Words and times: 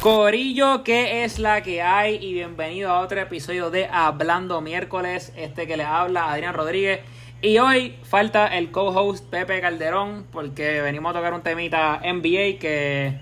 Corillo, 0.00 0.82
¿qué 0.82 1.24
es 1.24 1.38
la 1.38 1.60
que 1.62 1.82
hay? 1.82 2.14
Y 2.24 2.32
bienvenido 2.32 2.90
a 2.90 3.00
otro 3.00 3.20
episodio 3.20 3.70
de 3.70 3.86
Hablando 3.86 4.62
Miércoles. 4.62 5.30
Este 5.36 5.66
que 5.66 5.76
le 5.76 5.84
habla 5.84 6.32
Adrián 6.32 6.54
Rodríguez. 6.54 7.00
Y 7.42 7.58
hoy 7.58 7.96
falta 8.02 8.46
el 8.46 8.70
co-host 8.70 9.26
Pepe 9.28 9.60
Calderón, 9.60 10.24
porque 10.32 10.80
venimos 10.80 11.10
a 11.10 11.18
tocar 11.18 11.34
un 11.34 11.42
temita 11.42 12.00
NBA 12.02 12.58
que, 12.58 13.20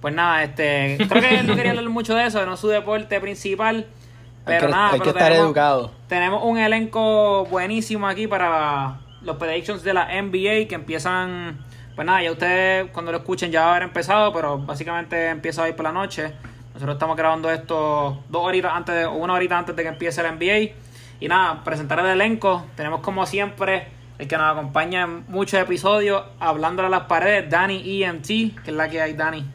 pues 0.00 0.14
nada, 0.14 0.42
este, 0.42 0.96
creo 1.08 1.22
que 1.22 1.38
él 1.38 1.46
no 1.46 1.54
quería 1.54 1.70
hablar 1.70 1.88
mucho 1.90 2.14
de 2.16 2.26
eso, 2.26 2.44
no 2.44 2.56
su 2.56 2.68
deporte 2.68 3.20
principal. 3.20 3.86
Pero 4.44 4.62
hay 4.62 4.66
que, 4.66 4.72
nada, 4.72 4.86
hay 4.86 4.90
pero 4.92 5.02
que 5.04 5.08
estar 5.10 5.28
tenemos- 5.28 5.46
educado. 5.46 5.92
tenemos 6.08 6.42
un 6.44 6.58
elenco 6.58 7.44
buenísimo 7.46 8.08
aquí 8.08 8.26
para 8.26 8.98
los 9.22 9.36
predictions 9.36 9.84
de 9.84 9.94
la 9.94 10.08
NBA 10.20 10.66
que 10.68 10.74
empiezan. 10.74 11.64
Pues 11.96 12.04
nada, 12.04 12.22
ya 12.22 12.30
ustedes 12.30 12.90
cuando 12.92 13.10
lo 13.10 13.18
escuchen 13.18 13.50
ya 13.50 13.62
va 13.62 13.66
a 13.68 13.70
haber 13.70 13.84
empezado, 13.84 14.30
pero 14.30 14.58
básicamente 14.58 15.30
empieza 15.30 15.62
hoy 15.62 15.72
por 15.72 15.84
la 15.84 15.92
noche. 15.92 16.30
Nosotros 16.74 16.96
estamos 16.96 17.16
grabando 17.16 17.50
esto 17.50 18.22
dos 18.28 18.44
horitas 18.44 18.72
antes 18.74 19.06
o 19.06 19.12
una 19.12 19.32
horita 19.32 19.56
antes 19.56 19.74
de 19.74 19.82
que 19.82 19.88
empiece 19.88 20.22
la 20.22 20.30
NBA. 20.32 20.74
Y 21.20 21.26
nada, 21.26 21.64
presentar 21.64 21.98
el 22.00 22.06
elenco. 22.08 22.66
Tenemos 22.76 23.00
como 23.00 23.24
siempre 23.24 23.88
el 24.18 24.28
que 24.28 24.36
nos 24.36 24.52
acompaña 24.52 25.04
en 25.04 25.24
muchos 25.28 25.58
episodios, 25.58 26.22
hablando 26.38 26.84
a 26.84 26.90
las 26.90 27.04
paredes, 27.04 27.48
Danny 27.48 28.02
EMT, 28.02 28.26
que 28.26 28.60
es 28.66 28.74
la 28.74 28.90
que 28.90 29.00
hay, 29.00 29.14
Danny. 29.14 29.46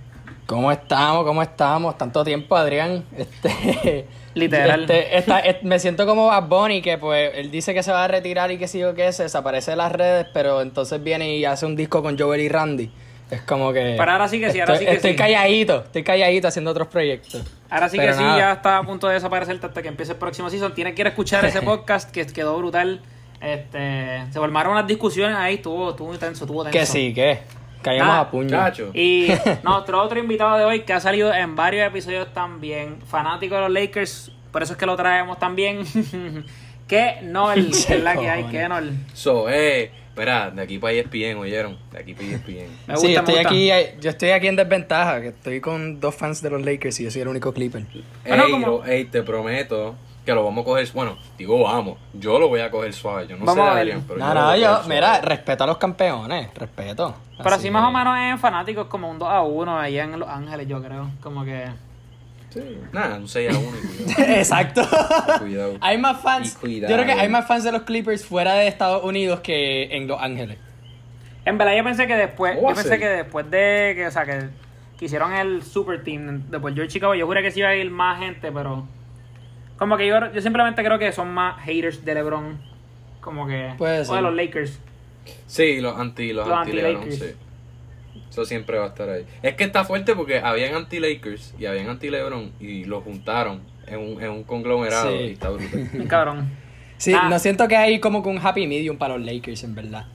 ¿Cómo 0.48 0.72
estamos? 0.72 1.24
¿Cómo 1.24 1.44
estamos? 1.44 1.96
Tanto 1.96 2.24
tiempo, 2.24 2.56
Adrián. 2.56 3.06
Este, 3.16 4.08
Literal. 4.34 4.82
este, 4.82 5.18
esta- 5.18 5.40
et- 5.40 5.62
me 5.64 5.78
siento 5.80 6.06
como 6.06 6.28
Bad 6.28 6.44
Bunny, 6.48 6.82
que 6.82 6.98
pues 6.98 7.32
él 7.36 7.52
dice 7.52 7.74
que 7.74 7.84
se 7.84 7.92
va 7.92 8.06
a 8.06 8.08
retirar 8.08 8.52
y 8.52 8.58
que 8.58 8.68
sí 8.68 8.84
o 8.84 8.94
que 8.96 9.12
se 9.14 9.24
desaparece 9.24 9.72
de 9.72 9.78
las 9.78 9.92
redes, 9.92 10.28
pero 10.34 10.62
entonces 10.62 11.04
viene 11.04 11.36
y 11.36 11.46
hace 11.46 11.66
un 11.66 11.76
disco 11.76 12.02
con 12.02 12.18
Joel 12.18 12.42
y 12.42 12.50
Randy. 12.50 12.92
Es 13.30 13.42
como 13.44 13.72
que. 13.72 13.96
Pero 13.98 14.12
ahora 14.12 14.28
sí 14.28 14.40
que 14.42 14.52
sí, 14.52 14.60
ahora 14.60 14.74
estoy, 14.74 14.86
sí 14.86 14.90
que 14.92 14.96
estoy 14.98 15.12
sí. 15.12 15.18
calladito, 15.18 15.84
estoy 15.86 16.04
calladito 16.04 16.48
haciendo 16.50 16.72
otros 16.72 16.88
proyectos. 16.90 17.42
Ahora 17.70 17.88
sí 17.88 17.96
Pero 17.98 18.12
que 18.12 18.18
sí, 18.18 18.24
ya 18.24 18.52
está 18.54 18.78
a 18.78 18.84
punto 18.84 19.08
de 19.08 19.14
desaparecer 19.14 19.58
hasta 19.62 19.82
que 19.82 19.88
empiece 19.88 20.12
el 20.12 20.18
próximo 20.18 20.50
season. 20.50 20.74
Tiene 20.74 20.94
que 20.94 21.02
ir 21.02 21.06
a 21.08 21.10
escuchar 21.12 21.46
ese 21.46 21.62
podcast 21.64 22.12
que 22.12 22.26
quedó 22.28 22.58
brutal. 22.58 23.02
Este, 23.40 24.24
se 24.32 24.40
formaron 24.40 24.74
unas 24.74 24.86
discusiones 24.86 25.36
ahí, 25.38 25.56
estuvo, 25.56 25.92
estuvo 25.92 26.14
intenso, 26.14 26.44
estuvo 26.44 26.64
tenso. 26.64 26.78
Que 26.78 26.86
sí, 26.86 27.14
que. 27.14 27.40
Caímos 27.82 28.08
Ah, 28.10 28.20
a 28.22 28.30
puño. 28.32 28.50
Chacho. 28.50 28.92
Y 28.94 29.28
nuestro 29.64 30.02
otro 30.02 30.20
invitado 30.20 30.58
de 30.58 30.66
hoy 30.66 30.82
que 30.82 30.94
ha 30.94 31.00
salido 31.00 31.34
en 31.34 31.56
varios 31.56 31.88
episodios 31.88 32.32
también, 32.34 32.98
fanático 33.08 33.56
de 33.56 33.62
los 33.62 33.72
Lakers, 33.72 34.32
por 34.52 34.64
eso 34.64 34.74
es 34.74 34.80
que 34.80 34.86
lo 34.86 34.96
traemos 34.96 35.40
también. 35.40 35.84
que 36.88 37.20
Nol, 37.24 37.70
que 37.88 37.94
es 37.96 38.04
la 38.04 38.16
que 38.16 38.30
hay, 38.30 38.44
que 38.46 38.68
Nol. 38.68 38.92
So, 39.14 39.50
eh, 39.50 39.92
espera, 40.10 40.52
de 40.52 40.62
aquí 40.62 40.78
para 40.78 40.94
ESPN, 40.94 41.38
¿oyeron? 41.38 41.78
De 41.92 42.00
aquí 42.00 42.14
para 42.14 42.28
ESPN. 42.28 42.68
Me 42.88 42.94
gusta, 42.96 42.98
sí, 42.98 43.08
me 43.08 43.14
yo 43.14 43.20
estoy, 43.20 43.34
gusta. 43.36 43.50
aquí, 43.50 43.72
eh, 43.72 43.96
yo 44.02 44.10
estoy 44.10 44.30
aquí 44.32 44.48
en 44.48 44.56
desventaja, 44.58 45.22
que 45.22 45.28
estoy 45.30 45.62
con 45.62 46.00
dos 46.02 46.14
fans 46.16 46.42
de 46.42 46.50
los 46.50 46.64
Lakers 46.66 47.00
y 47.00 47.06
yo 47.06 47.12
soy 47.12 47.22
el 47.22 47.30
único 47.30 47.54
Clipper. 47.54 47.84
Bueno, 48.28 48.44
ey, 48.46 48.52
como- 48.52 48.86
ey, 48.86 49.06
te 49.06 49.24
prometo 49.24 49.96
que 50.26 50.34
lo 50.34 50.44
vamos 50.44 50.62
a 50.62 50.66
coger, 50.66 50.88
bueno, 50.94 51.18
digo 51.38 51.62
vamos, 51.64 51.98
yo 52.14 52.38
lo 52.38 52.48
voy 52.48 52.60
a 52.60 52.70
coger 52.70 52.94
suave, 52.94 53.28
yo 53.28 53.38
no 53.38 53.46
Vamos 53.46 53.64
sé 53.64 53.70
a. 53.70 53.78
Adrián, 53.78 54.04
pero 54.08 54.20
No, 54.20 54.28
yo 54.28 54.34
lo 54.34 54.42
no, 54.42 54.50
a 54.50 54.58
yo, 54.58 54.82
mira, 54.88 55.08
suave. 55.16 55.22
respeto 55.28 55.64
a 55.64 55.68
los 55.68 55.78
campeones, 55.78 56.54
respeto. 56.54 57.16
Pero 57.42 57.56
así 57.56 57.72
más 57.72 57.84
o 57.88 57.92
menos 57.92 58.18
en 58.18 58.38
fanáticos 58.40 58.86
como 58.88 59.10
un 59.10 59.18
2 59.18 59.28
a 59.30 59.42
1 59.42 59.80
allá 59.80 60.04
en 60.04 60.20
Los 60.20 60.30
Ángeles, 60.30 60.68
yo 60.68 60.82
creo. 60.82 61.10
Como 61.22 61.44
que... 61.44 61.66
Sí, 62.52 62.78
nada, 62.92 63.16
un 63.16 63.28
6 63.28 63.50
a 63.56 63.58
1 63.58 63.68
y 63.70 64.04
cuidado. 64.14 64.34
Exacto. 64.34 64.82
Cuidado. 65.40 65.78
hay 65.82 65.98
más 65.98 66.22
fans. 66.22 66.58
Yo 66.62 66.86
creo 66.86 67.06
que 67.06 67.14
hay 67.14 67.30
más 67.30 67.48
fans 67.48 67.64
de 67.64 67.72
los 67.72 67.82
Clippers 67.84 68.26
fuera 68.26 68.54
de 68.54 68.68
Estados 68.68 69.04
Unidos 69.04 69.40
que 69.40 69.96
en 69.96 70.08
Los 70.08 70.22
Ángeles. 70.22 70.58
En 71.46 71.58
verdad 71.58 71.76
yo 71.76 71.84
pensé 71.84 72.06
que 72.06 72.16
después, 72.16 72.56
¿Cómo 72.58 72.70
yo 72.70 72.76
pensé 72.76 73.00
que 73.00 73.08
después 73.08 73.50
de 73.50 73.94
que, 73.96 74.06
o 74.06 74.12
sea, 74.12 74.26
que, 74.26 74.50
que 75.00 75.06
hicieron 75.06 75.34
el 75.34 75.64
super 75.64 76.04
team 76.04 76.44
después 76.52 76.76
yo 76.76 76.86
Chicago, 76.86 77.16
yo 77.16 77.26
juré 77.26 77.42
que 77.42 77.50
sí 77.50 77.60
iba 77.62 77.70
a 77.70 77.76
ir 77.76 77.90
más 77.90 78.20
gente, 78.20 78.52
pero 78.52 78.86
como 79.82 79.98
que 79.98 80.06
yo, 80.06 80.32
yo 80.32 80.42
simplemente 80.42 80.84
creo 80.84 81.00
que 81.00 81.12
son 81.12 81.34
más 81.34 81.60
haters 81.64 82.06
de 82.06 82.14
LeBron, 82.14 82.62
como 83.20 83.48
que 83.48 83.74
Puede 83.80 84.02
o 84.02 84.06
ser. 84.06 84.16
de 84.18 84.22
los 84.22 84.36
Lakers. 84.36 84.80
Sí, 85.48 85.82
los 85.82 85.98
anti, 86.00 86.34
los, 86.34 86.48
Los 86.48 86.56
anti 86.56 86.72
LeBron, 86.74 87.02
anti-Lakers. 87.02 87.34
sí. 87.34 88.20
Eso 88.30 88.46
siempre 88.46 88.78
va 88.78 88.86
a 88.86 88.88
estar 88.90 89.10
ahí. 89.10 89.26
Es 89.42 89.56
que 89.56 89.64
está 89.64 89.84
fuerte 89.84 90.16
porque 90.16 90.38
habían 90.38 90.76
anti-Lakers 90.76 91.56
y 91.58 91.66
habían 91.66 91.90
anti-LeBron 91.90 92.52
y 92.60 92.86
los 92.86 93.04
juntaron 93.04 93.62
en 93.88 94.00
un, 94.00 94.22
en 94.22 94.30
un 94.30 94.44
conglomerado 94.44 95.10
Sí. 95.18 95.24
y 95.24 95.32
está 95.32 95.50
brutal. 95.50 95.90
Cabrón. 96.08 96.52
Sí, 96.98 97.14
Ah. 97.16 97.28
no 97.28 97.40
siento 97.40 97.68
que 97.68 97.76
hay 97.76 98.00
como 98.00 98.22
que 98.22 98.30
un 98.30 98.38
happy 98.38 98.68
medium 98.68 98.98
para 98.98 99.18
los 99.18 99.26
Lakers, 99.26 99.64
en 99.64 99.74
verdad. 99.74 100.06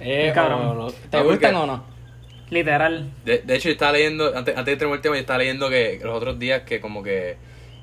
Eh, 0.00 0.32
Cabrón. 0.34 0.66
o 0.78 0.90
¿Te 0.90 0.96
Ah, 1.16 1.22
porque- 1.22 1.28
gustan 1.30 1.54
o 1.54 1.66
no? 1.66 1.84
Literal. 2.50 3.10
De, 3.24 3.38
de 3.38 3.56
hecho, 3.56 3.68
yo 3.70 3.72
estaba 3.72 3.92
leyendo, 3.92 4.36
antes, 4.36 4.54
antes 4.56 4.66
de 4.72 4.76
terminar 4.76 4.96
el 4.98 5.02
tema, 5.02 5.14
yo 5.16 5.20
estaba 5.20 5.38
leyendo 5.38 5.70
que 5.70 5.98
los 6.04 6.14
otros 6.14 6.38
días 6.38 6.62
que 6.62 6.78
como 6.80 7.02
que, 7.02 7.36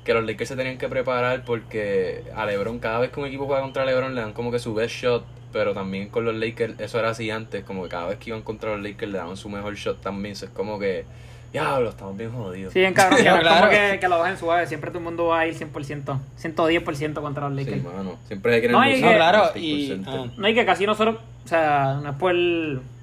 que 0.04 0.14
los 0.14 0.24
Lakers 0.24 0.48
se 0.48 0.56
tenían 0.56 0.78
que 0.78 0.88
preparar 0.88 1.44
porque 1.44 2.24
a 2.34 2.44
LeBron, 2.46 2.78
cada 2.80 2.98
vez 2.98 3.10
que 3.10 3.20
un 3.20 3.26
equipo 3.26 3.46
juega 3.46 3.62
contra 3.62 3.84
LeBron, 3.84 4.14
le 4.14 4.20
dan 4.20 4.32
como 4.32 4.50
que 4.50 4.58
su 4.58 4.74
best 4.74 4.94
shot, 4.94 5.24
pero 5.52 5.74
también 5.74 6.08
con 6.08 6.24
los 6.24 6.34
Lakers, 6.34 6.80
eso 6.80 6.98
era 6.98 7.10
así 7.10 7.30
antes, 7.30 7.62
como 7.64 7.84
que 7.84 7.88
cada 7.90 8.06
vez 8.06 8.18
que 8.18 8.30
iban 8.30 8.42
contra 8.42 8.72
los 8.72 8.82
Lakers 8.82 9.12
le 9.12 9.18
daban 9.18 9.36
su 9.36 9.48
mejor 9.48 9.74
shot 9.76 10.00
también, 10.00 10.32
eso 10.32 10.46
es 10.46 10.50
como 10.50 10.78
que, 10.78 11.04
diablo, 11.52 11.90
estamos 11.90 12.16
bien 12.16 12.32
jodidos. 12.32 12.72
Sí, 12.72 12.80
bien 12.80 12.94
cabrón, 12.94 13.18
es 13.24 13.24
Claro. 13.24 13.56
como 13.60 13.70
que, 13.70 13.98
que 14.00 14.08
lo 14.08 14.18
bajen 14.18 14.36
suave, 14.38 14.66
siempre 14.66 14.90
todo 14.90 14.98
el 14.98 15.04
mundo 15.04 15.26
va 15.26 15.40
a 15.40 15.46
ir 15.46 15.54
100%, 15.54 16.18
110% 16.40 17.14
contra 17.20 17.48
los 17.48 17.58
Sí, 17.58 17.64
Lakers. 17.64 17.84
mano, 17.84 18.18
siempre 18.26 18.54
hay 18.54 18.60
que 18.62 18.68
No, 18.68 18.84
y 18.88 18.94
que- 18.94 19.00
No, 19.02 19.12
claro, 19.14 19.50
y. 19.54 19.88
6%. 19.90 20.04
ah. 20.08 20.32
No, 20.36 20.48
y 20.48 20.54
que 20.54 20.64
casi 20.66 20.84
nosotros, 20.86 21.16
o 21.44 21.48
sea, 21.48 22.00
no 22.02 22.10
es 22.10 22.16
por, 22.16 22.32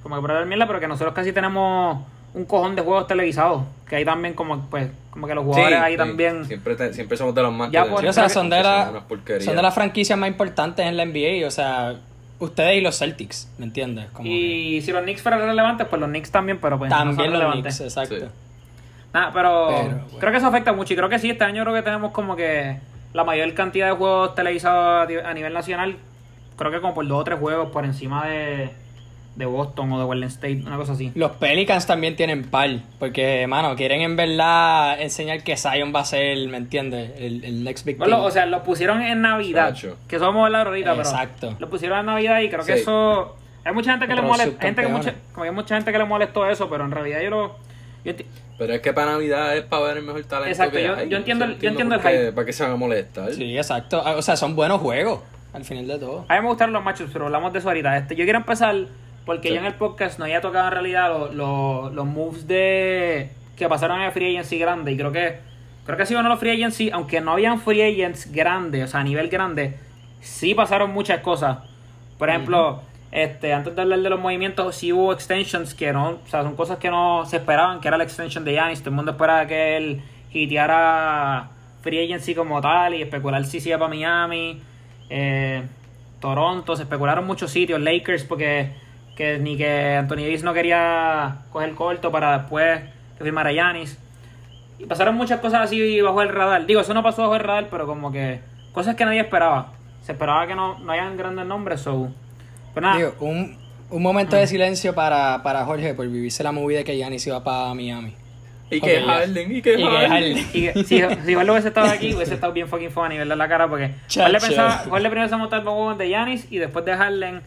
como 0.04 0.16
que 0.16 0.22
por 0.22 0.34
dar 0.34 0.46
mierda, 0.46 0.68
pero 0.68 0.80
que 0.80 0.88
nosotros 0.88 1.14
casi 1.14 1.32
tenemos 1.32 2.04
un 2.34 2.46
cojón 2.46 2.76
de 2.76 2.82
juegos 2.82 3.08
televisados. 3.08 3.64
Que 3.88 3.96
ahí 3.98 4.06
también, 4.06 4.34
como, 4.36 4.62
pues, 4.70 4.90
como 5.10 5.26
que 5.28 5.34
los 5.36 5.44
jugadores 5.44 5.78
Sí, 5.78 5.84
ahí 5.84 5.94
sí, 5.94 5.98
también. 5.98 6.46
Siempre, 6.46 6.76
te- 6.76 6.94
siempre 6.94 7.18
somos 7.18 7.34
de 7.34 7.42
los 7.42 7.52
más 7.54 7.72
Ya 7.72 7.86
por- 7.86 8.06
o 8.06 8.14
sea, 8.14 8.30
son 8.30 8.50
de, 8.50 8.62
la- 8.62 9.04
son 9.40 9.56
de 9.56 9.62
las 9.62 9.74
franquicias 9.74 10.18
más 10.18 10.30
importantes 10.30 10.86
en 10.86 10.96
la 10.98 11.04
NBA. 11.04 11.48
O 11.48 11.52
sea, 11.52 11.96
ustedes 12.40 12.78
y 12.78 12.82
los 12.82 12.98
Celtics, 13.00 13.50
¿me 13.58 13.66
entiendes? 13.66 14.06
Como 14.14 14.24
que- 14.30 14.36
Y 14.36 14.82
si 14.82 14.92
los 14.92 15.02
Knicks 15.02 15.22
fueran 15.22 15.42
relevantes, 15.42 15.88
pues 15.88 16.00
los 16.00 16.10
Knicks 16.10 16.32
también, 16.32 16.60
pero 16.62 16.78
pues 16.78 16.90
no 16.92 16.98
también 16.98 17.16
son 17.18 17.26
los 17.26 17.34
relevantes. 17.34 17.78
Knicks, 17.78 17.96
exacto. 17.98 18.16
Sí. 18.20 18.26
Nada, 19.12 19.32
pero, 19.34 19.68
Pero, 19.70 19.82
bueno. 19.84 20.02
creo 20.20 20.32
que 20.32 20.38
eso 20.38 20.48
afecta 20.48 20.72
mucho. 20.74 20.94
Y 20.94 20.98
creo 20.98 21.10
que 21.10 21.18
sí, 21.18 21.32
este 21.32 21.44
año 21.44 21.64
creo 21.64 21.74
que 21.74 21.82
tenemos 21.82 22.12
como 22.12 22.36
que 22.36 22.78
la 23.14 23.24
mayor 23.24 23.52
cantidad 23.56 23.88
de 23.88 23.94
juegos 23.96 24.36
televisados 24.36 25.10
a 25.26 25.34
nivel 25.34 25.52
nacional. 25.54 25.96
Creo 26.58 26.72
que 26.72 26.80
como 26.80 26.94
por 26.94 27.08
dos 27.08 27.22
o 27.22 27.24
tres 27.24 27.40
juegos 27.40 27.70
por 27.72 27.86
encima 27.86 28.28
de, 28.28 28.70
de 29.40 29.46
Boston 29.46 29.90
o 29.94 30.00
de 30.00 30.04
Golden 30.06 30.28
State, 30.28 30.62
una 30.68 30.76
cosa 30.76 30.92
así. 30.92 31.14
Los 31.16 31.32
Pelicans 31.32 31.88
también 31.88 32.18
tienen 32.18 32.44
par, 32.44 32.70
porque, 33.00 33.48
mano, 33.48 33.74
quieren 33.78 34.02
en 34.02 34.18
verdad 34.18 35.00
enseñar 35.02 35.44
que 35.44 35.56
Zion 35.56 35.94
va 35.96 36.02
a 36.02 36.06
ser, 36.06 36.46
¿me 36.50 36.58
entiendes? 36.58 37.14
El, 37.18 37.46
el 37.46 37.64
next 37.64 37.86
big 37.86 37.98
Bueno, 37.98 38.22
o 38.22 38.30
sea, 38.32 38.46
lo 38.46 38.64
pusieron 38.64 39.02
en 39.02 39.22
Navidad. 39.22 39.70
Sacho. 39.70 39.96
Que 40.10 40.18
eso 40.18 40.26
vamos 40.26 40.42
a 40.44 40.46
hablar 40.48 40.68
ahorita, 40.68 40.90
pero. 40.92 41.02
Exacto. 41.08 41.56
Lo 41.58 41.70
pusieron 41.70 42.00
en 42.00 42.06
Navidad 42.08 42.42
y 42.42 42.50
creo 42.50 42.66
que 42.66 42.74
eso. 42.74 43.38
Hay 43.64 43.74
mucha 43.74 43.92
gente 43.92 44.08
que 44.08 44.16
le 44.16 44.22
molesta. 44.22 44.62
Gente 44.62 44.82
que 44.82 44.88
mucha, 44.90 45.14
como 45.34 45.46
hay 45.46 45.52
mucha 45.52 45.76
gente 45.76 45.92
que 45.92 45.98
le 45.98 46.06
molestó 46.06 46.46
eso, 46.46 46.70
pero 46.70 46.84
en 46.84 46.92
realidad 46.92 47.22
yo 47.22 47.30
lo. 47.30 47.56
yo 48.04 48.14
Pero 48.58 48.74
es 48.74 48.82
que 48.82 48.92
para 48.92 49.14
Navidad 49.14 49.56
es 49.56 49.64
para 49.64 49.84
ver 49.84 49.98
el 49.98 50.04
mejor 50.04 50.22
talento 50.26 50.50
Exacto, 50.50 50.76
que 50.76 50.84
yo- 50.84 50.96
hay. 50.98 51.08
yo 51.08 51.16
entiendo 51.16 51.46
el- 51.46 51.52
No 51.52 51.58
sé, 51.58 51.64
yo 51.64 51.70
entiendo 51.70 51.96
el 51.96 52.02
hype. 52.02 52.32
¿Para 52.34 52.46
qué 52.46 52.52
se 52.52 52.64
van 52.64 52.74
a 52.74 52.76
molestar? 52.76 53.32
Sí, 53.34 53.56
exacto. 53.58 54.02
Ah, 54.06 54.16
O 54.18 54.22
sea, 54.22 54.36
son 54.36 54.54
buenos 54.56 54.82
juegos, 54.82 55.22
al 55.54 55.64
final 55.64 55.88
de 55.88 55.98
todo. 55.98 56.26
A 56.28 56.36
mí 56.36 56.42
me 56.42 56.48
gustaron 56.48 56.74
los 56.74 56.84
matchups, 56.84 57.12
pero 57.14 57.26
hablamos 57.28 57.54
de 57.54 57.60
eso 57.60 57.70
ahorita. 57.70 57.96
Este, 57.98 58.18
yo 58.18 58.26
quiero 58.26 58.40
empezar 58.40 58.76
porque 59.30 59.50
Sí. 59.50 59.54
yo 59.54 59.60
en 59.60 59.68
el 59.68 59.76
podcast 59.76 60.18
no 60.18 60.26
había 60.26 60.42
tocado 60.42 60.66
en 60.66 60.72
realidad 60.74 61.08
los, 61.10 61.36
los, 61.36 61.94
los 61.94 62.06
moves 62.08 62.48
de 62.48 63.30
que 63.56 63.70
pasaron 63.70 64.00
en 64.00 64.06
el 64.08 64.12
free 64.12 64.36
agency 64.36 64.58
grande. 64.58 64.92
Y 64.92 64.98
creo 64.98 65.12
que 65.12 65.38
creo 65.86 65.98
que 65.98 66.02
ha 66.02 66.06
sido 66.08 66.20
uno 66.20 66.30
de 66.30 66.34
los 66.34 66.40
free 66.40 66.50
agency, 66.50 66.90
aunque 66.90 67.22
no 67.22 67.34
habían 67.34 67.60
free 67.60 67.84
agents 67.84 68.32
grandes, 68.32 68.86
o 68.86 68.88
sea, 68.88 69.02
a 69.02 69.04
nivel 69.04 69.30
grande, 69.30 69.76
sí 70.20 70.56
pasaron 70.56 70.92
muchas 70.92 71.20
cosas. 71.22 71.60
Por 72.18 72.28
ejemplo, 72.30 72.82
este, 73.12 73.54
antes 73.54 73.76
de 73.76 73.82
hablar 73.84 74.00
de 74.00 74.10
los 74.10 74.20
movimientos, 74.20 74.76
sí 74.76 74.92
hubo 74.92 75.14
extensions 75.14 75.76
que 75.76 75.94
no, 75.94 76.10
o 76.10 76.28
sea, 76.28 76.42
son 76.42 76.56
cosas 76.56 76.80
que 76.80 76.90
no 76.90 77.24
se 77.28 77.38
esperaban, 77.38 77.82
que 77.82 77.88
era 77.88 77.98
la 77.98 78.06
extension 78.06 78.44
de 78.44 78.54
Giannis. 78.54 78.80
Todo 78.80 78.90
el 78.90 78.96
mundo 78.96 79.12
esperaba 79.12 79.46
que 79.46 79.78
él 79.78 80.02
hiteara 80.34 81.50
free 81.84 82.04
agency 82.04 82.34
como 82.34 82.62
tal 82.62 82.96
y 82.96 83.04
especular 83.04 83.46
si 83.46 83.60
se 83.60 83.70
iba 83.70 83.78
para 83.78 83.90
Miami. 83.90 84.60
Eh, 85.12 85.62
Toronto, 86.20 86.76
se 86.76 86.84
especularon 86.84 87.26
muchos 87.28 87.52
sitios, 87.52 87.80
Lakers, 87.80 88.24
porque 88.26 88.72
que 89.20 89.38
ni 89.38 89.58
que 89.58 89.96
Anthony 89.98 90.16
Davis 90.22 90.44
no 90.44 90.54
quería 90.54 91.40
coger 91.52 91.76
corto 91.76 92.10
para 92.10 92.38
después 92.38 92.80
que 93.18 93.24
firmara 93.26 93.52
Giannis. 93.52 93.98
Y 94.80 94.86
pasaron 94.86 95.16
muchas 95.16 95.42
cosas 95.42 95.60
así 95.64 96.00
bajo 96.00 96.22
el 96.22 96.30
radar. 96.30 96.66
Digo, 96.66 96.80
eso 96.80 96.94
no 96.94 97.04
pasó 97.04 97.24
bajo 97.24 97.36
el 97.36 97.42
radar, 97.42 97.68
pero 97.70 97.86
como 97.86 98.14
que 98.14 98.40
cosas 98.72 98.96
que 98.96 99.04
nadie 99.04 99.20
esperaba. 99.20 99.74
Se 100.02 100.14
esperaba 100.14 100.48
que 100.48 100.56
no, 100.56 100.80
no 100.80 100.94
hayan 100.94 101.18
grandes 101.18 101.46
nombres, 101.46 101.82
so. 101.82 102.08
Pero 102.74 102.88
nada, 102.88 102.98
Digo, 102.98 103.14
un, 103.20 103.58
un 103.90 104.02
momento 104.02 104.38
de 104.38 104.48
silencio 104.48 104.96
para, 104.96 105.44
para 105.44 105.66
Jorge 105.66 105.94
por 105.94 106.08
vivirse 106.08 106.42
la 106.42 106.54
movida 106.54 106.78
de 106.78 106.84
que 106.86 106.96
Giannis 106.96 107.28
iba 107.28 107.44
para 107.44 107.74
Miami. 107.74 108.16
Y 108.72 108.80
que. 108.80 109.02
Harden, 109.02 109.52
y 109.54 109.62
que 109.62 109.74
Y 109.74 109.76
que 109.78 110.08
Harden. 110.08 110.38
Y 110.54 110.62
que- 110.62 110.74
si, 110.86 111.02
si 111.02 111.02
Jorge 111.02 111.52
hubiese 111.52 111.68
estado 111.68 111.88
aquí, 111.88 112.16
hubiese 112.16 112.36
estado 112.36 112.54
bien 112.54 112.70
fucking 112.70 112.92
funny 112.92 113.18
verle 113.18 113.36
la 113.36 113.50
cara 113.50 113.68
porque. 113.68 113.96
Jorge 114.10 114.32
pensaba, 114.40 114.86
Jorge 114.88 115.10
primero 115.10 115.28
se 115.28 115.36
montaba 115.36 115.62
los 115.62 115.74
huevos 115.74 115.98
de 115.98 116.08
Giannis 116.08 116.48
y 116.50 116.58
después 116.60 116.86
de 116.86 116.96
Harden 116.96 117.42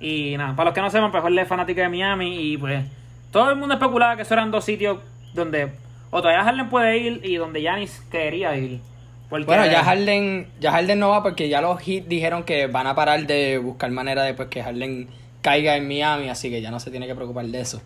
y 0.00 0.36
nada, 0.36 0.56
para 0.56 0.66
los 0.70 0.74
que 0.74 0.80
no 0.80 0.90
sepan, 0.90 1.10
pues 1.10 1.22
Jorge 1.22 1.40
es 1.42 1.48
fanático 1.48 1.80
de 1.80 1.88
Miami 1.88 2.52
y 2.52 2.56
pues 2.56 2.84
todo 3.30 3.50
el 3.50 3.56
mundo 3.56 3.74
especulaba 3.74 4.16
que 4.16 4.22
eso 4.22 4.34
eran 4.34 4.50
dos 4.50 4.64
sitios 4.64 4.98
donde 5.34 5.70
O 6.10 6.20
todavía 6.20 6.42
Harden 6.42 6.68
puede 6.68 6.98
ir 6.98 7.20
y 7.22 7.36
donde 7.36 7.60
Giannis 7.60 8.02
quería 8.10 8.56
ir. 8.56 8.80
Porque- 9.28 9.44
Bueno, 9.46 9.64
ya 9.66 9.84
Harden, 9.84 10.48
ya 10.58 10.72
Harden 10.72 10.98
no 10.98 11.10
va 11.10 11.22
porque 11.22 11.48
ya 11.48 11.60
los 11.60 11.78
Heat 11.80 12.06
dijeron 12.06 12.42
que 12.42 12.66
van 12.66 12.88
a 12.88 12.96
parar 12.96 13.24
de 13.26 13.58
buscar 13.58 13.90
manera 13.92 14.24
de 14.24 14.34
pues, 14.34 14.48
que 14.48 14.60
Harden 14.60 15.06
caiga 15.40 15.76
en 15.76 15.86
Miami, 15.86 16.28
así 16.28 16.50
que 16.50 16.60
ya 16.60 16.72
no 16.72 16.80
se 16.80 16.90
tiene 16.90 17.06
que 17.06 17.14
preocupar 17.14 17.44
de 17.44 17.60
eso. 17.60 17.80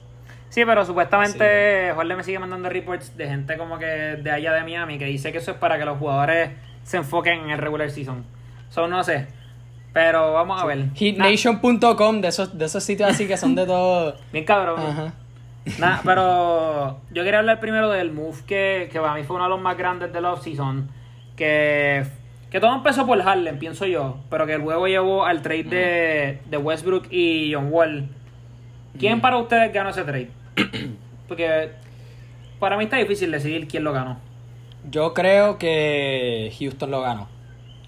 Sí, 0.49 0.65
pero 0.65 0.85
supuestamente 0.87 1.93
Jorge 1.95 2.17
me 2.17 2.23
sigue 2.25 2.39
mandando 2.39 2.69
reports 2.69 3.17
de 3.17 3.27
gente 3.29 3.59
como 3.59 3.79
que 3.79 3.87
de 3.87 4.31
allá 4.31 4.53
de 4.55 4.63
Miami 4.63 4.99
que 4.99 5.05
dice 5.05 5.33
que 5.33 5.39
eso 5.39 5.51
es 5.51 5.57
para 5.59 5.79
que 5.79 5.85
los 5.85 5.99
jugadores 5.99 6.51
se 6.85 6.97
enfoquen 6.97 7.41
en 7.41 7.51
el 7.51 7.59
regular 7.59 7.91
season. 7.91 8.25
So, 8.71 8.89
no 8.89 9.05
sé. 9.05 9.27
Pero 9.95 10.33
vamos 10.33 10.61
a 10.61 10.67
ver. 10.67 10.79
Nah, 10.79 10.93
Heatnation.com, 10.95 12.21
de 12.21 12.29
esos, 12.29 12.59
de 12.59 12.65
esos 12.65 12.83
sitios 12.83 13.09
así 13.09 13.29
que 13.29 13.37
son 13.37 13.55
de 13.55 13.65
todo. 13.65 14.17
bien 14.33 14.45
cabrón. 14.45 14.81
Ajá. 14.81 15.15
Nah, 15.79 16.01
pero 16.05 16.99
yo 17.11 17.23
quería 17.23 17.39
hablar 17.39 17.61
primero 17.61 17.89
del 17.91 18.13
move 18.13 18.39
que, 18.47 18.91
que 18.93 19.01
para 19.01 19.15
mí 19.15 19.23
fue 19.23 19.37
uno 19.37 19.45
de 19.45 19.51
los 19.51 19.61
más 19.61 19.79
grandes 19.79 20.13
del 20.13 20.25
offseason. 20.25 20.91
Que, 21.37 22.05
que 22.51 22.59
todo 22.61 22.75
empezó 22.75 23.07
por 23.07 23.23
Harlem, 23.23 23.59
pienso 23.61 23.87
yo. 23.87 24.19
Pero 24.31 24.47
que 24.47 24.59
luego 24.59 24.89
llevó 24.89 25.25
al 25.25 25.43
trade 25.43 25.63
de, 25.63 26.41
de 26.45 26.57
Westbrook 26.57 27.07
y 27.11 27.55
John 27.55 27.69
Wall. 27.71 28.09
¿Quién 28.99 29.21
para 29.21 29.37
ustedes 29.37 29.73
ganó 29.73 29.91
ese 29.91 30.03
trade? 30.03 30.31
Porque 31.29 31.71
para 32.59 32.77
mí 32.77 32.85
está 32.85 32.97
difícil 32.97 33.31
decidir 33.31 33.69
quién 33.69 33.85
lo 33.85 33.93
ganó. 33.93 34.19
Yo 34.91 35.15
creo 35.15 35.57
que 35.57 36.53
Houston 36.59 36.91
lo 36.91 37.01
ganó. 37.01 37.29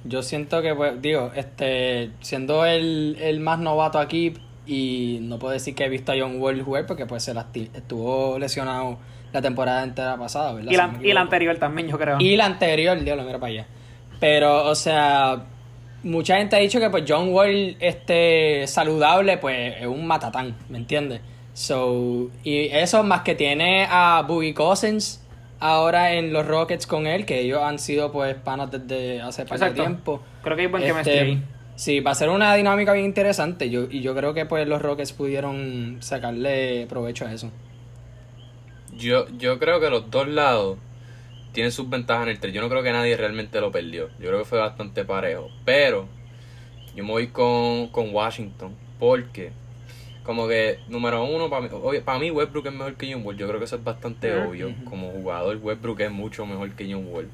Yo 0.08 0.22
siento 0.22 0.62
que, 0.62 0.74
pues, 0.74 1.00
digo, 1.00 1.32
este, 1.34 2.10
siendo 2.20 2.64
el, 2.64 3.16
el 3.20 3.40
más 3.40 3.58
novato 3.58 3.98
aquí, 3.98 4.34
y 4.66 5.18
no 5.22 5.38
puedo 5.38 5.52
decir 5.52 5.74
que 5.74 5.84
he 5.84 5.88
visto 5.88 6.12
a 6.12 6.16
John 6.18 6.40
Wall 6.40 6.60
jugar 6.62 6.86
porque 6.86 7.06
pues 7.06 7.22
se 7.22 7.32
estuvo 7.72 8.38
lesionado 8.38 8.98
la 9.32 9.40
temporada 9.40 9.82
entera 9.84 10.16
pasada, 10.16 10.52
¿verdad? 10.52 10.72
Y 10.72 10.76
la, 10.76 10.98
y 11.02 11.12
la 11.12 11.20
anterior 11.20 11.56
también, 11.58 11.88
yo 11.88 11.98
creo. 11.98 12.16
Y 12.18 12.36
la 12.36 12.46
anterior, 12.46 12.98
diablo, 12.98 13.22
mira 13.22 13.38
para 13.38 13.52
allá. 13.52 13.66
Pero, 14.18 14.64
o 14.66 14.74
sea, 14.74 15.44
mucha 16.02 16.38
gente 16.38 16.56
ha 16.56 16.58
dicho 16.58 16.80
que 16.80 16.90
pues 16.90 17.04
John 17.06 17.32
Wall 17.32 17.76
este 17.80 18.66
saludable, 18.66 19.38
pues 19.38 19.76
es 19.80 19.86
un 19.86 20.06
matatán, 20.06 20.56
¿me 20.68 20.78
entiendes? 20.78 21.20
So, 21.52 22.30
y 22.42 22.66
eso 22.66 23.02
más 23.02 23.22
que 23.22 23.34
tiene 23.34 23.86
a 23.88 24.24
Boogie 24.26 24.52
Cousins 24.52 25.25
ahora 25.60 26.14
en 26.14 26.32
los 26.32 26.46
Rockets 26.46 26.86
con 26.86 27.06
él, 27.06 27.24
que 27.26 27.40
ellos 27.40 27.62
han 27.62 27.78
sido 27.78 28.12
pues 28.12 28.34
panas 28.34 28.70
desde 28.70 29.20
hace 29.20 29.42
Exacto. 29.42 29.82
tiempo. 29.82 30.22
Creo 30.42 30.56
que 30.56 30.62
hay 30.62 30.68
buen 30.68 30.82
Este, 30.82 30.92
chemistry 30.92 31.18
ahí. 31.18 31.42
Sí, 31.76 32.00
va 32.00 32.12
a 32.12 32.14
ser 32.14 32.30
una 32.30 32.54
dinámica 32.54 32.92
bien 32.92 33.04
interesante. 33.04 33.68
Yo, 33.68 33.84
y 33.90 34.00
yo 34.00 34.14
creo 34.14 34.32
que 34.32 34.46
pues 34.46 34.66
los 34.66 34.80
Rockets 34.80 35.12
pudieron 35.12 35.98
sacarle 36.00 36.86
provecho 36.88 37.26
a 37.26 37.32
eso. 37.32 37.50
Yo, 38.94 39.26
yo 39.36 39.58
creo 39.58 39.78
que 39.78 39.90
los 39.90 40.10
dos 40.10 40.26
lados 40.26 40.78
tienen 41.52 41.72
sus 41.72 41.88
ventajas 41.88 42.24
en 42.24 42.28
el 42.30 42.38
trade. 42.40 42.54
Yo 42.54 42.62
no 42.62 42.68
creo 42.68 42.82
que 42.82 42.92
nadie 42.92 43.16
realmente 43.16 43.60
lo 43.60 43.70
perdió. 43.70 44.08
Yo 44.18 44.28
creo 44.28 44.38
que 44.38 44.44
fue 44.46 44.58
bastante 44.58 45.04
parejo. 45.04 45.50
Pero 45.64 46.06
yo 46.94 47.04
me 47.04 47.10
voy 47.10 47.26
con, 47.28 47.88
con 47.88 48.14
Washington. 48.14 48.74
Porque, 48.98 49.52
como 50.26 50.46
que, 50.48 50.80
número 50.88 51.24
uno, 51.24 51.48
para 51.48 51.62
mí, 51.62 51.68
para 52.04 52.18
mí 52.18 52.30
Westbrook 52.30 52.66
es 52.66 52.72
mejor 52.74 52.94
que 52.96 53.12
John 53.12 53.22
Wall. 53.24 53.36
Yo 53.38 53.46
creo 53.46 53.58
que 53.58 53.64
eso 53.64 53.76
es 53.76 53.84
bastante 53.84 54.28
obvio. 54.48 54.74
Como 54.84 55.10
jugador, 55.12 55.56
Westbrook 55.62 56.00
es 56.00 56.10
mucho 56.10 56.44
mejor 56.44 56.70
que 56.72 56.92
John 56.92 57.06
Wall. 57.08 57.28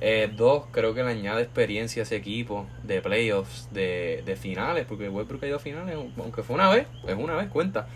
Eh, 0.00 0.30
dos, 0.34 0.64
creo 0.70 0.94
que 0.94 1.02
le 1.02 1.10
añade 1.10 1.42
experiencia 1.42 2.00
a 2.02 2.04
ese 2.04 2.16
equipo 2.16 2.66
de 2.84 3.02
playoffs, 3.02 3.68
de, 3.70 4.22
de 4.24 4.36
finales, 4.36 4.86
porque 4.88 5.10
Westbrook 5.10 5.44
ha 5.44 5.46
ido 5.48 5.56
a 5.56 5.60
finales, 5.60 5.94
aunque 6.16 6.42
fue 6.42 6.54
una 6.54 6.70
vez, 6.70 6.86
es 7.06 7.14
una 7.18 7.34
vez, 7.36 7.48
cuenta. 7.50 7.86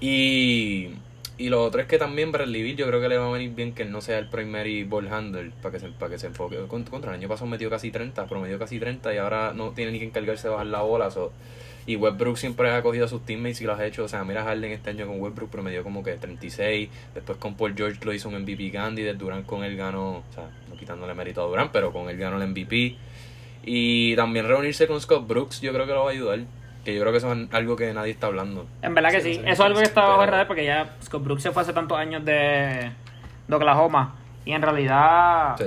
Y, 0.00 0.90
y 1.36 1.48
lo 1.48 1.64
otro 1.64 1.80
es 1.80 1.86
que 1.88 1.98
también 1.98 2.30
Bradley 2.32 2.62
Beal 2.62 2.76
yo 2.76 2.86
creo 2.86 3.00
que 3.00 3.08
le 3.08 3.18
va 3.18 3.26
a 3.28 3.32
venir 3.32 3.50
bien 3.54 3.72
que 3.74 3.82
él 3.82 3.90
no 3.90 4.00
sea 4.00 4.18
el 4.18 4.28
primary 4.28 4.84
ball 4.84 5.08
handler 5.12 5.50
para 5.62 5.72
que 5.72 5.80
se, 5.80 5.88
para 5.88 6.12
que 6.12 6.18
se 6.18 6.28
enfoque. 6.28 6.56
Con- 6.68 6.84
Contra 6.84 7.10
el 7.12 7.18
año 7.18 7.28
pasado 7.28 7.48
metió 7.50 7.68
casi 7.70 7.90
30, 7.90 8.26
promedió 8.26 8.58
casi 8.58 8.78
30 8.78 9.12
y 9.14 9.18
ahora 9.18 9.52
no 9.54 9.70
tiene 9.70 9.90
ni 9.92 9.98
que 9.98 10.04
encargarse 10.04 10.46
de 10.48 10.52
bajar 10.52 10.66
la 10.66 10.82
bola. 10.82 11.10
so- 11.10 11.32
y 11.88 11.96
Westbrook 11.96 12.36
siempre 12.36 12.70
ha 12.70 12.82
cogido 12.82 13.06
a 13.06 13.08
sus 13.08 13.24
teammates 13.24 13.60
y 13.62 13.64
lo 13.64 13.74
ha 13.74 13.84
hecho. 13.84 14.04
O 14.04 14.08
sea, 14.08 14.22
mira 14.22 14.44
Harden 14.44 14.70
este 14.72 14.90
año 14.90 15.06
con 15.06 15.20
Westbrook 15.20 15.50
promedió 15.50 15.82
como 15.82 16.02
que 16.04 16.12
36. 16.12 16.90
Después 17.14 17.38
con 17.38 17.54
Paul 17.54 17.74
George 17.76 17.98
lo 18.04 18.12
hizo 18.12 18.28
un 18.28 18.34
MVP 18.42 18.70
candidate. 18.70 19.16
Durant 19.16 19.46
con 19.46 19.64
él 19.64 19.76
ganó, 19.76 20.18
o 20.18 20.24
sea, 20.34 20.44
no 20.68 20.76
quitándole 20.76 21.14
mérito 21.14 21.42
a 21.42 21.46
Durant, 21.46 21.70
pero 21.72 21.90
con 21.92 22.08
él 22.10 22.18
ganó 22.18 22.36
el 22.40 22.46
MVP. 22.48 22.96
Y 23.64 24.14
también 24.16 24.46
reunirse 24.46 24.86
con 24.86 25.00
Scott 25.00 25.26
Brooks 25.26 25.60
yo 25.60 25.72
creo 25.72 25.86
que 25.86 25.92
lo 25.92 26.04
va 26.04 26.10
a 26.10 26.12
ayudar. 26.12 26.40
Que 26.84 26.94
yo 26.94 27.00
creo 27.00 27.12
que 27.12 27.18
eso 27.18 27.32
es 27.32 27.48
algo 27.52 27.76
que 27.76 27.92
nadie 27.92 28.12
está 28.12 28.28
hablando. 28.28 28.66
En 28.82 28.94
verdad 28.94 29.10
que 29.10 29.20
Sí, 29.20 29.32
sí. 29.34 29.38
no 29.40 29.44
sé, 29.46 29.50
Eso 29.52 29.62
es 29.62 29.66
algo 29.66 29.78
que 29.80 29.84
estaba 29.86 30.18
pero- 30.18 30.30
radar 30.30 30.46
porque 30.46 30.64
ya 30.64 30.94
Scott 31.02 31.24
Brooks 31.24 31.42
se 31.42 31.50
fue 31.52 31.62
hace 31.62 31.72
tantos 31.72 31.98
años 31.98 32.24
de, 32.24 32.90
de 33.48 33.54
Oklahoma. 33.56 34.14
Y 34.44 34.52
en 34.52 34.62
realidad, 34.62 35.56
Sí. 35.58 35.64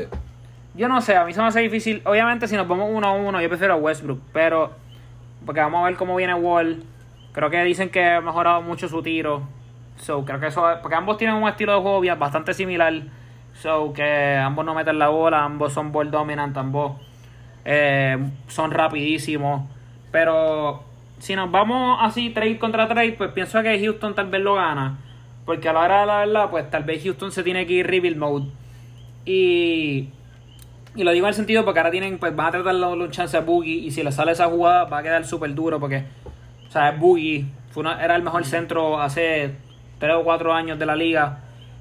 yo 0.75 0.87
no 0.87 1.01
sé, 1.01 1.15
a 1.15 1.25
mí 1.25 1.33
se 1.33 1.41
me 1.41 1.47
hace 1.47 1.59
difícil. 1.61 2.01
Obviamente, 2.05 2.47
si 2.47 2.55
nos 2.55 2.67
vamos 2.67 2.89
uno 2.91 3.07
a 3.07 3.11
uno, 3.11 3.41
yo 3.41 3.49
prefiero 3.49 3.73
a 3.73 3.77
Westbrook. 3.77 4.19
Pero, 4.33 4.71
porque 5.45 5.61
vamos 5.61 5.81
a 5.81 5.85
ver 5.85 5.95
cómo 5.95 6.15
viene 6.15 6.33
Wall. 6.33 6.83
Creo 7.31 7.49
que 7.49 7.63
dicen 7.63 7.89
que 7.89 8.03
ha 8.03 8.21
mejorado 8.21 8.61
mucho 8.61 8.87
su 8.87 9.01
tiro. 9.01 9.43
So, 9.97 10.25
creo 10.25 10.39
que 10.39 10.47
eso, 10.47 10.65
porque 10.81 10.95
ambos 10.95 11.17
tienen 11.17 11.35
un 11.37 11.47
estilo 11.47 11.75
de 11.75 11.81
juego 11.81 12.01
bastante 12.17 12.53
similar. 12.53 12.93
So, 13.53 13.93
que 13.93 14.35
ambos 14.37 14.65
no 14.65 14.73
meten 14.73 14.99
la 14.99 15.09
bola, 15.09 15.43
ambos 15.43 15.73
son 15.73 15.91
ball 15.91 16.09
dominant, 16.09 16.55
ambos 16.57 16.93
eh, 17.65 18.17
son 18.47 18.71
rapidísimos. 18.71 19.63
Pero 20.11 20.83
si 21.19 21.35
nos 21.35 21.51
vamos 21.51 21.99
así 22.01 22.31
trade 22.31 22.57
contra 22.57 22.87
trade, 22.87 23.13
pues 23.13 23.31
pienso 23.31 23.61
que 23.61 23.79
Houston 23.79 24.15
tal 24.15 24.27
vez 24.27 24.41
lo 24.41 24.55
gana. 24.55 24.97
Porque 25.45 25.69
a 25.69 25.73
la 25.73 25.81
hora 25.81 26.01
de 26.01 26.05
la 26.07 26.17
verdad, 26.19 26.49
pues 26.49 26.69
tal 26.69 26.83
vez 26.83 27.03
Houston 27.03 27.31
se 27.31 27.43
tiene 27.43 27.65
que 27.65 27.73
ir 27.73 27.87
rebuild 27.87 28.17
mode. 28.17 28.47
Y, 29.25 30.09
y 30.95 31.03
lo 31.03 31.11
digo 31.11 31.25
en 31.25 31.29
el 31.29 31.35
sentido 31.35 31.63
porque 31.65 31.79
ahora 31.79 31.91
tienen, 31.91 32.17
pues 32.17 32.35
van 32.35 32.47
a 32.47 32.51
tratar 32.51 32.73
de 32.73 32.79
darle 32.81 33.03
un 33.05 33.11
chance 33.11 33.35
a 33.37 33.41
Boogie. 33.41 33.75
Y 33.79 33.91
si 33.91 34.03
le 34.03 34.11
sale 34.11 34.31
esa 34.33 34.47
jugada, 34.47 34.85
va 34.85 34.97
a 34.99 35.03
quedar 35.03 35.25
súper 35.25 35.53
duro. 35.55 35.79
Porque, 35.79 36.03
o 36.67 36.71
sea, 36.71 36.89
es 36.89 36.99
Boogie. 36.99 37.45
Fue 37.71 37.81
una- 37.81 38.03
era 38.03 38.15
el 38.15 38.23
mejor 38.23 38.43
centro 38.45 38.99
hace 39.01 39.51
3 39.99 40.15
o 40.15 40.23
4 40.23 40.53
años 40.53 40.77
de 40.77 40.85
la 40.85 40.95
liga. 40.95 41.39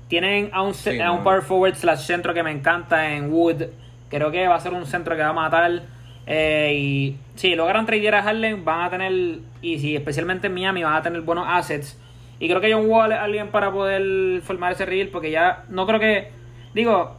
Tienen 0.08 0.50
a 0.52 0.62
un, 0.62 0.74
Sí, 0.74 1.00
a 1.00 1.10
un 1.12 1.18
no. 1.18 1.24
power 1.24 1.42
forward 1.42 1.74
slash 1.74 2.00
centro 2.06 2.32
que 2.34 2.42
me 2.42 2.50
encanta 2.52 3.12
en 3.14 3.32
Wood. 3.32 3.62
Creo 4.08 4.30
que 4.30 4.46
va 4.48 4.56
a 4.56 4.60
ser 4.60 4.72
un 4.72 4.86
centro 4.86 5.16
que 5.16 5.22
va 5.22 5.28
a 5.28 5.32
matar. 5.32 5.82
Eh, 6.26 6.72
y 6.76 7.16
si 7.34 7.54
logran 7.56 7.86
tradear 7.86 8.14
a 8.16 8.18
Harlem, 8.28 8.64
van 8.64 8.82
a 8.82 8.90
tener, 8.90 9.38
y 9.62 9.78
si 9.78 9.96
especialmente 9.96 10.46
en 10.46 10.54
Miami, 10.54 10.82
van 10.84 10.94
a 10.94 11.02
tener 11.02 11.20
buenos 11.22 11.46
assets. 11.48 11.98
Y 12.38 12.48
creo 12.48 12.60
que 12.60 12.72
John 12.72 12.86
Wall 12.88 13.12
es 13.12 13.18
alguien 13.18 13.48
para 13.48 13.72
poder 13.72 14.40
formar 14.42 14.72
ese 14.72 14.86
reveal, 14.86 15.08
porque 15.08 15.30
ya 15.30 15.64
no 15.68 15.86
creo 15.86 15.98
que, 16.00 16.28
digo, 16.74 17.16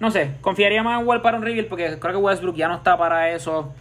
no 0.00 0.10
sé, 0.10 0.32
confiaría 0.40 0.82
más 0.82 1.00
en 1.00 1.06
Wall 1.06 1.22
para 1.22 1.36
un 1.36 1.42
reveal, 1.44 1.66
porque 1.66 1.98
creo 1.98 2.12
que 2.14 2.18
Westbrook 2.18 2.56
ya 2.56 2.68
no 2.68 2.74
está 2.76 2.96
para 2.98 3.30
eso. 3.30 3.72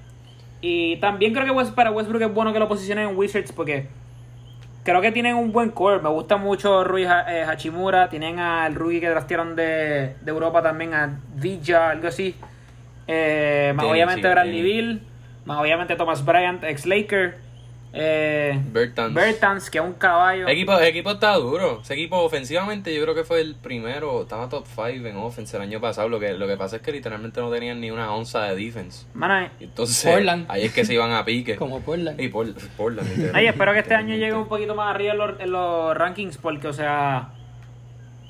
Y 0.61 0.95
también 0.97 1.33
creo 1.33 1.45
que 1.45 1.51
West- 1.51 1.75
para 1.75 1.91
Westbrook 1.91 2.21
es 2.21 2.33
bueno 2.33 2.53
que 2.53 2.59
lo 2.59 2.67
posicionen 2.67 3.09
en 3.09 3.17
Wizards, 3.17 3.51
porque 3.51 3.87
creo 4.83 5.01
que 5.01 5.11
tienen 5.11 5.35
un 5.35 5.51
buen 5.51 5.69
core. 5.71 6.01
Me 6.01 6.09
gusta 6.09 6.37
mucho 6.37 6.83
Rui 6.85 7.03
eh, 7.03 7.43
Hachimura. 7.47 8.07
Tienen 8.09 8.39
al 8.39 8.73
Rui 8.75 8.99
que 9.01 9.09
draftearon 9.09 9.55
de, 9.55 10.15
de 10.21 10.31
Europa 10.31 10.61
también, 10.61 10.93
a 10.93 11.19
Villa, 11.35 11.89
algo 11.89 12.07
así. 12.07 12.35
Eh, 13.07 13.73
más 13.75 13.85
obviamente 13.85 14.29
Bradley. 14.29 14.61
Bill. 14.61 15.01
Más 15.45 15.59
obviamente 15.59 15.95
Thomas 15.97 16.23
Bryant, 16.23 16.63
ex 16.63 16.85
Laker. 16.85 17.37
Eh, 17.95 18.59
Bertans. 18.71 19.13
Bertans, 19.13 19.69
que 19.69 19.77
es 19.77 19.83
un 19.83 19.93
caballo. 19.93 20.47
El 20.47 20.53
equipo, 20.53 20.73
el 20.77 20.85
equipo 20.87 21.11
está 21.11 21.35
duro. 21.35 21.81
Ese 21.83 21.93
equipo 21.93 22.17
ofensivamente 22.17 22.93
yo 22.93 23.03
creo 23.03 23.13
que 23.13 23.23
fue 23.23 23.39
el 23.39 23.53
primero, 23.53 24.23
estaba 24.23 24.49
top 24.49 24.65
5 24.65 25.07
en 25.07 25.15
offense 25.17 25.55
el 25.55 25.61
año 25.61 25.79
pasado. 25.79 26.09
Lo 26.09 26.19
que, 26.19 26.33
lo 26.33 26.47
que 26.47 26.57
pasa 26.57 26.77
es 26.77 26.81
que 26.81 26.91
literalmente 26.91 27.39
no 27.39 27.51
tenían 27.51 27.79
ni 27.79 27.91
una 27.91 28.11
onza 28.11 28.41
de 28.45 28.55
defense. 28.55 29.05
Mano, 29.13 29.47
Y 29.59 29.65
Entonces, 29.65 30.11
Portland. 30.11 30.47
ahí 30.49 30.63
es 30.65 30.73
que 30.73 30.85
se 30.85 30.95
iban 30.95 31.11
a 31.11 31.23
pique. 31.23 31.55
Como 31.55 31.81
Portland. 31.81 32.19
Y 32.19 32.29
por, 32.29 32.51
Portland. 32.75 33.31
Ay, 33.35 33.45
espero 33.45 33.73
que 33.73 33.79
este 33.79 33.93
año 33.93 34.15
llegue 34.15 34.33
un 34.33 34.47
poquito 34.47 34.73
más 34.73 34.93
arriba 34.95 35.11
en 35.11 35.17
los, 35.19 35.39
en 35.39 35.51
los 35.51 35.95
rankings 35.95 36.39
porque, 36.39 36.67
o 36.69 36.73
sea, 36.73 37.29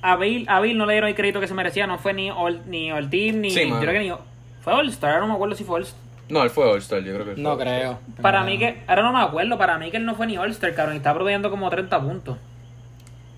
a 0.01 0.15
Bill, 0.17 0.45
a 0.49 0.59
Bill 0.59 0.77
no 0.77 0.85
le 0.85 0.93
dieron 0.95 1.09
el 1.09 1.15
crédito 1.15 1.39
que 1.39 1.47
se 1.47 1.53
merecía. 1.53 1.87
No 1.87 1.97
fue 1.99 2.13
ni 2.13 2.29
All, 2.29 2.63
ni 2.67 2.91
all 2.91 3.09
Team, 3.09 3.39
ni... 3.39 3.51
Sí, 3.51 3.61
yo 3.61 3.69
mano. 3.69 3.81
creo 3.81 3.93
que 3.93 3.99
ni... 4.09 4.13
Fue 4.61 4.73
All-Star, 4.73 5.19
no 5.21 5.27
me 5.27 5.33
acuerdo 5.33 5.55
si 5.55 5.63
fue 5.63 5.77
All-Star. 5.77 6.02
No, 6.29 6.43
él 6.43 6.49
fue 6.49 6.69
All-Star, 6.69 7.03
yo 7.03 7.13
creo 7.13 7.25
que 7.25 7.31
él 7.31 7.35
fue 7.35 7.43
No 7.43 7.57
creo. 7.57 7.99
Para 8.21 8.43
mí 8.43 8.57
que... 8.57 8.83
Ahora 8.87 9.03
no 9.03 9.13
me 9.13 9.21
acuerdo, 9.21 9.57
para 9.57 9.77
mí 9.77 9.91
que 9.91 9.97
él 9.97 10.05
no 10.05 10.15
fue 10.15 10.27
ni 10.27 10.37
All-Star, 10.37 10.73
cabrón. 10.73 10.95
Y 10.95 10.97
está 10.97 11.13
promediando 11.13 11.49
como 11.49 11.69
30 11.69 12.01
puntos. 12.01 12.37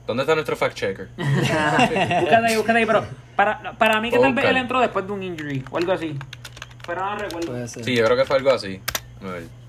¿Dónde 0.05 0.23
está 0.23 0.35
nuestro 0.35 0.55
fact 0.55 0.75
checker? 0.75 1.09
búscate 1.17 2.45
ahí, 2.45 2.55
búscate 2.55 2.79
ahí, 2.79 2.85
pero... 2.85 3.05
Para, 3.35 3.73
para 3.73 3.99
mí 3.99 4.11
que 4.11 4.19
tal 4.19 4.33
vez 4.33 4.45
él 4.45 4.57
entró 4.57 4.79
después 4.79 5.05
de 5.05 5.11
un 5.11 5.23
injury 5.23 5.65
o 5.69 5.77
algo 5.77 5.91
así. 5.91 6.17
Pero 6.87 7.03
no 7.03 7.17
recuerdo. 7.17 7.47
Puede 7.51 7.67
ser. 7.67 7.83
Sí, 7.83 7.95
yo 7.95 8.05
creo 8.05 8.15
que 8.15 8.25
fue 8.25 8.37
algo 8.37 8.51
así. 8.51 8.81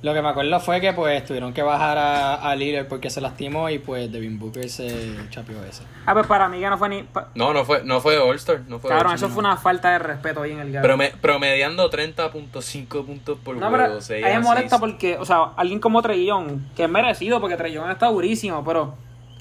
Lo 0.02 0.14
que 0.14 0.22
me 0.22 0.28
acuerdo 0.28 0.60
fue 0.60 0.80
que 0.80 0.92
pues 0.92 1.24
tuvieron 1.24 1.52
que 1.52 1.62
bajar 1.62 1.98
a, 1.98 2.34
a 2.36 2.54
Lillard 2.54 2.86
porque 2.86 3.10
se 3.10 3.20
lastimó 3.20 3.68
y 3.70 3.78
pues 3.80 4.12
Devin 4.12 4.38
Booker 4.38 4.68
se 4.68 5.14
chapeó 5.30 5.64
ese. 5.64 5.82
Ah, 6.04 6.12
pues 6.14 6.26
para 6.26 6.48
mí 6.48 6.60
que 6.60 6.68
no 6.70 6.78
fue 6.78 6.88
ni... 6.88 7.02
pa- 7.02 7.28
No, 7.34 7.52
no 7.52 7.64
fue, 7.64 7.82
no 7.84 8.00
fue 8.00 8.16
All-Star. 8.18 8.60
No 8.68 8.78
fue 8.78 8.90
All-Star. 8.92 9.14
eso 9.16 9.28
fue 9.28 9.40
una 9.40 9.56
falta 9.56 9.90
de 9.90 9.98
respeto 9.98 10.42
ahí 10.42 10.52
en 10.52 10.60
el 10.60 10.70
game. 10.72 10.86
Prome- 10.86 11.12
promediando 11.20 11.90
30.5 11.90 13.04
puntos 13.04 13.38
por 13.42 13.56
No, 13.56 13.68
juego. 13.68 13.84
pero 13.84 14.00
seis 14.00 14.24
a 14.24 14.28
mí 14.28 14.34
me 14.34 14.40
molesta 14.40 14.78
porque, 14.78 15.16
o 15.18 15.24
sea, 15.24 15.50
alguien 15.56 15.80
como 15.80 16.02
Trellón, 16.02 16.68
que 16.76 16.84
es 16.84 16.90
merecido 16.90 17.40
porque 17.40 17.56
Trellón 17.56 17.90
está 17.90 18.06
durísimo, 18.08 18.64
pero 18.64 18.94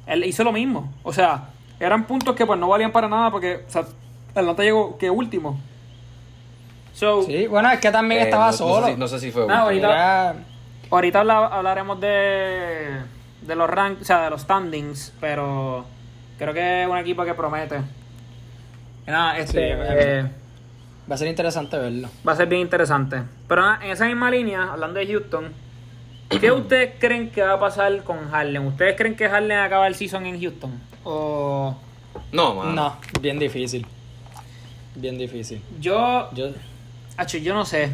él 0.07 0.23
hizo 0.23 0.43
lo 0.43 0.51
mismo. 0.51 0.91
O 1.03 1.13
sea, 1.13 1.49
eran 1.79 2.07
puntos 2.07 2.35
que 2.35 2.45
pues 2.45 2.59
no 2.59 2.69
valían 2.69 2.91
para 2.91 3.07
nada 3.07 3.29
porque 3.29 3.63
o 3.67 3.69
sea, 3.69 3.83
Atlanta 4.33 4.63
llegó 4.63 4.97
que 4.97 5.09
último. 5.09 5.59
So, 6.95 7.23
Sí, 7.23 7.45
bueno, 7.47 7.69
es 7.71 7.79
que 7.79 7.91
también 7.91 8.21
Eh, 8.21 8.23
estaba 8.23 8.45
no- 8.45 8.51
no 8.51 8.57
sé 8.57 8.63
solo. 8.63 8.87
si- 8.87 8.95
No 8.95 9.07
sé 9.09 9.19
si 9.19 9.31
fue 9.31 9.41
Ah, 9.43 9.45
último. 9.45 9.61
ahorita- 9.65 9.89
Era- 9.93 10.35
ahorita 10.89 11.19
habla- 11.19 11.45
hablaremos 11.47 11.99
de, 11.99 13.01
de 13.41 13.55
los 13.55 13.69
rank, 13.69 13.99
o 14.01 14.05
sea, 14.05 14.23
de 14.23 14.29
los 14.29 14.41
standings, 14.41 15.13
pero 15.19 15.85
creo 16.39 16.53
que 16.53 16.83
es 16.83 16.87
un 16.87 16.97
equipo 16.97 17.25
que 17.25 17.33
promete. 17.33 17.81
Nada, 19.05 19.37
este, 19.37 19.51
Sí, 19.51 19.59
eh, 19.59 20.25
va 21.09 21.15
a 21.15 21.17
ser 21.17 21.27
interesante 21.27 21.77
verlo. 21.77 22.07
va 22.27 22.31
a 22.31 22.35
ser 22.37 22.47
bien 22.47 22.61
interesante. 22.61 23.21
Pero 23.47 23.61
nada, 23.61 23.79
en 23.83 23.91
esa 23.91 24.05
misma 24.05 24.31
línea, 24.31 24.71
hablando 24.71 24.99
de 24.99 25.05
Houston, 25.07 25.51
¿qué 26.39 26.49
ustedes 26.51 26.93
creen 26.97 27.29
que 27.29 27.41
va 27.43 27.53
a 27.53 27.59
pasar 27.59 28.03
con 28.03 28.33
Harlem? 28.33 28.65
¿Ustedes 28.67 28.95
creen 28.95 29.15
que 29.17 29.25
Harlem 29.25 29.59
acaba 29.59 29.85
el 29.87 29.95
season 29.95 30.25
en 30.25 30.39
Houston? 30.41 30.79
O 31.03 31.75
No, 32.31 32.55
mano. 32.55 32.71
No, 32.71 32.97
bien 33.19 33.37
difícil. 33.37 33.85
Bien 34.95 35.17
difícil. 35.17 35.61
yo, 35.81 36.29
Yo, 36.33 36.47
Acho, 37.17 37.37
yo 37.37 37.53
no 37.53 37.65
sé. 37.65 37.91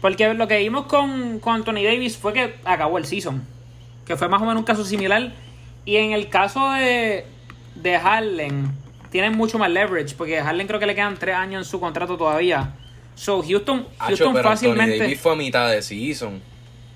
Porque 0.00 0.32
lo 0.34 0.46
que 0.46 0.58
vimos 0.58 0.86
con, 0.86 1.40
con 1.40 1.56
Anthony 1.56 1.82
Davis 1.84 2.16
fue 2.16 2.32
que 2.32 2.54
acabó 2.64 2.98
el 2.98 3.04
season. 3.04 3.42
Que 4.06 4.16
fue 4.16 4.28
más 4.28 4.40
o 4.40 4.44
menos 4.44 4.58
un 4.58 4.64
caso 4.64 4.84
similar. 4.84 5.32
Y 5.84 5.96
en 5.96 6.12
el 6.12 6.28
caso 6.28 6.70
de, 6.72 7.24
de 7.74 7.96
Harlem, 7.96 8.72
tienen 9.10 9.36
mucho 9.36 9.58
más 9.58 9.70
leverage. 9.70 10.14
Porque 10.16 10.38
a 10.38 10.48
Harlem 10.48 10.66
creo 10.66 10.78
que 10.78 10.86
le 10.86 10.94
quedan 10.94 11.16
tres 11.16 11.34
años 11.34 11.66
en 11.66 11.70
su 11.70 11.80
contrato 11.80 12.16
todavía. 12.16 12.74
So, 13.14 13.42
Houston, 13.42 13.86
Houston 13.98 14.32
pero 14.32 14.48
Anthony 14.48 14.50
fácilmente. 14.50 14.98
Davis 14.98 15.20
fue 15.20 15.32
a 15.32 15.36
mitad 15.36 15.70
de 15.70 15.82
season. 15.82 16.40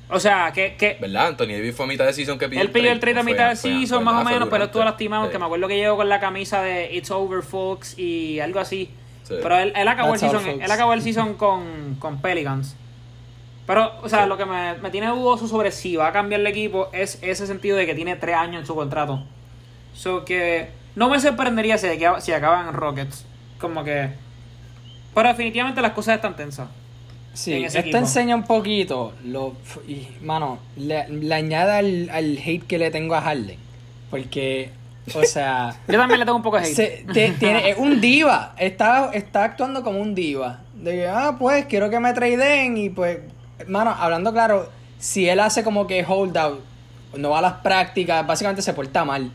O 0.09 0.21
sea, 0.21 0.53
que, 0.53 0.77
que 0.77 0.99
¿Verdad? 1.01 1.29
Anthony 1.29 1.47
Davis 1.49 1.75
fue 1.75 1.87
a 1.87 1.89
mitad 1.89 2.07
de 2.07 2.13
season 2.13 2.39
que 2.39 2.49
pidió 2.49 2.61
él 2.61 2.71
pidió 2.71 2.93
el 2.93 3.01
trade 3.01 3.19
a 3.19 3.23
mitad 3.23 3.49
de 3.49 3.57
season, 3.57 4.05
más 4.05 4.21
o 4.21 4.29
menos, 4.29 4.49
pero 4.51 4.65
estuvo 4.65 4.85
lastimado. 4.85 5.25
Sí. 5.27 5.33
Que 5.33 5.39
me 5.39 5.47
acuerdo 5.47 5.67
que 5.67 5.77
llegó 5.77 5.97
con 5.97 6.09
la 6.09 6.21
camisa 6.21 6.63
de 6.63 6.95
It's 6.95 7.11
Over, 7.11 7.43
folks, 7.43 7.99
y 7.99 8.39
algo 8.39 8.61
así. 8.61 8.91
Sí. 9.23 9.35
Pero 9.43 9.59
él, 9.59 9.73
él 9.77 9.89
acabó 9.89 10.15
el 10.15 10.21
That's 10.21 10.33
season, 10.33 10.63
él 10.63 10.71
acabó 10.71 10.93
el 10.95 11.03
season 11.03 11.35
con, 11.35 11.97
con 11.99 12.21
Pelicans. 12.21 12.77
Pero, 13.67 13.93
o 14.03 14.09
sea, 14.09 14.25
Sí. 14.25 14.29
lo 14.29 14.37
que 14.37 14.45
me, 14.45 14.75
me 14.79 14.91
tiene 14.91 15.07
dudoso 15.07 15.47
sobre 15.47 15.71
si 15.71 15.95
va 15.97 16.09
a 16.09 16.13
cambiar 16.13 16.41
el 16.41 16.47
equipo 16.49 16.89
es 16.93 17.19
ese 17.23 17.47
sentido 17.47 17.77
de 17.77 17.87
que 17.87 17.95
tiene 17.95 18.17
tres 18.17 18.35
años 18.37 18.61
en 18.61 18.67
su 18.67 18.75
contrato. 18.75 19.23
So 19.95 20.25
que 20.25 20.69
no 20.97 21.09
me 21.09 21.21
sorprendería 21.21 21.79
si, 21.79 21.87
si 22.21 22.33
acaban 22.33 22.69
en 22.69 22.75
Rockets. 22.75 23.25
Como 23.61 23.85
que. 23.85 24.11
Pero 25.15 25.29
definitivamente 25.29 25.81
las 25.81 25.93
cosas 25.93 26.17
están 26.17 26.35
tensas. 26.35 26.69
sí, 27.35 27.65
esto 27.65 27.79
equipo. 27.79 27.99
enseña 27.99 28.35
un 28.35 28.43
poquito. 28.45 29.13
Lo, 29.25 29.55
y, 29.87 30.09
mano, 30.23 30.59
le, 30.77 31.09
le 31.09 31.35
añade 31.35 31.73
al, 31.73 32.11
al 32.11 32.39
hate 32.45 32.67
que 32.67 32.79
le 32.79 32.91
tengo 32.91 33.15
a 33.15 33.21
Harden. 33.21 33.59
Porque, 34.11 34.71
o 35.15 35.25
sea. 35.25 35.75
Yo 35.89 35.99
también 35.99 36.21
le 36.21 36.25
tengo 36.27 36.37
un 36.37 36.43
poco 36.43 36.59
de 36.59 36.65
hate. 36.67 36.75
se- 36.75 37.05
te- 37.13 37.33
tiene, 37.33 37.71
es 37.71 37.79
un 37.79 38.01
diva. 38.01 38.55
Está, 38.59 39.11
está 39.13 39.45
actuando 39.45 39.83
como 39.83 40.01
un 40.01 40.15
diva. 40.15 40.61
De 40.75 40.93
que, 40.93 41.09
ah, 41.09 41.37
pues 41.39 41.67
quiero 41.67 41.91
que 41.91 41.99
me 42.01 42.13
traden. 42.13 42.77
Y 42.77 42.89
pues, 42.91 43.19
mano, 43.69 43.91
hablando 43.99 44.33
claro, 44.33 44.69
si 44.99 45.29
él 45.29 45.41
hace 45.41 45.63
como 45.65 45.87
que 45.87 46.05
holdout, 46.07 46.61
no 47.17 47.31
va 47.31 47.39
a 47.39 47.43
las 47.43 47.53
prácticas, 47.55 48.27
básicamente 48.27 48.63
se 48.63 48.73
porta 48.75 49.05
mal. 49.05 49.31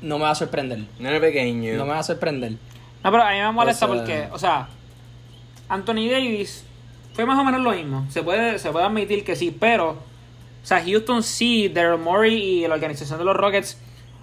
No 0.00 0.18
me 0.18 0.24
va 0.24 0.30
a 0.30 0.34
sorprender. 0.34 0.80
Nene 0.98 1.20
pequeño. 1.20 1.74
No 1.76 1.84
me 1.84 1.92
va 1.92 1.98
a 2.00 2.02
sorprender. 2.02 2.52
No, 3.04 3.10
pero 3.10 3.22
a 3.22 3.30
mí 3.32 3.38
me 3.38 3.52
molesta 3.52 3.86
O 3.86 3.88
sea- 3.88 3.96
porque, 3.98 4.28
o 4.32 4.38
sea, 4.38 4.68
Anthony 5.68 6.08
Davis 6.10 6.64
fue 7.14 7.24
más 7.26 7.38
o 7.38 7.44
menos 7.44 7.60
lo 7.60 7.70
mismo. 7.72 8.06
Se 8.10 8.22
puede, 8.22 8.58
se 8.58 8.70
puede 8.70 8.84
admitir 8.86 9.24
que 9.24 9.36
sí, 9.36 9.54
pero, 9.58 9.90
o 9.90 9.96
sea, 10.66 10.82
Houston 10.84 11.22
sí, 11.22 11.68
Daryl 11.68 11.98
Morey 12.00 12.34
y 12.64 12.66
la 12.68 12.74
organización 12.74 13.18
de 13.18 13.24
los 13.24 13.36
Rockets 13.36 13.78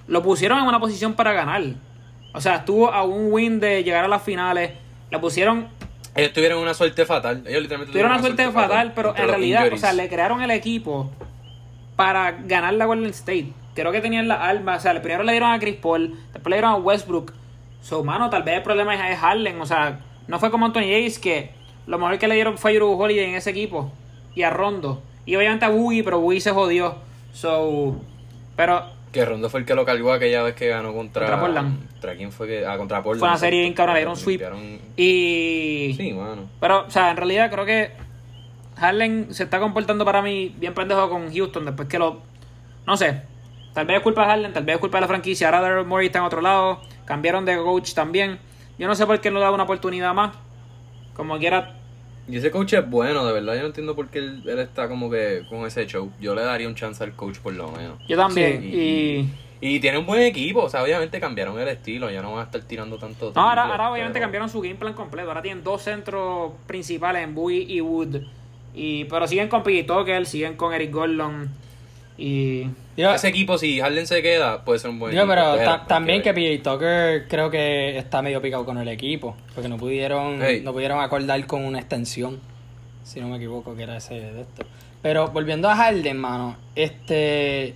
lo 0.10 0.24
pusieron 0.24 0.60
en 0.60 0.66
una 0.66 0.80
posición 0.80 1.13
para 1.13 1.34
ganar. 1.34 1.63
O 2.34 2.42
sea, 2.42 2.58
estuvo 2.58 2.92
a 2.92 3.04
un 3.04 3.32
win 3.32 3.60
de 3.60 3.84
llegar 3.84 4.04
a 4.04 4.08
las 4.08 4.24
finales. 4.24 4.72
La 5.12 5.22
pusieron, 5.22 5.70
Ellos 6.16 6.34
tuvieron 6.34 6.60
una 6.60 6.74
suerte 6.74 7.06
fatal. 7.06 7.44
Ellos 7.48 7.62
literalmente 7.62 7.92
tuvieron 7.92 8.12
una 8.12 8.22
suerte 8.22 8.51
fatal, 8.51 8.92
pero 8.96 9.16
en 9.16 9.28
realidad, 9.28 9.72
o 9.72 9.78
sea, 9.78 9.94
le 9.94 10.10
crearon 10.10 10.42
el 10.42 10.51
equipo 10.51 11.12
para 11.96 12.32
ganar 12.32 12.74
la 12.74 12.86
Golden 12.86 13.12
State. 13.12 13.54
Creo 13.75 13.92
que 13.92 14.01
tenían 14.01 14.28
la 14.28 14.44
alma, 14.44 14.75
o 14.75 14.80
sea, 14.80 15.00
primero 15.01 15.24
le 15.24 15.32
dieron 15.32 15.51
a 15.51 15.60
Chris 15.60 15.75
Paul, 15.75 16.16
después 16.34 16.50
le 16.50 16.56
dieron 16.58 16.72
a 16.72 16.75
Westbrook. 16.75 17.34
So, 17.82 18.04
mano, 18.04 18.30
tal 18.30 18.44
vez 18.44 18.58
el 18.58 18.63
problema 18.63 19.12
es, 19.12 19.20
Harden, 19.20 19.62
o 19.62 19.66
sea, 19.66 20.00
no 20.28 20.39
fue 20.39 20.51
como 20.51 20.66
Anthony 20.66 20.82
Davis 20.82 21.20
que 21.20 21.51
lo 21.88 21.98
mejor 21.98 22.18
que 22.18 22.28
le 22.28 22.36
dieron 22.36 22.58
fue 22.58 22.72
a 22.72 22.74
Drew 22.75 22.92
Holiday 23.00 23.25
en 23.25 23.36
ese 23.36 23.51
equipo 23.51 23.92
y 24.36 24.44
a 24.44 24.50
Rondo. 24.50 25.01
Y 25.25 25.36
obviamente 25.36 25.66
a 25.66 25.70
Boogie, 25.70 26.04
pero 26.04 26.20
Boogie 26.20 26.42
se 26.42 26.51
jodió. 26.51 26.98
So, 27.32 28.01
pero 28.56 28.99
Que 29.12 29.25
Rondo 29.25 29.50
fue 29.50 29.62
el 29.62 29.66
que 29.66 29.74
lo 29.74 29.86
cargó 29.86 30.13
aquella 30.13 30.44
vez 30.44 30.54
que 30.56 30.68
ganó 30.68 30.94
contra. 30.94 31.25
Contra 31.25 31.39
Portland. 31.42 31.89
¿Contra 31.94 32.16
quién 32.16 32.32
fue 32.32 32.48
que.? 32.48 32.66
Ah, 32.66 32.78
contra 32.78 33.01
Portland. 33.01 33.20
fue 33.20 33.28
una 33.30 33.38
serie 33.38 33.62
bien 33.62 33.74
cabrona, 33.74 33.96
le 33.96 34.06
dieron 34.06 34.16
Limpiaron- 34.16 34.80
sweep. 34.80 34.82
Y 34.98 35.94
Sí, 35.98 36.13
mano. 36.13 36.44
Pero, 36.60 36.86
o 36.86 36.89
sea, 36.92 37.10
en 37.12 37.18
realidad 37.18 37.50
creo 37.51 37.66
que 37.66 37.92
Harden 38.78 39.34
se 39.34 39.44
está 39.44 39.60
comportando 39.60 40.06
para 40.06 40.22
mí 40.22 40.54
bien 40.58 40.74
pendejo 40.74 41.10
con 41.10 41.34
Houston 41.34 41.66
después 41.66 41.88
que 41.88 41.98
lo... 42.00 42.22
No 42.86 42.96
sé. 42.98 43.22
Tal 43.74 43.86
vez 43.86 43.98
es 43.98 44.04
culpa 44.04 44.22
de 44.24 44.28
Harden, 44.28 44.54
tal 44.54 44.63
vez 44.63 44.75
es 44.75 44.80
culpa 44.80 44.98
de 44.98 45.01
la 45.01 45.08
franquicia. 45.08 45.48
Ahora 45.48 45.62
Daryl 45.62 45.86
Morey 45.86 46.08
está 46.08 46.20
en 46.20 46.25
otro 46.25 46.42
lado. 46.42 46.82
Cambiaron 47.06 47.46
de 47.46 47.58
coach 47.58 47.94
también. 47.94 48.39
Yo 48.78 48.88
no 48.88 48.96
sé 48.96 49.06
por 49.06 49.20
qué 49.22 49.32
no 49.32 49.39
le 49.39 49.46
da 49.46 49.51
una 49.51 49.63
oportunidad 49.63 50.13
más. 50.13 50.36
Como 51.16 51.38
quiera... 51.39 51.75
Y 52.29 52.38
ese 52.38 52.51
coach 52.51 52.74
es 52.74 52.89
bueno, 52.89 53.25
de 53.25 53.33
verdad. 53.33 53.55
Yo 53.55 53.62
no 53.62 53.67
entiendo 53.67 53.95
por 53.95 54.09
qué 54.09 54.19
él, 54.19 54.43
él 54.45 54.59
está 54.59 54.88
como 54.88 55.09
que 55.09 55.43
con 55.50 55.65
ese 55.65 55.88
show. 55.88 56.12
Yo 56.21 56.36
le 56.36 56.43
daría 56.43 56.67
un 56.67 56.75
chance 56.75 57.03
al 57.03 57.13
coach 57.13 57.39
por 57.39 57.53
lo 57.53 57.71
menos. 57.71 58.00
Yo 58.07 58.15
también. 58.17 58.62
Sí, 58.62 58.67
y... 58.67 59.29
Y 59.62 59.79
tiene 59.81 59.98
un 59.98 60.05
buen 60.05 60.21
equipo. 60.21 60.63
O 60.63 60.69
sea, 60.69 60.83
obviamente 60.83 61.19
cambiaron 61.19 61.59
el 61.59 61.67
estilo. 61.67 62.09
Ya 62.09 62.21
no 62.21 62.31
van 62.31 62.41
a 62.41 62.43
estar 62.43 62.62
tirando 62.62 62.98
tanto. 62.98 63.33
No, 63.36 63.41
ahora, 63.41 63.63
ahora 63.63 63.91
obviamente 63.91 64.19
cambiaron 64.19 64.50
su 64.50 64.62
game 64.62 64.75
plan 64.75 64.93
completo. 64.93 65.27
Ahora 65.27 65.41
tienen 65.41 65.63
dos 65.63 65.81
centros 65.81 66.53
principales 66.65 67.24
en 67.24 67.36
Bowie 67.36 67.65
y 67.67 67.81
Wood. 67.81 68.21
Y, 68.74 69.05
pero 69.05 69.27
siguen 69.27 69.50
con 69.50 69.63
Piggy 69.63 69.83
Tucker, 69.83 70.25
siguen 70.25 70.55
con 70.55 70.74
Eric 70.74 70.91
Gordon. 70.91 71.50
Y... 72.19 72.69
Ese 72.97 73.29
equipo, 73.29 73.57
si 73.57 73.79
Harden 73.79 74.05
se 74.05 74.21
queda, 74.21 74.65
puede 74.65 74.77
ser 74.79 74.89
un 74.89 74.99
buen 74.99 75.13
equipo. 75.13 75.27
pero 75.29 75.55
ta- 75.55 75.85
también 75.88 76.21
que. 76.21 76.33
PJ 76.33 76.61
Tucker 76.69 77.27
creo 77.29 77.49
que 77.49 77.97
está 77.97 78.21
medio 78.21 78.41
picado 78.41 78.65
con 78.65 78.77
el 78.77 78.89
equipo. 78.89 79.38
Porque 79.55 79.69
no 79.69 79.77
pudieron, 79.77 80.39
Hey. 80.43 80.61
no 80.63 80.73
pudieron 80.73 80.99
acordar 80.99 81.45
con 81.47 81.63
una 81.63 81.79
extensión. 81.79 82.39
Si 83.03 83.21
no 83.21 83.29
me 83.29 83.38
equivoco, 83.38 83.73
que 83.75 83.83
era 83.83 83.95
ese 83.97 84.15
de 84.15 84.41
esto. 84.41 84.65
Pero 85.01 85.29
volviendo 85.29 85.69
a 85.69 85.75
Harden, 85.77 86.17
mano, 86.17 86.57
este. 86.75 87.73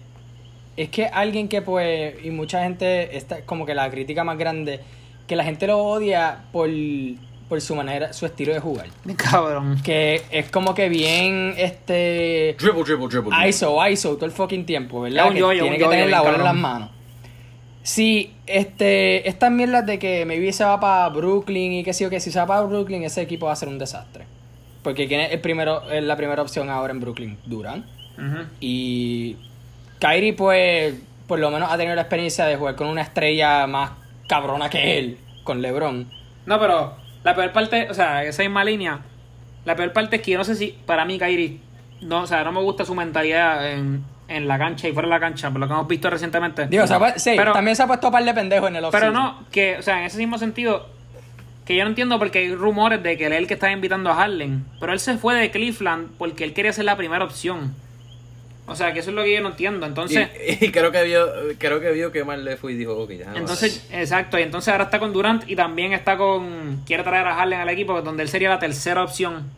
Es 0.75 0.89
que 0.89 1.05
alguien 1.05 1.47
que, 1.47 1.62
pues, 1.62 2.15
y 2.25 2.29
mucha 2.31 2.63
gente, 2.63 3.15
está 3.15 3.41
como 3.45 3.65
que 3.65 3.75
la 3.75 3.89
crítica 3.89 4.23
más 4.25 4.38
grande, 4.38 4.81
que 5.27 5.35
la 5.38 5.43
gente 5.45 5.67
lo 5.67 5.77
odia 5.77 6.45
por, 6.51 6.67
por 7.53 7.62
su 7.62 7.75
manera, 7.75 8.12
su 8.13 8.25
estilo 8.25 8.51
de 8.51 8.60
jugar. 8.60 8.88
Cabrón. 9.15 9.79
Que 9.83 10.24
es 10.31 10.50
como 10.50 10.74
que 10.74 10.89
bien, 10.89 11.53
este. 11.55 12.55
Dribble, 12.57 12.83
dribble, 12.83 13.07
dribble. 13.10 13.29
dribble. 13.29 13.48
ISO, 13.48 13.88
ISO, 13.88 14.15
todo 14.15 14.25
el 14.25 14.31
fucking 14.31 14.65
tiempo, 14.65 15.01
¿verdad? 15.01 15.27
Que 15.27 15.36
tiene 15.36 15.62
un 15.62 15.77
que 15.77 15.86
tener 15.86 16.10
la 16.10 16.22
bola 16.22 16.38
en 16.38 16.43
las 16.43 16.55
manos. 16.55 16.89
Sí, 17.83 18.33
este, 18.48 19.29
estas 19.29 19.51
mierdas 19.51 19.86
de 19.86 20.00
que 20.00 20.25
maybe 20.25 20.51
se 20.51 20.63
va 20.63 20.79
para 20.79 21.10
Brooklyn 21.10 21.74
y 21.74 21.83
que 21.83 21.93
sí 21.93 22.05
o 22.05 22.10
que 22.10 22.19
si 22.19 22.31
se 22.31 22.39
va 22.39 22.48
para 22.48 22.62
Brooklyn, 22.62 23.03
ese 23.03 23.22
equipo 23.22 23.45
va 23.45 23.51
a 23.51 23.55
ser 23.55 23.69
un 23.69 23.77
desastre. 23.77 24.25
Porque 24.81 25.07
quién 25.07 25.22
es 25.22 25.31
el 25.31 25.39
primero, 25.39 25.88
es 25.91 26.03
la 26.03 26.17
primera 26.17 26.41
opción 26.41 26.72
ahora 26.72 26.91
en 26.91 27.01
Brooklyn, 27.01 27.38
Durant. 27.45 27.86
Ujú. 28.17 28.48
Y 28.62 29.38
Kyrie, 30.00 30.33
pues, 30.33 30.95
por 31.27 31.38
lo 31.38 31.51
menos 31.51 31.72
ha 31.72 31.77
tenido 31.77 31.93
la 31.93 32.01
experiencia 32.01 32.48
de 32.48 32.55
jugar 32.55 32.75
con 32.75 32.88
una 32.88 33.03
estrella 33.03 33.67
más 33.67 33.91
cabrona 34.27 34.72
que 34.72 34.98
él, 34.98 35.19
con 35.43 35.62
LeBron. 35.62 36.10
No, 36.48 36.60
pero 36.60 37.02
la 37.24 37.36
peor 37.36 37.51
parte, 37.51 37.88
o 37.89 37.94
sea, 37.94 38.24
esa 38.24 38.44
misma 38.44 38.63
línea, 38.63 39.00
la 39.65 39.75
peor 39.75 39.94
parte 39.94 40.18
es 40.18 40.22
que 40.22 40.32
yo 40.32 40.38
no 40.38 40.44
sé 40.44 40.56
si, 40.56 40.77
para 40.86 41.06
mí, 41.06 41.18
Kyrie, 41.18 41.60
no, 42.01 42.22
o 42.22 42.27
sea, 42.27 42.44
no 42.44 42.51
me 42.51 42.62
gusta 42.62 42.84
su 42.86 42.94
mentalidad 42.96 43.72
en, 43.72 44.03
en 44.27 44.48
la 44.48 44.58
cancha 44.58 44.88
y 44.88 44.94
fuera 44.94 45.08
de 45.08 45.13
la 45.13 45.20
cancha, 45.20 45.50
por 45.51 45.60
lo 45.62 45.68
que 45.68 45.74
hemos 45.74 45.88
visto 45.88 46.10
recientemente. 46.10 46.68
Digo, 46.68 46.86
se 46.88 46.94
ha 46.94 47.18
sí, 47.18 47.34
Pero- 47.38 47.53
también 47.53 47.75
se 47.75 47.84
ha 47.84 47.88
puesto 47.88 48.08
a 48.08 48.12
par 48.12 48.24
de 48.25 48.34
pendejos 48.34 48.70
en 48.70 48.75
el 48.75 48.86
Pero 48.92 49.12
no, 49.12 49.46
que, 49.51 49.77
o 49.77 49.82
sea, 49.82 50.00
en 50.00 50.06
ese 50.06 50.18
mismo 50.18 50.38
sentido, 50.38 50.88
que 51.65 51.77
yo 51.77 51.84
no 51.84 51.89
entiendo 51.89 52.20
porque 52.20 52.39
hay 52.39 52.53
rumores 52.56 53.01
de 53.01 53.18
que 53.18 53.27
él 53.27 53.34
es 53.34 53.39
el 53.39 53.48
que 53.48 53.53
está 53.53 53.72
invitando 53.72 54.10
a 54.12 54.22
Harlem, 54.22 54.65
pero 54.82 54.92
él 54.92 55.00
se 55.00 55.18
fue 55.18 55.36
de 55.36 55.50
Cleveland 55.50 56.10
porque 56.18 56.44
él 56.44 56.53
quería 56.53 56.74
ser 56.74 56.86
la 56.86 56.98
primera 56.98 57.24
opción. 57.24 57.74
O 58.65 58.75
sea, 58.75 58.93
que 58.93 59.00
eso 59.00 59.10
es 59.10 59.15
lo 59.15 59.24
que 59.24 59.34
yo 59.34 59.41
no 59.41 59.50
entiendo. 59.50 59.86
Entonces, 59.86 60.29
y, 60.62 60.65
y 60.65 60.72
creo 60.72 60.91
que 60.91 61.03
vio, 61.03 61.27
creo 61.58 61.82
que 61.82 61.91
vio 61.91 62.12
que 62.12 62.24
mal 62.24 62.46
le 62.46 62.55
fue 62.55 62.74
y 62.74 62.75
dijo, 62.75 62.98
ok, 62.98 63.12
ya. 63.12 63.34
entonces, 63.36 63.88
exacto, 63.91 64.39
y 64.39 64.43
entonces 64.43 64.72
ahora 64.72 64.86
está 64.86 65.00
con 65.00 65.12
Durant 65.12 65.50
y 65.50 65.55
también 65.55 65.93
está 65.93 66.17
con, 66.17 66.82
quiere 66.86 67.03
traer 67.03 67.27
a 67.27 67.41
Harlem 67.41 67.60
al 67.60 67.70
equipo, 67.70 68.01
donde 68.01 68.24
él 68.24 68.29
sería 68.29 68.50
la 68.50 68.60
tercera 68.60 69.03
opción. 69.03 69.51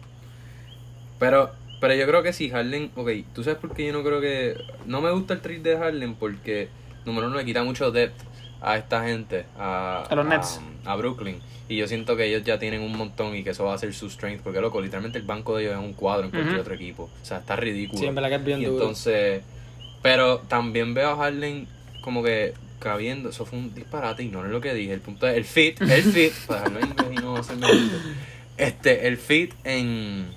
Pero, 1.20 1.52
pero 1.80 1.94
yo 1.94 2.08
creo 2.08 2.24
que 2.24 2.34
si 2.34 2.50
Harden, 2.50 2.92
ok, 2.96 3.10
tú 3.34 3.44
sabes 3.44 3.60
por 3.60 3.74
qué 3.74 3.86
yo 3.86 3.94
no 3.94 4.04
creo 4.04 4.20
que, 4.20 4.58
no 4.86 5.02
me 5.02 5.12
gusta 5.12 5.36
el 5.36 5.42
trade 5.42 5.60
de 5.60 5.78
Harden 5.78 6.16
porque, 6.16 6.70
número 7.06 7.28
uno, 7.28 7.38
le 7.38 7.46
quita 7.46 7.64
mucho 7.64 7.92
depth 7.92 8.20
a 8.62 8.78
esta 8.78 9.04
gente, 9.04 9.46
a, 9.58 10.04
A 10.10 10.16
los 10.16 10.26
Nets. 10.26 10.58
a 10.60 10.75
Brooklyn. 10.94 11.40
Y 11.68 11.78
yo 11.78 11.88
siento 11.88 12.16
que 12.16 12.26
ellos 12.26 12.44
ya 12.44 12.60
tienen 12.60 12.82
un 12.82 12.96
montón 12.96 13.36
y 13.36 13.44
que 13.44 13.50
eso 13.50 13.66
va 13.66 13.74
a 13.74 13.78
ser 13.80 13.94
su 13.94 14.10
strength, 14.10 14.42
porque 14.44 14.62
loco, 14.62 14.80
literalmente 14.80 15.18
el 15.18 15.26
banco 15.26 15.58
de 15.58 15.64
ellos 15.64 15.80
es 15.80 15.84
un 15.84 15.94
cuadro 15.94 16.26
en 16.26 16.32
cualquier 16.32 16.60
otro 16.60 16.76
equipo. 16.76 17.10
O 17.22 17.26
sea, 17.26 17.40
está 17.40 17.56
ridículo. 17.56 18.00
Sí, 18.00 18.06
en 18.06 18.14
verdad 18.14 18.30
que 18.30 18.36
es 18.36 18.46
bien 18.46 18.62
y 18.62 18.66
duro. 18.66 18.82
entonces, 18.82 19.42
pero 20.04 20.40
también 20.48 20.94
veo 20.94 21.10
a 21.10 21.16
Harden 21.16 21.68
como 22.02 22.22
que 22.22 22.54
cabiendo. 22.78 23.30
Eso 23.30 23.46
fue 23.46 23.58
un 23.58 23.74
disparate 23.74 24.22
y 24.22 24.28
no 24.28 24.46
es 24.46 24.52
lo 24.52 24.62
que 24.62 24.74
dije. 24.76 24.94
El 24.94 25.02
punto 25.02 25.28
es 25.28 25.36
el 25.36 25.46
fit, 25.46 25.82
el 25.82 26.04
fit, 26.14 26.34
para 26.46 26.70
dejarlo 26.70 26.80
en 26.80 26.90
inglés 26.90 27.08
y 27.12 27.16
no 27.16 27.38
hacerme 27.38 27.68
bulto. 27.68 27.96
Este, 28.58 29.08
el 29.08 29.18
fit 29.18 29.54
en, 29.64 30.28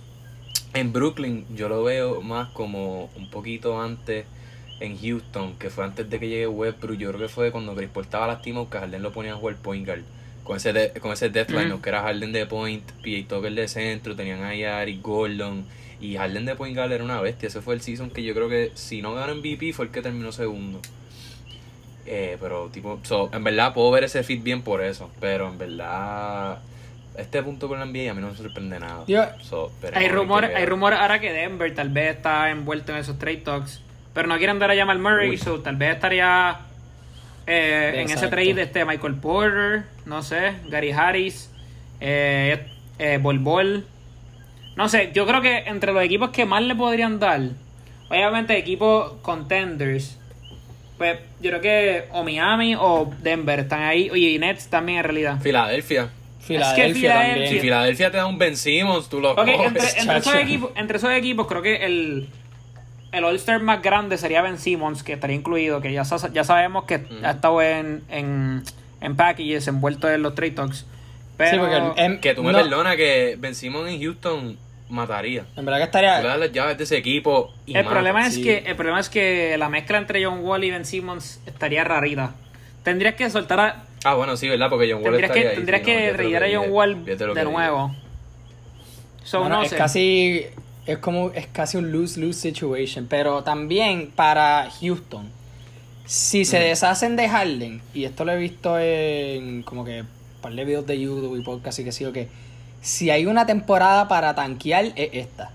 en 0.74 0.92
Brooklyn 0.92 1.46
yo 1.54 1.68
lo 1.68 1.84
veo 1.84 2.20
más 2.22 2.48
como 2.48 3.10
un 3.16 3.30
poquito 3.30 3.80
antes 3.80 4.24
en 4.80 4.98
Houston, 4.98 5.54
que 5.58 5.70
fue 5.70 5.84
antes 5.84 6.08
de 6.08 6.18
que 6.18 6.28
llegue 6.28 6.46
Westbrook. 6.46 6.96
Yo 6.96 7.08
creo 7.08 7.20
que 7.20 7.28
fue 7.28 7.52
cuando 7.52 7.74
Chris 7.74 7.90
Paul 7.90 8.04
estaba 8.04 8.26
lastimado 8.26 8.70
que 8.70 8.78
Harden 8.78 9.02
lo 9.02 9.12
ponía 9.12 9.32
a 9.32 9.36
jugar 9.36 9.56
point 9.56 9.86
guard. 9.86 10.02
Con 10.48 10.56
ese, 10.56 10.72
de- 10.72 10.90
con 11.00 11.12
ese 11.12 11.28
deathline, 11.28 11.70
Ujú. 11.72 11.82
que 11.82 11.90
era 11.90 12.00
Harden 12.02 12.32
de 12.32 12.46
point, 12.46 12.82
PJ 13.02 13.28
Tucker 13.28 13.52
de 13.52 13.68
centro, 13.68 14.16
tenían 14.16 14.42
ahí 14.42 14.64
a 14.64 14.82
Eric 14.82 15.00
Gordon. 15.02 15.64
Y 16.00 16.16
Harden 16.16 16.46
de 16.46 16.54
point 16.56 16.74
guard 16.76 16.90
era 16.90 17.04
una 17.04 17.20
bestia. 17.20 17.48
Ese 17.48 17.60
fue 17.60 17.74
el 17.74 17.80
season 17.82 18.10
que 18.10 18.22
yo 18.24 18.34
creo 18.34 18.48
que 18.48 18.72
si 18.74 19.02
no 19.02 19.14
ganó 19.14 19.34
MVP 19.34 19.72
fue 19.72 19.84
el 19.86 19.90
que 19.92 20.00
terminó 20.02 20.32
segundo. 20.32 20.80
Eh, 22.06 22.38
pero 22.40 22.68
tipo, 22.72 22.98
so, 23.02 23.28
en 23.32 23.44
verdad 23.44 23.74
puedo 23.74 23.90
ver 23.90 24.04
ese 24.04 24.22
fit 24.22 24.42
bien 24.42 24.62
por 24.62 24.82
eso. 24.82 25.10
Pero 25.20 25.48
en 25.48 25.58
verdad, 25.58 26.58
este 27.16 27.42
punto 27.42 27.68
con 27.68 27.78
la 27.78 27.84
NBA 27.84 28.10
a 28.10 28.14
mí 28.14 28.20
no 28.22 28.28
me 28.30 28.36
sorprende 28.36 28.80
nada. 28.80 29.04
So, 29.42 29.70
Hay 29.82 29.90
qué 29.90 29.98
hay 30.56 30.64
rumores 30.66 30.98
ahora 30.98 31.20
que 31.20 31.32
Denver 31.32 31.74
tal 31.74 31.90
vez 31.90 32.16
está 32.16 32.48
envuelto 32.50 32.92
en 32.92 32.98
esos 32.98 33.18
trade 33.18 33.38
talks. 33.38 33.82
Pero 34.14 34.26
no 34.28 34.38
quieren 34.38 34.58
dar 34.58 34.70
a 34.70 34.76
Jamal 34.76 34.98
Murray, 34.98 35.28
Uy. 35.30 35.36
so 35.36 35.60
tal 35.60 35.76
vez 35.76 35.94
estaría 35.94 36.60
eh, 37.48 38.02
en 38.02 38.10
ese 38.10 38.28
trade 38.28 38.62
este 38.62 38.84
Michael 38.84 39.14
Porter, 39.14 39.84
no 40.06 40.22
sé, 40.22 40.52
Gary 40.68 40.92
Harris, 40.92 41.50
eh, 42.00 42.66
eh, 42.98 43.18
Bol 43.20 43.38
Bol. 43.38 43.86
No 44.76 44.88
sé, 44.88 45.10
yo 45.14 45.26
creo 45.26 45.40
que 45.40 45.56
entre 45.66 45.92
los 45.92 46.04
equipos 46.04 46.30
que 46.30 46.44
más 46.44 46.62
le 46.62 46.74
podrían 46.76 47.18
dar, 47.18 47.40
obviamente 48.10 48.56
equipos 48.56 49.14
contenders, 49.22 50.18
pues 50.98 51.18
yo 51.40 51.50
creo 51.50 51.60
que 51.60 52.04
o 52.12 52.22
Miami 52.22 52.74
o 52.78 53.12
Denver 53.22 53.60
están 53.60 53.82
ahí, 53.82 54.10
oye, 54.10 54.30
y 54.30 54.38
Nets 54.38 54.68
también 54.68 54.98
en 54.98 55.04
realidad. 55.04 55.40
Filadelfia. 55.40 56.10
Filadelfia 56.40 56.94
Filadelfia- 56.94 57.12
también. 57.32 57.48
Si 57.50 57.60
Filadelfia 57.60 58.10
te 58.10 58.16
da 58.18 58.26
un 58.26 58.38
Ben 58.38 58.56
Simmons, 58.56 59.08
tú 59.08 59.20
lo 59.20 59.34
coges. 59.34 59.54
entre, 59.54 59.66
entre 59.66 59.82
esos 60.18 60.24
chacho. 60.24 60.38
equipos, 60.38 60.70
entre 60.76 60.96
esos 60.98 61.10
equipos 61.12 61.46
creo 61.46 61.62
que 61.62 61.76
el, 61.86 62.28
el 63.12 63.24
All-Star 63.24 63.60
más 63.60 63.82
grande 63.82 64.18
sería 64.18 64.42
Ben 64.42 64.58
Simmons, 64.58 65.02
que 65.02 65.14
estaría 65.14 65.36
incluido, 65.36 65.80
que 65.80 65.92
ya, 65.92 66.02
ya 66.32 66.44
sabemos 66.44 66.84
que 66.84 67.06
ha 67.24 67.30
estado 67.30 67.62
en, 67.62 68.02
en, 68.10 68.62
en 69.00 69.16
packages, 69.16 69.66
envuelto 69.68 70.10
en 70.10 70.22
los 70.22 70.34
trade 70.34 70.52
talks. 70.52 70.86
Pero, 71.36 71.50
Sí, 71.52 71.58
porque 71.58 72.02
en, 72.04 72.20
Que 72.20 72.34
tú 72.34 72.42
me 72.42 72.52
no, 72.52 72.58
perdonas 72.58 72.96
que 72.96 73.36
Ben 73.38 73.54
Simmons 73.54 73.88
en 73.90 74.00
Houston 74.02 74.58
mataría. 74.88 75.44
En 75.56 75.64
verdad 75.64 75.80
que 75.80 75.86
Tú 75.86 75.98
le 75.98 76.06
das 76.06 76.16
estaría. 76.18 76.36
las 76.38 76.52
llaves 76.52 76.78
de 76.78 76.84
ese 76.84 76.96
equipo 76.96 77.52
y 77.66 77.76
el, 77.76 77.84
mata. 77.84 77.94
problema 77.94 78.26
es 78.26 78.34
sí. 78.34 78.42
que, 78.42 78.58
el 78.66 78.74
problema 78.76 78.98
es 79.00 79.08
que 79.08 79.56
la 79.58 79.68
mezcla 79.68 79.98
entre 79.98 80.24
John 80.24 80.40
Wall 80.40 80.64
y 80.64 80.70
Ben 80.70 80.84
Simmons 80.84 81.40
estaría 81.46 81.84
rarita. 81.84 82.34
Tendrías 82.82 83.14
que 83.14 83.28
soltar 83.30 83.60
a, 83.60 83.84
Ah, 84.04 84.14
bueno, 84.14 84.36
sí, 84.36 84.48
¿verdad? 84.48 84.68
Porque 84.70 84.86
John 84.90 85.02
Wall 85.02 85.12
tendrías 85.12 85.30
estaría 85.30 85.42
que, 85.42 85.48
ahí. 85.50 85.56
tendrías 85.56 85.82
que 85.82 86.10
no, 86.12 86.16
rellenar 86.16 86.44
a 86.44 86.48
John 86.52 86.66
Wall 86.70 87.04
de 87.04 87.16
que 87.16 87.44
nuevo. 87.44 87.94
So, 89.24 89.40
Bueno, 89.40 89.56
no 89.56 89.62
es 89.62 89.70
sé. 89.70 89.76
casi. 89.76 90.46
Es 90.88 90.98
como. 90.98 91.30
Es 91.32 91.46
casi 91.46 91.76
un 91.76 91.92
lose-lose 91.92 92.40
situation. 92.40 93.06
Pero 93.08 93.44
también 93.44 94.10
para 94.10 94.68
Houston. 94.80 95.30
Si 96.06 96.46
se 96.46 96.58
deshacen 96.58 97.16
de 97.16 97.28
Harden, 97.28 97.82
y 97.92 98.04
esto 98.04 98.24
lo 98.24 98.32
he 98.32 98.38
visto 98.38 98.78
en 98.78 99.62
como 99.62 99.84
que 99.84 100.00
un 100.00 100.08
par 100.40 100.54
de 100.54 100.64
videos 100.64 100.86
de 100.86 100.98
YouTube 100.98 101.38
y 101.38 101.42
podcast 101.42 101.78
y 101.78 101.84
que 101.84 101.92
sí 101.92 102.04
o 102.06 102.12
que. 102.12 102.28
Si 102.80 103.10
hay 103.10 103.26
una 103.26 103.44
temporada 103.44 104.08
para 104.08 104.34
tanquear, 104.34 104.86
es 104.96 105.10
esta. 105.12 105.50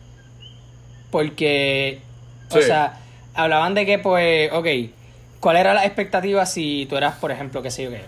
Porque. 1.10 2.00
O 2.52 2.62
sea, 2.62 3.00
hablaban 3.34 3.74
de 3.74 3.88
que, 3.88 3.98
pues, 3.98 4.52
ok, 4.54 4.68
¿cuál 5.40 5.58
era 5.58 5.74
la 5.74 5.86
expectativa 5.86 6.46
si 6.46 6.86
tú 6.88 6.98
eras, 6.98 7.16
por 7.16 7.32
ejemplo, 7.32 7.63
qué 7.63 7.72
sé 7.72 7.84
yo 7.84 7.90
qué? 7.90 8.02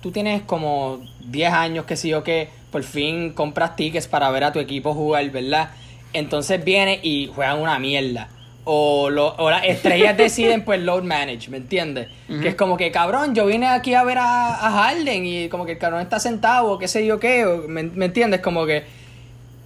Tú 0.00 0.12
tienes 0.12 0.42
como 0.42 1.00
10 1.26 1.52
años, 1.52 1.84
qué 1.86 1.96
sé 1.96 2.08
yo 2.08 2.22
qué, 2.22 2.48
por 2.70 2.84
fin 2.84 3.32
compras 3.32 3.74
tickets 3.76 4.06
para 4.06 4.30
ver 4.30 4.44
a 4.44 4.52
tu 4.52 4.60
equipo 4.60 4.94
jugar, 4.94 5.28
¿verdad? 5.30 5.70
Entonces 6.12 6.64
viene 6.64 6.98
y 7.02 7.30
juegan 7.34 7.58
una 7.60 7.78
mierda. 7.78 8.28
O, 8.64 9.08
lo- 9.10 9.34
o 9.36 9.50
las 9.50 9.64
estrellas 9.64 10.16
deciden, 10.18 10.64
pues, 10.64 10.80
load 10.80 11.02
manage, 11.02 11.48
¿me 11.50 11.56
entiendes? 11.56 12.08
Que 12.28 12.48
es 12.48 12.54
como 12.54 12.76
que, 12.76 12.90
cabrón, 12.92 13.34
yo 13.34 13.46
vine 13.46 13.66
aquí 13.66 13.94
a 13.94 14.04
ver 14.04 14.18
a, 14.18 14.48
a 14.66 14.70
Harden 14.70 15.24
y 15.26 15.48
como 15.48 15.64
que 15.66 15.72
el 15.72 15.78
cabrón 15.78 16.02
está 16.02 16.20
sentado, 16.20 16.72
o 16.72 16.78
qué 16.78 16.86
sé 16.88 17.04
yo 17.06 17.18
qué, 17.18 17.46
o- 17.46 17.66
¿me, 17.68 17.82
me 17.84 18.04
entiendes? 18.06 18.40
Como 18.40 18.66
que 18.66 18.84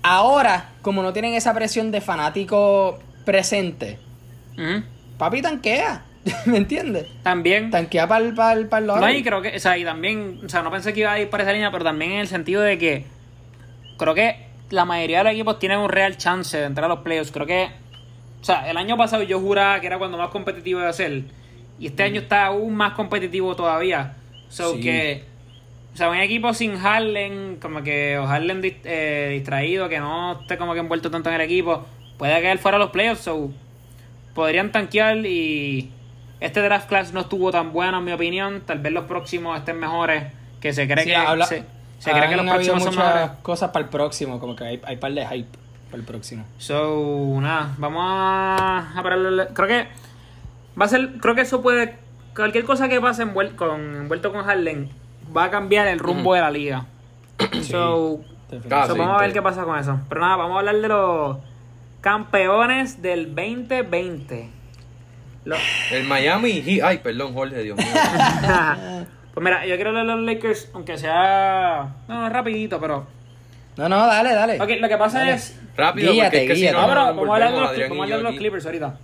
ahora, 0.03 0.71
como 0.83 1.03
no 1.03 1.13
tienen 1.13 1.35
esa 1.35 1.53
presión 1.55 1.91
de 1.91 2.01
fanático 2.01 2.99
presente, 3.25 3.99
papi 5.19 5.43
tanquea, 5.43 6.05
¿me 6.47 6.59
entiendes? 6.59 7.07
También. 7.23 7.71
Tanquea 7.71 8.07
para 8.07 8.25
el, 8.25 8.35
para 8.35 8.53
el, 8.59 8.67
para 8.69 8.81
el. 8.81 8.87
No, 9.01 9.11
y 9.11 9.23
creo 9.23 9.43
que, 9.43 9.57
o 9.57 9.59
sea, 9.61 9.77
y 9.77 9.85
también, 9.85 10.41
o 10.45 10.49
sea, 10.49 10.63
no 10.63 10.71
pensé 10.71 10.93
que 10.93 11.01
iba 11.01 11.13
a 11.13 11.21
ir 11.21 11.29
por 11.29 11.41
esa 11.41 11.53
línea, 11.53 11.71
pero 11.71 11.85
también 11.85 12.13
en 12.13 12.19
el 12.21 12.29
sentido 12.29 12.63
de 12.63 12.79
que 12.79 13.05
creo 13.99 14.15
que 14.15 14.37
la 14.71 14.85
mayoría 14.85 15.19
de 15.19 15.25
los 15.25 15.33
equipos 15.35 15.59
tienen 15.59 15.79
un 15.79 15.89
real 15.89 16.17
chance 16.17 16.57
de 16.57 16.65
entrar 16.65 16.87
a 16.87 16.89
los 16.95 17.01
playoffs. 17.01 17.31
Creo 17.33 17.47
que, 17.47 17.69
o 18.41 18.45
sea, 18.45 18.69
el 18.71 18.77
año 18.77 18.97
pasado 18.97 19.23
yo 19.23 19.41
juraba 19.41 19.81
que 19.81 19.87
era 19.87 19.99
cuando 19.99 20.19
más 20.19 20.31
competitivo 20.31 20.81
iba 20.81 20.89
a 20.89 20.93
ser, 20.93 21.23
y 21.79 21.87
este 21.87 22.03
año 22.03 22.21
está 22.21 22.47
aún 22.47 22.75
más 22.75 22.93
competitivo 22.95 23.55
todavía. 23.57 24.15
So 24.49 24.75
Sí. 24.75 24.81
que, 24.81 25.25
o 25.93 25.97
sea, 25.97 26.11
un 26.11 26.17
equipo 26.17 26.53
sin 26.55 26.77
Harden, 26.79 27.59
como 27.61 27.83
que, 27.83 28.19
o 28.19 28.27
dis- 28.27 28.77
eh, 28.85 29.31
distraído, 29.33 29.89
que 29.89 29.99
no 30.01 30.41
esté 30.41 30.57
como 30.57 30.75
que 30.75 30.81
envuelto 30.81 31.11
tanto 31.11 31.29
en 31.29 31.37
el 31.37 31.41
equipo, 31.41 31.85
puede 32.19 32.33
caer 32.43 32.59
fuera 32.59 32.79
de 32.79 32.85
los 32.85 32.91
playoffs, 32.93 33.23
so 33.23 33.51
podrían 34.35 34.73
tanquear 34.73 35.19
y 35.25 35.91
este 36.41 36.61
draft 36.61 36.89
class 36.89 37.13
no 37.13 37.21
estuvo 37.21 37.51
tan 37.53 37.73
bueno 37.73 37.99
en 37.99 38.05
mi 38.05 38.13
opinión. 38.13 38.63
Tal 38.67 38.79
vez 38.81 38.93
los 38.93 39.05
próximos 39.05 39.57
estén 39.59 39.79
mejores. 39.79 40.25
Que 40.61 40.73
se 40.73 40.87
cree 40.89 41.05
Sí, 41.05 41.11
que 41.11 41.17
habla- 41.17 41.47
se, 41.47 41.63
se 41.99 42.11
cree 42.13 42.29
que 42.29 42.37
los 42.37 42.47
próximos 42.47 42.83
son 42.83 42.95
muchas 42.95 43.15
mejores. 43.15 43.31
cosas 43.43 43.71
para 43.71 43.85
el 43.85 43.91
próximo, 43.91 44.39
como 44.41 44.55
que 44.57 44.65
hay, 44.65 44.81
hay 44.85 44.97
par 44.97 45.13
de 45.13 45.27
hype 45.27 45.59
para 45.87 45.97
el 45.99 46.05
próximo. 46.05 46.45
So, 46.59 47.39
nada, 47.41 47.75
vamos 47.79 48.03
a, 48.07 48.93
a 48.97 49.03
pararle- 49.03 49.49
Creo 49.55 49.69
que 49.69 49.89
va 50.81 50.85
a 50.87 50.89
ser, 50.89 51.13
creo 51.21 51.35
que 51.35 51.43
eso 51.43 51.63
puede 51.63 51.97
cualquier 52.35 52.65
cosa 52.65 52.89
que 52.89 53.01
pase 53.01 53.25
envuel- 53.25 53.55
con 53.55 53.81
envuelto 53.97 54.33
con 54.33 54.45
Harden 54.45 54.91
va 55.37 55.45
a 55.45 55.51
cambiar 55.51 55.87
el 55.87 55.99
rumbo 55.99 56.35
de 56.35 56.41
la 56.41 56.51
liga. 56.51 56.87
So, 57.63 57.63
so, 57.63 58.21
sí, 58.51 58.59
vamos 58.99 59.17
a 59.17 59.21
ver 59.23 59.33
qué 59.33 59.43
pasa 59.43 59.65
con 59.65 59.79
eso. 59.79 60.01
Pero 60.09 60.21
nada, 60.21 60.37
vamos 60.37 60.57
a 60.57 60.59
hablar 60.61 60.77
de 60.77 60.89
los 60.89 61.39
campeones 62.01 63.01
del 63.03 63.35
2020. 63.35 64.51
Los- 65.45 65.59
El 65.93 66.07
Miami 66.07 66.63
Heat. 66.63 66.81
Ay, 66.85 66.99
perdón, 66.99 67.35
Jorge, 67.35 67.63
Dios 67.63 67.77
mío. 67.79 67.87
pues 69.35 69.45
mira, 69.45 69.67
yo 69.67 69.75
quiero 69.75 69.91
hablar 69.91 70.07
de 70.07 70.13
los 70.15 70.23
Lakers, 70.25 70.71
aunque 70.75 70.97
sea 70.97 71.89
no, 72.09 72.29
rapidito, 72.31 72.81
pero 72.81 73.07
No, 73.77 73.89
no, 73.89 74.07
dale, 74.07 74.33
dale. 74.35 74.61
Ok, 74.61 74.81
lo 74.81 74.89
que 74.89 74.97
pasa 74.97 75.19
Dale. 75.19 75.33
es 75.33 75.61
Rápido, 75.77 76.13
Guíate, 76.13 76.29
porque 76.29 76.43
es 76.43 76.49
que 76.49 76.55
si 76.55 76.61
guíate. 76.63 76.77
no, 76.77 76.83
No, 76.83 76.89
pero 76.89 77.01
nos 77.07 77.17
vamos 77.17 77.29
a 77.29 77.35
hablar 77.35 77.53
de 77.53 77.61
los, 77.61 77.89
vamos 77.91 78.11
a 78.11 78.17
de 78.17 78.23
los. 78.23 78.37
Clippers 78.37 78.67
ahorita. 78.67 78.99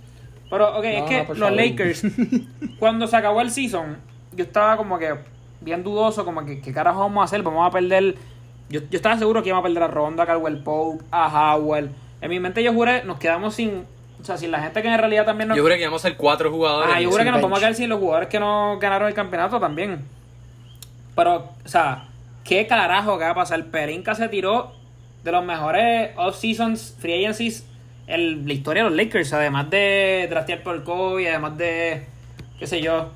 Pero, 0.49 0.77
ok, 0.77 0.83
es 0.85 1.03
que 1.03 1.17
los 1.27 1.37
favor. 1.37 1.51
Lakers, 1.53 2.03
cuando 2.79 3.07
se 3.07 3.17
acabó 3.17 3.41
el 3.41 3.51
season, 3.51 3.97
yo 4.33 4.43
estaba 4.45 4.77
como 4.77 4.97
que 4.97 5.15
bien 5.59 5.83
dudoso, 5.83 6.23
como 6.23 6.45
que, 6.45 6.61
¿qué 6.61 6.71
carajo 6.73 6.99
vamos 7.01 7.21
a 7.21 7.25
hacer? 7.25 7.41
Vamos 7.43 7.67
a 7.67 7.71
perder. 7.71 8.15
Yo, 8.69 8.79
yo 8.79 8.95
estaba 8.97 9.17
seguro 9.17 9.43
que 9.43 9.49
íbamos 9.49 9.65
a 9.65 9.67
perder 9.67 9.83
a 9.83 9.87
Ronda, 9.87 10.23
a 10.23 10.25
Caldwell 10.25 10.63
Pope, 10.63 11.03
a 11.11 11.53
Howard. 11.55 11.89
En 12.21 12.29
mi 12.29 12.39
mente 12.39 12.63
yo 12.63 12.73
juré, 12.73 13.03
nos 13.03 13.19
quedamos 13.19 13.55
sin. 13.55 13.85
O 14.21 14.23
sea, 14.23 14.37
sin 14.37 14.51
la 14.51 14.61
gente 14.61 14.81
que 14.81 14.87
en 14.87 14.97
realidad 14.97 15.25
también 15.25 15.49
nos. 15.49 15.57
Yo 15.57 15.63
creo 15.65 15.75
que 15.75 15.81
íbamos 15.81 16.05
a 16.05 16.07
ser 16.07 16.15
cuatro 16.15 16.51
jugadores. 16.51 16.93
Ah, 16.95 17.01
yo 17.01 17.09
juré 17.09 17.23
que 17.25 17.31
nos 17.31 17.41
vamos 17.41 17.57
a 17.57 17.59
quedar 17.59 17.75
sin 17.75 17.89
los 17.89 17.99
jugadores 17.99 18.29
que 18.29 18.39
no 18.39 18.77
ganaron 18.79 19.07
el 19.07 19.13
campeonato 19.13 19.59
también. 19.59 20.05
Pero, 21.21 21.35
o 21.63 21.67
sea, 21.67 22.05
¿qué 22.43 22.65
carajo 22.65 23.19
que 23.19 23.25
va 23.25 23.29
a 23.29 23.35
pasar? 23.35 23.63
Perinca 23.65 24.15
se 24.15 24.27
tiró 24.27 24.71
de 25.23 25.31
los 25.31 25.45
mejores 25.45 26.09
off-seasons, 26.15 26.95
free 26.99 27.13
agencies 27.23 27.63
en 28.07 28.47
la 28.47 28.53
historia 28.53 28.83
de 28.83 28.89
los 28.89 28.97
Lakers. 28.97 29.31
Además 29.33 29.69
de 29.69 30.25
draftear 30.31 30.63
por 30.63 30.83
Kobe, 30.83 31.29
además 31.29 31.59
de, 31.59 32.07
qué 32.57 32.65
sé 32.65 32.81
yo, 32.81 33.11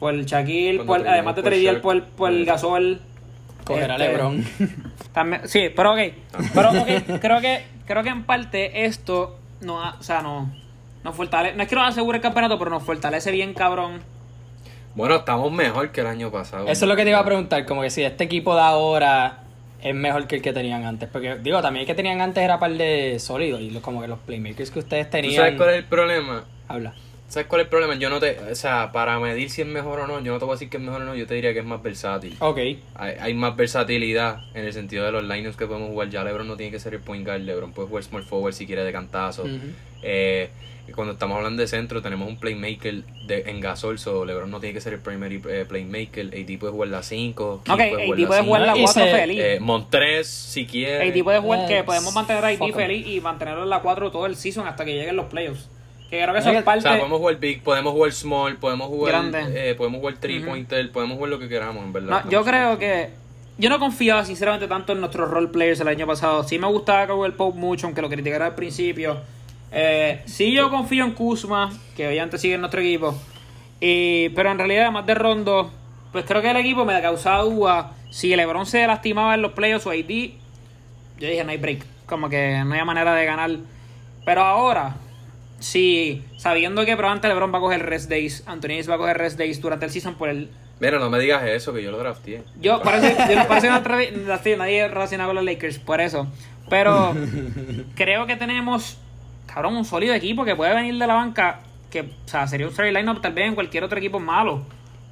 por 0.00 0.20
Shaquille, 0.24 0.78
Cuando 0.84 1.04
por, 1.04 1.12
además 1.12 1.36
de 1.36 1.42
tradear 1.44 1.80
por, 1.80 2.02
por 2.06 2.32
pues. 2.32 2.44
Gasol. 2.44 3.00
Coger 3.62 3.92
a 3.92 3.94
Este, 3.94 4.08
LeBron. 4.08 4.44
También, 5.12 5.42
sí, 5.48 5.68
pero 5.76 5.92
ok. 5.92 5.98
Pero 6.54 6.70
ok, 6.70 7.20
creo 7.20 7.40
que, 7.40 7.64
creo 7.86 8.02
que 8.02 8.08
en 8.08 8.24
parte 8.24 8.84
esto 8.84 9.38
no, 9.60 9.80
ha- 9.80 9.94
o 10.00 10.02
sea, 10.02 10.22
no, 10.22 10.52
nos 11.04 11.14
fortalece, 11.14 11.54
no 11.56 11.62
es 11.62 11.68
que 11.68 11.76
nos 11.76 11.88
asegure 11.88 12.16
el 12.18 12.22
campeonato, 12.22 12.58
pero 12.58 12.70
nos 12.72 12.82
fortalece 12.82 13.30
bien 13.30 13.54
cabrón. 13.54 14.02
Bueno, 14.94 15.16
estamos 15.16 15.50
mejor 15.52 15.90
que 15.90 16.00
el 16.02 16.06
año 16.06 16.30
pasado. 16.30 16.64
Eso 16.68 16.84
es 16.84 16.88
lo 16.88 16.96
que 16.96 17.02
te 17.04 17.10
iba 17.10 17.18
a 17.18 17.24
preguntar, 17.24 17.64
como 17.66 17.82
que 17.82 17.90
si 17.90 18.02
este 18.02 18.24
equipo 18.24 18.54
de 18.54 18.60
ahora 18.60 19.38
es 19.82 19.94
mejor 19.94 20.26
que 20.26 20.36
el 20.36 20.42
que 20.42 20.52
tenían 20.52 20.84
antes. 20.84 21.08
Porque, 21.08 21.36
digo, 21.42 21.60
también 21.60 21.82
el 21.82 21.86
que 21.86 21.94
tenían 21.94 22.20
antes 22.20 22.42
era 22.44 22.58
par 22.58 22.72
de 22.72 23.18
sólidos 23.18 23.60
y 23.60 23.70
los- 23.70 23.82
como 23.82 24.00
que 24.00 24.08
los 24.08 24.18
playmakers 24.20 24.70
que 24.70 24.78
ustedes 24.78 25.06
¿Tú 25.06 25.12
tenían. 25.12 25.34
sabes 25.34 25.54
cuál 25.56 25.70
es 25.70 25.76
el 25.76 25.84
problema? 25.84 26.44
Habla. 26.68 26.94
¿Sabes 27.26 27.48
cuál 27.48 27.62
es 27.62 27.64
el 27.64 27.70
problema? 27.70 27.94
Yo 27.96 28.08
no 28.10 28.20
te... 28.20 28.38
O 28.38 28.54
sea, 28.54 28.92
para 28.92 29.18
medir 29.18 29.50
si 29.50 29.62
es 29.62 29.66
mejor 29.66 29.98
o 29.98 30.06
no, 30.06 30.20
yo 30.20 30.32
no 30.32 30.38
te 30.38 30.44
voy 30.44 30.52
a 30.52 30.54
decir 30.56 30.70
que 30.70 30.76
es 30.76 30.82
mejor 30.82 31.02
o 31.02 31.04
no, 31.04 31.16
yo 31.16 31.26
te 31.26 31.34
diría 31.34 31.52
que 31.52 31.58
es 31.58 31.64
más 31.64 31.82
versátil. 31.82 32.36
Ok. 32.38 32.58
Hay, 32.94 33.14
hay 33.20 33.34
más 33.34 33.56
versatilidad 33.56 34.38
en 34.54 34.64
el 34.64 34.72
sentido 34.72 35.04
de 35.04 35.10
los 35.10 35.24
lineups 35.24 35.56
que 35.56 35.66
podemos 35.66 35.88
jugar. 35.88 36.10
Ya 36.10 36.22
LeBron 36.22 36.46
no 36.46 36.56
tiene 36.56 36.70
que 36.70 36.78
ser 36.78 36.94
el 36.94 37.00
point 37.00 37.26
guard. 37.26 37.40
LeBron 37.40 37.72
puede 37.72 37.88
jugar 37.88 38.04
small 38.04 38.22
forward 38.22 38.52
si 38.54 38.66
quiere 38.66 38.84
de 38.84 38.92
cantazo. 38.92 39.42
Ujú. 39.42 39.58
Eh, 40.02 40.50
cuando 40.92 41.14
estamos 41.14 41.36
hablando 41.36 41.62
de 41.62 41.68
centro, 41.68 42.02
tenemos 42.02 42.28
un 42.28 42.36
playmaker 42.36 43.02
de, 43.26 43.44
en 43.46 43.60
Gasol, 43.60 43.98
so 43.98 44.24
LeBron 44.24 44.50
no 44.50 44.60
tiene 44.60 44.74
que 44.74 44.80
ser 44.80 44.92
el 44.92 45.00
primary 45.00 45.40
eh, 45.48 45.64
playmaker. 45.68 46.26
AD 46.26 46.58
puede 46.58 46.72
jugar 46.72 46.88
la 46.90 47.02
5. 47.02 47.62
Ok, 47.68 47.68
AD 47.80 48.26
puede 48.26 48.42
jugar 48.42 48.60
la 48.62 48.76
Y 48.76 48.82
4 48.82 49.02
se- 49.04 49.10
feliz. 49.10 49.40
Eh, 49.42 49.58
Montres, 49.60 50.28
si 50.28 50.66
quiere. 50.66 51.08
AD 51.10 51.24
puede 51.24 51.38
jugar 51.38 51.66
que 51.66 51.82
podemos 51.84 52.14
mantener 52.14 52.44
a 52.44 52.48
AD 52.48 52.72
feliz 52.74 53.06
y 53.06 53.20
mantenerlo 53.20 53.62
en 53.62 53.70
la 53.70 53.80
4 53.80 54.10
todo 54.10 54.26
el 54.26 54.36
season 54.36 54.66
hasta 54.66 54.84
que 54.84 54.92
lleguen 54.94 55.16
los 55.16 55.26
playoffs. 55.26 55.68
Que 56.10 56.20
creo 56.22 56.32
que 56.34 56.40
eso 56.40 56.50
es 56.50 56.60
O 56.60 56.64
parte. 56.64 56.82
sea, 56.82 56.98
podemos 56.98 57.18
jugar 57.18 57.36
big, 57.38 57.62
podemos 57.62 57.92
jugar 57.92 58.12
small, 58.12 58.56
podemos 58.58 58.88
jugar 58.88 59.12
Grande. 59.30 59.70
eh, 59.70 59.74
podemos 59.74 60.00
jugar 60.00 60.16
three 60.20 60.40
pointer, 60.40 60.92
podemos 60.92 61.16
jugar 61.16 61.30
lo 61.30 61.38
que 61.38 61.48
queramos, 61.48 61.82
en 61.82 61.92
verdad. 61.92 62.24
No, 62.24 62.30
yo 62.30 62.44
creo 62.44 62.78
que. 62.78 63.08
Yo 63.56 63.70
no 63.70 63.78
confiaba 63.78 64.24
sinceramente 64.24 64.66
tanto 64.66 64.92
en 64.92 65.00
nuestros 65.00 65.30
role 65.30 65.46
players 65.48 65.78
el 65.80 65.88
año 65.88 66.06
pasado. 66.06 66.42
Sí 66.44 66.58
me 66.58 66.66
gustaba 66.66 67.06
Cowell 67.06 67.32
Pope 67.32 67.56
mucho, 67.58 67.86
aunque 67.86 68.02
lo 68.02 68.08
criticara 68.10 68.46
al 68.46 68.54
principio. 68.56 69.16
Eh, 69.74 70.22
sí 70.26 70.52
yo 70.52 70.70
confío 70.70 71.04
en 71.04 71.12
Kuzma, 71.12 71.72
que 71.96 72.08
obviamente 72.08 72.38
sigue 72.38 72.54
en 72.54 72.60
nuestro 72.60 72.80
equipo. 72.80 73.14
Y, 73.80 74.28
pero 74.30 74.50
en 74.50 74.58
realidad, 74.58 74.84
además 74.84 75.06
de 75.06 75.14
Rondo, 75.14 75.72
pues 76.12 76.24
creo 76.24 76.40
que 76.40 76.50
el 76.50 76.56
equipo 76.58 76.84
me 76.84 77.00
causaba 77.02 77.42
duda. 77.42 77.92
Si 78.10 78.34
LeBron 78.34 78.66
se 78.66 78.86
lastimaba 78.86 79.34
en 79.34 79.42
los 79.42 79.52
playoffs 79.52 79.86
o 79.86 79.90
AD, 79.90 80.30
yo 81.18 81.28
dije 81.28 81.44
no 81.44 81.50
hay 81.50 81.58
break. 81.58 81.84
Como 82.06 82.28
que 82.28 82.62
no 82.64 82.74
hay 82.74 82.84
manera 82.84 83.14
de 83.14 83.24
ganar. 83.24 83.50
Pero 84.24 84.42
ahora, 84.42 84.96
sí, 85.58 86.22
sabiendo 86.36 86.84
que 86.86 86.96
probablemente 86.96 87.28
LeBron 87.28 87.52
va 87.52 87.58
a 87.58 87.60
coger 87.60 87.84
rest 87.84 88.08
days, 88.08 88.44
Anthony 88.46 88.86
va 88.88 88.94
a 88.94 88.98
coger 88.98 89.18
rest 89.18 89.38
days 89.38 89.60
durante 89.60 89.86
el 89.86 89.90
season 89.90 90.14
por 90.14 90.28
el 90.28 90.50
Mira, 90.80 90.98
no 90.98 91.08
me 91.08 91.18
digas 91.18 91.42
eso, 91.44 91.72
que 91.72 91.82
yo 91.82 91.90
lo 91.90 91.98
drafteé. 91.98 92.42
yo 92.60 92.82
parece, 92.82 93.16
yo 93.34 93.48
parece 93.48 93.70
no 93.70 94.38
sí, 94.42 94.54
nadie 94.56 94.88
relaciona 94.88 95.26
con 95.26 95.36
los 95.36 95.44
Lakers, 95.44 95.78
por 95.78 96.00
eso. 96.00 96.26
Pero 96.68 97.14
creo 97.94 98.26
que 98.26 98.36
tenemos, 98.36 98.98
cabrón, 99.54 99.76
un 99.76 99.84
sólido 99.84 100.12
equipo 100.14 100.44
que 100.44 100.56
puede 100.56 100.74
venir 100.74 100.98
de 100.98 101.06
la 101.06 101.14
banca. 101.14 101.60
Que, 101.90 102.00
o 102.00 102.06
sea, 102.28 102.46
sería 102.48 102.66
un 102.66 102.72
straight 102.72 102.94
lineup 102.96 103.20
tal 103.20 103.32
vez 103.32 103.46
en 103.46 103.54
cualquier 103.54 103.84
otro 103.84 103.96
equipo 103.98 104.18
malo. 104.18 104.62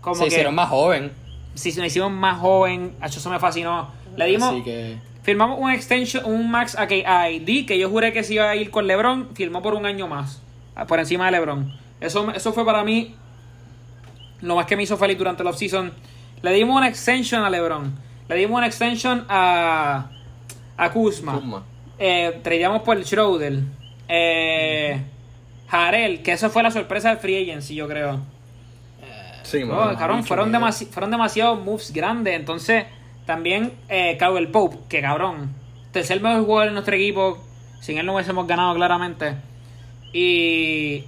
Como 0.01 0.17
Se 0.17 0.23
que 0.23 0.29
hicieron 0.29 0.55
más 0.57 0.69
joven. 0.69 1.13
si 1.55 1.73
nos 1.75 1.87
hicimos 1.87 2.11
más 2.11 2.39
joven, 2.41 2.97
a 3.01 3.07
eso 3.07 3.31
me 3.31 3.39
fascinó. 3.39 3.89
Le 4.17 4.27
dimos, 4.27 4.51
Así 4.51 4.63
que. 4.63 4.97
firmamos 5.23 5.61
un 5.61 5.71
extension, 5.71 6.25
un 6.25 6.51
max 6.51 6.77
a 6.77 6.89
que 6.89 7.07
a 7.07 7.31
ID, 7.31 7.67
que 7.67 7.79
yo 7.79 7.89
juré 7.89 8.13
que 8.13 8.25
se 8.25 8.35
iba 8.35 8.51
a 8.51 8.57
ir 8.57 8.71
con 8.73 8.87
LeBron, 8.89 9.29
firmó 9.35 9.63
por 9.63 9.75
un 9.75 9.87
año 9.87 10.09
más, 10.09 10.43
por 10.89 10.99
encima 10.99 11.27
de 11.27 11.33
LeBron. 11.33 11.73
Eso, 12.01 12.29
eso 12.33 12.53
fue 12.53 12.65
para 12.65 12.83
mí 12.83 13.15
lo 14.41 14.57
más 14.57 14.67
que 14.67 14.77
me 14.77 14.83
hizo 14.83 14.97
feliz 14.97 15.17
durante 15.17 15.45
la 15.45 15.51
offseason. 15.51 15.93
Le 16.43 16.53
dimos 16.53 16.77
una 16.77 16.89
extension 16.89 17.45
a 17.45 17.49
LeBron. 17.51 17.95
Le 18.29 18.35
dimos 18.37 18.59
una 18.59 18.67
extension 18.67 19.25
a, 19.29 20.11
a 20.77 20.91
Kuzma. 20.91 21.35
Kuzma. 21.35 21.63
Eh, 21.99 22.41
traíamos 22.43 22.83
por 22.83 22.97
el 22.97 23.05
Schroeder. 23.07 23.61
Eh, 24.09 25.01
Harel, 25.69 26.23
que 26.23 26.33
eso 26.33 26.51
fue 26.51 26.63
la 26.63 26.71
sorpresa 26.71 27.09
del 27.11 27.19
Free 27.19 27.43
Agency, 27.43 27.75
yo 27.75 27.89
creo. 27.89 28.21
Sí, 29.43 29.61
No, 29.65 29.75
mano. 29.75 29.99
cabrón, 29.99 30.25
fueron, 30.25 30.53
demasi- 30.53 30.87
fueron 30.89 31.11
demasiados 31.11 31.65
moves 31.65 31.93
grandes. 31.93 32.35
Entonces, 32.37 32.85
también 33.27 33.73
eh, 33.89 34.17
Cowell 34.19 34.49
Pope, 34.49 34.77
que 34.89 35.01
cabrón, 35.01 35.53
tercer 35.93 36.21
mejor 36.21 36.45
jugador 36.45 36.69
en 36.69 36.75
nuestro 36.75 36.95
equipo. 36.95 37.43
Sin 37.81 37.99
él 37.99 38.07
no 38.07 38.15
hubiésemos 38.15 38.47
ganado 38.47 38.75
claramente. 38.75 39.35
Y 40.13 41.05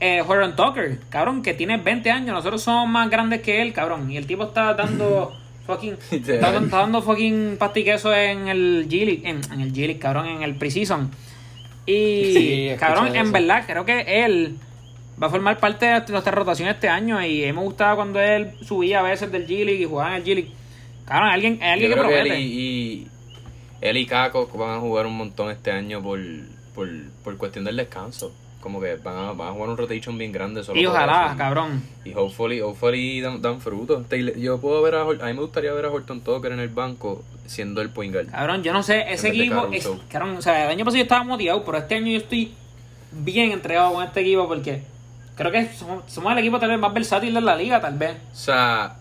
eh, 0.00 0.22
Tucker, 0.56 1.00
cabrón, 1.10 1.42
que 1.42 1.54
tiene 1.54 1.76
20 1.76 2.10
años. 2.10 2.34
Nosotros 2.34 2.62
somos 2.62 2.88
más 2.88 3.10
grandes 3.10 3.42
que 3.42 3.60
él, 3.60 3.72
cabrón. 3.72 4.10
Y 4.10 4.16
el 4.16 4.26
tipo 4.26 4.44
está 4.44 4.74
dando 4.74 5.36
fucking. 5.66 5.96
está, 6.10 6.36
dando- 6.38 6.64
está 6.64 6.78
dando 6.78 7.02
fucking 7.02 7.56
pastiqueso 7.58 8.14
en 8.14 8.48
el 8.48 8.86
G-League. 8.88 9.22
En, 9.28 9.40
en 9.52 9.60
el 9.60 9.72
G-League, 9.72 9.98
cabrón, 9.98 10.26
en 10.26 10.42
el 10.42 10.54
Preseason. 10.54 11.10
Y, 11.86 12.32
Sí, 12.34 12.70
cabrón, 12.78 13.08
en 13.08 13.16
eso. 13.24 13.32
verdad, 13.32 13.64
creo 13.66 13.84
que 13.84 14.24
él 14.24 14.56
va 15.22 15.26
a 15.26 15.30
formar 15.30 15.58
parte 15.58 15.86
de 15.86 16.00
nuestra 16.08 16.32
rotación 16.32 16.68
este 16.68 16.88
año. 16.88 17.24
Y 17.24 17.40
me 17.52 17.60
gustaba 17.60 17.96
cuando 17.96 18.20
él 18.20 18.52
subía 18.66 19.00
a 19.00 19.02
veces 19.02 19.30
del 19.30 19.46
G-League 19.46 19.82
y 19.82 19.84
jugaba 19.84 20.10
en 20.16 20.22
el 20.22 20.24
G-League. 20.24 20.50
Cabrón, 21.04 21.28
alguien, 21.28 21.58
Yo 21.58 21.64
alguien 21.66 21.90
que 21.90 21.96
creo 21.98 22.08
que 22.08 22.14
él 22.20 22.26
promete. 22.28 22.40
y, 22.40 22.60
y- 22.60 23.08
él 23.82 23.96
y 23.98 24.06
Kako 24.06 24.46
van 24.56 24.78
a 24.78 24.80
jugar 24.80 25.04
un 25.06 25.14
montón 25.16 25.50
este 25.50 25.70
año 25.70 26.02
por, 26.02 26.18
por, 26.74 26.88
por 27.22 27.36
cuestión 27.36 27.64
del 27.64 27.76
descanso. 27.76 28.32
Como 28.64 28.80
que 28.80 28.96
van 28.96 29.14
a, 29.14 29.32
van 29.32 29.48
a 29.48 29.52
jugar 29.52 29.68
un 29.68 29.76
rotation 29.76 30.16
bien 30.16 30.32
grande. 30.32 30.64
Solo 30.64 30.80
Y 30.80 30.86
ojalá, 30.86 31.34
cabrón. 31.36 31.82
Y 32.02 32.14
hopefully, 32.14 32.62
hopefully 32.62 33.20
dan, 33.20 33.42
dan 33.42 33.60
fruto. 33.60 34.02
Yo 34.38 34.58
puedo 34.58 34.80
ver 34.80 34.94
a, 34.94 35.02
a 35.02 35.04
mí 35.04 35.34
me 35.34 35.40
gustaría 35.40 35.70
ver 35.74 35.84
a 35.84 35.90
Horton 35.90 36.22
Tucker 36.22 36.50
en 36.50 36.60
el 36.60 36.70
banco 36.70 37.22
siendo 37.44 37.82
el 37.82 37.90
point 37.90 38.14
guard. 38.14 38.30
Cabrón, 38.30 38.62
yo 38.62 38.72
no 38.72 38.82
sé, 38.82 39.04
ese 39.12 39.28
equipo. 39.28 39.68
Es, 39.70 39.86
cabrón, 40.08 40.38
o 40.38 40.40
sea, 40.40 40.64
el 40.64 40.70
año 40.70 40.82
pasado 40.82 40.96
yo 40.96 41.02
estaba 41.02 41.24
motivado, 41.24 41.62
pero 41.62 41.76
este 41.76 41.96
año 41.96 42.06
yo 42.06 42.16
estoy 42.16 42.54
bien 43.12 43.52
entregado 43.52 43.92
con 43.92 44.02
este 44.02 44.22
equipo 44.22 44.48
porque 44.48 44.82
creo 45.36 45.52
que 45.52 45.68
somos, 45.74 46.10
somos 46.10 46.32
el 46.32 46.38
equipo 46.38 46.58
tal 46.58 46.70
vez 46.70 46.78
más 46.78 46.94
versátil 46.94 47.34
de 47.34 47.42
la 47.42 47.56
liga, 47.56 47.82
tal 47.82 47.98
vez. 47.98 48.16
O 48.32 48.34
sea, 48.34 48.96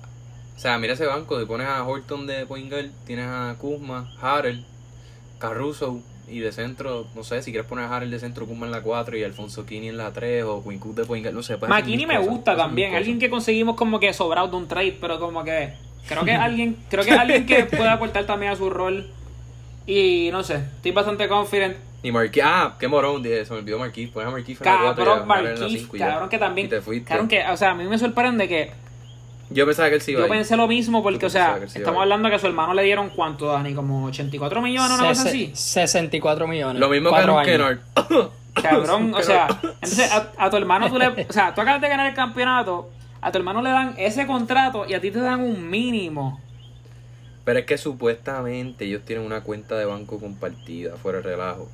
o 0.58 0.60
sea, 0.60 0.78
mira 0.78 0.91
ese 0.91 1.06
banco, 1.06 1.39
te 1.39 1.45
pones 1.45 1.67
a 1.67 1.88
Horton 1.88 2.28
de 2.28 2.45
point 2.45 2.69
guard, 2.69 2.89
tienes 3.06 3.28
a 3.28 3.56
Kuzma, 3.58 4.12
Harrell, 4.21 4.65
Caruso 5.39 6.02
y 6.27 6.39
de 6.39 6.51
centro, 6.51 7.07
no 7.15 7.23
sé, 7.23 7.41
si 7.41 7.51
quieres 7.51 7.67
poner 7.67 7.86
a 7.86 7.95
Harrell 7.95 8.12
de 8.12 8.19
centro, 8.19 8.45
Kuzma 8.45 8.65
en 8.65 8.71
la 8.71 8.81
4 8.81 9.17
y 9.17 9.23
Alfonso 9.23 9.65
Kini 9.65 9.89
en 9.89 9.97
la 9.97 10.12
3 10.12 10.43
o 10.45 10.63
Quinn 10.63 10.79
Cook 10.79 10.95
de 10.95 11.05
point 11.05 11.23
guard, 11.23 11.36
no 11.36 11.43
sé. 11.43 11.57
mil 11.86 12.07
me 12.07 12.15
cosas, 12.15 12.29
gusta 12.29 12.55
también, 12.55 12.95
alguien 12.95 13.19
que 13.19 13.29
conseguimos 13.29 13.75
como 13.75 13.99
que 13.99 14.13
sobrado 14.13 14.47
de 14.47 14.55
un 14.55 14.67
trade, 14.67 14.97
pero 14.99 15.19
como 15.19 15.43
que 15.43 15.73
creo 16.07 16.23
que 16.23 16.33
alguien, 16.33 16.77
creo 16.89 17.03
que 17.03 17.12
alguien 17.12 17.45
que 17.45 17.65
pueda 17.65 17.93
aportar 17.93 18.25
también 18.25 18.51
a 18.51 18.55
su 18.55 18.69
rol. 18.69 19.09
Y 19.86 20.29
no 20.31 20.43
sé, 20.43 20.55
estoy 20.55 20.91
bastante 20.91 21.27
confident. 21.27 21.75
Y 22.03 22.12
Marquis, 22.12 22.43
ah, 22.45 22.75
qué 22.79 22.88
morón, 22.88 23.23
se 23.23 23.45
me 23.49 23.57
olvidó 23.57 23.79
Marquis, 23.79 24.09
pones 24.09 24.27
a 24.27 24.31
Marquis 24.31 24.59
en 24.59 24.65
la 24.65 24.77
4 24.81 24.86
y 24.86 24.88
a 24.88 24.95
Cabrón, 25.07 25.27
Marquis, 25.27 25.81
5 25.81 25.95
y 25.95 25.99
ya. 25.99 26.07
cabrón 26.07 26.29
que 26.29 26.38
también. 26.38 26.67
Y 26.67 26.69
te 26.69 26.81
fuiste. 26.81 27.07
Cabrón 27.07 27.27
que, 27.27 27.45
o 27.45 27.57
sea, 27.57 27.71
a 27.71 27.75
mí 27.75 27.86
me 27.86 27.97
sorprende 27.97 28.47
que 28.47 28.71
Yo 29.49 29.65
pensaba 29.65 29.89
que 29.89 29.95
él 29.95 30.01
sí 30.01 30.12
iba 30.12 30.21
Yo 30.21 30.27
pensé 30.29 30.56
lo 30.58 30.67
mismo 30.67 31.03
porque, 31.03 31.25
o 31.25 31.29
sea, 31.29 31.60
sí 31.67 31.79
estamos 31.79 32.01
hablando 32.01 32.29
que 32.29 32.36
a 32.36 32.39
su 32.39 32.47
hermano 32.47 32.73
le 32.73 32.84
dieron 32.84 33.10
cuánto, 33.10 33.47
Dani, 33.47 33.73
como 33.73 34.06
84 34.06 34.62
millones, 34.62 34.99
una 34.99 35.10
cosa 35.10 35.29
así. 35.29 35.51
Sese- 35.53 35.88
64 35.88 36.47
millones. 36.47 36.79
Lo 36.79 36.89
mismo 36.89 37.10
que 37.10 37.15
Aaron. 37.15 37.43
Kennard. 37.45 37.79
Cabrón, 38.53 39.13
o 39.17 39.21
sea, 39.21 39.47
entonces 39.62 40.12
a, 40.12 40.32
a 40.38 40.49
tu 40.49 40.58
hermano 40.58 40.89
tú 40.89 40.97
le, 40.97 41.08
o 41.08 41.34
sea, 41.34 41.53
tú 41.53 41.62
acabas 41.62 41.82
de 41.82 41.89
ganar 41.89 42.08
el 42.08 42.13
campeonato, 42.15 42.89
a 43.21 43.32
tu 43.32 43.38
hermano 43.38 43.62
le 43.62 43.69
dan 43.69 43.95
ese 43.97 44.25
contrato 44.27 44.86
y 44.88 44.93
a 44.93 45.01
ti 45.01 45.12
te 45.12 45.19
dan 45.19 45.41
un 45.41 45.69
mínimo. 45.69 46.39
Pero 47.45 47.60
es 47.60 47.65
que 47.65 47.77
supuestamente 47.77 48.86
ellos 48.86 49.01
tienen 49.06 49.25
una 49.25 49.41
cuenta 49.41 49.75
de 49.77 49.86
banco 49.86 50.19
compartida, 50.19 50.95
fuera 50.95 51.17
de 51.19 51.23
relajo. 51.25 51.67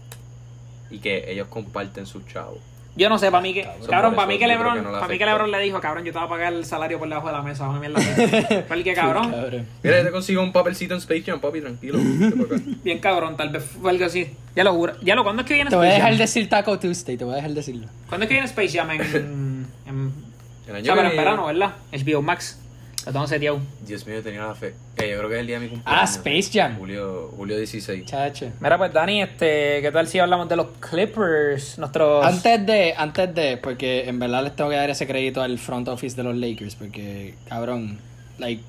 Y 0.89 0.97
que 0.99 1.31
ellos 1.31 1.47
comparten 1.47 2.07
sus 2.07 2.25
chavos. 2.25 2.57
Yo 2.99 3.07
no 3.07 3.17
sé, 3.17 3.31
para 3.31 3.41
mí 3.41 3.53
que, 3.53 3.65
Cabrón, 3.89 4.13
para 4.13 4.27
mí 4.27 4.37
que 4.37 4.45
LeBron, 4.45 4.75
que 4.75 4.81
no 4.81 4.91
le 4.91 4.97
para 4.99 5.07
mí 5.07 5.17
que. 5.17 5.25
LeBron 5.25 5.49
le 5.49 5.59
dijo, 5.59 5.79
cabrón, 5.79 6.03
yo 6.03 6.11
te 6.11 6.17
voy 6.19 6.27
a 6.27 6.29
pagar 6.29 6.51
el 6.51 6.65
salario 6.65 6.99
por 6.99 7.07
debajo 7.07 7.27
de 7.27 7.33
la 7.33 7.41
mesa, 7.41 7.69
una 7.69 7.79
mierda. 7.79 7.99
Porque 8.67 8.93
cabrón, 8.93 9.31
Cabrón. 9.31 9.65
Mira, 9.81 10.03
te 10.03 10.11
consigo 10.11 10.43
un 10.43 10.51
papelcito 10.51 10.95
en 10.95 10.99
Space 10.99 11.23
Jam, 11.23 11.39
papi, 11.39 11.61
tranquilo. 11.61 11.97
bien 12.83 12.99
cabrón, 12.99 13.37
tal 13.37 13.49
vez 13.49 13.63
fue 13.63 13.89
algo 13.89 14.03
así. 14.03 14.27
Ya 14.53 14.65
lo 14.65 14.73
juro. 14.73 14.93
Ya 15.01 15.15
lo, 15.15 15.23
¿cuándo 15.23 15.43
es 15.43 15.47
que 15.47 15.53
viene 15.53 15.69
Te 15.69 15.77
voy 15.77 15.85
a 15.85 15.89
Space 15.89 15.97
dejar 16.01 16.11
Jam? 16.11 16.19
decir 16.19 16.49
Taco 16.49 16.77
Tuesday, 16.77 17.15
te 17.15 17.23
voy 17.23 17.33
a 17.33 17.35
dejar 17.37 17.51
decirlo. 17.51 17.87
¿Cuándo 18.09 18.25
es 18.25 18.27
que 18.27 18.33
viene 18.33 18.47
Space 18.47 18.77
Jam 18.77 18.91
en, 18.91 19.01
en, 19.85 20.13
El 20.67 20.73
o 20.73 20.75
año 20.75 20.85
sea, 20.85 20.95
pero 20.95 21.09
en 21.09 21.15
verano, 21.15 21.45
¿verdad? 21.45 21.75
HBO 21.93 22.21
Max. 22.21 22.59
Lo 23.05 23.13
tengo 23.13 23.27
seteado. 23.27 23.59
Dios 23.85 24.05
mío, 24.05 24.21
tenía 24.21 24.45
la 24.45 24.53
fe. 24.55 24.73
Eh, 24.97 25.09
yo 25.11 25.17
creo 25.17 25.29
que 25.29 25.35
es 25.35 25.41
el 25.41 25.47
día 25.47 25.59
de 25.59 25.65
mi 25.65 25.71
cumpleaños. 25.71 26.01
Ah, 26.01 26.03
Space 26.05 26.49
Jam. 26.53 26.77
Julio, 26.77 27.31
julio 27.35 27.57
16. 27.57 28.05
Chacho. 28.05 28.51
Mira, 28.59 28.77
pues 28.77 28.91
Dani, 28.93 29.21
este, 29.21 29.79
¿qué 29.81 29.89
tal 29.91 30.07
si 30.07 30.19
hablamos 30.19 30.49
de 30.49 30.55
los 30.57 30.67
Clippers? 30.79 31.77
Nuestros. 31.79 32.25
Antes 32.25 32.65
de, 32.65 32.93
antes 32.97 33.33
de, 33.33 33.57
porque 33.57 34.07
en 34.09 34.19
verdad 34.19 34.43
les 34.43 34.55
tengo 34.55 34.69
que 34.69 34.75
dar 34.75 34.89
ese 34.89 35.07
crédito 35.07 35.41
al 35.41 35.57
front 35.57 35.87
office 35.87 36.15
de 36.15 36.23
los 36.23 36.35
Lakers, 36.35 36.75
porque, 36.75 37.35
cabrón, 37.47 37.97
like, 38.37 38.61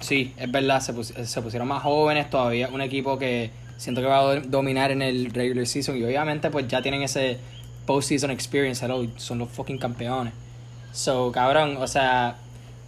sí, 0.00 0.32
es 0.38 0.50
verdad, 0.50 0.80
se, 0.80 0.92
pus- 0.94 1.12
se 1.12 1.42
pusieron 1.42 1.68
más 1.68 1.82
jóvenes 1.82 2.30
todavía, 2.30 2.68
un 2.68 2.80
equipo 2.80 3.18
que 3.18 3.50
siento 3.76 4.00
que 4.00 4.06
va 4.06 4.18
a 4.20 4.22
do- 4.36 4.40
dominar 4.46 4.90
en 4.92 5.02
el 5.02 5.30
regular 5.30 5.66
season, 5.66 5.96
y 5.98 6.04
obviamente 6.04 6.48
pues 6.50 6.66
ya 6.68 6.80
tienen 6.80 7.02
ese 7.02 7.38
postseason 7.86 8.30
experience, 8.30 8.82
hello, 8.84 9.06
son 9.16 9.38
los 9.40 9.50
fucking 9.50 9.78
campeones. 9.78 10.32
So, 10.92 11.30
cabrón, 11.32 11.76
o 11.78 11.86
sea, 11.86 12.36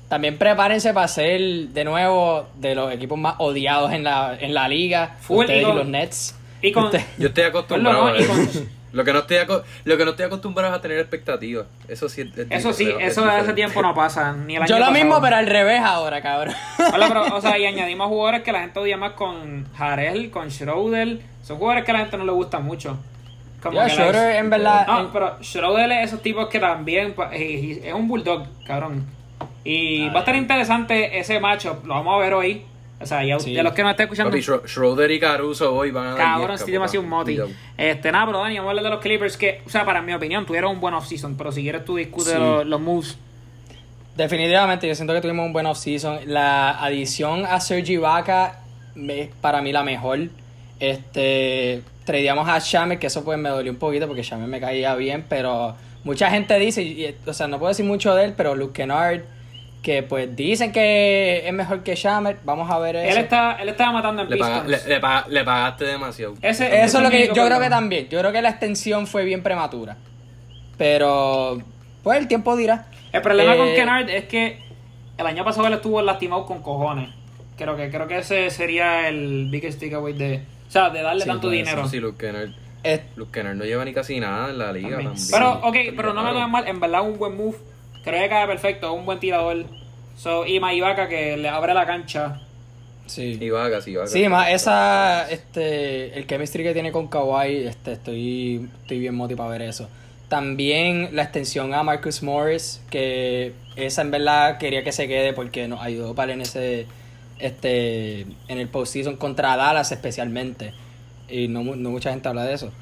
también 0.09 0.39
prepárense 0.39 0.93
para 0.95 1.09
ser 1.09 1.41
de 1.41 1.85
nuevo 1.85 2.47
de 2.57 2.75
los 2.75 2.93
equipos 2.93 3.19
más 3.19 3.35
odiados 3.39 3.93
en 3.93 4.05
la, 4.05 4.37
en 4.39 4.55
la 4.55 4.69
liga, 4.69 5.17
Full 5.21 5.41
ustedes 5.41 5.63
y 5.69 5.73
los 5.73 5.87
Nets. 5.87 6.35
Y 6.63 6.73
con. 6.73 6.85
Usted- 6.85 7.03
Yo 7.19 7.29
estoy 7.29 7.45
acostumbrado 7.45 8.07
¿no? 8.09 8.15
a 8.15 8.17
eso. 8.17 8.33
con- 8.33 8.77
Lo 8.93 9.05
que, 9.05 9.13
no 9.13 9.19
estoy 9.19 9.37
aco- 9.37 9.63
lo 9.85 9.99
que 9.99 10.05
no 10.07 10.13
estoy 10.13 10.25
acostumbrado 10.27 10.73
es 10.73 10.79
a 10.79 10.81
tener 10.81 10.99
expectativas. 10.99 11.67
Eso 11.87 12.09
sí 12.09 12.23
es, 12.23 12.39
es 12.39 12.47
Eso 12.51 12.73
sí, 12.73 12.89
es 12.99 13.13
eso 13.13 13.27
de 13.27 13.31
hace 13.31 13.53
tiempo 13.53 13.83
no 13.83 13.95
pasa. 13.95 14.33
Ni 14.33 14.57
el 14.57 14.63
año 14.63 14.69
Yo 14.71 14.77
lo 14.79 14.87
pasado. 14.87 14.95
mismo, 15.05 15.21
pero 15.21 15.37
al 15.37 15.47
revés 15.47 15.81
ahora, 15.83 16.23
cabrón. 16.23 16.55
Hola, 16.95 17.07
pero, 17.09 17.37
o 17.37 17.41
sea, 17.43 17.59
y 17.59 17.67
añadimos 17.67 18.07
jugadores 18.09 18.43
que 18.43 18.53
la 18.53 18.61
gente 18.61 18.79
odia 18.79 18.97
más 18.97 19.13
con 19.13 19.67
Harrell, 19.77 20.31
con 20.31 20.51
Schroeder. 20.51 21.19
Son 21.43 21.59
jugadores 21.59 21.85
que 21.85 21.91
a 21.91 21.95
la 21.95 22.01
gente 22.01 22.17
no 22.17 22.25
le 22.25 22.33
gusta 22.33 22.59
mucho. 22.61 22.97
Como 23.63 23.87
Schroeder, 23.87 24.37
en 24.37 24.49
verdad, 24.49 24.87
No, 24.87 25.01
en- 25.01 25.09
pero 25.13 25.37
Schroeder 25.43 25.93
es 25.93 26.09
esos 26.09 26.23
tipos 26.23 26.49
que 26.49 26.59
también 26.59 27.15
eh, 27.33 27.83
es 27.85 27.93
un 27.93 28.09
bulldog, 28.09 28.47
cabrón. 28.67 29.05
Y 29.69 30.09
va 30.11 30.17
a 30.17 30.19
estar 30.21 30.37
interesante 30.37 31.19
ese 31.19 31.41
matchup, 31.41 31.85
lo 31.85 31.95
vamos 31.95 32.15
a 32.15 32.19
ver 32.19 32.35
hoy. 32.35 32.63
O 32.99 33.05
sea, 33.05 33.23
ya 33.25 33.39
Sí. 33.39 33.53
los 33.55 33.73
que 33.75 33.83
nos 33.83 33.91
están 33.91 34.05
escuchando. 34.05 34.31
Papi, 34.31 34.41
Schro- 34.43 34.67
Schroeder 34.67 35.11
y 35.11 35.21
Caruso 35.21 35.75
hoy 35.75 35.91
van 35.91 36.07
a 36.07 36.09
dar 36.11 36.19
Cabrón, 36.19 36.47
10, 36.49 36.61
estoy 36.61 36.73
demasiado 36.73 37.03
un 37.05 37.11
moti. 37.11 37.39
Este, 37.77 38.11
nada, 38.13 38.25
pero 38.27 38.39
Dani, 38.39 38.55
vamos 38.57 38.69
a 38.69 38.71
hablar 38.71 38.85
de 38.85 38.91
los 38.91 39.01
Clippers 39.01 39.37
que, 39.37 39.61
o 39.67 39.69
sea, 39.69 39.85
para 39.85 40.01
mi 40.01 40.15
opinión, 40.15 40.47
tuvieron 40.47 40.71
un 40.73 40.81
buen 40.81 40.95
off-season, 40.95 41.37
pero 41.37 41.53
si 41.53 41.63
quieres 41.63 41.85
tú 41.85 41.97
discutes 41.97 42.33
Sí. 42.33 42.39
los, 42.39 42.65
los 42.65 42.81
moves. 42.81 43.19
Definitivamente, 44.17 44.89
yo 44.89 44.95
siento 44.95 45.13
que 45.13 45.21
tuvimos 45.21 45.45
un 45.45 45.53
buen 45.53 45.67
off-season. 45.67 46.21
La 46.27 46.83
adición 46.83 47.45
a 47.45 47.61
Sergi 47.61 47.95
Ibaka 47.95 48.61
es 48.97 49.29
para 49.43 49.61
mí 49.61 49.73
la 49.73 49.83
mejor. 49.83 50.21
Este, 50.81 51.83
tradeamos 52.05 52.49
a 52.49 52.59
Shamet, 52.59 52.99
que 52.99 53.09
eso 53.09 53.25
pues 53.25 53.39
me 53.39 53.51
dolió 53.51 53.71
un 53.73 53.79
poquito 53.79 54.07
porque 54.07 54.23
Shamet 54.23 54.49
me 54.49 54.61
caía 54.61 54.95
bien, 54.95 55.25
pero 55.29 55.75
mucha 56.05 56.31
gente 56.31 56.59
dice, 56.59 56.83
y- 56.83 57.15
o 57.27 57.33
sea, 57.35 57.47
no 57.47 57.59
puedo 57.59 57.69
decir 57.69 57.85
mucho 57.85 58.15
de 58.15 58.25
él, 58.25 58.35
pero 58.37 58.55
Luke 58.55 58.73
Kennard, 58.73 59.21
que 59.87 60.03
pues 60.03 60.35
dicen 60.35 60.73
que 60.73 61.47
es 61.47 61.53
mejor 61.53 61.85
que 61.85 61.95
Shamet, 61.95 62.39
vamos 62.45 62.69
a 62.73 62.77
ver 62.81 62.97
eso. 62.97 63.17
Él, 63.17 63.23
está, 63.23 63.53
él 63.53 63.69
estaba 63.69 63.93
matando 63.93 64.23
en 64.23 64.31
Le, 64.31 64.37
paga- 64.37 64.65
le, 64.65 64.79
le 64.85 64.99
paga- 65.01 65.27
le 65.29 65.45
pagaste 65.45 65.85
demasiado. 65.85 66.35
Ese- 66.43 66.83
Eso 66.83 66.99
es 66.99 67.05
lo 67.05 67.09
que 67.11 67.29
yo 67.29 67.47
creo 67.47 67.61
que 67.61 67.71
también. 67.71 68.09
Yo 68.09 68.19
creo 68.19 68.33
que 68.33 68.43
la 68.43 68.49
extensión 68.49 69.07
fue 69.07 69.25
bien 69.25 69.45
prematura. 69.45 69.97
Pero, 70.77 71.59
pues 72.03 72.19
el 72.19 72.27
tiempo 72.27 72.57
dirá. 72.57 72.87
El 73.13 73.23
problema 73.23 73.55
Eh, 73.55 73.59
con 73.59 73.69
Kennard 73.75 74.11
es 74.11 74.25
que 74.25 74.59
el 75.19 75.27
año 75.27 75.45
pasado 75.45 75.69
él 75.69 75.75
estuvo 75.75 76.03
lastimado 76.03 76.47
con 76.47 76.63
cojones. 76.63 77.11
Creo 77.57 77.77
que, 77.77 77.89
creo 77.89 78.09
que 78.09 78.19
ese 78.19 78.51
sería 78.51 79.09
el 79.09 79.49
biggest 79.51 79.81
takeaway 79.81 80.15
de. 80.15 80.43
O 80.69 80.71
sea, 80.71 80.91
de 80.91 81.01
darle 81.03 81.23
Sí, 81.23 81.29
tanto 81.29 81.49
dinero. 81.49 81.87
Sí, 81.89 82.01
Luke 82.01 82.19
Kennard. 82.27 82.51
es- 82.83 83.03
Luke 83.15 83.31
Kennard 83.33 83.55
no 83.55 83.65
lleva 83.65 83.85
ni 83.85 83.95
casi 83.95 84.19
nada 84.19 84.51
en 84.51 84.59
la 84.59 84.73
liga 84.73 84.97
También. 84.97 85.13
también. 85.15 85.29
Pero, 85.31 85.53
ok, 85.63 85.77
pero 85.97 86.13
no 86.13 86.25
me 86.25 86.33
lo 86.33 86.49
mal. 86.49 86.67
En 86.67 86.81
verdad, 86.81 87.03
un 87.03 87.17
buen 87.19 87.37
move. 87.37 87.57
Creo 88.07 88.23
que 88.23 88.29
cae 88.31 88.47
perfecto. 88.47 88.95
Un 88.95 89.05
buen 89.05 89.19
tirador. 89.21 89.67
So, 90.17 90.47
y 90.47 90.59
Maivaka 90.61 91.09
que 91.09 91.37
le 91.37 91.49
abre 91.51 91.75
la 91.75 91.85
cancha. 91.85 92.41
sí. 93.07 93.37
Y 93.39 93.51
Vaca, 93.51 93.83
sí, 93.83 93.95
Vaca. 93.95 94.09
Sí, 94.09 94.27
más 94.29 94.49
esa, 94.51 95.31
este, 95.31 96.19
el 96.19 96.27
chemistry 96.27 96.63
que 96.63 96.73
tiene 96.73 96.91
con 96.91 97.09
Kawhi, 97.09 97.67
este, 97.67 97.93
estoy, 97.93 98.67
estoy 98.83 98.99
bien 99.01 99.15
motivado 99.15 99.51
para 99.51 99.59
ver 99.59 99.69
eso. 99.69 99.89
También 100.29 101.11
la 101.13 101.23
extensión 101.25 101.75
a 101.75 101.83
Marcus 101.83 102.23
Morris, 102.23 102.81
que 102.91 103.53
esa 103.77 104.01
en 104.03 104.11
verdad 104.11 104.57
quería 104.59 104.83
que 104.83 104.91
se 104.91 105.07
quede 105.07 105.33
porque 105.35 105.69
nos 105.69 105.81
ayudó 105.83 106.15
para 106.15 106.33
en 106.33 106.41
ese, 106.41 106.87
este, 107.39 108.23
en 108.49 108.59
el 108.59 108.69
postseason 108.69 109.17
contra 109.17 109.57
Dallas 109.57 109.93
especialmente. 109.93 110.73
Y 111.29 111.49
no, 111.49 111.63
mu- 111.63 111.77
no 111.77 111.91
mucha 111.91 112.11
gente 112.11 112.29
habla 112.29 112.45
de 112.45 112.55
eso. 112.55 112.73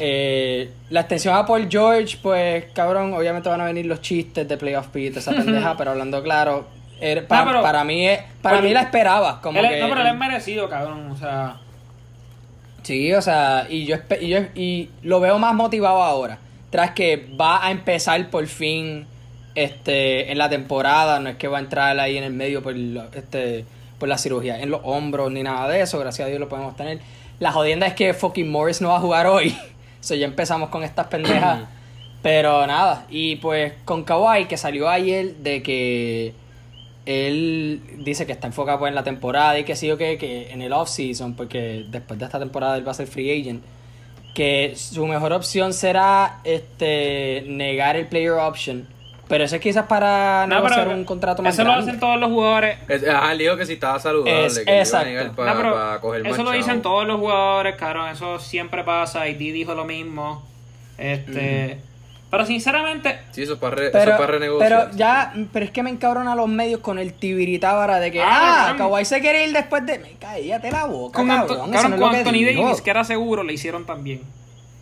Eh, 0.00 0.70
la 0.88 1.00
extensión 1.00 1.34
a 1.36 1.44
Paul 1.46 1.68
George, 1.70 2.18
pues 2.22 2.64
cabrón, 2.72 3.12
obviamente 3.14 3.48
van 3.48 3.60
a 3.60 3.64
venir 3.66 3.86
los 3.86 4.00
chistes 4.00 4.48
de 4.48 4.56
Playoff 4.56 4.88
Pete, 4.88 5.18
esa 5.18 5.30
pendeja, 5.36 5.76
pero 5.76 5.90
hablando 5.92 6.22
claro, 6.22 6.66
pa- 7.28 7.44
pero- 7.44 7.62
para 7.62 7.84
mí, 7.84 8.06
es- 8.08 8.20
para 8.42 8.56
Paul- 8.56 8.68
mí 8.68 8.72
la 8.74 8.80
esperaba. 8.82 9.40
Como 9.40 9.58
Él 9.60 9.68
que 9.68 9.80
no, 9.80 9.88
pero 9.88 10.00
él 10.02 10.06
es 10.08 10.14
merecido, 10.16 10.68
cabrón. 10.68 11.10
O 11.10 11.16
sea, 11.16 11.56
Sí, 12.82 13.12
o 13.12 13.20
sea, 13.20 13.66
y 13.68 13.84
yo, 13.84 13.96
y 14.20 14.28
yo 14.28 14.38
y 14.54 14.88
lo 15.02 15.20
veo 15.20 15.38
más 15.38 15.54
motivado 15.54 16.02
ahora. 16.02 16.38
Tras 16.70 16.92
que 16.92 17.28
va 17.38 17.64
a 17.66 17.70
empezar 17.70 18.30
por 18.30 18.46
fin 18.46 19.06
este 19.54 20.32
en 20.32 20.38
la 20.38 20.48
temporada, 20.48 21.20
no 21.20 21.28
es 21.28 21.36
que 21.36 21.46
va 21.48 21.58
a 21.58 21.60
entrar 21.60 21.98
ahí 22.00 22.16
en 22.16 22.24
el 22.24 22.32
medio 22.32 22.62
por, 22.62 22.74
este, 23.14 23.64
por 23.98 24.08
la 24.08 24.16
cirugía 24.16 24.60
en 24.62 24.70
los 24.70 24.80
hombros 24.84 25.30
ni 25.30 25.42
nada 25.42 25.68
de 25.68 25.82
eso, 25.82 25.98
gracias 25.98 26.24
a 26.26 26.28
Dios 26.28 26.40
lo 26.40 26.48
podemos 26.48 26.74
tener. 26.76 27.00
La 27.38 27.52
jodienda 27.52 27.86
es 27.86 27.94
que 27.94 28.14
fucking 28.14 28.50
Morris 28.50 28.80
no 28.80 28.88
va 28.88 28.96
a 28.96 29.00
jugar 29.00 29.26
hoy. 29.26 29.54
So 30.00 30.14
ya 30.14 30.26
empezamos 30.26 30.70
con 30.70 30.82
estas 30.82 31.06
pendejas. 31.08 31.68
Pero 32.22 32.66
nada, 32.66 33.06
y 33.08 33.36
pues 33.36 33.72
con 33.86 34.04
Kawhi 34.04 34.44
que 34.44 34.58
salió 34.58 34.90
ayer 34.90 35.36
de 35.36 35.62
que 35.62 36.34
él 37.06 37.80
dice 37.98 38.26
que 38.26 38.32
está 38.32 38.46
enfocado 38.46 38.78
pues, 38.80 38.90
en 38.90 38.94
la 38.94 39.04
temporada 39.04 39.58
y 39.58 39.64
que 39.64 39.74
sí 39.74 39.90
o 39.90 39.96
que, 39.96 40.18
que 40.18 40.52
en 40.52 40.60
el 40.60 40.72
off-season, 40.72 41.34
porque 41.34 41.86
después 41.88 42.18
de 42.18 42.26
esta 42.26 42.38
temporada 42.38 42.76
él 42.76 42.86
va 42.86 42.90
a 42.90 42.94
ser 42.94 43.06
free 43.06 43.40
agent, 43.40 43.62
que 44.34 44.74
su 44.76 45.06
mejor 45.06 45.32
opción 45.32 45.72
será 45.72 46.40
este 46.44 47.44
negar 47.48 47.96
el 47.96 48.06
player 48.06 48.32
option. 48.32 48.86
Pero 49.30 49.44
eso 49.44 49.54
es 49.56 49.62
quizás 49.62 49.86
para 49.86 50.44
no, 50.46 50.56
negociar 50.56 50.84
pero 50.84 50.96
un 50.98 51.04
contrato 51.04 51.40
más 51.42 51.54
Eso 51.54 51.64
lo 51.64 51.72
hacen 51.72 51.98
todos 51.98 52.18
los 52.20 52.28
jugadores. 52.30 52.76
Es- 52.88 53.08
Ajá, 53.08 53.32
él 53.32 53.38
dijo 53.38 53.56
que 53.56 53.64
si 53.64 53.72
estaba 53.74 53.98
saludable, 53.98 54.44
Es- 54.46 54.58
que 54.58 54.64
le 54.64 54.70
iba 54.72 54.78
a 54.78 54.82
exacto. 54.82 55.32
para, 55.36 55.52
No, 55.54 55.60
pero 55.60 55.72
para 55.74 56.00
coger 56.00 56.22
más 56.24 56.32
eso 56.32 56.42
lo 56.42 56.50
dicen 56.50 56.82
todos 56.82 57.06
los 57.06 57.18
jugadores, 57.18 57.76
cabrón. 57.76 58.08
Eso 58.10 58.38
siempre 58.40 58.84
pasa. 58.84 59.26
Y 59.28 59.34
Didi 59.34 59.52
dijo 59.52 59.74
lo 59.74 59.84
mismo. 59.86 60.42
Este. 60.98 61.78
Pero 62.30 62.46
sinceramente, 62.46 63.18
Sí, 63.32 63.42
eso 63.42 63.54
es 63.54 63.58
para, 63.58 63.74
re- 63.74 63.82
eso 63.88 63.92
Pero, 63.98 64.10
es 64.12 64.16
para 64.18 64.32
renegociar. 64.32 64.68
pero 64.86 64.96
ya, 64.96 65.32
pero 65.52 65.64
es 65.64 65.72
que 65.72 65.82
me 65.82 65.90
encabrona 65.90 66.32
a 66.32 66.36
los 66.36 66.46
medios 66.48 66.78
con 66.80 67.00
el 67.00 67.12
tibiritábara 67.12 67.98
de 67.98 68.12
que, 68.12 68.20
Ah, 68.22 68.26
ah, 68.30 68.66
cabrón. 68.68 68.88
Kawhi 68.90 69.04
se 69.04 69.20
quiere 69.20 69.46
ir 69.48 69.52
después 69.52 69.84
de... 69.84 69.98
Me 69.98 70.12
cállate 70.12 70.70
la 70.70 70.84
boca, 70.84 71.16
con, 71.18 71.28
Anto- 71.28 71.48
cabrón, 71.56 71.74
eso 71.74 71.82
cabrón, 71.82 71.98
no 72.00 72.06
con 72.06 72.14
Anthony 72.16 72.32
digo. 72.32 72.62
Davis, 72.66 72.82
que 72.82 72.90
era 72.90 73.02
seguro, 73.02 73.42
le 73.42 73.52
hicieron 73.52 73.84
también. 73.84 74.20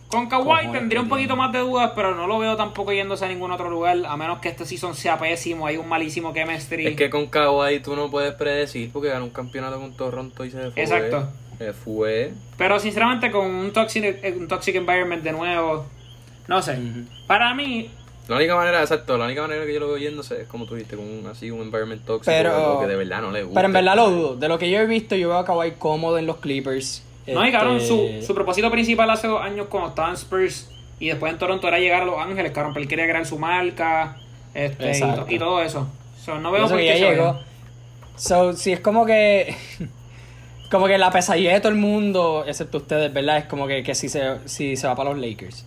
Con 0.09 0.27
Kawhi 0.27 0.71
tendría 0.71 1.01
un 1.01 1.07
poquito 1.07 1.35
más 1.35 1.51
de 1.51 1.59
dudas, 1.59 1.91
pero 1.95 2.15
no 2.15 2.25
lo 2.25 2.39
veo 2.39 2.57
tampoco 2.57 2.91
yéndose 2.91 3.25
a 3.25 3.27
ningún 3.27 3.51
otro 3.51 3.69
lugar, 3.69 3.95
a 4.07 4.17
menos 4.17 4.39
que 4.39 4.49
este 4.49 4.65
season 4.65 4.95
sea 4.95 5.19
pésimo, 5.19 5.67
hay 5.67 5.77
un 5.77 5.87
malísimo 5.87 6.33
chemistry. 6.33 6.87
Es 6.87 6.95
que 6.95 7.11
con 7.11 7.27
Kawhi 7.27 7.79
tú 7.79 7.95
no 7.95 8.09
puedes 8.09 8.33
predecir 8.33 8.91
porque 8.91 9.09
ganó 9.09 9.25
un 9.25 9.29
campeonato 9.29 9.79
con 9.79 9.93
Toronto 9.93 10.43
y 10.45 10.49
se 10.51 10.71
fue. 10.71 10.81
Exacto. 10.81 11.29
Se 11.59 11.73
fue. 11.73 12.31
Pero 12.57 12.79
sinceramente 12.79 13.29
con 13.29 13.45
un 13.45 13.71
toxic, 13.71 14.03
eh, 14.03 14.35
un 14.35 14.47
toxic 14.47 14.75
environment 14.75 15.21
de 15.21 15.31
nuevo, 15.31 15.85
no 16.47 16.61
sé. 16.63 16.79
Para 17.27 17.53
mí, 17.53 17.91
La 18.27 18.35
única 18.35 18.55
manera, 18.55 18.81
exacto, 18.81 19.15
la 19.17 19.25
única 19.25 19.41
manera 19.41 19.65
que 19.65 19.73
yo 19.73 19.79
lo 19.79 19.87
veo 19.89 19.97
yéndose 19.97 20.41
es 20.41 20.47
como 20.47 20.65
tú 20.65 20.73
dijiste, 20.75 20.95
con 20.95 21.05
un, 21.05 21.27
así 21.27 21.49
un 21.51 21.61
environment 21.61 22.03
tóxico 22.05 22.31
Pero- 22.31 22.79
que 22.79 22.87
de 22.87 22.95
verdad 22.95 23.21
no 23.21 23.31
le 23.31 23.43
gusta. 23.43 23.55
Pero 23.59 23.65
en 23.67 23.73
verdad 23.73 23.95
lo 23.95 24.09
dudo. 24.09 24.35
De 24.37 24.47
lo 24.47 24.57
que 24.57 24.69
yo 24.71 24.79
he 24.79 24.85
visto, 24.87 25.15
yo 25.15 25.29
veo 25.29 25.37
a 25.37 25.45
Kawhi 25.45 25.73
cómodo 25.79 26.17
en 26.17 26.25
los 26.27 26.37
Clippers. 26.37 27.03
No, 27.27 27.45
y 27.47 27.51
cabrón, 27.51 27.77
Este, 27.77 28.21
su, 28.21 28.25
su 28.27 28.33
propósito 28.35 28.69
principal 28.71 29.09
hace 29.09 29.27
dos 29.27 29.41
años 29.41 29.67
cuando 29.69 29.89
estaba 29.89 30.09
en 30.09 30.15
Spurs 30.15 30.69
y 30.99 31.07
después 31.09 31.31
en 31.31 31.39
Toronto 31.39 31.67
era 31.67 31.79
llegar 31.79 32.01
a 32.01 32.05
Los 32.05 32.19
Ángeles, 32.19 32.51
cabrón, 32.51 32.73
pero 32.73 32.83
él 32.83 32.89
quería 32.89 33.05
crear 33.05 33.25
su 33.25 33.37
marca 33.39 34.17
este, 34.53 34.85
y, 34.85 34.87
Exacto. 34.89 35.25
to- 35.25 35.31
y 35.33 35.39
todo 35.39 35.61
eso. 35.61 35.87
So, 36.23 36.39
no 36.39 36.51
veo 36.51 36.67
por 36.67 36.77
qué 36.77 36.99
llegó. 36.99 37.39
So, 38.15 38.53
si 38.53 38.71
es 38.73 38.79
como 38.79 39.05
que... 39.05 39.55
Como 40.71 40.85
que 40.85 40.99
la 40.99 41.09
pesadilla 41.09 41.53
de 41.53 41.61
todo 41.61 41.71
el 41.71 41.79
mundo, 41.79 42.43
excepto 42.45 42.77
ustedes, 42.77 43.11
¿verdad? 43.11 43.39
Es 43.39 43.45
como 43.45 43.65
que, 43.65 43.81
que 43.81 43.95
si, 43.95 44.07
se, 44.07 44.37
si 44.45 44.75
se 44.75 44.85
va 44.85 44.95
para 44.95 45.09
los 45.09 45.19
Lakers. 45.19 45.65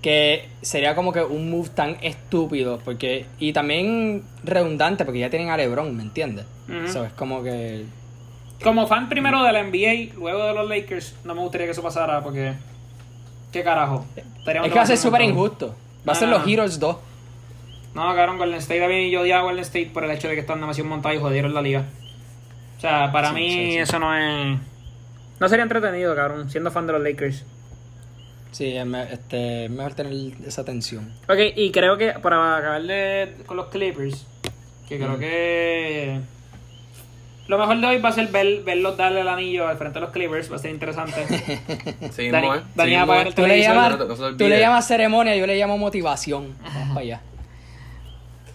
Que 0.00 0.48
sería 0.62 0.94
como 0.94 1.12
que 1.12 1.22
un 1.24 1.50
move 1.50 1.70
tan 1.70 1.96
estúpido. 2.02 2.78
porque 2.84 3.26
Y 3.40 3.52
también 3.52 4.22
redundante, 4.44 5.04
porque 5.04 5.18
ya 5.18 5.28
tienen 5.28 5.50
a 5.50 5.56
LeBron, 5.56 5.96
¿me 5.96 6.04
entiendes? 6.04 6.44
So, 6.92 7.04
es 7.04 7.12
como 7.14 7.42
que... 7.42 7.84
Como 8.64 8.86
fan 8.88 9.08
primero 9.08 9.42
de 9.44 9.52
la 9.52 9.62
NBA, 9.62 10.14
luego 10.18 10.46
de 10.46 10.54
los 10.54 10.68
Lakers, 10.68 11.14
no 11.24 11.34
me 11.34 11.42
gustaría 11.42 11.66
que 11.66 11.72
eso 11.72 11.82
pasara 11.82 12.20
porque. 12.22 12.54
¿Qué 13.52 13.62
carajo? 13.62 14.04
Estaríamos 14.16 14.66
Es 14.66 14.72
que 14.72 14.78
va 14.78 14.82
a 14.82 14.86
ser 14.86 14.96
súper 14.98 15.20
injusto. 15.22 15.76
Va 16.08 16.12
a 16.12 16.16
ser 16.16 16.28
los. 16.28 16.44
Heroes 16.48 16.80
2. 16.80 16.96
No, 17.94 18.02
cabrón, 18.16 18.38
Golden 18.38 18.58
State 18.58 18.88
mí 18.88 19.10
yo 19.10 19.20
odiaba 19.20 19.42
a 19.42 19.44
Golden 19.44 19.62
State 19.62 19.90
por 19.94 20.02
el 20.04 20.10
hecho 20.10 20.26
de 20.26 20.34
que 20.34 20.40
están 20.40 20.60
demasiado 20.60 20.88
montados 20.90 21.16
y 21.16 21.20
jodieron 21.20 21.54
la 21.54 21.62
liga. 21.62 21.84
O 22.78 22.80
sea, 22.80 23.12
para 23.12 23.28
Sí, 23.28 23.34
mí 23.34 23.48
sí, 23.50 23.56
sí. 23.72 23.78
eso 23.78 23.98
no 24.00 24.16
es. 24.16 24.58
No 25.38 25.48
sería 25.48 25.62
entretenido, 25.62 26.14
cabrón, 26.16 26.50
siendo 26.50 26.70
fan 26.72 26.86
de 26.88 26.94
los 26.94 27.02
Lakers. 27.02 27.44
Sí, 28.50 28.76
es, 28.76 28.86
me- 28.86 29.12
este, 29.12 29.64
es 29.66 29.70
mejor 29.70 29.94
tener 29.94 30.12
esa 30.46 30.64
tensión. 30.64 31.12
Ok, 31.28 31.38
y 31.56 31.70
creo 31.70 31.96
que 31.96 32.12
para 32.14 32.56
acabar 32.56 32.82
de- 32.82 33.36
con 33.46 33.56
los 33.56 33.66
Clippers, 33.66 34.26
que 34.88 34.96
creo 34.98 35.18
que. 35.18 36.20
Lo 37.46 37.58
mejor 37.58 37.78
de 37.78 37.86
hoy 37.86 37.98
va 37.98 38.08
a 38.08 38.12
ser 38.12 38.28
ver, 38.28 38.62
verlos 38.62 38.96
darle 38.96 39.20
el 39.20 39.28
anillo 39.28 39.68
al 39.68 39.76
frente 39.76 39.94
de 39.94 40.00
los 40.00 40.10
Clippers, 40.12 40.50
va 40.50 40.56
a 40.56 40.58
ser 40.58 40.70
interesante. 40.70 41.26
Seguimos, 42.12 42.40
Dani- 42.42 42.58
¿eh? 42.58 42.62
Dani 42.74 42.94
apaga 42.96 43.22
¿eh? 43.22 43.28
el 43.28 43.34
Tú 43.34 43.42
le, 43.42 43.48
televisor, 43.48 43.74
llamas, 43.74 44.18
no 44.18 44.36
tú 44.36 44.48
le 44.48 44.58
llamas 44.60 44.86
ceremonia, 44.86 45.36
yo 45.36 45.46
le 45.46 45.56
llamo 45.56 45.76
motivación. 45.76 46.56
Vamos 46.62 46.88
para 46.88 47.00
allá. 47.00 47.20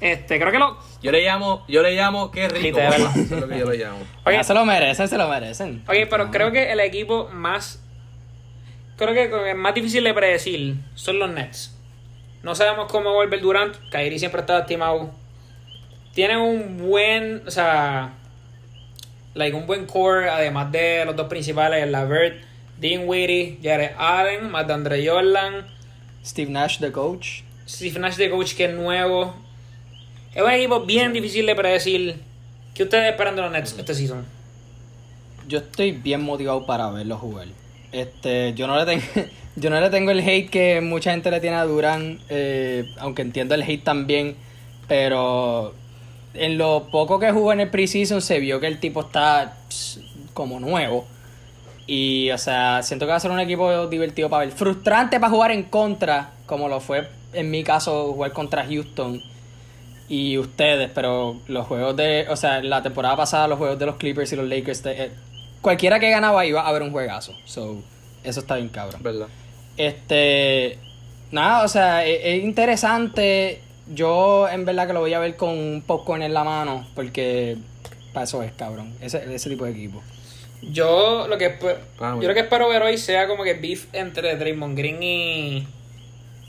Este, 0.01 0.39
creo 0.39 0.51
que 0.51 0.57
lo. 0.59 0.77
Yo 1.03 1.11
le 1.11 1.23
llamo, 1.23 1.65
yo 1.67 1.83
le 1.83 1.91
llamo, 1.95 2.31
qué 2.31 2.47
rico. 2.47 2.79
Eso 2.79 3.09
es 3.15 3.31
lo 3.31 3.47
que 3.47 3.59
yo 3.59 3.69
le 3.69 3.77
llamo. 3.77 3.97
Oye, 4.25 4.43
se 4.43 4.53
lo 4.53 4.65
merecen, 4.65 5.07
se 5.07 5.17
lo 5.17 5.27
merecen. 5.27 5.83
Ok, 5.87 5.95
pero 6.09 6.31
creo 6.31 6.51
que 6.51 6.71
el 6.71 6.79
equipo 6.79 7.29
más. 7.31 7.83
Creo 8.97 9.13
que 9.13 9.51
el 9.51 9.55
más 9.57 9.73
difícil 9.75 10.03
de 10.03 10.13
predecir 10.13 10.75
son 10.95 11.19
los 11.19 11.29
Nets. 11.29 11.75
No 12.43 12.55
sabemos 12.55 12.89
cómo 12.91 13.13
vuelve 13.13 13.35
el 13.35 13.41
Durant. 13.41 13.75
Kyrie 13.91 14.17
siempre 14.19 14.41
está 14.41 14.59
estimado. 14.59 15.11
Tienen 16.13 16.37
un 16.39 16.77
buen. 16.77 17.43
O 17.45 17.51
sea. 17.51 18.13
Like 19.33 19.55
un 19.55 19.67
buen 19.67 19.85
core, 19.85 20.29
además 20.29 20.71
de 20.71 21.05
los 21.05 21.15
dos 21.15 21.27
principales: 21.27 21.87
Lavert, 21.89 22.43
Dean 22.79 23.03
Whitty, 23.05 23.59
Jared 23.61 23.91
Allen, 23.97 24.49
más 24.49 24.67
de 24.67 24.73
Andre 24.73 25.07
Jordan, 25.07 25.67
Steve 26.25 26.51
Nash, 26.51 26.79
the 26.79 26.91
coach. 26.91 27.41
Steve 27.67 27.99
Nash 27.99 28.15
de 28.15 28.29
coach 28.29 28.55
que 28.55 28.65
es 28.65 28.73
nuevo. 28.73 29.35
Es 30.33 30.41
un 30.41 30.51
equipo 30.51 30.81
bien 30.81 31.13
difícil 31.13 31.45
de 31.45 31.55
predecir. 31.55 32.15
¿Qué 32.73 32.83
ustedes 32.83 33.11
esperan 33.11 33.35
de 33.35 33.41
los 33.41 33.51
Nets 33.51 33.75
este 33.77 33.93
season? 33.93 34.25
Yo 35.47 35.59
estoy 35.59 35.91
bien 35.91 36.21
motivado 36.21 36.65
para 36.65 36.89
verlo 36.91 37.17
jugar. 37.17 37.47
Este, 37.91 38.53
yo 38.53 38.67
no 38.67 38.77
le 38.77 38.85
tengo, 38.85 39.03
yo 39.55 39.69
no 39.69 39.81
le 39.81 39.89
tengo 39.89 40.11
el 40.11 40.19
hate 40.19 40.49
que 40.49 40.81
mucha 40.81 41.11
gente 41.11 41.31
le 41.31 41.39
tiene 41.39 41.55
a 41.55 41.65
Durán, 41.65 42.19
eh, 42.29 42.85
aunque 42.99 43.23
entiendo 43.23 43.55
el 43.55 43.63
hate 43.63 43.83
también, 43.83 44.35
pero 44.87 45.73
en 46.33 46.57
lo 46.57 46.87
poco 46.91 47.19
que 47.19 47.31
jugó 47.31 47.53
en 47.53 47.61
el 47.61 47.69
preseason 47.69 48.21
se 48.21 48.39
vio 48.39 48.59
que 48.59 48.67
el 48.67 48.79
tipo 48.79 49.01
está 49.01 49.57
pss, 49.69 49.99
como 50.33 50.59
nuevo. 50.59 51.07
Y, 51.87 52.29
o 52.31 52.37
sea, 52.37 52.83
siento 52.83 53.05
que 53.05 53.11
va 53.11 53.15
a 53.15 53.19
ser 53.19 53.31
un 53.31 53.39
equipo 53.39 53.87
divertido 53.87 54.29
para 54.29 54.45
ver. 54.45 54.53
Frustrante 54.53 55.19
para 55.19 55.31
jugar 55.31 55.51
en 55.51 55.63
contra, 55.63 56.31
como 56.45 56.69
lo 56.69 56.79
fue 56.79 57.07
en 57.33 57.51
mi 57.51 57.63
caso 57.63 58.13
jugar 58.13 58.33
contra 58.33 58.65
Houston 58.65 59.21
y 60.07 60.37
ustedes, 60.37 60.89
pero 60.93 61.39
los 61.47 61.67
juegos 61.67 61.95
de, 61.95 62.25
o 62.29 62.35
sea, 62.35 62.61
la 62.63 62.81
temporada 62.81 63.15
pasada 63.15 63.47
los 63.47 63.59
juegos 63.59 63.77
de 63.77 63.85
los 63.85 63.95
Clippers 63.97 64.31
y 64.33 64.35
los 64.35 64.47
Lakers, 64.47 64.83
eh, 64.85 65.11
cualquiera 65.61 65.99
que 65.99 66.09
ganaba 66.09 66.45
iba 66.45 66.61
a 66.61 66.67
haber 66.67 66.81
un 66.81 66.91
juegazo. 66.91 67.33
So, 67.45 67.83
eso 68.23 68.39
está 68.39 68.55
bien 68.55 68.69
cabrón. 68.69 69.03
¿Verdad? 69.03 69.27
Este, 69.77 70.79
nada, 71.31 71.63
o 71.63 71.67
sea, 71.67 72.05
es, 72.05 72.19
es 72.23 72.43
interesante. 72.43 73.61
Yo 73.89 74.47
en 74.49 74.65
verdad 74.65 74.87
que 74.87 74.93
lo 74.93 74.99
voy 74.99 75.13
a 75.13 75.19
ver 75.19 75.35
con 75.35 75.49
un 75.49 75.83
popcorn 75.85 76.21
en 76.21 76.33
la 76.33 76.43
mano, 76.43 76.87
porque 76.95 77.57
para 78.13 78.25
eso 78.25 78.43
es 78.43 78.51
cabrón, 78.53 78.93
ese, 79.01 79.33
ese 79.33 79.49
tipo 79.49 79.65
de 79.65 79.71
equipo. 79.71 80.01
Yo 80.61 81.27
lo 81.27 81.37
que 81.37 81.55
Ah, 81.99 82.17
yo 82.21 82.27
lo 82.27 82.33
que 82.33 82.41
espero 82.41 82.67
ver 82.69 82.81
hoy 82.83 82.97
sea 82.97 83.27
como 83.27 83.43
que 83.43 83.53
beef 83.53 83.87
entre 83.93 84.35
Draymond 84.35 84.77
Green 84.77 85.01
y 85.01 85.67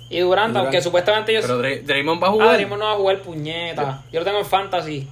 y 0.09 0.19
Durant, 0.19 0.49
Durant. 0.49 0.57
aunque 0.57 0.83
supuestamente 0.83 1.31
ellos 1.31 1.45
Pero 1.47 1.59
Dray- 1.63 1.83
Draymond 1.85 2.21
va 2.21 2.27
a 2.27 2.31
ah, 2.31 2.33
jugar. 2.33 2.55
Draymond 2.55 2.81
no 2.81 2.87
va 2.87 2.93
a 2.93 2.97
jugar 2.97 3.23
puñeta. 3.23 4.03
Yo 4.13 4.19
lo 4.19 4.27
tengo 4.27 4.41
en 4.41 4.47
fantasy 4.47 5.09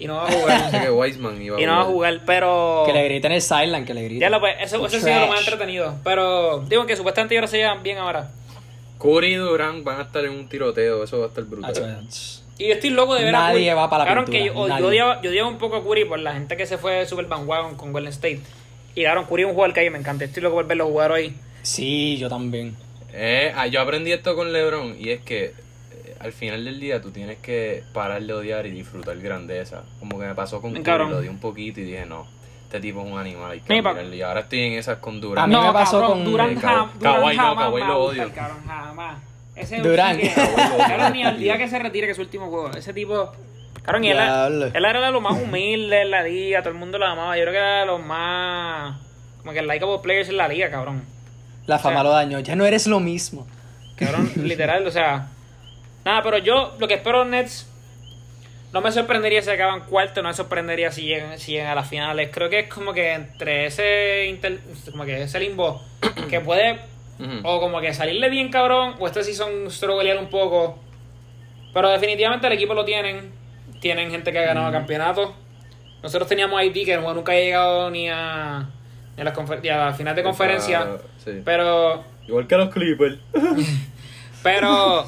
y 0.00 0.06
no 0.06 0.16
va 0.16 0.26
a 0.26 0.32
jugar. 0.32 0.70
que 0.82 0.90
Wiseman 0.90 1.40
iba 1.40 1.56
a 1.56 1.60
y 1.60 1.66
no 1.66 1.76
va 1.76 1.82
a 1.82 1.84
jugar, 1.84 2.20
pero 2.26 2.82
Que 2.86 2.92
le 2.92 3.04
griten 3.04 3.32
el 3.32 3.42
silent, 3.42 3.86
que 3.86 3.94
le 3.94 4.02
griten. 4.02 4.20
ya 4.20 4.30
lo 4.30 4.40
pues, 4.40 4.56
eso, 4.60 4.84
eso 4.84 4.96
ha 4.96 5.00
sido 5.00 5.20
lo 5.20 5.28
más 5.28 5.40
entretenido, 5.40 5.94
pero 6.02 6.60
digo 6.68 6.84
que 6.86 6.96
supuestamente 6.96 7.36
ellos 7.38 7.48
se 7.48 7.58
llevan 7.58 7.82
bien 7.84 7.98
ahora. 7.98 8.30
Curry 9.00 9.32
y 9.32 9.36
Durant 9.36 9.82
van 9.82 10.00
a 10.00 10.02
estar 10.02 10.24
en 10.24 10.32
un 10.32 10.48
tiroteo, 10.48 11.04
eso 11.04 11.18
va 11.20 11.24
a 11.26 11.28
estar 11.28 11.44
brutal. 11.44 12.06
Y 12.58 12.68
yo 12.68 12.74
estoy 12.74 12.90
loco 12.90 13.14
de 13.14 13.24
ver 13.24 13.34
a 13.34 13.38
Nadie 13.38 13.68
Curry. 13.70 13.74
va 13.74 13.88
para 13.88 14.04
la 14.04 14.14
pintura, 14.14 14.38
que 14.38 14.46
yo, 14.46 14.68
nadie. 14.68 14.82
yo, 14.82 14.88
odiaba, 14.88 15.22
yo 15.22 15.30
odiaba 15.30 15.48
un 15.48 15.56
poco 15.56 15.76
a 15.76 15.82
Curry 15.82 16.04
por 16.04 16.18
la 16.18 16.34
gente 16.34 16.58
que 16.58 16.66
se 16.66 16.76
fue 16.76 17.06
super 17.06 17.24
bandwagon 17.24 17.76
con 17.76 17.92
Golden 17.92 18.12
State. 18.12 18.40
Y 18.94 19.04
cabrón, 19.04 19.24
Curry 19.24 19.42
es 19.42 19.48
un 19.48 19.54
jugador 19.54 19.74
que 19.74 19.80
a 19.80 19.82
mí 19.84 19.90
me 19.90 19.98
encanta. 19.98 20.24
Estoy 20.26 20.42
loco 20.42 20.56
por 20.56 20.66
verlo 20.66 20.86
jugar 20.86 21.12
hoy. 21.12 21.34
Sí, 21.62 22.18
yo 22.18 22.28
también. 22.28 22.76
Eh, 23.14 23.52
ah, 23.56 23.66
yo 23.66 23.80
aprendí 23.80 24.12
esto 24.12 24.36
con 24.36 24.52
LeBron 24.52 24.96
y 24.98 25.10
es 25.10 25.20
que 25.22 25.46
eh, 25.46 25.54
al 26.20 26.32
final 26.32 26.64
del 26.64 26.78
día 26.78 27.00
tú 27.00 27.10
tienes 27.10 27.38
que 27.38 27.82
parar 27.94 28.22
de 28.22 28.32
odiar 28.34 28.66
y 28.66 28.70
disfrutar 28.70 29.18
grandeza. 29.18 29.84
Como 29.98 30.18
que 30.18 30.26
me 30.26 30.34
pasó 30.34 30.60
con 30.60 30.72
Bien, 30.72 30.84
Curry, 30.84 31.08
lo 31.08 31.22
di 31.22 31.28
un 31.28 31.40
poquito 31.40 31.80
y 31.80 31.84
dije, 31.84 32.04
no, 32.04 32.26
este 32.70 32.80
tipo 32.80 33.00
es 33.04 33.10
un 33.12 33.18
animal, 33.18 33.50
hay 33.50 33.60
que 33.60 33.74
Sí, 33.74 33.82
pa- 33.82 33.90
admirarlo. 33.90 34.14
Y 34.14 34.22
ahora 34.22 34.40
estoy 34.40 34.60
en 34.60 34.72
esas 34.74 34.98
con 34.98 35.16
A 35.16 35.20
Durant. 35.20 35.52
mí 35.52 35.60
me 35.60 35.72
pasó 35.72 36.06
con- 36.06 36.24
Durant, 36.24 36.52
eh, 36.52 36.60
no, 36.64 36.90
Kawhi 37.00 37.80
lo 37.80 38.04
odio. 38.04 38.32
cabrón, 38.32 38.58
jamás. 38.64 39.18
Ese 39.56 39.76
es 39.78 39.84
un 39.84 39.94
cabrón, 39.96 41.12
ni 41.12 41.24
al 41.24 41.36
día 41.38 41.58
que 41.58 41.68
se 41.68 41.78
retire, 41.80 42.06
que 42.06 42.12
es 42.12 42.16
su 42.16 42.22
último 42.22 42.48
juego. 42.48 42.70
Ese 42.70 42.92
tipo... 42.94 43.32
Cabrón, 43.82 44.04
y 44.04 44.10
él, 44.10 44.18
él 44.72 44.84
era 44.84 45.00
de 45.06 45.10
los 45.10 45.20
más 45.20 45.32
humildes 45.42 46.02
en 46.02 46.10
la 46.12 46.22
liga, 46.22 46.60
todo 46.60 46.70
el 46.72 46.78
mundo 46.78 46.96
lo 46.98 47.06
amaba. 47.06 47.36
Yo 47.36 47.42
creo 47.42 47.52
que 47.54 47.58
era 47.58 47.80
de 47.80 47.86
los 47.86 48.00
más... 48.04 48.98
Como 49.38 49.52
que 49.52 49.62
likable 49.62 49.98
players 50.02 50.28
en 50.28 50.36
la 50.36 50.46
liga, 50.48 50.70
cabrón. 50.70 51.02
La 51.66 51.78
sea- 51.78 51.90
fama 51.90 52.02
lo 52.04 52.10
dañó. 52.10 52.38
Ya 52.40 52.54
no 52.54 52.64
eres 52.64 52.86
lo 52.86 53.00
mismo. 53.00 53.46
Cabrón, 53.96 54.30
literal, 54.36 54.86
o 54.86 54.90
sea. 54.90 55.26
Nada, 56.04 56.22
pero 56.22 56.38
yo 56.38 56.74
lo 56.78 56.86
que 56.88 56.94
espero 56.94 57.24
de 57.24 57.30
Nets. 57.30 57.66
No 58.72 58.80
me 58.80 58.92
sorprendería 58.92 59.42
si 59.42 59.50
acaban 59.50 59.80
cuarto, 59.80 60.22
no 60.22 60.28
me 60.28 60.34
sorprendería 60.34 60.92
si 60.92 61.02
llegan, 61.02 61.38
si 61.38 61.52
llegan 61.52 61.68
a 61.68 61.74
las 61.74 61.88
finales. 61.88 62.30
Creo 62.32 62.48
que 62.48 62.60
es 62.60 62.68
como 62.72 62.92
que 62.92 63.12
entre 63.14 63.66
ese 63.66 64.26
inter- 64.26 64.60
como 64.92 65.04
que 65.04 65.22
ese 65.22 65.40
limbo 65.40 65.82
que 66.30 66.40
puede 66.40 66.78
o 67.42 67.60
como 67.60 67.80
que 67.82 67.92
salirle 67.92 68.30
bien 68.30 68.50
cabrón, 68.50 68.94
o 68.98 69.06
este 69.06 69.22
season 69.24 69.70
strugglear 69.70 70.16
un 70.18 70.30
poco. 70.30 70.78
Pero 71.74 71.90
definitivamente 71.90 72.46
el 72.46 72.52
equipo 72.54 72.72
lo 72.74 72.84
tienen. 72.84 73.32
Tienen 73.80 74.10
gente 74.10 74.32
que 74.32 74.38
ha 74.38 74.42
ganado 74.42 74.70
campeonatos. 74.72 75.30
Nosotros 76.02 76.28
teníamos 76.28 76.58
a 76.58 76.64
IT 76.64 76.84
que 76.84 76.96
no- 76.96 77.12
nunca 77.12 77.32
ha 77.32 77.34
llegado 77.34 77.90
ni 77.90 78.08
a, 78.08 78.68
ni 79.16 79.20
a 79.20 79.24
las 79.24 79.62
ni 79.62 79.68
a 79.68 79.76
la 79.86 79.92
final 79.92 80.14
de 80.16 80.22
conferencia. 80.22 80.86
Sí. 81.22 81.42
Pero 81.44 82.02
Igual 82.26 82.46
que 82.46 82.56
los 82.56 82.70
Clippers. 82.70 83.18
pero, 84.42 85.06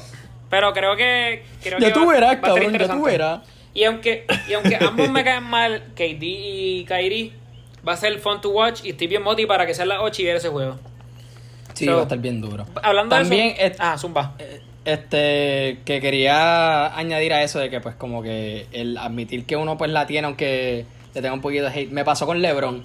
pero 0.49 0.73
creo 0.73 0.95
que. 0.95 1.45
Creo 1.61 1.79
Ya 1.79 1.87
que 1.87 1.93
tú 1.93 2.05
va- 2.05 2.13
verás, 2.13 2.35
va 2.37 2.41
cabrón, 2.41 2.73
ya 2.77 2.87
tú 2.89 3.03
verás. 3.03 3.39
Y 3.73 3.83
aunque, 3.85 4.25
y 4.49 4.53
aunque 4.53 4.75
ambos 4.75 5.09
me 5.09 5.23
caen 5.23 5.43
mal, 5.43 5.83
KD 5.95 6.21
y 6.23 6.85
Kyrie, 6.87 7.31
va 7.87 7.93
a 7.93 7.97
ser 7.97 8.17
fun 8.19 8.39
to 8.41 8.49
watch 8.51 8.81
y 8.85 8.89
estoy 8.91 9.07
bien 9.07 9.23
moti 9.23 9.45
para 9.45 9.65
que 9.65 9.73
sea 9.73 9.85
las 9.85 9.99
8 10.01 10.21
y 10.21 10.25
ver 10.25 10.35
ese 10.37 10.49
juego. 10.49 10.77
Sí, 11.73 11.85
So, 11.85 11.93
va 11.93 11.99
a 11.99 12.03
estar 12.03 12.19
bien 12.19 12.39
duro. 12.39 12.65
Hablando 12.83 13.15
También 13.15 13.55
de 13.55 13.63
eso. 13.65 13.73
es- 13.73 13.79
Ah, 13.79 13.97
Zumba. 13.97 14.35
Eh, 14.39 14.61
Este, 14.85 15.79
que 15.85 16.01
quería 16.01 16.93
añadir 16.97 17.31
a 17.33 17.41
eso 17.41 17.57
de 17.57 17.69
que 17.69 17.79
pues 17.79 17.95
como 17.95 18.21
que 18.21 18.67
el 18.73 18.97
admitir 18.97 19.45
que 19.45 19.55
uno 19.55 19.77
pues 19.77 19.89
la 19.89 20.05
tiene 20.05 20.25
aunque 20.27 20.85
le 21.15 21.21
tenga 21.21 21.33
un 21.33 21.39
poquito 21.39 21.63
de 21.63 21.69
hate, 21.69 21.89
me 21.89 22.03
pasó 22.03 22.25
con 22.25 22.41
LeBron 22.41 22.83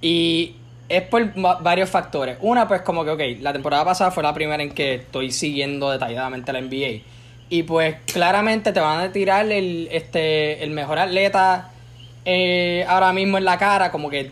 y 0.00 0.56
es 0.88 1.02
por 1.02 1.22
va- 1.38 1.60
varios 1.60 1.88
factores. 1.88 2.38
Una 2.40 2.66
pues 2.66 2.82
como 2.82 3.04
que 3.04 3.10
ok, 3.12 3.20
la 3.40 3.52
temporada 3.52 3.84
pasada 3.84 4.10
fue 4.10 4.24
la 4.24 4.34
primera 4.34 4.60
en 4.62 4.72
que 4.72 4.94
estoy 4.96 5.30
siguiendo 5.30 5.90
detalladamente 5.90 6.52
la 6.52 6.58
NBA 6.60 7.02
y 7.52 7.64
pues 7.64 7.96
claramente 8.06 8.72
te 8.72 8.80
van 8.80 9.00
a 9.00 9.12
tirar 9.12 9.52
el, 9.52 9.86
este, 9.92 10.64
el 10.64 10.70
mejor 10.70 10.98
atleta 10.98 11.68
eh, 12.24 12.82
ahora 12.88 13.12
mismo 13.12 13.36
en 13.36 13.44
la 13.44 13.58
cara 13.58 13.92
como 13.92 14.08
que 14.08 14.30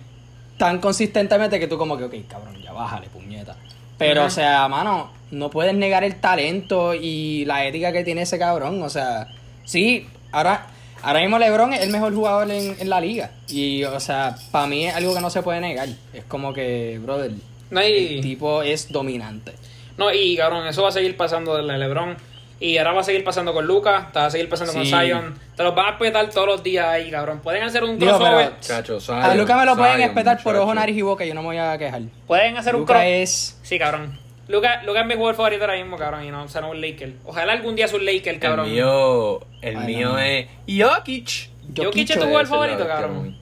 tan 0.57 0.81
consistentemente 0.81 1.61
que 1.61 1.67
tú 1.67 1.77
como 1.77 1.99
que 1.99 2.05
ok, 2.05 2.15
cabrón, 2.27 2.63
ya 2.63 2.73
bájale, 2.73 3.09
puñeta. 3.09 3.57
Pero, 3.99 4.25
o 4.25 4.31
sea, 4.31 4.67
mano, 4.69 5.11
no 5.33 5.51
puedes 5.51 5.75
negar 5.75 6.03
el 6.03 6.17
talento 6.17 6.95
y 6.95 7.45
la 7.45 7.67
ética 7.67 7.93
que 7.93 8.05
tiene 8.05 8.23
ese 8.23 8.39
cabrón. 8.39 8.83
O 8.83 8.89
sea, 8.89 9.27
sí, 9.67 10.07
ahora, 10.33 10.69
ahora 11.03 11.21
mismo 11.21 11.39
LeBron 11.39 11.75
es 11.75 11.83
el 11.83 11.91
mejor 11.91 12.15
jugador 12.15 12.51
en, 12.51 12.75
en 12.81 12.89
la 12.89 13.03
liga. 13.03 13.33
Y, 13.49 13.85
o 13.85 14.01
sea, 14.01 14.35
para 14.51 14.67
mí 14.67 14.87
es 14.87 14.95
algo 14.95 15.15
que 15.15 15.21
no 15.21 15.29
se 15.29 15.43
puede 15.43 15.61
negar. 15.61 15.91
Es 16.15 16.25
como 16.25 16.55
que, 16.55 16.99
brother, 17.03 17.33
No, 17.71 17.83
el 17.83 18.23
tipo 18.23 18.63
es 18.63 18.91
dominante. 18.91 19.53
no, 19.99 20.11
y 20.11 20.39
cabrón, 20.39 20.67
eso 20.67 20.83
va 20.83 20.89
a 20.89 20.93
seguir 20.93 21.19
pasando 21.19 21.55
de 21.55 21.65
LeBron. 21.77 22.30
Y 22.63 22.77
ahora 22.77 22.93
va 22.93 23.01
a 23.01 23.05
seguir 23.05 23.25
pasando 23.25 23.55
con 23.55 23.67
Lucas, 23.67 24.13
te 24.13 24.19
va 24.19 24.27
a 24.27 24.31
seguir 24.31 24.49
pasando 24.49 24.75
con. 24.75 24.85
Zion. 24.85 25.35
Te 25.57 25.63
los 25.63 25.75
van 25.75 25.95
a 25.95 25.99
petar 25.99 26.29
todos 26.29 26.47
los 26.47 26.63
días 26.63 26.87
ahí, 26.87 27.11
cabrón. 27.11 27.41
Pueden 27.41 27.63
hacer 27.63 27.83
un 27.83 27.99
crossover. 27.99 28.53
A 28.53 29.01
Zion, 29.01 29.39
Luca 29.39 29.57
me 29.57 29.65
lo 29.65 29.77
pueden 29.77 30.01
espetar 30.03 30.43
por 30.43 30.55
ojo, 30.57 30.75
nariz 30.75 30.97
y 30.97 31.03
boca. 31.03 31.25
Yo 31.25 31.33
no 31.35 31.41
me 31.41 31.47
voy 31.49 31.57
a 31.59 31.79
quejar. 31.79 32.03
Pueden 32.27 32.57
hacer 32.59 32.75
un 32.75 32.83
Luca 32.83 32.93
crossover. 32.95 33.23
es... 33.23 33.59
Sí, 33.63 33.79
cabrón. 33.79 34.19
Lucas 34.49 34.85
Luca 34.85 35.01
es 35.01 35.07
mi 35.07 35.15
jugador 35.15 35.37
favorito 35.37 35.63
ahora 35.65 35.77
mismo, 35.77 35.97
cabrón. 35.97 36.25
Y 36.25 36.31
no, 36.31 36.43
o 36.45 36.49
sea, 36.49 36.61
no 36.61 36.71
un 36.71 36.81
Laker. 36.81 37.15
Ojalá 37.25 37.53
algún 37.55 37.77
día 37.77 37.89
sea 37.89 37.99
un 37.99 38.05
Laker, 38.05 38.35
El 38.35 38.41
cabrón. 38.41 38.71
mío, 38.71 39.41
el 39.63 39.77
Ay, 39.79 39.87
mío 39.87 40.09
no. 40.11 40.19
es 40.19 40.47
Jokic. 40.69 41.49
Jokic 41.77 42.11
es 42.11 42.17
tu 42.19 42.23
jugador 42.25 42.43
es 42.43 42.49
favorito, 42.51 42.87
cabrón. 42.87 43.39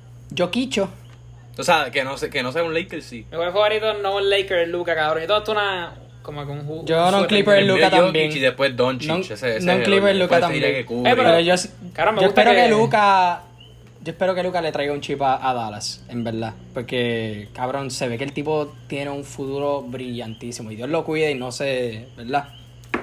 quicho. 0.51 0.89
O 1.59 1.63
sea, 1.65 1.91
que 1.91 2.05
no, 2.05 2.17
se- 2.17 2.31
que 2.31 2.43
no 2.43 2.53
sea 2.53 2.63
un 2.63 2.73
Lakers, 2.73 3.05
sí. 3.05 3.27
Mi 3.31 3.37
jugador 3.37 3.53
favorito 3.53 3.95
no 3.95 4.17
un 4.17 4.31
Laker, 4.31 4.59
es 4.59 4.69
Luca, 4.69 4.95
cabrón. 4.95 5.25
Y 5.25 5.27
todo 5.27 5.39
esto 5.39 5.53
una. 5.53 5.93
Como 6.29 6.45
con 6.45 6.59
un 6.59 6.69
ju- 6.69 6.85
Yo 6.85 7.11
no, 7.11 7.27
Clipper, 7.27 7.67
Jokic 7.67 7.89
también. 7.91 8.31
Y 8.33 8.39
después 8.39 8.77
Doncic. 8.77 9.09
No, 9.09 9.17
ese, 9.17 9.57
Clipper, 9.83 10.13
diré 10.15 10.29
también. 10.29 10.63
que. 10.63 10.81
Eh, 10.81 10.85
pero- 11.17 11.41
yo, 11.41 11.55
Cabrón, 11.95 12.17
me 12.17 12.21
yo 12.21 12.27
gusta 12.27 12.43
espero 12.43 12.51
que... 12.51 12.63
que- 12.65 12.69
Luca. 12.69 13.43
Yo 14.03 14.13
espero 14.13 14.35
que 14.35 14.43
Luca 14.43 14.61
le 14.61 14.71
traiga 14.71 14.93
un 14.93 15.01
chip 15.01 15.23
a, 15.23 15.49
a 15.49 15.55
Dallas, 15.55 16.05
en 16.11 16.25
verdad. 16.25 16.53
Porque, 16.75 17.49
cabrón, 17.55 17.91
se 17.91 18.09
ve 18.09 18.19
que 18.19 18.25
el 18.25 18.35
tipo 18.35 18.75
tiene 18.89 19.11
un 19.11 19.25
futuro 19.25 19.81
brillantísimo. 19.81 20.71
Y 20.71 20.77
Dios 20.77 20.91
lo 20.91 21.03
cuide 21.03 21.31
y 21.31 21.35
no 21.35 21.51
sé, 21.51 22.09
¿verdad? 22.15 22.49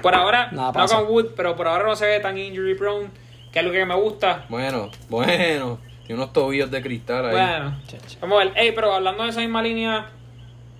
Por 0.02 0.14
ahora, 0.14 0.52
Nada 0.52 0.68
no 0.68 0.72
pasa. 0.72 0.96
con 0.98 1.06
Wood, 1.12 1.30
pero 1.36 1.56
por 1.56 1.66
ahora 1.66 1.82
no 1.84 1.96
se 1.96 2.06
ve 2.06 2.20
tan 2.20 2.38
injury 2.38 2.76
prone. 2.76 3.08
Que 3.52 3.58
es 3.58 3.64
lo 3.64 3.72
que 3.72 3.84
me 3.84 3.96
gusta. 3.96 4.44
Bueno, 4.48 4.88
bueno. 5.08 5.80
Tiene 6.06 6.22
unos 6.22 6.32
tobillos 6.32 6.70
de 6.70 6.80
cristal 6.80 7.26
ahí. 7.26 7.32
Bueno, 7.32 7.76
vamos 8.20 8.40
a 8.40 8.44
ver. 8.44 8.52
Ey, 8.56 8.70
pero 8.70 8.92
hablando 8.92 9.24
de 9.24 9.30
esa 9.30 9.40
misma 9.40 9.60
línea, 9.62 10.10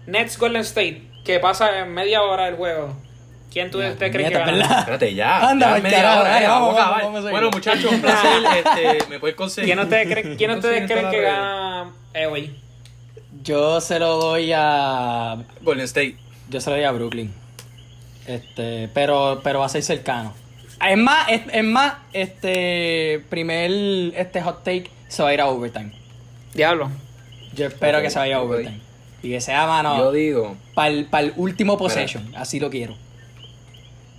Nets 0.06 0.38
Golden 0.38 0.61
State, 0.62 1.02
que 1.26 1.40
pasa 1.40 1.80
en 1.80 1.92
media 1.92 2.22
hora 2.22 2.46
del 2.46 2.54
juego. 2.54 2.94
¿Quién 3.52 3.70
tú 3.70 3.80
Ya, 3.80 3.96
te 3.96 4.10
crees 4.10 4.28
que 4.28 4.38
gana? 4.38 4.78
Espérate, 4.80 5.14
ya. 5.14 5.48
Anda, 5.48 5.76
ya 5.76 5.82
media 5.82 5.98
carajo, 5.98 6.20
hora, 6.20 6.48
vamos, 6.48 6.74
vamos 6.74 6.78
a 6.78 7.02
vamos, 7.02 7.30
Bueno, 7.30 7.50
muchachos, 7.50 7.92
un 7.92 8.00
placer. 8.00 8.42
este, 8.64 9.08
¿Me 9.08 9.18
puedes 9.18 9.34
conseguir? 9.34 9.74
¿Quién 9.74 9.78
ustedes 9.80 10.08
creen, 10.08 10.36
quién 10.36 10.50
ustedes 10.52 10.90
creen 10.90 11.10
que 11.10 11.20
gana 11.22 11.90
eh, 12.14 12.26
hoy? 12.26 12.54
Yo 13.42 13.80
se 13.80 13.98
lo 13.98 14.18
doy 14.18 14.52
a. 14.54 15.38
Golden 15.62 15.84
State. 15.84 16.16
Yo 16.48 16.61
se 16.61 16.70
lo 16.70 16.76
doy 16.76 16.84
a 16.84 16.92
Brooklyn. 16.92 17.34
Este, 18.26 18.88
pero, 18.94 19.40
pero 19.42 19.61
va 19.61 19.66
a 19.66 19.70
ser 19.70 19.82
cercano. 19.82 20.32
Es 20.86 20.98
más, 20.98 21.28
es, 21.30 21.42
es 21.53 21.64
más, 21.64 21.94
este 22.12 23.24
primer 23.30 23.70
este 24.16 24.42
hot 24.42 24.62
take 24.62 24.90
se 25.09 25.22
va 25.22 25.30
a 25.30 25.34
ir 25.34 25.40
a 25.40 25.46
overtime. 25.46 25.92
Diablo. 26.55 26.90
Yo 27.55 27.66
espero 27.66 28.01
que 28.03 28.11
se 28.11 28.18
vaya 28.18 28.36
a 28.36 28.42
overtime. 28.42 28.86
Y 29.27 29.31
que 29.31 29.41
sea 29.41 29.62
Yo 29.62 29.66
mano 29.66 30.12
digo, 30.12 30.57
para 30.72 30.89
el, 30.89 31.33
último 31.35 31.77
possession. 31.77 32.33
Así 32.37 32.61
lo 32.61 32.70
quiero. 32.70 32.95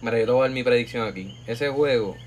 mira, 0.01 0.19
yo 0.19 0.25
te 0.25 0.31
voy 0.31 0.39
a 0.39 0.43
dar 0.43 0.51
mi 0.51 0.63
predicción 0.63 1.07
aquí. 1.07 1.33
Ese 1.47 1.69
juego 1.69 2.17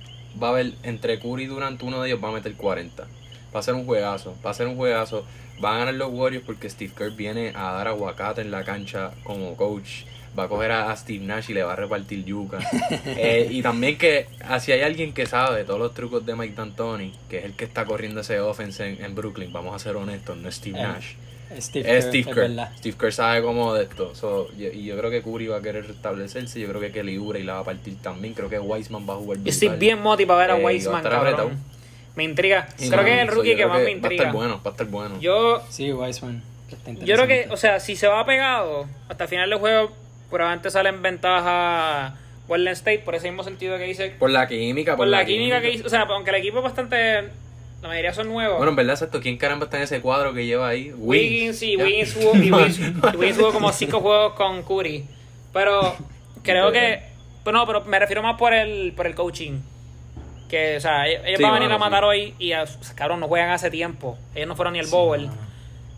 va 0.43 0.49
a 0.49 0.51
haber 0.53 0.73
entre 0.83 1.19
Curry 1.19 1.43
y 1.43 1.47
Durant, 1.47 1.83
uno 1.83 2.01
de 2.01 2.09
ellos 2.09 2.25
va 2.25 2.31
a 2.31 2.33
meter 2.33 2.55
40. 2.55 3.07
Va 3.55 3.61
a 3.61 3.63
ser 3.63 3.75
un 3.75 3.85
juegazo, 3.85 4.35
va 4.45 4.51
a 4.51 4.55
ser 4.55 4.67
un 4.67 4.77
juegazo. 4.77 5.27
Van 5.61 5.75
a 5.75 5.79
ganar 5.81 5.95
los 5.95 6.11
Warriors 6.11 6.43
porque 6.47 6.71
Steve 6.71 6.95
Kerr 6.97 7.11
viene 7.11 7.53
a 7.55 7.73
dar 7.73 7.89
aguacate 7.89 8.41
en 8.41 8.51
la 8.51 8.65
cancha 8.65 9.11
como 9.25 9.55
coach. 9.57 10.05
Va 10.39 10.45
a 10.45 10.49
coger 10.49 10.73
a 10.73 10.97
Steve 10.97 11.23
Nash 11.23 11.51
y 11.51 11.55
le 11.55 11.65
va 11.65 11.75
a 11.75 11.77
repartir 11.77 12.25
yuca. 12.25 12.61
Eh, 13.05 13.49
y 13.51 13.61
también 13.61 13.99
que 13.99 14.27
si 14.61 14.73
hay 14.73 14.81
alguien 14.81 15.13
que 15.13 15.27
sabe 15.27 15.65
todos 15.65 15.79
los 15.79 15.93
trucos 15.93 16.25
de 16.25 16.35
Mike 16.35 16.55
D'Antoni, 16.55 17.13
que 17.29 17.41
es 17.41 17.45
el 17.45 17.53
que 17.53 17.67
está 17.67 17.85
corriendo 17.85 18.23
ese 18.23 18.41
offense 18.41 18.89
en, 18.89 19.05
en 19.05 19.15
Brooklyn, 19.15 19.53
vamos 19.53 19.75
a 19.75 19.79
ser 19.79 19.97
honestos, 19.97 20.39
no 20.39 20.49
es 20.49 20.55
Steve 20.55 20.81
Él. 20.81 20.89
Nash. 20.89 21.13
Steve 21.59 21.85
Kerr, 21.85 22.03
Steve 22.03 22.25
Kerr. 22.25 22.35
verdad. 22.37 22.71
Steve 22.79 22.97
Kerr 22.99 23.13
sabe 23.13 23.43
cómo 23.43 23.75
de 23.75 23.85
esto. 23.85 24.15
So, 24.15 24.49
y, 24.59 24.67
y 24.67 24.85
yo 24.85 24.97
creo 24.97 25.11
que 25.11 25.23
Curry 25.23 25.49
va 25.49 25.57
a 25.59 25.63
querer 25.63 25.87
restablecerse. 25.87 26.61
Yo 26.61 26.69
creo 26.69 26.81
que 26.81 26.93
Kelly 26.93 27.15
y 27.17 27.43
la 27.43 27.55
va 27.55 27.61
a 27.61 27.65
partir 27.65 27.97
también. 28.01 28.35
Creo 28.35 28.49
que 28.49 28.59
Wiseman 28.59 29.09
va 29.09 29.15
a 29.15 29.17
jugar 29.17 29.39
Yo 29.39 29.51
estoy 29.51 29.69
bien 29.71 30.01
motivado 30.01 30.39
para 30.39 30.55
ver 30.55 30.57
a 30.57 30.59
Eh, 30.59 30.63
a 30.63 30.67
Wiseman, 30.67 31.03
cabrón. 31.03 31.59
Me 32.17 32.25
intriga. 32.25 32.69
Creo 32.77 32.91
no, 32.97 33.05
que 33.05 33.15
es 33.15 33.21
el 33.21 33.29
rookie 33.29 33.57
que 33.57 33.67
más 33.67 33.79
me 33.79 33.83
Va 33.85 33.89
a 33.89 33.93
intriga. 33.93 34.23
estar 34.25 34.35
bueno, 34.35 34.61
va 34.65 34.71
a 34.71 34.73
estar 34.73 34.87
bueno. 34.89 35.21
Yo, 35.21 35.63
Sí, 35.69 35.93
Wiseman. 35.93 36.43
yo 37.05 37.15
creo 37.17 37.27
que, 37.27 37.49
o 37.51 37.57
sea, 37.57 37.81
si 37.81 37.97
se 37.97 38.07
va 38.09 38.25
pegado, 38.27 38.87
hasta 39.09 39.25
el 39.25 39.31
final 39.31 39.49
del 39.51 39.59
juego, 39.59 39.93
probablemente 40.29 40.71
sale 40.71 40.89
en 40.89 41.03
ventaja 41.03 42.15
Golden 42.49 42.73
State, 42.73 43.01
por 43.01 43.15
ese 43.15 43.29
mismo 43.29 43.45
sentido 43.45 43.79
que 43.79 43.85
dice. 43.85 44.11
Por 44.19 44.31
la 44.31 44.49
química, 44.49 44.97
Por 44.97 45.07
la 45.07 45.25
química 45.25 45.61
que 45.61 45.71
hizo. 45.73 45.87
O 45.87 45.91
sea, 45.91 46.03
aunque 46.03 46.31
el 46.31 46.37
equipo 46.37 46.59
es 46.59 46.65
bastante. 46.65 47.29
La 47.83 47.89
mayoría 47.89 48.13
son 48.13 48.29
nuevos. 48.29 48.59
Bueno, 48.59 48.71
en 48.71 48.77
verdad, 48.77 48.95
exacto. 48.95 49.21
¿Quién 49.21 49.39
caramba 49.39 49.65
está 49.65 49.79
en 49.79 49.85
ese 49.85 50.01
cuadro 50.01 50.35
que 50.35 50.45
lleva 50.45 50.69
ahí? 50.69 50.93
Wiggins 50.97 51.63
y 51.63 51.77
Ya. 51.79 51.85
Wiggins 51.85 52.15
jugó, 52.15 52.37
y 52.37 52.51
Wiggins, 52.53 52.79
y 52.79 53.17
Wiggins 53.17 53.39
jugó 53.39 53.53
como 53.53 53.73
cinco 53.73 54.01
juegos 54.01 54.35
con 54.35 54.63
Curry. 54.63 55.05
Pero 55.53 55.97
creo 56.43 56.71
que. 56.73 57.03
Pero 57.43 57.57
no, 57.57 57.67
pero 57.67 57.85
me 57.85 57.99
refiero 57.99 58.23
más 58.23 58.37
por 58.37 58.53
el, 58.53 58.93
por 58.95 59.07
el 59.07 59.15
coaching. 59.15 59.61
Que, 60.49 60.77
o 60.77 60.81
sea, 60.81 61.07
ellos, 61.07 61.23
ellos 61.25 61.39
Sí, 61.39 61.43
van 61.45 61.53
a 61.53 61.55
venir 61.55 61.69
bueno, 61.69 61.85
a 61.85 61.89
matar 61.91 62.03
sí. 62.03 62.07
hoy 62.09 62.35
y, 62.39 62.53
a- 62.53 62.67
cabrón, 62.97 63.21
no 63.21 63.29
juegan 63.29 63.51
hace 63.51 63.71
tiempo. 63.71 64.19
Ellos 64.35 64.49
no 64.49 64.57
fueron 64.57 64.75
ni 64.75 64.81
el 64.81 64.87
Bowl. 64.89 65.31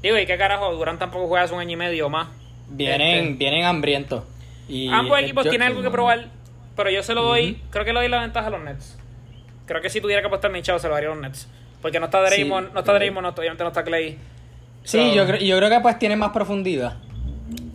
Digo, 0.03 0.18
¿y 0.18 0.26
qué 0.26 0.37
carajo? 0.37 0.72
Durán 0.74 0.99
tampoco 0.99 1.26
juega 1.26 1.45
hace 1.45 1.55
un 1.55 1.61
año 1.61 1.72
y 1.72 1.76
medio 1.76 2.07
o 2.07 2.11
más. 2.11 2.28
Vienen, 2.68 3.24
Este, 3.24 3.35
vienen 3.39 3.64
hambrientos. 3.64 4.24
Y 4.68 4.89
ambos 4.89 5.18
equipos 5.18 5.43
tienen 5.49 5.68
algo 5.68 5.83
que 5.83 5.91
probar, 5.91 6.26
pero 6.76 6.91
yo 6.91 7.03
se 7.03 7.14
lo 7.14 7.22
doy. 7.22 7.61
Creo 7.70 7.85
que 7.85 7.93
le 7.93 8.01
doy 8.01 8.09
la 8.09 8.20
ventaja 8.20 8.47
a 8.47 8.51
los 8.51 8.61
Nets. 8.62 8.99
Creo 9.66 9.80
que 9.80 9.91
si 9.91 10.01
tuviera 10.01 10.20
que 10.22 10.28
apostar 10.28 10.51
mi 10.53 10.62
chavo, 10.62 10.78
se 10.78 10.87
lo 10.89 10.95
daría 10.95 11.11
a 11.11 11.14
los 11.14 11.22
Nets. 11.22 11.49
Porque 11.83 11.99
no 12.01 12.07
está 12.07 12.20
Draymond, 12.22 12.68
Sí. 12.68 12.72
no 12.74 12.80
está 12.80 12.93
Draymond, 12.95 13.26
no, 13.26 13.28
obviamente 13.37 13.62
no 13.64 13.68
está 13.68 13.83
Clay. 13.85 14.18
Sí, 14.85 14.99
So, 14.99 15.14
yo, 15.14 15.26
creo, 15.26 15.41
yo 15.41 15.57
creo 15.59 15.68
que 15.68 15.80
pues 15.80 15.99
tienen 15.99 16.18
más 16.18 16.30
profundidad. 16.30 16.97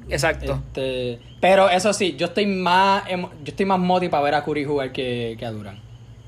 Exacto. 0.09 0.61
Este, 0.67 1.19
pero 1.41 1.69
eso 1.69 1.93
sí, 1.93 2.15
yo 2.17 2.27
estoy 2.27 2.45
más 2.45 3.03
yo 3.09 3.27
estoy 3.45 3.65
más 3.65 3.79
moti 3.79 4.07
para 4.09 4.23
ver 4.23 4.35
a 4.35 4.43
Curry 4.43 4.65
jugar 4.65 4.91
que, 4.91 5.35
que 5.37 5.45
a 5.45 5.51
Durán. 5.51 5.75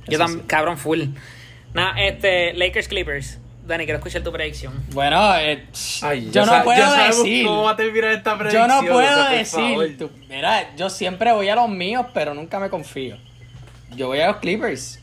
Yo 0.08 0.18
Eso 0.18 0.20
también, 0.26 0.46
cabrón, 0.48 0.78
full. 0.78 1.02
Nada, 1.74 2.02
este, 2.02 2.54
Lakers 2.54 2.88
Clippers. 2.88 3.40
Dani, 3.66 3.86
quiero 3.86 4.00
escuchar 4.00 4.24
tu 4.24 4.32
predicción. 4.32 4.74
Bueno, 4.94 5.36
eh, 5.38 5.68
Ay, 6.02 6.30
yo 6.32 6.44
no 6.44 6.64
puedo 6.64 6.92
decir. 6.96 7.46
¿Cómo 7.46 7.64
va 7.64 7.72
a 7.72 7.76
terminar 7.76 8.12
esta 8.14 8.32
Yo 8.32 8.38
predicción? 8.40 8.68
no 8.68 8.80
o 8.80 8.82
sea, 8.82 8.92
puedo 8.92 9.30
decir. 9.30 9.98
tú- 10.00 10.10
mira, 10.28 10.76
yo 10.76 10.90
siempre 10.90 11.32
voy 11.32 11.50
a 11.50 11.56
los 11.56 11.70
míos, 11.70 12.08
pero 12.14 12.34
nunca 12.34 12.60
me 12.60 12.70
confío. 12.70 13.18
Yo 13.96 14.08
voy 14.08 14.20
a 14.22 14.28
los 14.28 14.38
Clippers. 14.38 15.00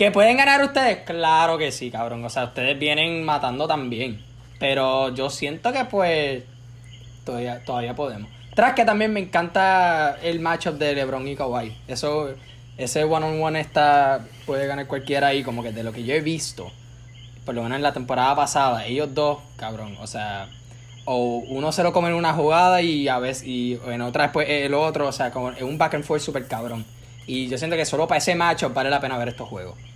¿Que 0.00 0.10
pueden 0.10 0.38
ganar 0.38 0.64
ustedes? 0.64 1.00
Claro 1.04 1.58
que 1.58 1.70
sí, 1.70 1.90
cabrón. 1.90 2.24
O 2.24 2.30
sea, 2.30 2.44
ustedes 2.44 2.78
vienen 2.78 3.22
matando 3.22 3.68
también. 3.68 4.18
Pero 4.58 5.14
yo 5.14 5.28
siento 5.28 5.74
que 5.74 5.84
pues 5.84 6.42
todavía, 7.26 7.62
todavía 7.66 7.94
podemos. 7.94 8.30
Tras 8.54 8.72
que 8.72 8.86
también 8.86 9.12
me 9.12 9.20
encanta 9.20 10.16
el 10.22 10.40
matchup 10.40 10.78
de 10.78 10.94
LeBron 10.94 11.28
y 11.28 11.36
Kawhi. 11.36 11.76
Eso, 11.86 12.30
ese 12.78 13.04
one 13.04 13.26
on 13.26 13.42
one 13.42 13.60
está 13.60 14.24
puede 14.46 14.66
ganar 14.66 14.86
cualquiera 14.86 15.26
ahí, 15.26 15.42
como 15.42 15.62
que 15.62 15.70
de 15.70 15.82
lo 15.82 15.92
que 15.92 16.02
yo 16.02 16.14
he 16.14 16.22
visto. 16.22 16.72
Por 17.44 17.54
lo 17.54 17.62
menos 17.62 17.76
en 17.76 17.82
la 17.82 17.92
temporada 17.92 18.34
pasada, 18.34 18.86
ellos 18.86 19.14
dos, 19.14 19.40
cabrón, 19.56 19.98
o 20.00 20.06
sea, 20.06 20.48
o 21.04 21.42
uno 21.46 21.72
se 21.72 21.82
lo 21.82 21.92
come 21.92 22.08
en 22.08 22.14
una 22.14 22.32
jugada 22.32 22.80
y 22.80 23.06
a 23.06 23.18
veces 23.18 23.46
y 23.46 23.78
en 23.86 24.00
otra 24.00 24.22
después 24.22 24.48
el 24.48 24.72
otro, 24.72 25.08
o 25.08 25.12
sea, 25.12 25.30
como 25.30 25.50
es 25.50 25.60
un 25.60 25.76
back 25.76 25.92
and 25.92 26.04
forth 26.04 26.22
super 26.22 26.48
cabrón. 26.48 26.86
Y 27.26 27.48
yo 27.48 27.58
siento 27.58 27.76
que 27.76 27.84
solo 27.84 28.08
para 28.08 28.16
ese 28.16 28.34
matchup 28.34 28.72
vale 28.72 28.88
la 28.88 28.98
pena 28.98 29.18
ver 29.18 29.28
estos 29.28 29.46
juegos. 29.46 29.89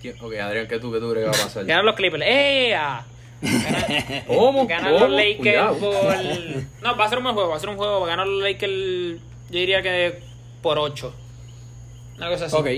¿Quién- 0.00 0.16
Ok, 0.20 0.34
Adrián, 0.36 0.66
¿qué 0.66 0.78
tú, 0.78 0.90
qué 0.92 0.98
tú 1.00 1.10
crees 1.10 1.24
que 1.26 1.30
va 1.36 1.42
a 1.42 1.46
pasar? 1.46 1.64
Ganan 1.64 1.86
los 1.86 1.94
Clippers. 1.96 2.24
¡Ea! 2.26 3.04
Ganan, 3.42 4.24
¿Cómo? 4.26 4.66
ganan 4.66 4.92
¿Cómo? 4.92 5.06
los 5.06 5.10
Lakers 5.16 5.76
por. 5.78 5.94
No, 6.82 6.96
va 6.96 7.04
a 7.04 7.08
ser 7.08 7.18
un 7.18 7.24
buen 7.24 7.34
juego, 7.34 7.50
va 7.50 7.56
a 7.56 7.60
ser 7.60 7.68
un 7.70 7.76
juego. 7.76 8.04
Ganan 8.04 8.30
los 8.30 8.42
Lakers, 8.42 8.72
yo 9.50 9.58
diría 9.58 9.82
que 9.82 10.20
por 10.62 10.78
8. 10.78 11.14
Una 12.18 12.28
cosa 12.28 12.46
así. 12.46 12.56
ok. 12.56 12.68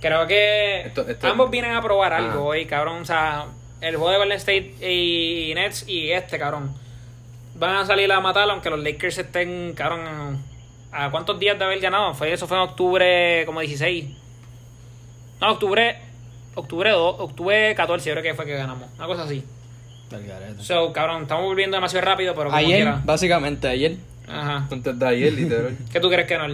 Creo 0.00 0.26
que 0.26 0.82
Esto- 0.82 1.08
esto- 1.08 1.26
ambos 1.26 1.50
vienen 1.50 1.72
a 1.74 1.80
probar 1.82 2.12
Ah. 2.12 2.18
algo 2.18 2.44
hoy, 2.44 2.66
cabrón. 2.66 3.00
O 3.02 3.04
sea, 3.06 3.46
el 3.80 3.96
juego 3.96 4.10
de 4.12 4.18
Golden 4.18 4.36
State 4.36 4.74
y 4.86 5.52
Nets 5.54 5.88
y 5.88 6.10
este, 6.12 6.38
cabrón. 6.38 6.74
Van 7.54 7.76
a 7.76 7.86
salir 7.86 8.12
a 8.12 8.20
matar, 8.20 8.48
aunque 8.50 8.68
los 8.68 8.80
Lakers 8.80 9.16
estén, 9.18 9.72
cabrón. 9.74 10.44
¿A 10.92 11.10
cuántos 11.10 11.38
días 11.38 11.58
de 11.58 11.64
haber 11.64 11.80
ganado? 11.80 12.12
Fue, 12.14 12.30
eso 12.32 12.46
fue 12.46 12.58
en 12.58 12.64
octubre, 12.64 13.44
como 13.46 13.60
16. 13.60 14.10
No, 15.40 15.52
octubre. 15.52 15.96
Octubre 16.56 16.90
2, 16.90 17.16
octubre 17.20 17.74
14, 17.74 18.08
yo 18.08 18.14
creo 18.14 18.22
que 18.24 18.34
fue 18.34 18.44
que 18.46 18.54
ganamos. 18.56 18.88
Una 18.96 19.06
cosa 19.06 19.22
así. 19.24 19.44
So, 20.60 20.92
cabrón, 20.92 21.22
estamos 21.22 21.44
volviendo 21.44 21.76
demasiado 21.76 22.04
rápido, 22.06 22.32
pero 22.34 22.46
como 22.46 22.56
Ayer, 22.56 22.76
quiera. 22.76 23.02
básicamente, 23.04 23.68
ayer. 23.68 23.96
Ajá. 24.28 24.66
Antes 24.70 24.98
de 24.98 25.06
ayer, 25.06 25.32
literal. 25.32 25.76
¿Qué 25.92 26.00
tú 26.00 26.08
crees 26.08 26.26
que 26.26 26.38
no? 26.38 26.46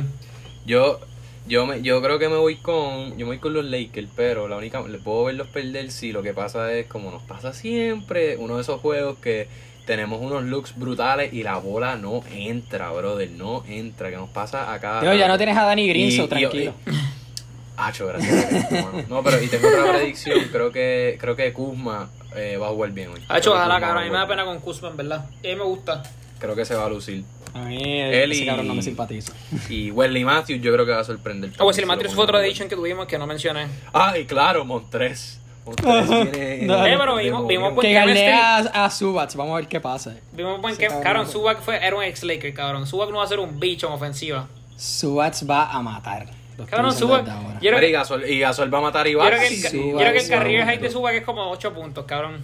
Yo, 0.66 1.00
yo, 1.46 1.66
me, 1.66 1.82
yo 1.82 2.02
creo 2.02 2.18
que 2.18 2.28
me 2.28 2.36
voy 2.36 2.56
con 2.56 3.10
yo 3.12 3.18
me 3.18 3.24
voy 3.24 3.38
con 3.38 3.52
los 3.52 3.64
Lakers, 3.64 4.08
pero 4.16 4.48
la 4.48 4.56
única 4.56 4.80
le 4.82 4.98
puedo 4.98 5.24
verlos 5.24 5.48
perder 5.48 5.90
si 5.90 6.12
lo 6.12 6.22
que 6.22 6.32
pasa 6.34 6.72
es 6.72 6.86
como 6.86 7.10
nos 7.10 7.22
pasa 7.22 7.52
siempre, 7.52 8.36
uno 8.36 8.56
de 8.56 8.62
esos 8.62 8.80
juegos 8.80 9.18
que 9.18 9.48
tenemos 9.86 10.20
unos 10.20 10.44
looks 10.44 10.76
brutales 10.78 11.32
y 11.32 11.42
la 11.42 11.56
bola 11.58 11.96
no 11.96 12.22
entra, 12.32 12.90
brother, 12.90 13.30
no 13.32 13.64
entra, 13.68 14.10
que 14.10 14.16
nos 14.16 14.30
pasa 14.30 14.72
acá. 14.72 15.00
Tío, 15.00 15.14
ya 15.14 15.28
no 15.28 15.36
tienes 15.36 15.56
a 15.56 15.64
Danny 15.64 15.90
Y- 15.90 16.12
so 16.12 16.28
y- 16.30 16.70
tranquilo. 17.82 17.88
Acho, 17.88 18.06
gracias. 18.06 19.08
No, 19.08 19.22
pero 19.22 19.42
y 19.42 19.48
tengo 19.48 19.68
otra 19.68 19.92
predicción, 19.92 20.40
creo 20.50 20.70
que 20.72 21.16
creo 21.20 21.34
que 21.36 21.52
Kuzma 21.52 22.08
eh, 22.36 22.56
va 22.56 22.68
a 22.68 22.70
jugar 22.70 22.90
bien 22.92 23.08
hoy. 23.10 23.20
Ha 23.28 23.38
hecho 23.38 23.50
Creo 23.50 23.54
que 23.54 23.58
ojalá, 23.68 23.80
cabrón. 23.80 24.02
A 24.02 24.06
mí 24.06 24.10
me 24.12 24.18
da 24.18 24.26
pena 24.28 24.44
con 24.44 24.58
Kuzma, 24.60 24.88
en 24.88 24.96
verdad. 24.96 25.18
A 25.26 25.46
mí 25.46 25.54
me 25.56 25.64
gusta. 25.64 26.02
Creo 26.38 26.54
que 26.56 26.64
se 26.64 26.74
va 26.74 26.86
a 26.86 26.88
lucir. 26.88 27.24
A 27.54 27.60
mí 27.64 28.00
Él 28.00 28.32
ese 28.32 28.44
y- 28.44 28.46
cabrón 28.46 28.66
no 28.68 28.74
me 28.74 28.82
simpatiza. 28.82 29.32
Y 29.68 29.90
Wesley 29.90 30.24
Matthews 30.24 30.60
yo 30.62 30.72
creo 30.72 30.86
que 30.86 30.92
va 30.92 31.00
a 31.00 31.04
sorprender. 31.04 31.50
Ah, 31.58 31.64
pues 31.64 31.78
lo 31.78 31.86
Matthews 31.86 32.14
fue 32.14 32.24
ponen 32.26 32.28
otro 32.28 32.36
a 32.36 32.40
jugar. 32.40 32.44
edition 32.46 32.68
que 32.68 32.76
tuvimos 32.76 33.06
que 33.06 33.18
no 33.18 33.26
mencioné. 33.26 33.66
Ay, 33.92 34.24
claro, 34.24 34.64
Montres. 34.64 35.38
Montres 35.66 36.08
tiene. 36.32 36.62
No. 36.66 36.84
Eh, 36.86 36.96
pero 36.98 37.16
vimos- 37.16 37.46
vimos 37.46 37.78
Que 37.78 37.92
gané 37.92 38.32
a, 38.32 38.56
a 38.86 38.90
Subats, 38.90 39.36
vamos 39.36 39.52
a 39.52 39.56
ver 39.56 39.68
qué 39.68 39.80
pasa. 39.80 40.16
Vimos 40.32 40.60
buen 40.62 40.76
que, 40.78 40.86
cabrón. 40.86 41.26
cabrón, 41.28 41.56
fue, 41.62 41.76
era 41.76 41.94
un 41.94 42.02
ex-Laker, 42.02 42.54
cabrón. 42.54 42.86
Subak 42.86 43.10
no 43.10 43.18
va 43.18 43.24
a 43.24 43.28
ser 43.28 43.38
un 43.38 43.60
bicho 43.60 43.86
en 43.86 43.92
ofensiva. 43.92 44.48
Subats 44.76 45.48
va 45.48 45.70
a 45.70 45.82
matar. 45.82 46.26
Lo 46.70 46.88
estoy 46.88 47.08
Cabrón, 47.08 47.58
Mira, 47.60 47.76
y, 47.78 47.80
que, 47.80 47.90
Gasol, 47.92 48.28
y 48.28 48.38
Gasol 48.38 48.72
va 48.74 48.78
a 48.78 48.80
matar 48.82 49.06
a 49.06 49.08
Iván. 49.08 49.28
creo 49.28 49.40
que 49.40 49.46
el, 49.48 49.54
Subak, 49.56 49.70
creo 49.70 50.12
que 50.12 50.18
el 50.18 50.24
Subak. 50.24 50.80
de 50.80 50.90
Subak 50.90 51.14
es 51.14 51.22
como 51.24 51.50
8 51.50 51.72
puntos, 51.74 52.04
cabrón. 52.04 52.40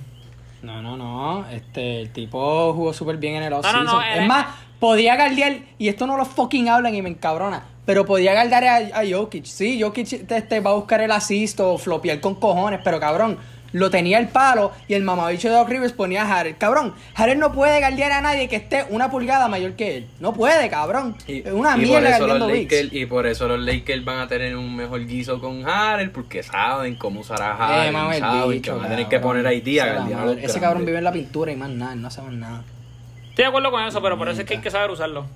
No, 0.62 0.82
no, 0.82 0.96
no. 0.96 1.48
Este, 1.50 2.00
el 2.00 2.10
tipo 2.12 2.72
jugó 2.74 2.92
súper 2.92 3.16
bien 3.16 3.36
en 3.36 3.44
el 3.44 3.50
no, 3.50 3.58
offseason. 3.58 3.84
no, 3.84 4.02
él 4.02 4.08
es 4.14 4.20
es- 4.22 4.26
más, 4.28 4.46
podía 4.80 5.16
guardiar, 5.16 5.58
y 5.78 5.88
esto 5.88 6.06
no 6.06 6.16
lo 6.16 6.24
fucking 6.24 6.68
hablan 6.68 6.94
y 6.94 7.02
me 7.02 7.08
encabrona, 7.10 7.64
pero 7.86 8.04
podía 8.06 8.32
guardar 8.32 8.64
a, 8.64 8.76
a 8.76 9.02
Jokic. 9.08 9.44
Sí, 9.44 9.80
Jokic 9.80 10.30
este, 10.30 10.60
va 10.60 10.70
a 10.70 10.74
buscar 10.74 11.00
el 11.00 11.10
assist 11.12 11.60
o 11.60 11.78
flopear 11.78 12.20
con 12.20 12.34
cojones, 12.34 12.80
pero 12.82 12.98
cabrón, 13.00 13.38
lo 13.72 13.90
tenía 13.90 14.18
el 14.18 14.28
palo 14.28 14.72
y 14.88 14.94
el 14.94 15.02
mamabicho 15.02 15.48
de 15.48 15.54
Doc 15.54 15.68
Rivers 15.68 15.92
ponía 15.92 16.22
a 16.22 16.38
Harrell. 16.40 16.56
Cabrón, 16.56 16.94
Harrell 17.14 17.38
no 17.38 17.52
puede 17.52 17.80
guardiar 17.80 18.12
a 18.12 18.20
nadie 18.20 18.48
que 18.48 18.56
esté 18.56 18.86
una 18.90 19.10
pulgada 19.10 19.48
mayor 19.48 19.72
que 19.74 19.98
él. 19.98 20.06
No 20.20 20.32
puede, 20.32 20.68
cabrón. 20.68 21.16
Y, 21.26 21.38
es 21.46 21.52
una 21.52 21.70
y 21.70 21.72
por 21.72 21.80
mierda 21.80 22.18
guardiando. 22.18 22.48
Lakers, 22.48 22.92
y 22.92 23.06
por 23.06 23.26
eso 23.26 23.48
los 23.48 23.60
Lakers 23.60 24.04
van 24.04 24.18
a 24.20 24.28
tener 24.28 24.56
un 24.56 24.74
mejor 24.74 25.06
guiso 25.06 25.40
con 25.40 25.68
Harrell 25.68 26.10
porque 26.10 26.42
saben 26.42 26.96
cómo 26.96 27.20
usar 27.20 27.42
a 27.42 27.50
Eh, 27.50 27.88
Harrell, 27.88 28.14
el 28.14 28.20
saben 28.20 28.50
bicho, 28.50 28.72
que 28.72 28.78
van 28.78 28.86
a 28.86 28.88
tener 28.88 29.08
que 29.08 29.20
poner 29.20 29.46
ahí 29.46 29.60
día. 29.60 30.06
Ese 30.40 30.60
cabrón 30.60 30.84
vive 30.84 30.98
en 30.98 31.04
la 31.04 31.12
pintura 31.12 31.52
y 31.52 31.56
más 31.56 31.70
nada, 31.70 31.94
no 31.94 32.10
sabemos 32.10 32.38
nada. 32.38 32.64
Estoy 33.28 33.44
de 33.44 33.48
acuerdo 33.50 33.70
con 33.70 33.84
eso, 33.84 34.02
pero 34.02 34.18
por 34.18 34.28
eso 34.28 34.40
es 34.40 34.46
que 34.46 34.54
hay 34.54 34.60
que 34.60 34.70
saber 34.70 34.90
usarlo. 34.90 35.26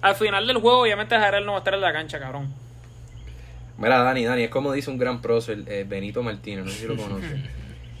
Al 0.00 0.16
final 0.16 0.46
del 0.46 0.58
juego, 0.58 0.80
obviamente, 0.82 1.16
Jarel 1.16 1.46
no 1.46 1.52
va 1.52 1.58
a 1.58 1.60
estar 1.60 1.72
en 1.72 1.80
la 1.80 1.92
cancha, 1.92 2.18
cabrón. 2.18 2.52
Mira, 3.78 4.02
Dani, 4.02 4.24
Dani, 4.24 4.42
es 4.44 4.50
como 4.50 4.72
dice 4.72 4.90
un 4.90 4.98
gran 4.98 5.20
prócer, 5.20 5.64
eh, 5.66 5.84
Benito 5.88 6.22
Martínez, 6.22 6.64
no 6.64 6.70
sé 6.70 6.80
si 6.80 6.86
lo 6.86 6.96
conoces. 7.02 7.40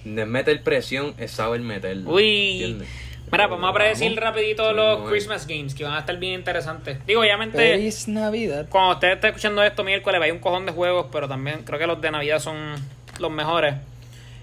De 0.04 0.26
meter 0.26 0.62
presión 0.62 1.14
es 1.18 1.30
saber 1.30 1.60
meterlo. 1.60 2.10
Uy. 2.10 2.50
¿entiendes? 2.62 2.88
Mira, 3.32 3.46
vamos 3.46 3.68
a 3.68 3.72
predecir 3.72 4.14
rapidito 4.20 4.68
Sí, 4.68 4.76
los. 4.76 5.08
Christmas 5.10 5.46
Games, 5.46 5.74
que 5.74 5.82
van 5.82 5.94
a 5.94 6.00
estar 6.00 6.16
bien 6.18 6.34
interesantes. 6.34 6.98
Digo, 7.06 7.20
obviamente, 7.22 7.56
Feliz 7.56 8.06
Navidad. 8.06 8.66
cuando 8.68 8.92
usted 8.94 9.12
esté 9.12 9.28
escuchando 9.28 9.62
esto 9.62 9.82
miércoles, 9.82 10.20
hay 10.22 10.30
un 10.30 10.38
cojón 10.38 10.66
de 10.66 10.72
juegos, 10.72 11.06
pero 11.10 11.26
también 11.28 11.62
creo 11.64 11.78
que 11.78 11.86
los 11.86 12.00
de 12.00 12.10
Navidad 12.10 12.38
son 12.38 12.74
los 13.18 13.30
mejores. 13.32 13.74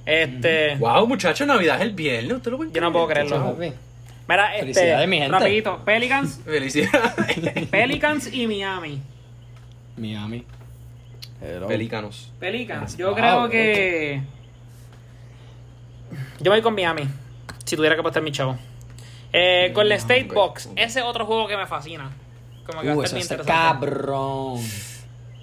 Este... 0.06 0.76
Wow, 0.78 1.06
muchachos, 1.08 1.46
Navidad 1.48 1.76
es 1.78 1.84
el 1.84 1.92
viernes. 1.92 2.34
¿Usted 2.38 2.52
lo 2.52 2.58
puede 2.58 2.72
Yo 2.72 2.82
no 2.82 2.92
puedo 2.92 3.08
creer? 3.08 3.28
creerlo. 3.28 3.56
Mira, 4.28 4.56
este, 4.56 4.62
Felicidades, 4.74 5.08
mi 5.08 5.18
gente. 5.20 5.32
rapidito, 5.38 5.82
Pelicans, 5.86 6.40
Felicidades. 6.46 7.68
Pelicans 7.70 8.34
y 8.34 8.48
Miami. 8.48 9.00
Miami. 9.96 10.44
Pelícanos. 11.68 12.32
Pelicans, 12.40 12.98
yo 12.98 13.08
Wow, 13.10 13.16
creo 13.16 13.50
que. 13.50 14.22
Yo 16.42 16.52
voy 16.52 16.62
con 16.62 16.74
Miami. 16.76 17.04
Si 17.66 17.76
tuviera 17.76 17.96
que 17.96 18.02
apostar 18.02 18.24
mi 18.24 18.32
chavo. 18.32 18.58
Eh, 19.34 19.72
Golden 19.74 19.98
State 19.98 20.26
ok, 20.28 20.34
Box. 20.34 20.70
Ese 20.76 21.00
es 21.00 21.06
otro 21.06 21.26
juego 21.26 21.48
que 21.48 21.56
me 21.56 21.68
fascina. 21.68 22.12
Como 22.66 22.82
que 22.82 22.88
va 22.90 22.96
Uh, 22.96 23.02
a 23.02 23.06
eso 23.06 23.16
estar 23.18 23.38
bien 23.38 23.46
está 23.48 23.70
interesante. 23.70 23.86
cabrón. 23.88 24.60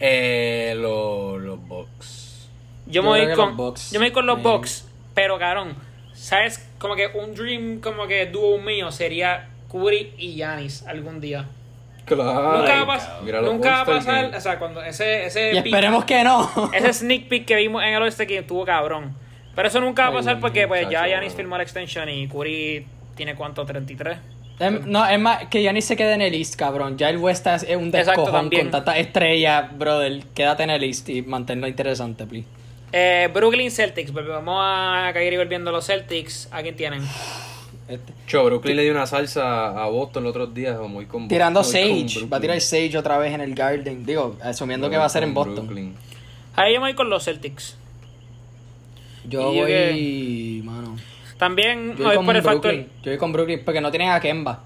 Eh, 0.00 0.74
los, 0.76 1.40
los 1.40 1.66
Bucks. 1.66 2.48
Yo 2.86 2.92
Yo 2.92 3.02
me 3.02 3.08
voy 3.08 3.34
con. 3.34 3.48
los 3.48 3.56
Bucks, 3.56 3.90
Yo 3.90 4.00
me 4.00 4.06
voy 4.06 4.12
con 4.12 4.26
los. 4.26 4.42
Bucks. 4.42 4.86
Pero 5.14 5.38
cabrón, 5.38 5.74
¿sabes 6.14 6.64
como 6.78 6.94
que 6.94 7.06
un 7.08 7.34
dream, 7.34 7.80
como 7.80 8.06
que 8.06 8.26
dúo 8.26 8.58
mío 8.58 8.90
sería 8.92 9.48
Curry 9.70 10.14
y 10.16 10.36
Yanis 10.36 10.86
algún 10.86 11.20
día. 11.20 11.46
Claro. 12.04 12.58
nunca 12.58 12.84
va 12.84 12.94
a, 12.94 12.98
pas- 12.98 13.20
Mira 13.22 13.40
los 13.42 13.52
nunca 13.52 13.70
va 13.70 13.80
a 13.80 13.84
pasar, 13.84 14.34
o 14.34 14.40
sea, 14.40 14.58
cuando 14.58 14.82
ese, 14.82 15.26
ese 15.26 15.52
Y 15.52 15.58
esperemos 15.58 16.04
que 16.06 16.24
no. 16.24 16.70
ese 16.72 16.92
sneak 16.94 17.28
peek 17.28 17.44
que 17.46 17.56
vimos 17.56 17.82
en 17.82 17.88
el 17.94 18.02
Oeste 18.02 18.26
que 18.26 18.38
estuvo 18.38 18.64
cabrón. 18.64 19.14
Pero 19.58 19.70
eso 19.70 19.80
nunca 19.80 20.04
va 20.04 20.10
a 20.10 20.12
pasar 20.12 20.38
porque 20.38 20.68
pues 20.68 20.88
ya 20.88 21.08
Yanis 21.08 21.34
firmó 21.34 21.56
la 21.56 21.64
extension 21.64 22.08
y 22.08 22.28
Curry 22.28 22.86
tiene 23.16 23.34
cuánto, 23.34 23.66
33. 23.66 24.16
Em, 24.60 24.82
No, 24.86 25.04
es 25.04 25.18
más, 25.18 25.46
que 25.48 25.64
ya 25.64 25.72
ni 25.72 25.82
se 25.82 25.96
quede 25.96 26.12
en 26.12 26.22
el 26.22 26.32
East, 26.32 26.54
cabrón. 26.54 26.96
Ya 26.96 27.10
el 27.10 27.16
West 27.16 27.44
es 27.48 27.76
un 27.76 27.90
descojón 27.90 28.50
con 28.50 28.70
tantas 28.70 28.98
estrellas, 28.98 29.76
brother. 29.76 30.22
Quédate 30.32 30.62
en 30.62 30.70
el 30.70 30.84
East 30.84 31.08
y 31.08 31.22
manténlo 31.22 31.66
interesante, 31.66 32.24
please. 32.24 32.46
Eh, 32.92 33.28
Brooklyn 33.34 33.72
Celtics, 33.72 34.12
volvemos 34.12 34.60
a 34.60 35.10
caer 35.12 35.32
y 35.32 35.36
volviendo 35.38 35.70
a 35.70 35.72
los 35.72 35.84
Celtics. 35.84 36.48
¿A 36.52 36.62
quién 36.62 36.76
tienen? 36.76 37.02
Este. 37.88 38.12
Cho, 38.28 38.44
Brooklyn 38.44 38.76
le 38.76 38.84
dio 38.84 38.92
una 38.92 39.06
salsa 39.06 39.70
a 39.70 39.86
Boston 39.88 40.22
los 40.22 40.30
otros 40.30 40.54
días, 40.54 40.78
muy 40.82 41.06
con 41.06 41.26
Tirando 41.26 41.64
muy 41.64 41.68
Sage. 41.68 42.26
Va 42.32 42.36
a 42.36 42.40
tirar 42.40 42.60
Sage 42.60 42.96
otra 42.96 43.18
vez 43.18 43.34
en 43.34 43.40
el 43.40 43.56
Garden. 43.56 44.06
Digo, 44.06 44.36
asumiendo 44.40 44.88
que 44.88 44.96
va 44.96 45.06
a 45.06 45.08
ser 45.08 45.24
en 45.24 45.34
Boston. 45.34 45.66
Brooklyn. 45.66 45.96
Ahí 46.54 46.74
yo 46.74 46.80
me 46.80 46.86
voy 46.86 46.94
con 46.94 47.10
los 47.10 47.24
Celtics. 47.24 47.76
Yo 49.28 49.52
Y 49.52 49.56
yo 49.56 49.62
voy. 49.64 50.62
Mano. 50.64 50.96
También 51.36 51.96
Yo 51.96 52.04
voy 52.04 52.24
por 52.24 52.36
el 52.36 52.42
factor. 52.42 52.74
Yo 52.74 52.86
voy 53.12 53.18
con 53.18 53.32
Brooklyn 53.32 53.62
porque 53.64 53.80
no 53.80 53.90
tienen 53.90 54.10
a 54.10 54.20
Kemba. 54.20 54.64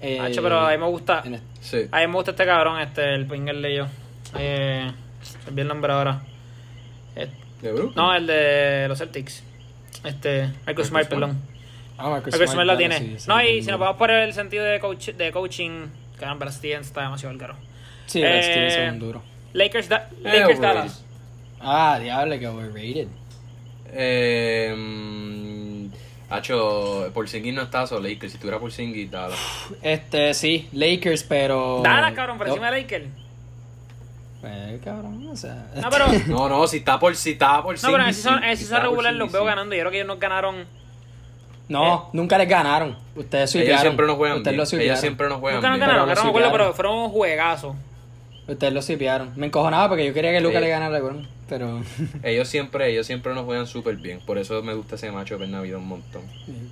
Eh, 0.00 0.18
pero 0.42 0.60
a 0.60 0.70
mí 0.70 0.78
me 0.78 0.86
gusta. 0.86 1.22
este- 1.24 1.40
Sí. 1.60 1.88
A 1.90 2.00
mí 2.00 2.06
me 2.06 2.12
gusta 2.14 2.30
este 2.32 2.44
cabrón, 2.46 2.80
este, 2.80 3.14
el 3.14 3.26
pinger 3.26 3.56
de 3.56 3.72
ellos. 3.72 3.88
Eh, 4.38 4.90
el 5.56 5.68
nombre 5.68 5.92
ahora. 5.92 6.20
Eh, 7.16 7.28
¿De 7.62 7.72
Brooklyn? 7.72 7.94
no, 7.96 8.14
el 8.14 8.26
de 8.26 8.86
los 8.88 8.98
Celtics. 8.98 9.42
Este, 10.04 10.48
Michael 10.66 10.86
Smart, 10.86 10.86
Smart. 10.86 11.08
perdón. 11.08 11.42
Ah, 11.98 12.10
Marcus 12.10 12.32
Michael 12.32 12.48
Smart 12.48 12.66
la 12.66 12.76
tiene. 12.78 12.98
sí, 12.98 13.14
sí, 13.18 13.24
no, 13.28 13.42
y 13.42 13.60
si 13.62 13.70
nos 13.70 13.80
vamos 13.80 13.96
por 13.96 14.10
el 14.12 14.32
sentido 14.32 14.64
de, 14.64 14.78
coach, 14.78 15.08
de 15.10 15.32
coaching, 15.32 15.86
caramba, 16.18 16.44
Brad 16.46 16.52
Stevens 16.54 16.86
está 16.86 17.02
demasiado 17.02 17.32
el 17.32 17.40
caro. 17.40 17.54
Sí, 18.06 18.20
Brad 18.20 18.36
Eh, 18.36 18.42
Stevens 18.44 18.74
es 18.76 18.92
un 18.92 18.98
duro. 19.00 19.22
Lakers, 19.52 19.88
da- 19.88 20.08
Eh, 20.24 20.40
Lakers. 20.40 20.60
Dallas. 20.60 21.04
Ah, 21.60 21.98
diable, 22.00 22.38
que 22.38 22.46
overrated. 22.46 23.08
Eh, 23.92 25.88
Hacho, 26.30 27.10
Porzingis 27.14 27.54
no 27.54 27.62
está 27.62 27.86
solo 27.86 28.06
Lakers. 28.06 28.32
Si 28.32 28.38
tuviera 28.38 28.58
Porzingis, 28.58 29.10
Dallas. 29.10 29.38
Este, 29.82 30.34
sí, 30.34 30.68
Lakers, 30.72 31.22
pero. 31.24 31.80
Dallas, 31.82 32.12
cabrón, 32.12 32.36
por 32.38 32.46
No, 32.46 32.52
encima 32.52 32.70
de 32.70 32.82
Lakers. 32.82 33.06
Pues, 34.40 34.82
cabrón, 34.84 35.26
o 35.30 35.36
sea. 35.36 35.70
No, 35.76 35.88
pero. 35.90 36.06
No, 36.26 36.48
no, 36.48 36.66
si 36.66 36.78
está 36.78 36.98
por 36.98 37.16
si 37.16 37.32
está 37.32 37.62
por 37.62 37.74
No, 37.82 37.90
pero 37.90 38.02
en 38.02 38.08
el 38.08 38.14
season, 38.14 38.82
regular 38.82 39.14
los 39.14 39.32
veo 39.32 39.44
ganando. 39.44 39.74
Yo 39.74 39.80
creo 39.80 39.90
que 39.90 39.96
ellos 39.98 40.08
nos 40.08 40.20
ganaron. 40.20 40.66
No, 41.68 42.08
nunca 42.12 42.38
les 42.38 42.48
ganaron. 42.48 42.96
Ustedes 43.14 43.54
Ellos 43.54 43.64
swipearon. 43.66 43.82
siempre 43.82 44.06
no 44.06 44.16
juegan 44.16 44.38
Ustedes 44.38 44.70
bien. 44.70 44.80
lo 44.80 44.84
Ellos 44.84 45.00
siempre 45.00 45.28
no 45.28 45.38
juegan 45.38 45.60
Nunca 45.60 45.70
nos 45.70 45.80
ganaron, 45.80 46.08
no 46.08 46.22
me 46.24 46.28
acuerdo, 46.30 46.52
pero 46.52 46.72
fueron 46.72 46.96
un 46.96 47.10
juegazo. 47.10 47.76
Ustedes 48.48 48.72
lo 48.72 48.80
swipearon. 48.82 49.32
Me 49.36 49.46
encojonaba 49.46 49.88
porque 49.88 50.06
yo 50.06 50.14
quería 50.14 50.32
que 50.32 50.40
Luca 50.40 50.56
Sí. 50.58 50.64
le 50.64 50.70
ganara 50.70 50.90
LeBron. 50.92 51.28
Pero. 51.48 51.82
Ellos 52.22 52.48
siempre, 52.48 52.90
ellos 52.90 53.06
siempre 53.06 53.32
nos 53.34 53.44
juegan 53.44 53.66
súper 53.66 53.96
bien. 53.96 54.20
Por 54.20 54.36
eso 54.38 54.62
me 54.62 54.74
gusta 54.74 54.96
ese 54.96 55.10
macho 55.12 55.38
de 55.38 55.46
Navidad 55.46 55.78
un 55.78 55.86
montón. 55.88 56.22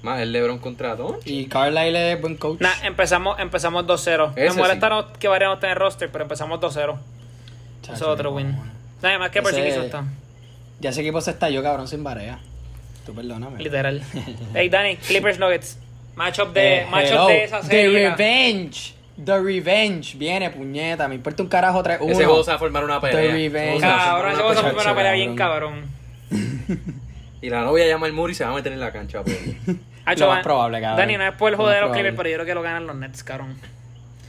Más 0.03 0.21
el 0.21 0.33
LeBron 0.33 0.59
contra 0.59 0.97
Doncic. 0.97 1.27
y 1.27 1.47
Carlisle 1.47 2.13
es 2.13 2.21
buen 2.21 2.37
coach. 2.37 2.61
Nah, 2.61 2.73
empezamos, 2.85 3.39
empezamos 3.39 3.87
2-0. 3.87 4.35
Me 4.35 4.51
molesta 4.53 4.89
no- 4.89 5.13
que 5.15 5.29
variamos 5.29 5.61
tener 5.61 5.79
roster, 5.79 6.11
pero 6.11 6.25
empezamos 6.25 6.61
2-0. 6.61 6.99
Eso 7.85 7.93
es 7.95 8.03
otro 8.03 8.33
win. 8.33 8.55
Nada 9.03 9.19
más 9.19 9.31
que 9.31 9.41
por 9.43 9.55
si 9.55 9.63
quiso 9.63 9.83
está. 9.83 10.05
Ya 10.81 10.91
ese 10.91 11.01
equipo 11.03 11.21
se 11.21 11.31
estalló, 11.31 11.63
cabrón, 11.63 11.89
sin 11.89 12.03
barea. 12.05 12.39
Tú 13.07 13.15
perdóname. 13.15 13.63
Literal. 13.63 14.03
hey, 14.55 14.69
Danny, 14.69 14.97
Clippers 14.97 15.39
Nuggets. 15.39 15.79
Matchup 16.17 16.53
de, 16.53 16.79
Eh, 16.79 16.87
matchup 16.91 17.29
de 17.29 17.45
esa 17.45 17.61
The 17.61 17.67
serie. 17.67 18.11
Revenge. 18.11 18.95
The 19.25 19.39
Revenge. 19.41 20.17
Viene, 20.17 20.51
puñeta. 20.51 21.09
Me 21.09 21.15
importa 21.15 21.43
un 21.43 21.49
carajo 21.49 21.83
3-1. 21.83 22.11
Ese 22.11 22.25
juego 22.25 22.43
se 22.45 22.51
va 22.51 22.57
a 22.57 22.59
formar 22.59 22.85
una 22.85 23.01
pelea. 23.01 23.17
The 23.21 23.27
Ese 23.27 23.33
Revenge. 23.37 23.79
juego 23.79 23.81
se 23.81 23.87
va 23.87 23.95
a 23.97 23.99
formar 23.99 24.15
Cabrón, 24.17 24.33
ese 24.33 24.43
una 24.43 24.43
juego 24.43 24.55
se 24.55 24.61
pelea. 24.63 24.73
fue 24.75 24.83
una 24.83 24.95
pelea 24.97 25.13
bien 25.13 25.37
cabrón. 25.37 25.73
cabrón. 26.31 26.97
Y 27.43 27.51
la 27.51 27.61
novia 27.63 27.87
llama 27.87 28.07
al 28.07 28.13
muro 28.13 28.33
y 28.33 28.35
se 28.35 28.45
va 28.45 28.51
a 28.51 28.55
meter 28.55 28.73
en 28.73 28.81
la 28.81 28.91
cancha. 28.93 29.23
pues. 29.23 29.39
Lo 30.19 30.29
más 30.29 30.43
probable, 30.43 30.81
cabrón. 30.81 30.99
Dani, 30.99 31.17
no 31.17 31.27
es 31.27 31.33
por 31.35 31.51
el 31.51 31.57
joder 31.57 31.77
de 31.77 31.81
los 31.83 31.93
Clippers, 31.93 32.17
pero 32.17 32.29
yo 32.29 32.35
creo 32.37 32.47
que 32.47 32.55
lo 32.55 32.63
ganan 32.63 32.87
los 32.87 32.97
Nets, 32.97 33.23
cabrón. 33.25 33.57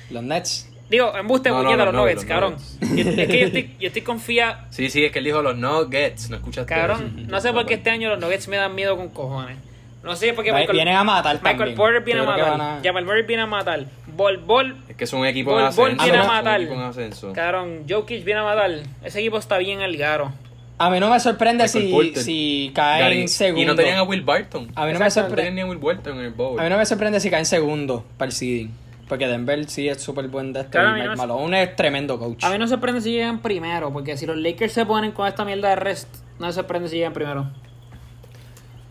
Los 0.09 0.23
Nets. 0.23 0.69
Digo, 0.89 1.15
embuste 1.17 1.49
No, 1.49 1.57
no, 1.57 1.63
puñeta 1.63 1.85
los 1.85 1.93
los 1.93 2.01
Nuggets, 2.03 2.25
cabrón. 2.25 2.53
los 2.53 2.79
Yo- 2.95 3.09
es 3.21 3.27
que 3.27 3.39
yo 3.39 3.45
estoy, 3.47 3.75
yo 3.79 3.87
estoy 3.87 4.01
confía, 4.03 4.65
Sí, 4.71 4.89
sí, 4.89 5.03
es 5.05 5.11
que 5.11 5.19
él 5.19 5.25
dijo 5.25 5.41
los 5.41 5.55
Nuggets. 5.57 6.29
No 6.29 6.37
escuchaste. 6.37 6.73
cabrón. 6.73 7.27
No 7.27 7.39
sé 7.41 7.53
por 7.53 7.65
qué 7.65 7.75
este 7.75 7.89
año 7.89 8.09
los 8.09 8.19
Nuggets 8.19 8.47
me 8.47 8.57
dan 8.57 8.73
miedo 8.75 8.95
con 8.97 9.09
cojones. 9.09 9.57
No 10.03 10.15
sé 10.15 10.33
por 10.33 10.43
qué 10.43 10.51
Michael, 10.51 10.73
vienen 10.73 10.95
a 10.95 11.03
matar 11.03 11.35
Michael 11.35 11.57
también. 11.57 11.75
Porter 11.77 12.01
viene 12.03 12.21
a 12.21 12.23
matar. 12.23 12.79
Jamal 12.83 13.05
Murray 13.05 13.23
viene 13.23 13.43
a 13.43 13.47
matar. 13.47 13.85
Bol 14.17 14.37
Bol, 14.37 14.75
Es 14.89 14.95
que 14.97 15.03
es 15.05 15.13
un 15.13 15.25
equipo 15.25 15.51
Bol- 15.51 15.59
en 15.69 15.75
Bol 15.75 15.91
ascenso. 15.91 16.03
viene 16.03 16.17
a 16.17 16.21
es 16.21 16.27
un 16.27 16.33
matar. 16.35 16.61
equipo 16.61 16.75
en 16.75 16.81
ascenso. 16.81 17.33
cabrón. 17.33 17.83
Jokic 17.87 18.25
viene 18.25 18.39
a 18.41 18.43
matar. 18.43 18.71
Ese 19.03 19.19
equipo 19.19 19.37
está 19.37 19.57
bien 19.59 19.81
el 19.81 19.95
garo. 19.97 20.31
A 20.79 20.89
mí 20.91 20.99
no 20.99 21.09
me 21.09 21.19
sorprende 21.19 21.67
si, 21.67 21.91
si 22.15 22.71
caen 22.75 22.99
Gary, 23.03 23.27
segundo. 23.27 23.61
Y 23.61 23.65
no 23.65 23.75
tenían 23.75 23.97
a 23.97 24.03
Will 24.03 24.21
Barton. 24.21 24.69
A 24.75 24.85
mí 24.85 24.93
no 24.93 24.99
me 24.99 25.05
Exacto, 25.05 25.31
sorpre- 25.31 25.35
tenían 25.37 25.55
ni 25.55 25.61
a 25.61 25.65
Will 25.65 25.79
Barton 25.79 26.19
en 26.19 26.25
el 26.25 26.31
bowl. 26.33 26.59
A 26.59 26.63
mí 26.63 26.69
no 26.69 26.77
me 26.77 26.85
sorprende 26.85 27.19
si 27.19 27.29
caen 27.31 27.45
segundo 27.45 28.03
para 28.17 28.27
el 28.29 28.33
seeding. 28.33 28.71
Porque 29.07 29.25
Denver 29.27 29.67
sí 29.69 29.87
es 29.87 30.01
súper 30.01 30.27
buen 30.27 30.51
de 30.53 30.59
esto. 30.59 30.71
Claro, 30.73 30.97
y 30.97 31.01
no 31.01 31.09
me- 31.11 31.15
Malone 31.15 31.63
es 31.63 31.75
tremendo 31.75 32.19
coach. 32.19 32.43
A 32.43 32.49
mí 32.51 32.57
no 32.57 32.67
se 32.67 32.71
sorprende 32.71 33.01
si 33.01 33.11
llegan 33.11 33.39
primero, 33.39 33.91
porque 33.93 34.17
si 34.17 34.25
los 34.25 34.35
Lakers 34.37 34.73
se 34.73 34.85
ponen 34.85 35.13
con 35.13 35.25
esta 35.27 35.45
mierda 35.45 35.69
de 35.69 35.77
rest, 35.77 36.09
no 36.39 36.45
se 36.47 36.53
sorprende 36.53 36.89
si 36.89 36.97
llegan 36.97 37.13
primero. 37.13 37.49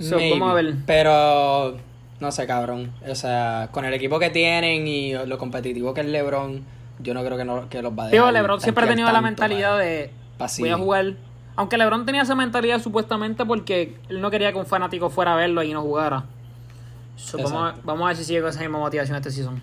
So, 0.00 0.16
Maybe. 0.16 0.30
vamos 0.38 0.50
a 0.50 0.54
ver. 0.54 0.74
Pero, 0.86 1.76
no 2.20 2.32
sé, 2.32 2.46
cabrón. 2.46 2.92
O 3.08 3.14
sea, 3.14 3.68
con 3.72 3.84
el 3.84 3.94
equipo 3.94 4.18
que 4.18 4.30
tienen 4.30 4.86
y 4.86 5.12
lo 5.12 5.38
competitivo 5.38 5.94
que 5.94 6.00
es 6.00 6.06
LeBron, 6.06 6.64
yo 7.00 7.14
no 7.14 7.24
creo 7.24 7.36
que, 7.36 7.44
no, 7.44 7.68
que 7.68 7.82
los 7.82 7.92
va 7.92 8.04
a 8.04 8.08
dejar. 8.08 8.32
LeBron 8.32 8.60
siempre 8.60 8.84
ha 8.84 8.88
tenido 8.88 9.10
la 9.10 9.20
mentalidad 9.20 9.78
de 9.78 10.10
voy 10.58 10.68
a 10.70 10.76
jugar. 10.76 11.14
Aunque 11.56 11.78
LeBron 11.78 12.04
tenía 12.04 12.22
esa 12.22 12.34
mentalidad 12.34 12.80
supuestamente 12.80 13.44
porque 13.44 13.96
él 14.08 14.20
no 14.20 14.30
quería 14.30 14.52
que 14.52 14.58
un 14.58 14.66
fanático 14.66 15.08
fuera 15.08 15.32
a 15.32 15.36
verlo 15.36 15.62
y 15.62 15.72
no 15.72 15.82
jugara. 15.82 16.24
So, 17.16 17.38
vamos, 17.38 17.52
a, 17.52 17.74
vamos 17.82 18.04
a 18.04 18.08
ver 18.08 18.16
si 18.16 18.24
sigue 18.24 18.40
con 18.40 18.50
esa 18.50 18.60
misma 18.60 18.78
motivación 18.78 19.16
este 19.16 19.30
season. 19.30 19.62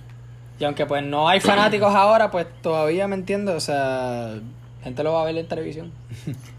Y 0.59 0.63
aunque 0.63 0.85
pues 0.85 1.03
no 1.03 1.29
hay 1.29 1.39
fanáticos 1.39 1.93
ahora, 1.93 2.31
pues 2.31 2.47
todavía 2.61 3.07
me 3.07 3.15
entiendo. 3.15 3.55
O 3.55 3.59
sea, 3.59 4.39
gente 4.83 5.03
lo 5.03 5.13
va 5.13 5.21
a 5.21 5.25
ver 5.25 5.37
en 5.37 5.47
televisión. 5.47 5.91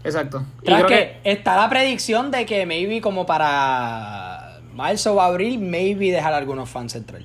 Exacto. 0.03 0.43
Claro 0.63 0.87
creo 0.87 0.99
que, 0.99 1.29
está 1.29 1.55
la 1.57 1.69
predicción 1.69 2.31
de 2.31 2.45
que 2.45 2.65
maybe 2.65 3.01
como 3.01 3.25
para 3.25 4.44
marzo 4.75 5.15
o 5.15 5.21
abril, 5.21 5.57
maybe 5.59 6.11
dejar 6.11 6.33
a 6.33 6.37
algunos 6.37 6.69
fans 6.69 6.95
entrar. 6.95 7.21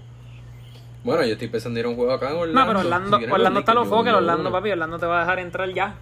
Bueno, 1.02 1.24
yo 1.24 1.32
estoy 1.32 1.48
pensando 1.48 1.78
en 1.78 1.84
ir 1.84 1.86
a 1.86 1.88
un 1.88 1.96
juego 1.96 2.12
acá 2.12 2.30
en 2.30 2.36
Orlando. 2.36 2.60
No, 2.60 2.66
pero 2.66 2.78
Orlando, 2.80 3.18
Si 3.18 3.24
Orlando 3.24 3.60
está 3.60 3.72
a 3.72 3.74
los 3.74 3.88
foques, 3.88 4.12
Orlando, 4.12 4.42
uno. 4.42 4.52
papi. 4.52 4.70
Orlando 4.70 4.98
te 4.98 5.06
va 5.06 5.18
a 5.18 5.20
dejar 5.20 5.38
entrar 5.40 5.72
ya. 5.72 5.94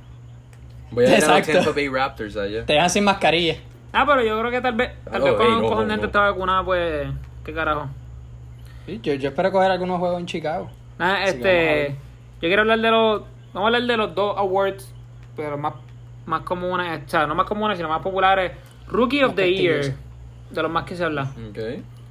Voy 0.91 1.05
a 1.07 1.19
ir 1.19 1.25
a. 1.25 1.43
Tampa 1.43 1.71
Bay 1.71 1.89
Raptors 1.89 2.37
allá. 2.37 2.67
Te 2.67 2.73
dejan 2.73 2.91
sin 2.91 3.05
mascarilla. 3.05 3.57
Ah, 3.93 4.05
pero 4.07 4.23
yo 4.23 4.39
creo 4.39 4.51
que 4.51 4.61
tal 4.61 4.75
vez, 4.75 4.91
tal 5.05 5.23
vez 5.23 5.33
cuando 5.35 5.57
un 5.57 5.63
no, 5.63 5.69
cojón 5.69 5.89
de 5.89 5.95
gente 5.95 6.03
no. 6.03 6.07
está 6.09 6.21
vacunada, 6.21 6.65
pues, 6.65 7.09
qué 7.45 7.55
carajo. 7.55 7.89
Sí, 8.87 9.01
yo, 9.03 9.15
yo 9.15 9.29
espero 9.31 9.51
coger 9.51 9.71
algunos 9.71 9.99
juegos 9.99 10.21
en 10.21 10.27
Chicago. 10.27 10.71
Nada, 10.99 11.23
Así 11.25 11.39
que 11.39 11.39
vamos 11.39 11.47
a 11.47 11.61
este, 11.87 11.97
yo 12.43 12.49
quiero 12.49 12.63
hablar 12.63 12.81
de 12.81 12.91
los, 12.91 13.23
vamos 13.55 13.65
a 13.65 13.67
hablar 13.67 13.83
de 13.83 13.97
los 13.97 14.15
dos 14.15 14.37
awards, 14.37 14.93
pero 15.37 15.57
más, 15.57 15.75
más 16.27 16.43
comunes, 16.43 17.03
o 17.07 17.09
sea, 17.09 17.27
no 17.27 17.35
más 17.35 17.47
comunes, 17.47 17.79
sino 17.79 17.89
más 17.89 18.03
populares. 18.03 18.53
Rookie 18.89 19.23
of 19.23 19.29
Más 19.29 19.37
the 19.37 19.55
Year. 19.55 19.95
De 20.51 20.63
los 20.63 20.71
más 20.71 20.85
que 20.85 20.97
se 20.97 21.05
habla. 21.05 21.33
Ok. 21.51 21.59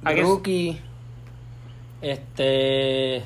¿A 0.04 0.14
qué 0.14 0.20
es? 0.20 0.26
Rookie. 0.26 0.80
Este. 2.00 3.22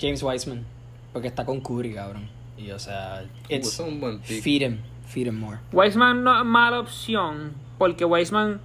James 0.00 0.22
Wiseman. 0.22 0.64
Porque 1.12 1.28
está 1.28 1.44
con 1.44 1.60
Curry, 1.60 1.94
cabrón. 1.94 2.28
Y 2.58 2.70
o 2.70 2.78
sea. 2.78 3.24
It's, 3.48 3.78
un 3.78 4.00
buen 4.00 4.20
pick. 4.20 4.42
feed 4.42 4.62
him. 4.62 4.78
Feed 5.06 5.28
him 5.28 5.38
more. 5.38 5.58
Wiseman 5.72 6.22
no 6.24 6.38
es 6.38 6.44
mala 6.44 6.80
opción, 6.80 7.52
porque 7.78 8.04
Wiseman, 8.04 8.60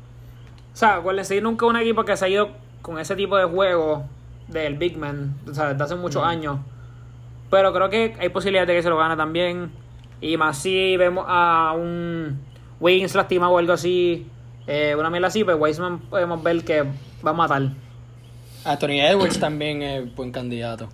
o 0.73 0.75
sea, 0.75 0.97
Golden 0.97 1.21
State 1.21 1.41
nunca 1.41 1.65
es 1.65 1.69
un 1.69 1.77
equipo 1.77 2.03
que 2.03 2.17
se 2.17 2.25
ha 2.25 2.29
ido 2.29 2.49
con 2.81 2.97
ese 2.99 3.15
tipo 3.15 3.37
de 3.37 3.45
juego 3.45 4.05
del 4.47 4.77
Big 4.77 4.97
Man, 4.97 5.35
o 5.47 5.53
sea, 5.53 5.69
desde 5.69 5.83
hace 5.83 5.95
muchos 5.95 6.23
años. 6.23 6.59
Pero 7.49 7.71
creo 7.73 7.89
que 7.89 8.15
hay 8.19 8.29
posibilidades 8.29 8.67
de 8.69 8.75
que 8.75 8.83
se 8.83 8.89
lo 8.89 8.97
gane 8.97 9.15
también. 9.15 9.71
Y 10.19 10.37
más 10.37 10.57
si 10.57 10.97
vemos 10.97 11.25
a 11.27 11.73
un 11.77 12.39
Wiggins 12.79 13.13
lastimado 13.13 13.51
o 13.51 13.57
algo 13.57 13.73
así, 13.73 14.25
eh, 14.73 14.95
una 14.95 15.09
mierda 15.09 15.27
así, 15.27 15.43
pues 15.43 15.57
Wiseman 15.59 15.99
podemos 15.99 16.41
ver 16.41 16.63
que 16.63 16.83
va 17.25 17.31
a 17.31 17.33
matar. 17.33 17.63
Anthony 18.63 19.01
Edwards 19.01 19.37
también 19.39 19.81
es 19.81 20.15
buen 20.15 20.31
candidato. 20.31 20.87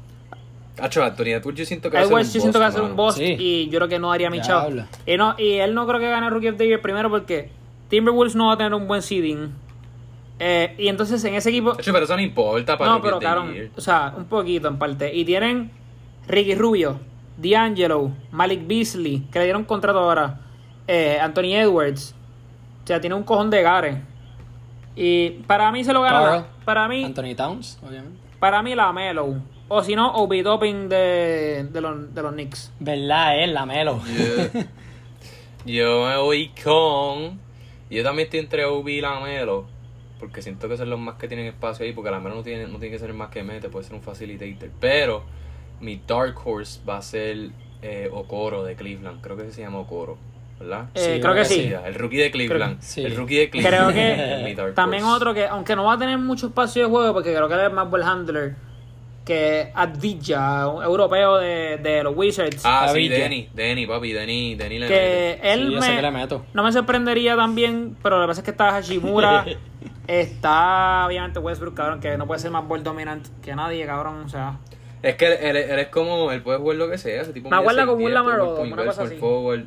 Hacho, 0.80 1.04
Anthony 1.04 1.28
Edwards 1.28 1.60
yo 1.60 1.66
siento 1.66 1.90
que 1.92 1.98
va 1.98 2.02
a 2.02 2.06
ser 2.06 2.12
Edwards 2.12 2.28
un 2.30 2.34
yo 2.34 2.42
siento 2.42 2.58
que 2.60 2.64
va 2.64 2.68
a 2.68 2.72
ser 2.72 2.82
un 2.82 2.96
boss 2.96 3.16
Sí. 3.16 3.36
y 3.38 3.70
yo 3.70 3.78
creo 3.80 3.88
que 3.88 4.00
no 4.00 4.12
haría 4.12 4.30
mi 4.30 4.42
chavo. 4.42 4.70
Y, 5.06 5.18
no, 5.18 5.36
y 5.38 5.54
él 5.54 5.74
no 5.76 5.86
creo 5.86 6.00
que 6.00 6.10
gane 6.10 6.28
Rookie 6.30 6.50
of 6.50 6.58
the 6.58 6.66
Year 6.68 6.82
primero 6.82 7.10
porque 7.10 7.50
Timberwolves 7.90 8.36
no 8.36 8.48
va 8.48 8.54
a 8.54 8.58
tener 8.58 8.74
un 8.74 8.88
buen 8.88 9.02
seeding. 9.04 9.52
Eh, 10.40 10.76
y 10.78 10.88
entonces 10.88 11.24
en 11.24 11.34
ese 11.36 11.50
equipo... 11.50 11.72
Hacho, 11.72 11.92
pero 11.94 12.06
eso 12.06 12.16
no 12.16 12.22
importa 12.22 12.78
para 12.78 12.92
No, 12.92 12.98
Rookie 13.00 13.18
pero 13.20 13.52
Year. 13.54 13.70
o 13.76 13.82
sea, 13.82 14.14
un 14.18 14.26
poquito 14.26 14.68
en 14.68 14.78
parte. 14.78 15.14
Y 15.14 15.26
tienen 15.26 15.72
Ricky 16.28 16.56
Rubio, 16.56 17.00
D'Angelo, 17.38 18.12
Malik 18.32 18.68
Beasley, 18.68 19.24
que 19.32 19.40
le 19.40 19.46
dieron 19.46 19.64
contrato 19.66 20.00
ahora, 20.00 20.40
eh, 20.88 21.18
Anthony 21.22 21.56
Edwards. 21.56 22.14
O 22.88 22.90
sea, 22.90 23.02
tiene 23.02 23.18
un 23.18 23.24
cojón 23.24 23.50
de 23.50 23.62
Gare. 23.62 24.02
Y 24.96 25.32
para 25.46 25.70
mí 25.74 25.84
se 25.84 25.92
lo 25.92 26.04
gana. 26.04 26.22
Carl. 26.22 26.46
Para 26.64 26.88
mí, 26.88 27.04
Anthony 27.04 27.36
Towns, 27.36 27.78
obviamente. 27.86 28.18
para 28.40 28.64
mí 28.64 28.76
la 28.76 28.94
Melo. 28.94 29.42
O 29.68 29.84
si 29.84 29.94
no, 29.94 30.14
Obi 30.14 30.42
Topping 30.42 30.88
de, 30.88 31.68
de, 31.70 31.82
los, 31.82 32.16
de 32.16 32.22
los 32.22 32.32
Knicks. 32.32 32.72
¿Verdad? 32.80 33.44
Es 33.44 33.52
la 33.52 33.66
Melo. 33.66 34.00
Yo, 34.06 34.62
yo 35.66 36.06
me 36.08 36.18
voy 36.18 36.52
con. 36.64 37.42
Yo 37.90 38.04
también 38.04 38.28
estoy 38.28 38.40
entre 38.40 38.64
Obi 38.64 39.00
y 39.00 39.02
Lamelo. 39.02 39.66
Porque 40.18 40.42
siento 40.42 40.70
que 40.70 40.78
son 40.78 40.90
los 40.90 40.98
más 40.98 41.16
que 41.16 41.28
tienen 41.28 41.48
espacio 41.48 41.86
ahí. 41.86 41.92
Porque 41.92 42.10
Lamelo 42.10 42.36
no 42.36 42.44
tiene, 42.44 42.68
no 42.68 42.80
tiene 42.80 42.92
que 42.92 43.00
ser 43.00 43.10
el 43.10 43.18
más 43.18 43.32
que 43.32 43.44
mete, 43.44 43.68
puede 43.68 43.84
ser 43.84 43.96
un 43.96 44.02
facilitator. 44.02 44.70
Pero 44.80 45.24
mi 45.82 46.02
Dark 46.08 46.36
Horse 46.42 46.80
va 46.88 47.00
a 47.00 47.02
ser 47.02 47.50
eh, 47.82 48.10
Okoro 48.14 48.64
de 48.64 48.78
Cleveland. 48.78 49.20
Creo 49.20 49.36
que 49.36 49.52
se 49.52 49.60
llama 49.60 49.80
Okoro, 49.80 50.18
¿verdad? 50.60 50.86
Eh, 50.96 51.14
Sí, 51.16 51.22
creo 51.22 51.34
que 51.36 51.46
sí. 51.46 51.72
el 51.86 51.94
rookie 51.96 52.18
de 52.18 52.32
Cleveland. 52.32 52.78
sí. 52.82 53.04
El 53.04 53.16
rookie 53.16 53.38
de 53.38 53.50
Cleveland. 53.50 53.94
Creo 53.94 53.94
que 53.94 54.56
también 54.76 55.04
otro 55.04 55.34
que, 55.34 55.46
aunque 55.46 55.76
no 55.76 55.84
va 55.86 55.94
a 55.94 55.98
tener 55.98 56.18
mucho 56.18 56.48
espacio 56.48 56.84
de 56.84 56.90
juego, 56.90 57.14
porque 57.14 57.34
creo 57.34 57.48
que 57.48 57.54
él 57.54 57.62
es 57.62 57.72
más 57.74 57.90
ball 57.90 58.04
handler 58.04 58.56
que 59.26 59.72
Advija, 59.76 60.70
un 60.70 60.82
europeo 60.84 61.36
de, 61.38 61.78
de 61.84 62.02
los 62.02 62.16
Wizards. 62.16 62.62
Ah, 62.64 62.90
sí. 62.94 63.10
Denny, 63.10 63.50
Denny, 63.54 63.86
papi, 63.86 64.14
Denny, 64.14 64.56
Denny 64.56 64.80
le 64.80 64.88
que 64.88 64.94
mete. 65.42 65.52
él 65.54 65.68
Sí, 65.68 65.80
me, 65.90 65.96
que 65.98 66.02
le 66.02 66.12
meto. 66.12 66.46
no 66.54 66.64
me 66.64 66.72
sorprendería 66.72 67.36
también, 67.36 67.98
pero 68.02 68.20
lo 68.20 68.24
que 68.24 68.28
pasa 68.30 68.40
es 68.40 68.46
que 68.46 68.52
está 68.52 68.72
Hashimura, 68.72 69.46
está 70.08 71.06
obviamente 71.06 71.40
Westbrook, 71.40 71.74
cabrón, 71.76 72.00
que 72.00 72.18
no 72.18 72.26
puede 72.26 72.40
ser 72.40 72.52
más 72.52 72.66
ball 72.68 72.84
dominant 72.84 73.28
que 73.44 73.54
nadie, 73.56 73.86
cabrón, 73.86 74.24
o 74.26 74.30
sea. 74.30 74.58
Es 75.04 75.16
que 75.16 75.26
él, 75.28 75.34
él- 75.42 75.58
él 75.72 75.80
es 75.80 75.88
como, 75.90 76.32
él 76.32 76.42
puede 76.42 76.58
jugar 76.60 76.78
lo 76.78 76.90
que 76.90 76.98
sea, 76.98 77.22
ese 77.22 77.34
tipo 77.34 77.50
Me 77.50 77.58
mide 77.58 77.62
acuerda 77.64 77.86
como 77.86 78.00
6'10", 78.02 78.06
un 78.08 78.14
Lamar 78.14 78.42
una 78.42 78.76
cosa 78.86 79.02
guard, 79.02 79.08
así. 79.12 79.16
forward. 79.18 79.66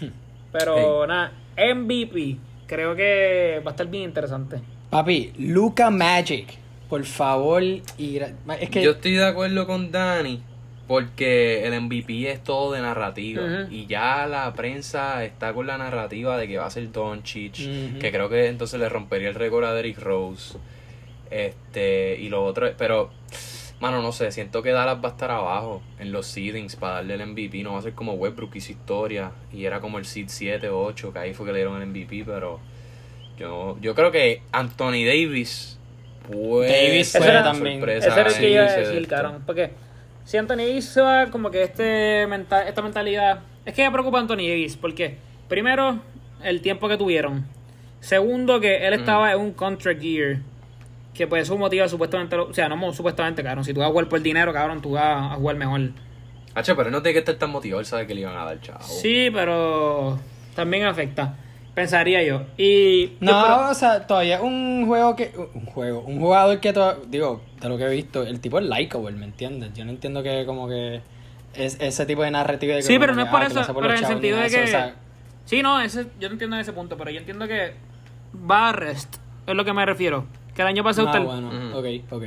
Pero 0.52 1.06
nada, 1.06 1.32
MVP, 1.56 2.36
creo 2.66 2.94
que 2.94 3.60
va 3.66 3.70
a 3.70 3.72
estar 3.72 3.86
bien 3.88 4.04
interesante. 4.04 4.60
Papi, 4.90 5.32
Luca 5.38 5.90
Magic. 5.90 6.46
Por 6.88 7.04
favor. 7.04 7.62
Y 7.62 7.82
gra- 7.98 8.32
es 8.60 8.70
que. 8.70 8.82
Yo 8.82 8.92
estoy 8.92 9.14
de 9.14 9.26
acuerdo 9.26 9.66
con 9.66 9.90
Dani 9.90 10.40
porque 10.86 11.66
el 11.66 11.80
MVP 11.80 12.30
es 12.30 12.44
todo 12.44 12.72
de 12.72 12.80
narrativa 12.82 13.42
y 13.70 13.86
ya 13.86 14.26
la 14.26 14.52
prensa 14.52 15.24
está 15.24 15.54
con 15.54 15.66
la 15.66 15.78
narrativa 15.78 16.36
de 16.36 16.46
que 16.46 16.58
va 16.58 16.66
a 16.66 16.70
ser 16.70 16.92
Doncic, 16.92 17.54
que 17.98 18.10
creo 18.12 18.28
que 18.28 18.48
entonces 18.48 18.78
le 18.78 18.88
rompería 18.90 19.30
el 19.30 19.34
récord 19.34 19.64
a 19.64 19.72
Derrick 19.72 19.98
Rose. 19.98 20.58
Este, 21.30 22.16
y 22.20 22.28
lo 22.28 22.44
otro, 22.44 22.70
pero 22.76 23.10
mano, 23.84 24.02
no 24.02 24.12
sé, 24.12 24.32
siento 24.32 24.62
que 24.62 24.70
Dallas 24.70 24.98
va 25.04 25.08
a 25.08 25.12
estar 25.12 25.30
abajo 25.30 25.82
en 25.98 26.10
los 26.10 26.26
seedings 26.26 26.76
para 26.76 26.94
darle 26.94 27.14
el 27.14 27.26
MVP, 27.26 27.62
no 27.62 27.74
va 27.74 27.80
a 27.80 27.82
ser 27.82 27.92
como 27.92 28.14
Westbrook 28.14 28.56
hizo 28.56 28.72
historia 28.72 29.32
y 29.52 29.66
era 29.66 29.80
como 29.80 29.98
el 29.98 30.06
seed 30.06 30.26
7 30.28 30.68
o 30.70 30.82
8, 30.84 31.12
que 31.12 31.18
ahí 31.18 31.34
fue 31.34 31.46
que 31.46 31.52
le 31.52 31.58
dieron 31.58 31.80
el 31.80 31.88
MVP, 31.88 32.24
pero 32.24 32.60
yo 33.38 33.76
yo 33.80 33.94
creo 33.94 34.10
que 34.10 34.42
Anthony 34.52 35.04
Davis 35.04 35.78
puede 36.30 36.88
Davis 36.88 37.08
ser 37.08 37.22
una 37.22 37.42
también. 37.42 37.78
sorpresa 37.78 38.08
Ese 38.08 38.20
era 38.20 38.28
el 38.30 38.36
que 38.36 38.50
iba 38.50 38.64
a 38.64 38.76
decir, 38.76 39.08
cabrón. 39.08 39.42
Porque 39.44 39.70
si 40.24 40.36
Anthony 40.36 40.56
Davis 40.56 40.86
se 40.86 41.00
va 41.00 41.26
como 41.30 41.50
que 41.50 41.62
este 41.62 42.22
esta 42.22 42.82
mentalidad. 42.82 43.40
Es 43.64 43.74
que 43.74 43.84
me 43.84 43.90
preocupa 43.90 44.18
Anthony 44.18 44.48
Davis. 44.48 44.76
Porque, 44.76 45.16
primero, 45.48 46.00
el 46.42 46.60
tiempo 46.60 46.88
que 46.88 46.96
tuvieron. 46.96 47.46
Segundo, 48.00 48.60
que 48.60 48.86
él 48.86 48.94
estaba 48.94 49.32
en 49.32 49.40
un 49.40 49.52
contract 49.52 50.00
year. 50.00 50.38
Que 51.14 51.26
pues 51.26 51.42
eso 51.44 51.56
motiva 51.56 51.88
supuestamente. 51.88 52.36
lo- 52.36 52.48
O 52.48 52.54
sea, 52.54 52.68
no 52.68 52.92
supuestamente, 52.92 53.42
cabrón. 53.42 53.64
Si 53.64 53.72
tú 53.72 53.80
vas 53.80 53.88
a 53.88 53.92
jugar 53.92 54.08
por 54.08 54.20
dinero, 54.20 54.52
cabrón, 54.52 54.82
tú 54.82 54.92
vas 54.92 55.32
a 55.32 55.36
jugar 55.36 55.56
mejor. 55.56 55.90
Hacho, 56.54 56.76
pero 56.76 56.90
no 56.90 57.02
tiene 57.02 57.14
que 57.14 57.18
estar 57.20 57.34
tan 57.36 57.50
motivado, 57.50 57.80
él 57.80 57.86
sabe 57.86 58.06
que 58.06 58.14
le 58.14 58.20
iban 58.22 58.36
a 58.36 58.44
dar 58.44 58.60
chavo. 58.60 58.82
Sí, 58.82 59.28
pero 59.32 60.18
también 60.54 60.84
afecta. 60.84 61.36
Pensaría 61.74 62.22
yo. 62.22 62.42
Y. 62.56 63.06
yo 63.08 63.12
No, 63.20 63.42
pero- 63.42 63.70
o 63.70 63.74
sea, 63.74 64.06
todavía 64.06 64.36
es 64.36 64.42
un 64.42 64.84
juego 64.86 65.16
que. 65.16 65.32
Un 65.54 65.66
juego. 65.66 66.00
Un 66.02 66.20
jugador 66.20 66.60
que. 66.60 66.72
to- 66.72 67.02
digo, 67.08 67.42
de 67.60 67.68
lo 67.68 67.76
que 67.76 67.84
he 67.84 67.90
visto, 67.90 68.22
el 68.22 68.38
tipo 68.40 68.58
es 68.60 68.64
likeable, 68.64 69.12
¿me 69.16 69.24
entiendes? 69.24 69.72
Yo 69.74 69.84
no 69.84 69.90
entiendo 69.90 70.22
que, 70.22 70.44
como 70.46 70.68
que. 70.68 71.00
Es, 71.54 71.76
ese 71.80 72.06
tipo 72.06 72.22
de 72.22 72.30
narrativa 72.32 72.74
de 72.74 72.80
que. 72.80 72.86
Sí, 72.86 72.98
pero 72.98 73.14
no 73.14 73.22
es 73.22 73.28
por 73.28 73.40
ah, 73.42 73.46
que 73.46 73.52
eso, 73.60 73.72
por 73.74 73.82
pero 73.82 73.94
en 73.94 74.00
el 74.00 74.06
sentido 74.06 74.38
de 74.38 74.46
eso, 74.46 74.56
que- 74.58 74.64
o 74.64 74.66
sea, 74.68 74.94
Sí, 75.46 75.62
no, 75.62 75.80
ese, 75.80 76.06
yo 76.18 76.28
no 76.28 76.32
entiendo 76.34 76.56
ese 76.56 76.72
punto, 76.72 76.96
pero 76.96 77.10
yo 77.10 77.18
entiendo 77.18 77.46
que 77.46 77.74
va 78.50 78.70
a 78.70 78.72
rest, 78.72 79.16
es 79.46 79.54
lo 79.54 79.64
que 79.64 79.72
me 79.72 79.84
refiero. 79.84 80.26
Que 80.54 80.62
el 80.62 80.68
año 80.68 80.84
pasado 80.84 81.08
ah, 81.08 81.10
usted- 81.12 81.24
bueno, 81.24 81.48
Ujú. 81.48 81.78
ok, 81.78 82.12
ok. 82.12 82.24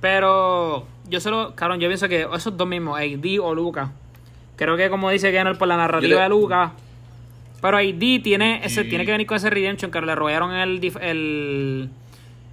Pero 0.00 0.86
yo 1.08 1.20
solo, 1.20 1.54
cabrón, 1.54 1.80
yo 1.80 1.88
pienso 1.88 2.08
que 2.08 2.26
esos 2.34 2.56
dos 2.56 2.66
mismos, 2.68 2.98
AD 2.98 3.38
o 3.40 3.54
Luca, 3.54 3.92
creo 4.56 4.76
que 4.76 4.90
como 4.90 5.10
dice 5.10 5.30
Kenneth 5.32 5.56
por 5.58 5.68
la 5.68 5.76
narrativa 5.76 6.16
le- 6.16 6.22
de 6.22 6.28
Luca, 6.28 6.72
pero 7.60 7.76
AD 7.78 8.20
tiene 8.22 8.60
ese, 8.64 8.82
Sí. 8.82 8.88
tiene 8.88 9.04
que 9.06 9.12
venir 9.12 9.26
con 9.26 9.36
ese 9.36 9.48
redemption 9.48 9.90
que 9.90 10.00
le 10.00 10.14
robaron 10.14 10.52
el, 10.52 10.80
dif- 10.80 11.00
el 11.00 11.88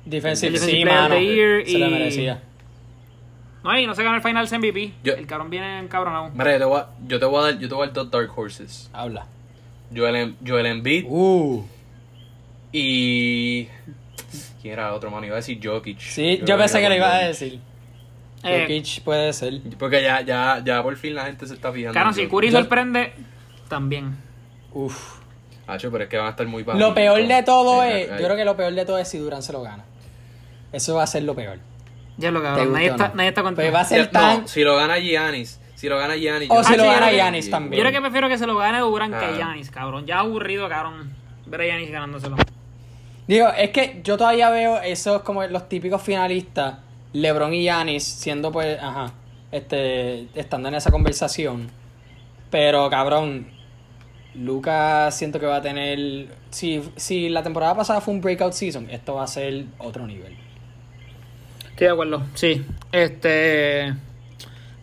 Defensive, 0.06 0.52
Defensive 0.52 0.58
sí, 0.60 0.84
Player 0.84 0.88
of 0.88 1.02
mano. 1.10 1.16
the 1.16 1.26
Year 1.26 1.66
Se 1.66 1.78
lo 1.80 1.88
y- 1.88 1.92
merecía. 1.92 2.44
no, 3.64 3.80
y 3.80 3.88
no 3.88 3.96
se 3.96 4.04
ganó 4.04 4.16
el 4.16 4.22
Finals 4.22 4.52
MVP. 4.54 4.94
Yo- 5.04 5.14
el 5.16 5.26
cabrón 5.28 5.50
viene 5.50 5.80
encabronado. 5.80 6.30
Mira, 6.34 6.54
yo 6.54 6.60
te, 6.60 6.66
voy 6.66 6.80
a, 6.80 6.88
yo 7.08 7.20
te 7.20 7.26
voy 7.26 7.40
a 7.40 7.42
dar, 7.52 7.60
yo 7.60 7.68
te 7.68 7.74
voy 7.76 7.84
a 7.84 7.86
dar 7.88 7.94
dos 7.96 8.12
Dark 8.12 8.32
Horses. 8.38 8.90
Habla. 8.94 9.26
Joel, 9.96 10.16
Em- 10.16 10.36
Joel 10.46 10.66
Embiid 10.68 11.06
Uh. 11.10 11.66
y... 12.72 13.68
¿Quién 14.62 14.74
era 14.74 14.88
el 14.90 14.94
otro, 14.94 15.10
mano? 15.12 15.26
Iba 15.26 15.36
a 15.36 15.38
decir 15.38 15.60
Jokic. 15.64 16.00
Sí, 16.00 16.42
yo 16.46 16.58
pensé 16.58 16.82
que 16.82 16.90
lo 16.90 16.96
iba 16.96 17.08
a 17.08 17.12
Jokic. 17.14 17.28
decir. 17.28 17.60
Eh, 18.44 18.62
Jokic 18.62 19.04
puede 19.04 19.34
ser. 19.34 19.62
Porque 19.78 20.02
ya, 20.04 20.22
ya, 20.22 20.62
ya 20.64 20.84
por 20.84 20.96
fin 20.98 21.16
la 21.16 21.26
gente 21.26 21.46
se 21.48 21.54
está 21.54 21.72
fijando. 21.72 22.00
En 22.00 22.14
si. 22.14 22.28
Curry 22.28 22.52
sorprende, 22.52 23.14
también. 23.68 24.18
Uf. 24.74 25.20
Hacho, 25.68 25.92
pero 25.92 26.06
es 26.06 26.10
que 26.10 26.18
van 26.18 26.28
a 26.28 26.30
estar 26.32 26.48
muy 26.48 26.64
Lo 26.64 26.74
bajitos. 26.74 26.94
peor 26.94 27.28
de 27.28 27.44
todo 27.44 27.82
Sí, 27.84 27.88
es. 27.90 28.12
ahí. 28.12 28.20
Yo 28.20 28.26
creo 28.26 28.36
que 28.36 28.46
lo 28.46 28.58
peor 28.58 28.74
de 28.74 28.86
todo 28.86 28.98
es 28.98 29.08
si 29.08 29.18
Durán 29.18 29.44
se 29.44 29.54
lo 29.54 29.62
gana. 29.62 29.84
Eso 30.72 30.96
va 30.96 31.04
a 31.04 31.08
ser 31.08 31.24
lo 31.24 31.36
peor. 31.36 31.60
Ya 32.18 32.32
lo 32.32 32.40
¿Te 32.42 32.48
cabrón, 32.48 32.74
nadie 32.74 32.90
o 32.90 32.92
está, 32.96 33.08
no? 33.10 33.16
nadie 33.16 33.30
está 33.30 33.44
contento. 33.44 33.62
Pues 33.72 33.76
va 33.76 33.82
a 33.82 33.86
ser 33.86 34.06
Ya- 34.06 34.12
tan. 34.12 34.42
No, 34.42 34.48
si 34.48 34.64
lo 34.64 34.76
gana 34.76 34.98
Giannis. 35.00 35.60
Si 35.76 35.88
lo 35.88 35.98
gana 35.98 36.16
Giannis. 36.18 36.50
O 36.52 36.64
si 36.64 36.76
lo 36.76 36.84
Ah, 36.84 36.94
gana 36.96 37.10
que- 37.10 37.16
Giannis 37.16 37.50
también. 37.50 37.82
Yo 37.82 37.88
creo 37.88 37.94
que 37.94 38.02
prefiero 38.02 38.28
que 38.28 38.38
se 38.38 38.46
lo 38.46 38.58
gane 38.58 38.80
Durant 38.80 39.14
Ah. 39.14 39.20
que 39.20 39.36
Giannis, 39.36 39.70
cabrón. 39.72 40.06
Ya 40.06 40.20
aburrido, 40.20 40.68
cabrón. 40.68 41.14
Ver 41.46 41.62
a 41.62 41.64
Giannis 41.66 41.92
ganándoselo. 41.92 42.36
Digo, 43.30 43.48
es 43.56 43.70
que 43.70 44.02
yo 44.04 44.18
todavía 44.18 44.50
veo 44.50 44.82
esos 44.82 45.22
como 45.22 45.46
los 45.46 45.70
típicos 45.70 46.02
finalistas, 46.02 46.80
LeBron 47.14 47.54
y 47.54 47.62
Giannis, 47.62 48.04
siendo 48.04 48.52
pues, 48.52 48.82
ajá, 48.82 49.14
este, 49.52 50.28
estando 50.34 50.68
en 50.70 50.74
esa 50.74 50.90
conversación. 50.90 51.70
Pero 52.50 52.90
cabrón, 52.90 53.52
Lucas 54.34 55.16
siento 55.16 55.40
que 55.40 55.46
va 55.46 55.58
a 55.58 55.62
tener, 55.62 56.30
si, 56.50 56.82
si 56.96 57.30
la 57.30 57.44
temporada 57.44 57.76
pasada 57.76 58.02
fue 58.02 58.16
un 58.16 58.22
breakout 58.22 58.54
season, 58.54 58.90
esto 58.90 59.14
va 59.14 59.26
a 59.26 59.28
ser 59.28 59.66
otro 59.78 60.08
nivel. 60.08 60.36
Estoy 61.70 61.86
de 61.86 61.94
acuerdo, 61.94 62.24
sí. 62.34 62.66
Este. 62.92 63.94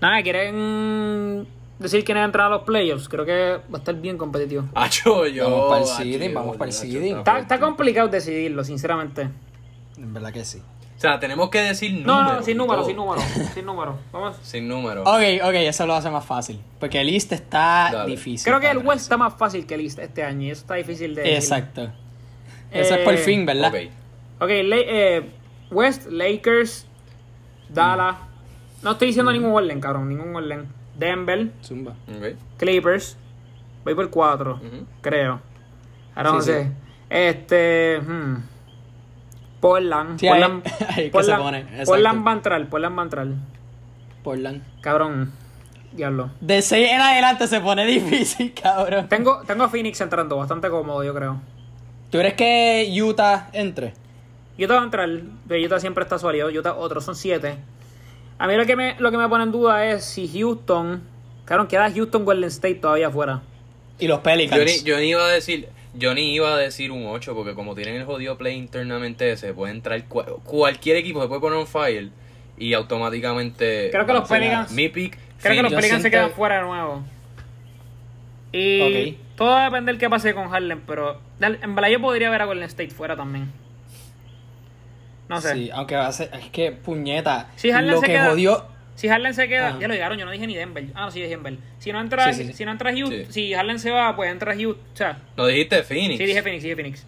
Nada, 0.00 0.22
¿quieren 0.22 1.48
decir 1.78 2.04
quiénes 2.04 2.24
entran 2.24 2.46
a 2.46 2.50
los 2.50 2.62
playoffs? 2.62 3.08
Creo 3.08 3.24
que 3.24 3.60
va 3.72 3.74
a 3.74 3.78
estar 3.78 3.94
bien 3.94 4.16
competitivo. 4.18 4.64
Hacho, 4.74 5.26
yo. 5.26 5.50
Vamos 5.50 5.68
pa'l 5.70 5.82
hacho, 5.82 5.96
seeding, 6.02 6.34
vamos 6.34 6.56
pa'l 6.56 6.68
hacho, 6.68 6.78
seeding. 6.78 7.18
Está, 7.18 7.60
complicado 7.60 8.08
decidirlo, 8.08 8.64
sinceramente. 8.64 9.28
En 9.98 10.12
verdad 10.14 10.32
que 10.32 10.44
sí. 10.44 10.62
O 10.96 10.98
sea, 10.98 11.20
tenemos 11.20 11.50
que 11.50 11.60
decir 11.60 11.92
No, 12.06 12.16
números. 12.20 12.38
no, 12.38 12.42
sin 12.44 12.56
número, 12.56 12.76
todo. 12.80 12.86
sin 12.86 12.96
número. 12.96 13.22
Sin 13.54 13.66
número. 13.66 13.98
Vamos. 14.12 14.36
Sin 14.42 14.66
número. 14.66 15.02
Ok, 15.02 15.20
ok, 15.44 15.54
eso 15.54 15.86
lo 15.86 15.94
hace 15.94 16.08
más 16.10 16.24
fácil. 16.24 16.58
Porque 16.80 16.98
el 17.00 17.10
East 17.10 17.32
está 17.32 17.90
Dale. 17.92 18.10
difícil. 18.10 18.44
Creo 18.50 18.60
que 18.60 18.70
el 18.70 18.78
para 18.78 18.88
West 18.88 19.02
está 19.02 19.16
más 19.18 19.34
fácil 19.34 19.66
que 19.66 19.74
el 19.74 19.82
East 19.82 19.98
este 19.98 20.22
año 20.24 20.46
y 20.46 20.50
eso 20.52 20.62
está 20.62 20.74
difícil 20.76 21.14
de 21.14 21.20
decir. 21.20 21.36
Exacto. 21.36 21.92
Eso 22.70 22.94
es 22.94 23.00
por 23.04 23.12
Eh, 23.14 23.18
fin, 23.18 23.44
¿verdad? 23.44 23.68
Ok. 23.74 23.90
Ok, 24.40 24.48
La- 24.64 24.76
eh, 24.78 25.30
West, 25.70 26.06
Lakers, 26.10 26.86
Dallas. 27.68 28.16
No 28.82 28.92
estoy 28.92 29.08
diciendo 29.08 29.32
ningún 29.32 29.52
orden, 29.52 29.80
cabrón, 29.80 30.08
ningún 30.08 30.34
orden. 30.34 30.66
Denver, 30.98 31.50
Zumba. 31.62 31.94
Clippers. 32.56 33.16
Voy 33.84 33.94
por 33.94 34.10
4, 34.10 34.54
Ujú. 34.56 34.86
creo. 35.00 35.40
Ahora 36.14 36.32
no 36.32 36.40
Sí, 36.40 36.50
sé. 36.50 36.70
Este. 37.10 38.00
hmm. 38.00 38.36
Portland. 39.60 40.18
Sí, 40.18 40.26
ahí- 40.28 40.40
Portland, 40.40 40.62
ahí 40.88 41.04
que 41.04 41.10
Portland, 41.10 41.38
se 41.38 41.44
pone, 41.44 41.58
exacto. 41.60 41.84
Portland 41.86 42.26
va 42.26 42.30
a 42.30 42.34
entrar, 42.34 42.66
Portland 42.68 42.96
va 42.98 43.02
a 43.02 43.04
entrar. 43.04 43.26
Portland. 44.22 44.62
Cabrón. 44.80 45.32
Diablo. 45.92 46.30
De 46.40 46.60
6 46.60 46.90
en 46.92 47.00
adelante 47.00 47.46
se 47.46 47.60
pone 47.60 47.86
difícil, 47.86 48.52
cabrón. 48.52 49.08
Tengo, 49.08 49.42
tengo 49.46 49.64
a 49.64 49.68
Phoenix 49.68 50.00
entrando, 50.00 50.36
bastante 50.36 50.68
cómodo, 50.68 51.02
yo 51.04 51.14
creo. 51.14 51.40
¿Tú 52.10 52.18
crees 52.18 52.34
que 52.34 52.92
Utah 53.02 53.48
entre? 53.52 53.94
Utah 54.58 54.74
va 54.74 54.80
a 54.80 54.84
entrar, 54.84 55.08
pero 55.48 55.64
Utah 55.64 55.80
siempre 55.80 56.02
está 56.04 56.18
sólido. 56.18 56.48
Utah, 56.48 56.74
otros 56.74 57.04
son 57.04 57.14
7. 57.16 57.56
A 58.38 58.46
mí 58.46 58.54
lo 58.56 58.66
que, 58.66 58.76
me, 58.76 58.96
lo 58.98 59.10
que 59.10 59.16
me 59.16 59.28
pone 59.28 59.44
en 59.44 59.52
duda 59.52 59.84
es 59.86 60.04
si 60.04 60.28
Houston. 60.28 61.02
Claro, 61.44 61.68
queda 61.68 61.90
Houston 61.90 62.24
Golden 62.24 62.48
State 62.48 62.74
todavía 62.76 63.08
afuera. 63.08 63.42
Y 63.98 64.08
los 64.08 64.18
Yo 64.18 64.22
Pelicans. 64.22 64.64
ni, 64.64 64.82
yo 64.82 64.98
ni 64.98 65.10
iba 65.10 65.24
a 65.24 65.28
decir. 65.32 65.68
Yo 65.94 66.12
ni 66.12 66.34
iba 66.34 66.52
a 66.52 66.58
decir 66.58 66.90
un 66.92 67.06
8 67.06 67.34
porque 67.34 67.54
como 67.54 67.74
tienen 67.74 67.96
el 67.96 68.04
jodido 68.04 68.36
play 68.36 68.54
internamente 68.56 69.34
se 69.38 69.54
puede 69.54 69.72
entrar 69.72 70.06
cua- 70.08 70.42
cualquier 70.44 70.96
equipo 70.96 71.22
se 71.22 71.28
puede 71.28 71.40
poner 71.40 71.58
un 71.58 71.66
fire 71.66 72.10
y 72.58 72.74
automáticamente 72.74 73.88
Creo 73.90 74.04
que 74.04 74.12
los 74.12 74.28
Pelicans- 74.28 74.72
mi 74.72 74.90
pick 74.90 75.16
Creo 75.40 75.54
que 75.56 75.62
los 75.62 75.72
Pelicans 75.72 76.02
se 76.02 76.10
quedan 76.10 76.32
fuera 76.32 76.56
de 76.56 76.62
nuevo. 76.64 77.02
Y 78.52 79.16
todo 79.36 79.48
va 79.50 79.62
a 79.62 79.64
depender 79.70 79.96
qué 79.98 80.08
pase 80.10 80.34
con 80.34 80.54
Harlem, 80.54 80.80
pero 80.86 81.18
en 81.40 81.74
verdad 81.74 81.88
yo 81.90 82.00
podría 82.00 82.30
ver 82.30 82.42
a 82.42 82.44
Golden 82.44 82.64
State 82.64 82.90
fuera 82.90 83.16
también. 83.16 83.50
No 85.28 85.40
sé. 85.40 85.54
Sí, 85.54 85.70
aunque 85.72 85.96
va 85.96 86.06
a 86.06 86.12
ser. 86.12 86.30
Es 86.34 86.50
que, 86.50 86.72
puñeta. 86.72 87.48
Si 87.56 87.70
Harden 87.70 87.90
lo 87.90 88.00
se 88.00 88.06
que 88.06 88.12
queda- 88.12 88.30
jodió. 88.30 88.66
Si 88.94 89.08
Harden 89.08 89.34
se 89.34 89.46
queda, 89.48 89.68
Ajá. 89.68 89.78
ya 89.78 89.88
lo 89.88 89.94
llegaron, 89.94 90.16
yo 90.18 90.24
no 90.24 90.30
dije 90.30 90.46
ni 90.46 90.54
Denver. 90.56 90.86
Ah, 90.94 91.02
no, 91.02 91.10
sí 91.10 91.18
dije 91.20 91.30
Denver. 91.30 91.58
Si 91.78 91.92
no 91.92 92.00
entra, 92.00 92.32
Sí, 92.32 92.42
sí, 92.44 92.46
sí. 92.48 92.52
si 92.54 92.64
no 92.64 92.70
entra 92.72 92.92
Houston, 92.92 93.26
Sí. 93.26 93.32
si 93.32 93.54
Harden 93.54 93.78
se 93.78 93.90
va, 93.90 94.16
pues 94.16 94.30
entra 94.32 94.54
Houston. 94.54 94.82
O 94.92 94.96
sea, 94.96 95.18
No 95.36 95.46
dijiste 95.46 95.82
Phoenix. 95.82 96.18
sí 96.18 96.24
dije 96.26 96.42
Phoenix, 96.42 96.62
sí 96.62 96.68
dije 96.68 96.76
Phoenix. 96.76 97.06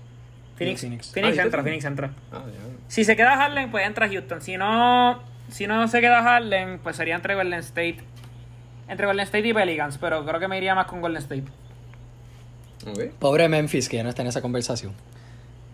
Phoenix, 0.57 0.81
Phoenix. 0.83 1.13
Phoenix, 1.13 1.39
Ah, 1.39 1.43
entra, 1.45 1.63
¿dijiste 1.63 1.63
Phoenix 1.63 1.85
entra. 1.85 2.11
Ah. 2.33 2.43
Si 2.89 3.05
se 3.05 3.17
queda 3.17 3.37
Harden, 3.37 3.71
pues 3.71 3.87
entra 3.87 4.07
Houston. 4.09 4.43
Si 4.43 4.57
no, 4.59 5.23
si 5.49 5.67
no 5.67 5.89
se 5.89 6.01
queda 6.03 6.23
Harden, 6.23 6.79
pues 6.81 6.97
sería 6.97 7.15
entre 7.15 7.35
Golden 7.37 7.61
State. 7.61 7.99
Entre 8.89 9.07
Golden 9.07 9.25
State 9.25 9.47
y 9.49 9.55
Pelicans, 9.55 9.97
pero 9.99 10.27
creo 10.27 10.41
que 10.41 10.49
me 10.49 10.59
iría 10.59 10.75
más 10.75 10.87
con 10.87 11.01
Golden 11.01 11.23
State. 11.23 11.45
Ok. 12.87 13.13
Pobre 13.19 13.49
Memphis, 13.49 13.89
que 13.89 13.97
ya 13.97 14.03
no 14.03 14.09
está 14.11 14.23
en 14.23 14.29
esa 14.29 14.41
conversación. 14.43 14.93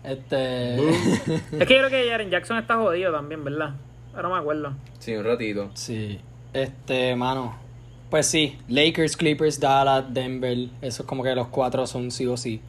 Este. 0.05 0.75
es 0.89 1.41
que 1.41 1.57
yo 1.59 1.65
creo 1.65 1.89
que 1.89 2.09
Jaren 2.09 2.29
Jackson 2.29 2.57
está 2.57 2.75
jodido 2.75 3.11
también, 3.11 3.43
¿verdad? 3.43 3.75
Ahora 4.15 4.29
me 4.29 4.37
acuerdo. 4.37 4.73
Sí, 4.99 5.15
un 5.15 5.23
ratito. 5.25 5.71
sí. 5.73 6.19
Este, 6.53 7.15
mano. 7.17 7.57
Pues 8.09 8.27
sí, 8.27 8.57
Lakers, 8.69 9.17
Clippers, 9.17 9.59
Dallas, 9.59 10.05
Denver. 10.13 10.69
Eso 10.81 11.03
es 11.03 11.07
como 11.07 11.21
que 11.21 11.35
los 11.35 11.47
cuatro 11.47 11.85
son 11.85 12.11
sí 12.11 12.25
o 12.27 12.37
sí. 12.37 12.61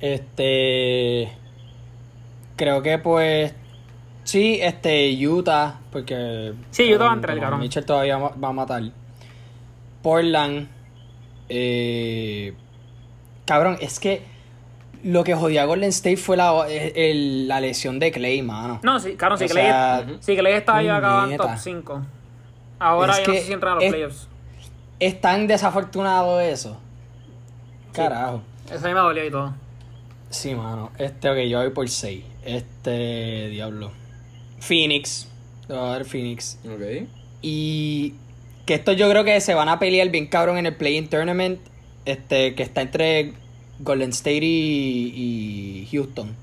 Este. 0.00 1.30
Creo 2.56 2.82
que 2.82 2.98
pues. 2.98 3.54
Sí, 4.24 4.58
este, 4.60 5.14
Utah, 5.24 5.78
porque. 5.92 6.54
Sí, 6.70 6.92
Utah 6.92 7.04
va 7.04 7.10
a 7.12 7.14
entrar, 7.14 7.38
cabrón. 7.38 7.60
Mitchell 7.60 7.84
todavía 7.84 8.18
va 8.18 8.30
va 8.30 8.48
a 8.48 8.52
matar. 8.52 8.82
Portland. 10.02 10.68
Eh, 11.48 12.54
cabrón, 13.44 13.76
es 13.80 14.00
que. 14.00 14.22
Lo 15.04 15.22
que 15.24 15.34
jodía 15.34 15.62
a 15.62 15.64
Golden 15.66 15.90
State 15.90 16.16
fue 16.16 16.36
la, 16.36 16.66
el- 16.68 17.46
la 17.48 17.60
lesión 17.60 17.98
de 17.98 18.10
Clay, 18.12 18.42
mano. 18.42 18.80
No, 18.82 18.98
sí, 18.98 19.14
claro, 19.14 19.36
sí, 19.36 19.44
O 19.44 19.48
Clay, 19.48 19.64
sea, 19.66 20.06
sí, 20.20 20.36
Clay 20.36 20.54
estaba 20.54 20.82
ya 20.82 20.96
acabado 20.96 21.30
en 21.30 21.36
top 21.36 21.50
5. 21.58 22.02
Ahora 22.78 23.12
Es 23.12 23.18
ya 23.20 23.26
no 23.26 23.32
que 23.32 23.40
sé 23.40 23.46
si 23.46 23.52
entran 23.52 23.72
a 23.72 23.74
los 23.76 23.84
es- 23.84 23.90
playoffs. 23.90 24.28
Es 24.98 25.20
tan 25.20 25.46
desafortunado 25.46 26.40
eso. 26.40 26.78
Carajo. 27.92 28.42
Eso 28.70 28.84
a 28.84 28.88
mí 28.88 28.94
me 28.94 29.00
dolió 29.00 29.24
y 29.26 29.30
todo. 29.30 29.54
Sí, 30.30 30.54
mano. 30.54 30.90
Este, 30.98 31.30
ok, 31.30 31.36
yo 31.48 31.58
voy 31.60 31.70
por 31.70 31.88
6. 31.88 32.24
Este, 32.44 33.48
diablo. 33.50 33.92
Phoenix. 34.60 35.28
Voy 35.68 35.76
a 35.78 35.80
dar 35.82 36.04
Phoenix. 36.04 36.58
Ok. 36.64 37.08
Y 37.42 38.14
que 38.64 38.74
esto 38.74 38.92
yo 38.92 39.08
creo 39.10 39.24
que 39.24 39.40
se 39.40 39.54
van 39.54 39.68
a 39.68 39.78
pelear 39.78 40.08
bien 40.10 40.26
cabrón 40.26 40.58
en 40.58 40.66
el 40.66 40.74
Play-In 40.76 41.08
Tournament. 41.08 41.60
Este, 42.04 42.54
que 42.54 42.62
está 42.62 42.82
entre 42.82 43.34
Golden 43.80 44.10
State 44.10 44.40
y, 44.42 45.86
y 45.86 45.88
Houston. 45.92 46.34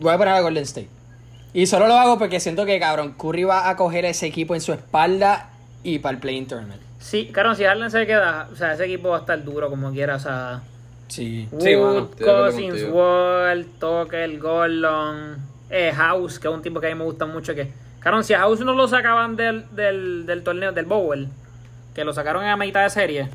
Voy 0.00 0.12
a 0.12 0.18
poner 0.18 0.34
a 0.34 0.40
Golden 0.40 0.64
State. 0.64 0.88
Y 1.52 1.66
solo 1.66 1.88
lo 1.88 1.94
hago 1.94 2.18
porque 2.18 2.40
siento 2.40 2.64
que, 2.64 2.78
cabrón, 2.78 3.14
Curry 3.18 3.44
va 3.44 3.68
a 3.68 3.76
coger 3.76 4.04
ese 4.04 4.26
equipo 4.26 4.54
en 4.54 4.60
su 4.60 4.72
espalda 4.72 5.50
y 5.82 5.98
para 5.98 6.14
el 6.14 6.20
Play-In 6.20 6.46
Tournament. 6.46 6.80
Sí, 7.00 7.30
claro, 7.32 7.54
si 7.54 7.64
Harden 7.64 7.90
se 7.90 8.06
queda, 8.06 8.48
o 8.52 8.56
sea, 8.56 8.74
ese 8.74 8.84
equipo 8.84 9.08
va 9.08 9.16
a 9.16 9.20
estar 9.20 9.42
duro 9.42 9.68
como 9.70 9.90
quiera, 9.90 10.16
o 10.16 10.20
sea. 10.20 10.62
Sí. 11.08 11.48
Sí, 11.58 11.74
Wood, 11.74 12.14
de 12.16 12.24
acuerdo 12.24 12.44
Cousins. 12.44 12.84
Wall, 12.92 13.66
Tucker, 13.80 14.38
Gordon, 14.38 15.38
eh, 15.70 15.92
House, 15.94 16.38
que 16.38 16.46
es 16.46 16.54
un 16.54 16.62
tipo 16.62 16.78
que 16.78 16.86
a 16.86 16.90
mí 16.90 16.96
me 16.96 17.04
gusta 17.04 17.26
mucho. 17.26 17.54
que 17.54 17.72
Claro, 18.00 18.22
si 18.22 18.32
a 18.32 18.38
House 18.40 18.60
no 18.60 18.74
lo 18.74 18.86
sacaban 18.86 19.34
del, 19.34 19.64
del, 19.74 20.24
del 20.24 20.42
torneo, 20.42 20.72
del 20.72 20.84
Bowl, 20.86 21.28
que 21.94 22.04
lo 22.04 22.12
sacaron 22.12 22.42
en 22.44 22.50
la 22.50 22.56
mitad 22.56 22.82
de 22.84 22.90
serie, 22.90 23.28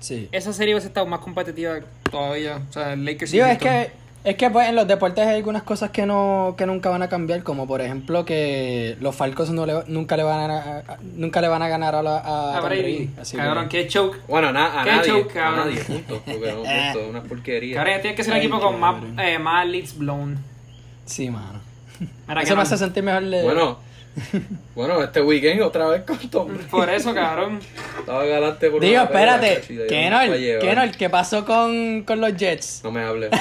Sí. 0.00 0.28
esa 0.32 0.52
serie 0.52 0.74
hubiese 0.74 0.88
estado 0.88 1.06
más 1.06 1.20
competitiva 1.20 1.76
todavía. 2.10 2.60
O 2.68 2.72
sea, 2.72 2.92
el 2.92 3.04
Lakers 3.04 3.32
y 3.32 3.36
Digo, 3.38 3.46
es 3.48 3.58
que, 3.58 3.90
es 4.24 4.36
que 4.36 4.50
pues, 4.50 4.68
en 4.68 4.74
los 4.76 4.86
deportes 4.86 5.26
hay 5.26 5.36
algunas 5.36 5.62
cosas 5.62 5.90
que 5.90 6.04
no 6.06 6.54
que 6.58 6.66
nunca 6.66 6.90
van 6.90 7.02
a 7.02 7.08
cambiar, 7.08 7.42
como 7.42 7.66
por 7.66 7.80
ejemplo 7.80 8.24
que 8.24 8.96
los 9.00 9.14
Falcons 9.16 9.50
no 9.50 9.64
le, 9.66 9.74
nunca 9.86 10.16
le 10.16 10.22
van 10.24 10.50
a, 10.50 10.58
a- 10.78 10.98
nunca 11.14 11.40
le 11.40 11.48
van 11.48 11.62
a 11.62 11.68
ganar 11.68 11.94
a, 11.94 12.02
la, 12.02 12.18
a 12.18 12.56
A 12.56 12.60
Tom 12.60 12.68
Brady. 12.68 12.82
Brady. 12.82 13.10
Así 13.20 13.36
Cabrón, 13.36 13.68
que, 13.68 13.82
qué 13.82 13.88
choke. 13.88 14.18
Bueno, 14.28 14.52
na- 14.52 14.80
a 14.80 14.84
Qué 14.84 14.90
nadie. 14.90 15.08
choke, 15.10 15.36
a 15.38 15.50
nadie, 15.52 15.80
punto. 15.80 16.22
Porque 16.24 16.52
no, 16.52 16.62
punto, 16.92 17.08
una 17.10 17.22
porquería. 17.22 17.76
Cabrón, 17.76 18.00
tiene 18.02 18.16
que 18.16 18.24
ser 18.24 18.32
un 18.34 18.38
equipo 18.38 18.60
con 18.60 18.78
más, 18.80 18.96
eh, 19.18 19.38
más 19.38 19.66
leads 19.66 19.96
blown. 19.96 20.38
sí, 21.04 21.30
mano. 21.30 21.60
Mira, 22.28 22.42
Eso 22.42 22.54
me 22.56 22.62
hace 22.62 22.76
sentir 22.76 23.02
mejor 23.02 23.24
de... 23.24 23.42
Bueno, 23.42 23.78
bueno, 24.74 25.02
este 25.02 25.20
weekend 25.20 25.60
otra 25.62 25.86
vez 25.88 26.02
con 26.04 26.18
Tom. 26.30 26.48
Por 26.70 26.88
eso, 26.88 27.14
cabrón. 27.14 27.60
Estaba 27.98 28.24
galante 28.24 28.70
por 28.70 28.80
Digo, 28.80 29.02
espérate, 29.02 29.60
Kenol, 29.88 30.30
no. 30.30 30.58
Kenol, 30.60 30.90
¿qué 30.92 31.10
pasó 31.10 31.44
con, 31.44 32.02
con 32.04 32.20
los 32.20 32.34
Jets? 32.36 32.80
No 32.82 32.90
me 32.90 33.02
hable. 33.02 33.28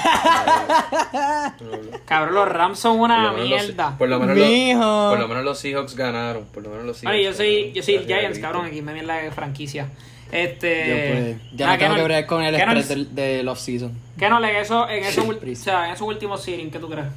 No 1.62 1.72
hable. 1.72 1.92
No. 1.92 2.00
Cabrón, 2.06 2.36
los 2.36 2.50
Rams 2.50 2.80
son 2.80 3.00
una 3.00 3.30
Por 3.30 3.34
menos 3.42 3.50
los- 3.50 3.62
mierda. 3.68 3.98
Por 3.98 4.10
lo 4.10 4.20
menos 4.20 4.38
los, 4.38 4.48
Mijo. 4.48 5.10
por 5.10 5.20
lo 5.20 5.28
menos 5.28 5.44
los 5.46 5.60
Seahawks 5.60 5.96
ganaron. 5.96 6.46
Por 6.46 6.64
lo 6.64 6.70
menos 6.70 6.86
los 6.86 6.98
Seahawks. 6.98 7.16
Oye, 7.16 7.24
yo 7.26 7.34
soy, 7.34 7.72
yo 7.74 7.82
soy 7.84 8.00
Giants, 8.06 8.40
cabrón, 8.40 8.66
aquí 8.66 8.82
me 8.82 8.94
viene 8.94 9.08
la 9.08 9.32
franquicia. 9.32 9.88
Este. 10.32 10.88
Yo, 10.90 11.14
pues, 11.14 11.58
ya 11.58 11.70
ah, 11.70 11.74
no 11.74 11.80
tengo 11.80 11.96
que 11.96 12.04
bregar 12.04 12.26
con 12.26 12.44
el 12.44 12.56
estrés 12.56 12.90
del, 12.90 13.16
del 13.16 13.48
off-season. 13.48 13.94
Kenol, 14.20 14.44
en 14.46 14.56
eso, 14.58 14.90
en 14.90 15.04
eso, 15.04 15.24
ul- 15.26 15.38
Prisa. 15.38 15.62
o 15.62 15.64
sea, 15.64 15.88
en 15.88 15.94
esos 15.94 16.08
últimos 16.08 16.44
seeding, 16.44 16.70
¿qué 16.72 16.80
tú 16.80 16.90
crees? 16.90 17.08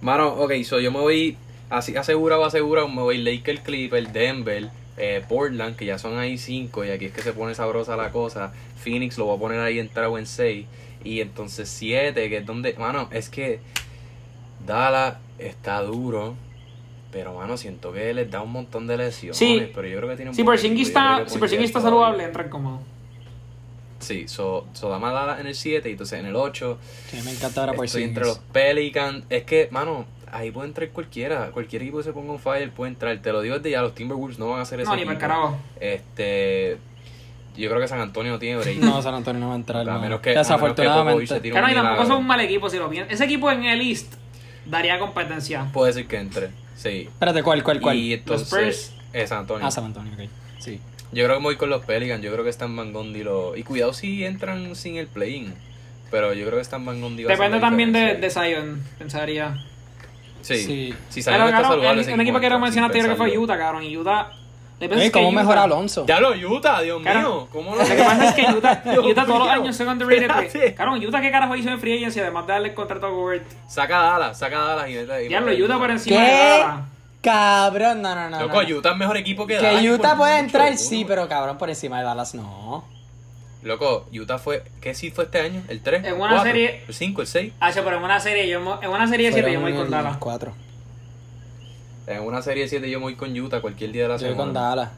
Mano, 0.00 0.28
ok, 0.28 0.52
so 0.64 0.80
yo 0.80 0.90
me 0.92 0.98
voy 0.98 1.36
así 1.76 1.96
asegurado, 1.96 2.44
asegurado, 2.44 2.88
me 2.88 3.02
voy 3.02 3.18
Lakers, 3.18 3.60
Clippers, 3.60 4.12
Denver, 4.12 4.70
eh, 4.96 5.24
Portland, 5.28 5.76
que 5.76 5.86
ya 5.86 5.98
son 5.98 6.18
ahí 6.18 6.38
cinco 6.38 6.84
y 6.84 6.90
aquí 6.90 7.06
es 7.06 7.12
que 7.12 7.22
se 7.22 7.32
pone 7.32 7.54
sabrosa 7.54 7.96
la 7.96 8.10
cosa. 8.10 8.52
Phoenix 8.82 9.18
lo 9.18 9.26
voy 9.26 9.36
a 9.36 9.40
poner 9.40 9.60
ahí 9.60 9.78
entrado 9.78 10.18
en 10.18 10.26
6 10.26 10.66
y 11.04 11.20
entonces 11.20 11.68
7, 11.68 12.28
que 12.28 12.38
es 12.38 12.46
donde, 12.46 12.74
mano, 12.74 13.08
es 13.12 13.28
que 13.28 13.60
Dallas 14.66 15.16
está 15.38 15.82
duro. 15.82 16.34
Pero, 17.12 17.34
mano, 17.34 17.56
siento 17.56 17.92
que 17.92 18.12
les 18.12 18.28
da 18.28 18.42
un 18.42 18.50
montón 18.50 18.88
de 18.88 18.96
lesiones. 18.96 19.38
Sí. 19.38 19.70
pero 19.72 19.86
yo 19.86 19.98
creo 19.98 20.10
que 20.10 20.16
tiene 20.16 20.30
un 20.30 20.34
Si 20.34 20.42
Porzingis 20.42 20.88
está, 20.88 21.22
que 21.22 21.30
si 21.30 21.38
Porzingis 21.38 21.66
está 21.66 21.80
saludable, 21.80 22.24
entra 22.24 22.50
cómodo. 22.50 22.80
Sí, 24.00 24.26
so, 24.26 24.66
so 24.72 24.88
dame 24.88 25.06
a 25.06 25.10
Dallas 25.12 25.40
en 25.40 25.46
el 25.46 25.54
7 25.54 25.88
y 25.88 25.92
entonces 25.92 26.18
en 26.18 26.26
el 26.26 26.36
8 26.36 26.78
Sí, 27.08 27.18
me 27.24 27.30
encanta 27.30 27.60
ahora 27.60 27.72
por 27.72 27.84
Estoy 27.84 28.02
entre 28.02 28.24
los 28.24 28.38
Pelicans. 28.38 29.24
Es 29.30 29.44
que, 29.44 29.68
mano, 29.70 30.06
ahí 30.34 30.50
puede 30.50 30.68
entrar 30.68 30.88
cualquiera. 30.90 31.50
Cualquier 31.52 31.82
equipo 31.82 31.98
que 31.98 32.04
se 32.04 32.12
ponga 32.12 32.32
un 32.32 32.38
fire 32.38 32.70
puede 32.70 32.90
entrar. 32.92 33.16
Te 33.18 33.32
lo 33.32 33.40
digo 33.40 33.56
desde 33.56 33.70
ya, 33.70 33.80
los 33.82 33.94
Timberwolves 33.94 34.38
no 34.38 34.48
van 34.50 34.58
a 34.58 34.62
hacer 34.62 34.80
eso. 34.80 34.90
No, 34.90 34.96
ni 34.96 35.02
para 35.04 35.14
el 35.14 35.18
carajo. 35.20 35.56
Este. 35.80 36.78
Yo 37.56 37.68
creo 37.70 37.80
que 37.80 37.86
San 37.88 38.00
Antonio 38.00 38.32
no 38.32 38.38
tiene 38.40 38.58
break. 38.60 38.78
No, 38.78 39.00
San 39.00 39.14
Antonio 39.14 39.40
no 39.40 39.48
va 39.48 39.52
a 39.54 39.56
entrar. 39.56 39.88
A 39.88 39.98
menos 39.98 40.20
que- 40.20 40.32
que 40.32 40.38
Desafortunadamente. 40.38 41.26
se 41.28 41.40
tire 41.40 41.52
Claro, 41.52 41.66
un 41.66 41.72
y 41.72 41.74
tampoco 41.76 42.06
son 42.08 42.16
un 42.18 42.26
mal 42.26 42.40
equipo 42.40 42.68
si 42.68 42.78
lo 42.78 42.90
piensas. 42.90 43.14
Ese 43.14 43.24
equipo 43.24 43.50
en 43.50 43.64
el 43.64 43.80
East 43.80 44.14
daría 44.66 44.98
competencia. 44.98 45.70
Puede 45.72 45.92
ser 45.92 46.06
que 46.06 46.16
entre. 46.18 46.50
Sí. 46.76 47.08
Espérate, 47.08 47.42
¿cuál, 47.44 47.62
cuál, 47.62 47.80
cuál? 47.80 47.96
Y 47.96 48.14
entonces. 48.14 48.48
Spurs. 48.48 48.94
eh, 49.12 49.26
San 49.28 49.38
Antonio. 49.40 49.64
Ah, 49.66 49.70
San 49.70 49.84
Antonio, 49.84 50.12
ok. 50.14 50.28
Sí. 50.58 50.80
Yo 51.12 51.24
creo 51.26 51.36
que 51.36 51.42
voy 51.44 51.56
con 51.56 51.70
los 51.70 51.84
Pelicans. 51.84 52.22
Yo 52.24 52.32
creo 52.32 52.42
que 52.42 52.50
están 52.50 52.74
Van 52.74 52.92
Gundy 52.92 53.22
lo... 53.22 53.56
Y 53.56 53.62
cuidado 53.62 53.92
si 53.92 54.24
entran 54.24 54.74
sin 54.74 54.96
el 54.96 55.06
play-in. 55.06 55.54
Pero 56.10 56.32
yo 56.34 56.44
creo 56.46 56.56
que 56.58 56.62
están 56.62 56.84
Van 56.84 57.00
hacer 57.00 57.28
Depende 57.28 57.60
también 57.60 57.92
de, 57.92 58.16
de. 58.16 58.30
Zion, 58.30 58.82
pensaría. 58.98 59.56
Sí. 60.44 60.56
Sí. 60.56 60.94
Si 61.08 61.20
está 61.20 61.32
cabrón, 61.32 61.50
saludable, 61.62 62.02
el, 62.02 62.20
equipo 62.20 62.38
que 62.40 62.50
mencionaste 62.50 62.98
sin 63.00 63.08
yo 63.10 63.14
creo 63.16 63.26
que 63.26 63.32
fue. 63.32 63.38
Utah, 63.38 63.58
cabrón. 63.58 63.82
Y 63.82 63.96
Utah. 63.96 64.28
Lo 64.80 64.88
que 64.88 64.96
que 64.96 65.10
¿Cómo 65.12 65.28
Utah- 65.28 65.36
mejora 65.36 65.62
Alonso? 65.62 66.04
Ya 66.06 66.20
lo 66.20 66.30
Utah, 66.30 66.82
Dios 66.82 67.00
mío. 67.00 67.48
¿Cómo 67.50 67.74
Lo 67.76 67.84
que 67.84 67.94
pasa 67.94 68.28
es 68.28 68.34
que 68.34 68.52
Utah, 68.52 68.82
Utah 69.02 69.24
todos 69.24 69.38
los 69.38 69.48
años 69.48 69.76
son 69.76 69.88
underrated. 69.88 70.22
Espérate. 70.22 70.58
güey. 70.58 70.74
Cabrón, 70.74 71.04
Utah 71.06 71.20
qué 71.20 71.30
carajo 71.30 71.56
hizo 71.56 71.70
en 71.70 71.80
free 71.80 71.96
agency 71.96 72.20
además 72.20 72.46
de 72.46 72.52
darle 72.52 72.68
el 72.68 72.74
contrato 72.74 73.06
a 73.06 73.10
Gobert. 73.10 73.44
Saca 73.68 74.00
a 74.00 74.12
Dallas, 74.18 74.38
saca 74.38 74.62
a 74.62 74.74
Dallas 74.74 74.88
y 74.90 74.92
y 74.92 75.28
Diablo, 75.28 75.50
mete- 75.52 75.62
Utah 75.62 75.78
por 75.78 75.90
encima 75.90 76.20
de 76.20 76.26
¿Qué? 76.26 76.32
Dallas. 76.32 76.80
Cabrón, 77.22 78.02
no, 78.02 78.14
no, 78.14 78.28
no. 78.28 78.40
Loco, 78.42 78.62
no. 78.62 78.76
Utah 78.76 78.90
es 78.90 78.96
mejor 78.96 79.16
equipo 79.16 79.46
que 79.46 79.54
Dallas. 79.54 79.80
Que 79.80 79.90
Utah 79.92 80.16
puede 80.16 80.32
mucho, 80.34 80.44
entrar, 80.44 80.68
uno. 80.68 80.76
sí, 80.76 81.04
pero 81.08 81.28
cabrón, 81.28 81.56
por 81.56 81.70
encima 81.70 81.98
de 82.00 82.04
Dallas 82.04 82.34
no. 82.34 82.84
Loco, 83.64 84.06
Utah 84.12 84.38
fue. 84.38 84.62
¿Qué 84.80 84.94
sí 84.94 85.10
fue 85.10 85.24
este 85.24 85.40
año? 85.40 85.62
¿El 85.68 85.80
3? 85.80 86.04
En 86.04 86.20
una 86.20 86.42
serie- 86.42 86.82
¿El 86.86 86.94
5? 86.94 87.22
¿El 87.22 87.26
6? 87.26 87.52
Ah, 87.60 87.70
pero 87.74 87.96
en 87.96 88.02
una 88.04 88.20
serie, 88.20 88.46
yo, 88.48 88.78
en 88.82 88.90
una 88.90 89.08
serie 89.08 89.26
de 89.28 89.32
7 89.32 89.52
yo 89.52 89.60
me 89.60 89.70
voy 89.72 89.80
con 89.80 89.90
Dallas. 89.90 90.16
Cuatro. 90.18 90.52
En 92.06 92.22
una 92.22 92.42
serie 92.42 92.64
de 92.64 92.68
7 92.68 92.90
yo 92.90 92.98
me 92.98 93.04
voy 93.04 93.14
con 93.16 93.36
Utah 93.38 93.60
cualquier 93.62 93.90
día 93.92 94.02
de 94.02 94.08
la 94.10 94.16
Yo 94.16 94.26
voy 94.26 94.32
semana. 94.34 94.44
con 94.44 94.54
Dallas. 94.54 94.90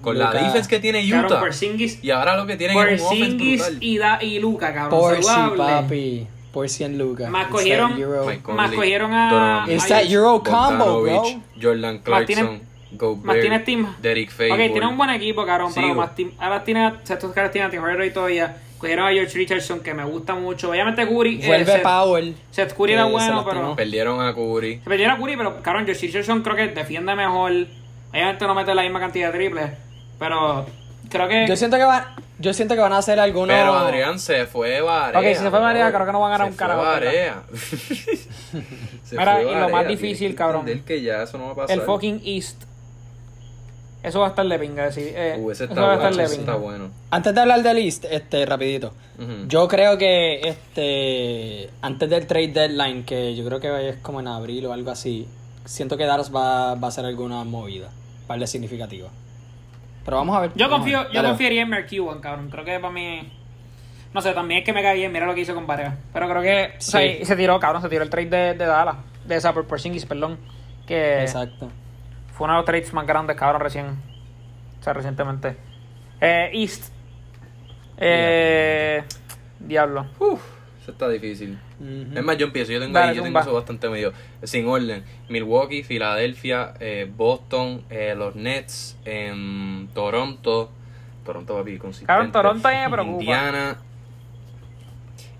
Con 0.00 0.18
la 0.18 0.32
Luka- 0.32 0.42
defense 0.42 0.68
que 0.68 0.80
tiene 0.80 1.04
Utah. 1.06 1.38
Porzingis, 1.38 2.02
Y 2.02 2.10
ahora 2.10 2.36
lo 2.36 2.46
que 2.46 2.56
tienen 2.56 2.76
es 2.88 3.00
un 3.00 3.06
offense 3.06 3.76
y, 3.80 3.96
da, 3.98 4.20
y 4.20 4.40
Luca, 4.40 4.74
cabrón. 4.74 4.98
Por 4.98 5.16
si, 5.18 5.22
saludable. 5.22 5.62
papi. 5.82 6.26
Por 6.52 6.68
si 6.68 6.82
en 6.84 6.98
Luca. 6.98 7.30
Más 7.30 7.46
cogieron- 7.46 7.92
Más 8.56 8.72
cogieron 8.72 9.12
a- 9.14 9.64
It's 9.68 9.86
that 9.86 10.02
Euro 10.06 10.42
combo, 10.42 11.02
bro. 11.02 11.22
Jordan 11.62 11.98
Clarkson, 12.00 12.61
Gobert, 12.92 13.24
Martínez 13.24 13.64
Team. 13.64 13.94
Derek 14.00 14.28
Ok, 14.30 14.34
Favors. 14.48 14.72
tiene 14.72 14.86
un 14.86 14.96
buen 14.96 15.10
equipo, 15.10 15.44
cabrón, 15.46 15.72
Sí, 15.72 15.80
pero 15.80 16.08
team, 16.10 16.32
ahora 16.38 16.62
tiene, 16.64 16.86
o 16.88 16.92
sea, 17.02 17.14
estos 17.16 17.32
caras 17.32 17.50
tienen 17.50 17.68
a 17.68 17.70
Tim 17.70 17.82
Hardaway 17.82 18.12
todavía. 18.12 18.56
Cogieron 18.78 19.06
a 19.06 19.12
George 19.12 19.38
Richardson, 19.38 19.78
que 19.80 19.94
me 19.94 20.04
gusta 20.04 20.34
mucho. 20.34 20.70
Obviamente 20.70 21.06
Curry. 21.06 21.40
eh, 21.40 21.46
Vuelve 21.46 21.72
Seth- 21.72 21.82
Powell. 21.82 22.34
Seth 22.50 22.72
Curry 22.76 22.92
era 22.94 23.04
se 23.04 23.10
bueno, 23.12 23.44
pero... 23.48 23.76
Perdieron 23.76 24.20
a 24.20 24.34
Curry. 24.34 24.80
Se 24.82 24.90
perdieron 24.90 25.14
a 25.14 25.18
Curry, 25.20 25.36
pero 25.36 25.62
cabrón, 25.62 25.84
George 25.84 26.06
Richardson 26.06 26.42
creo 26.42 26.56
que 26.56 26.66
defiende 26.68 27.14
mejor. 27.14 27.52
Obviamente 28.10 28.44
no 28.46 28.54
mete 28.56 28.74
la 28.74 28.82
misma 28.82 28.98
cantidad 28.98 29.30
de 29.32 29.38
triples, 29.38 29.70
pero 30.18 30.66
creo 31.08 31.28
que... 31.28 31.46
Yo 31.46 31.56
siento 31.56 31.76
que 31.76 31.84
van. 31.84 32.04
Yo 32.40 32.52
siento 32.52 32.74
que 32.74 32.80
van 32.80 32.92
a 32.92 32.98
hacer 32.98 33.20
algunos. 33.20 33.54
Pero 33.56 33.72
Adrián 33.72 34.18
se 34.18 34.46
fue 34.46 34.80
Varea. 34.80 35.20
Ok, 35.20 35.26
si 35.28 35.34
se 35.44 35.48
fue 35.50 35.60
Varea, 35.60 35.92
creo 35.92 36.04
que 36.04 36.10
no 36.12 36.18
van 36.20 36.32
a 36.32 36.38
ganar 36.38 36.46
Se 36.48 36.50
un 36.50 36.56
fue 36.58 36.66
carajo, 36.66 36.82
Varea. 36.82 37.42
Se 39.04 39.16
Mira, 39.16 39.32
fue 39.34 39.42
y 39.42 39.44
lo 39.44 39.52
Varea, 39.52 39.68
más 39.68 39.86
difícil, 39.88 40.30
que 40.30 40.34
cabrón. 40.36 40.82
que 40.84 41.02
ya 41.02 41.22
eso 41.22 41.38
no 41.38 41.46
va 41.46 41.52
a 41.52 41.54
pasar. 41.54 41.78
El 41.78 41.82
fucking 41.84 42.20
East. 42.24 42.64
Eso 44.02 44.18
va 44.20 44.26
a 44.26 44.28
estar 44.30 44.44
de 44.46 44.58
pinga, 44.58 44.84
decir. 44.86 45.12
Eh, 45.14 45.36
Uh, 45.38 45.50
ese 45.52 45.64
eso 45.64 45.72
está 45.74 45.80
va 45.86 45.92
a 45.92 45.94
estar 45.94 46.10
de 46.14 46.24
pinga. 46.24 46.40
está 46.40 46.54
bueno. 46.56 46.90
Antes 47.10 47.34
de 47.34 47.40
hablar 47.40 47.62
del 47.62 47.78
East, 47.78 48.04
este, 48.10 48.44
rapidito. 48.46 48.92
Yo 49.46 49.68
creo 49.68 49.96
que 49.96 50.40
este 50.40 51.70
antes 51.82 52.10
del 52.10 52.26
trade 52.26 52.48
deadline, 52.48 53.04
que 53.04 53.36
yo 53.36 53.44
creo 53.44 53.60
que 53.60 53.88
es 53.90 53.96
como 53.98 54.18
en 54.20 54.26
abril 54.26 54.66
o 54.66 54.72
algo 54.72 54.90
así, 54.90 55.28
siento 55.64 55.96
que 55.96 56.04
Dallas 56.06 56.34
va, 56.34 56.74
va 56.74 56.86
a 56.86 56.88
hacer 56.88 57.04
alguna 57.04 57.44
movida, 57.44 57.90
par 58.26 58.40
de 58.40 58.46
significativa. 58.48 59.08
Pero 60.04 60.16
vamos 60.16 60.36
a 60.36 60.40
ver. 60.40 60.50
Yo 60.56 60.68
confío, 60.68 61.04
ver. 61.04 61.12
yo 61.12 61.22
confiaría 61.22 61.62
en 61.62 61.68
McEwan, 61.68 62.18
cabrón. 62.20 62.48
Creo 62.50 62.64
que 62.64 62.80
para 62.80 62.92
mí. 62.92 63.32
No 64.12 64.20
sé, 64.20 64.32
también 64.32 64.58
es 64.60 64.66
que 64.66 64.72
me 64.72 64.82
cae 64.82 64.96
bien. 64.96 65.12
Mira 65.12 65.26
lo 65.26 65.34
que 65.34 65.42
hizo 65.42 65.54
con 65.54 65.66
Varea. 65.66 65.96
Pero 66.12 66.28
creo 66.28 66.42
que. 66.42 66.76
O 66.76 66.80
sea, 66.80 67.00
Sí. 67.00 67.24
se 67.24 67.36
tiró, 67.36 67.60
cabrón. 67.60 67.80
Se 67.82 67.88
tiró 67.88 68.02
el 68.02 68.10
trade 68.10 68.26
de, 68.28 68.54
de 68.54 68.66
Dallas. 68.66 68.96
De 69.24 69.36
esa 69.36 69.52
por 69.54 69.64
Porzingis, 69.68 70.04
perdón. 70.04 70.38
Que 70.86 71.20
Exacto. 71.22 71.68
Fue 72.42 72.46
uno 72.46 72.54
de 72.54 72.58
los 72.58 72.64
trades 72.64 72.92
más 72.92 73.06
grandes, 73.06 73.36
cabrón, 73.36 73.60
recién. 73.62 73.86
O 74.80 74.82
sea, 74.82 74.92
recientemente. 74.92 75.56
Eh, 76.20 76.50
East. 76.52 76.92
Eh, 77.98 79.04
Diablo. 79.60 80.06
Uf, 80.18 80.42
eso 80.80 80.90
está 80.90 81.08
difícil. 81.08 81.56
Es 82.12 82.24
más, 82.24 82.36
yo 82.38 82.46
empiezo. 82.46 82.72
Yo 82.72 82.80
tengo 82.80 82.94
Dale, 82.94 83.10
ahí, 83.10 83.16
yo 83.16 83.22
tengo 83.22 83.38
eso 83.38 83.52
bastante 83.54 83.88
medio. 83.88 84.12
Sin 84.42 84.66
orden. 84.66 85.04
Milwaukee, 85.28 85.84
Filadelfia, 85.84 86.74
eh, 86.80 87.08
Boston, 87.16 87.84
eh, 87.90 88.16
los 88.16 88.34
Nets, 88.34 88.98
em, 89.04 89.86
Toronto. 89.94 90.72
Toronto, 91.24 91.56
papi, 91.56 91.78
consistente. 91.78 92.08
Cabrón, 92.08 92.32
Toronto 92.32 92.66
a 92.66 92.70
mí 92.72 92.76
me 92.78 92.90
preocupa. 92.90 93.22
Indiana. 93.22 93.76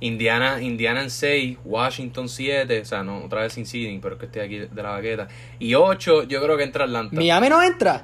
Indiana, 0.02 0.60
Indiana 0.60 1.00
en 1.00 1.10
6, 1.10 1.58
Washington 1.64 2.28
7, 2.28 2.80
o 2.80 2.84
sea, 2.84 3.04
no, 3.04 3.24
otra 3.24 3.42
vez 3.42 3.52
sin 3.52 3.66
seeding, 3.66 4.00
pero 4.00 4.16
es 4.16 4.20
que 4.20 4.26
estoy 4.26 4.42
aquí 4.42 4.58
de 4.58 4.82
la 4.82 4.90
baqueta. 4.90 5.28
Y 5.60 5.74
8, 5.74 6.24
yo 6.24 6.42
creo 6.42 6.56
que 6.56 6.64
entra 6.64 6.84
Atlanta. 6.84 7.14
Miami 7.14 7.48
no 7.48 7.62
entra. 7.62 8.02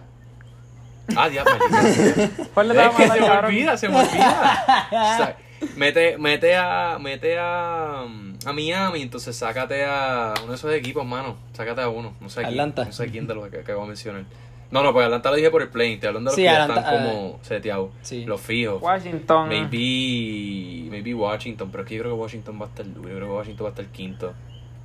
Ah, 1.16 1.28
diablo. 1.28 1.52
sea. 1.58 2.30
¿Cuál 2.54 2.68
le 2.68 2.86
Es 2.86 2.94
que 2.94 3.08
se 3.08 3.20
me 3.20 3.30
olvida, 3.30 3.76
se 3.76 3.88
me 3.88 3.96
olvida. 3.96 4.88
O 4.92 5.16
sea, 5.16 5.36
mete, 5.74 6.18
mete 6.18 6.54
a, 6.54 6.98
mete 7.00 7.36
a, 7.36 8.02
a 8.02 8.52
Miami, 8.52 9.02
entonces 9.02 9.34
sácate 9.34 9.84
a 9.84 10.34
uno 10.40 10.50
de 10.50 10.54
esos 10.54 10.72
equipos, 10.72 11.04
mano. 11.04 11.36
Sácate 11.52 11.80
a 11.80 11.88
uno. 11.88 12.14
No 12.20 12.28
sé 12.28 12.42
quién. 12.42 12.50
Atlanta. 12.50 12.84
No 12.84 12.92
sé 12.92 13.10
quién 13.10 13.26
de 13.26 13.34
los 13.34 13.48
que 13.48 13.58
acabo 13.58 13.82
de 13.82 13.88
mencionar. 13.88 14.24
No, 14.70 14.82
no, 14.82 14.92
pues 14.92 15.04
Atlanta 15.06 15.30
lo 15.30 15.36
dije 15.36 15.50
por 15.50 15.62
el 15.62 15.68
plane. 15.68 15.94
Estoy 15.94 16.08
hablando 16.08 16.30
de 16.30 16.32
los 16.32 16.36
Sí, 16.36 16.42
que 16.42 16.46
ya 16.46 16.66
están 16.66 17.02
como 17.02 17.38
seteados. 17.42 17.90
sí. 18.02 18.24
Los 18.26 18.40
fijos. 18.40 18.82
Washington. 18.82 19.48
Maybe, 19.48 20.90
maybe 20.90 21.14
Washington, 21.14 21.70
pero 21.70 21.84
es 21.84 21.88
que 21.88 21.94
yo 21.96 22.02
creo 22.02 22.14
que 22.14 22.20
Washington 22.20 22.58
va 22.60 22.66
a 22.66 22.68
estar 22.68 22.86
duro. 22.92 23.08
Yo 23.08 23.14
creo 23.16 23.28
que 23.28 23.34
Washington 23.34 23.64
va 23.64 23.68
a 23.68 23.72
estar 23.72 23.86
quinto. 23.86 24.32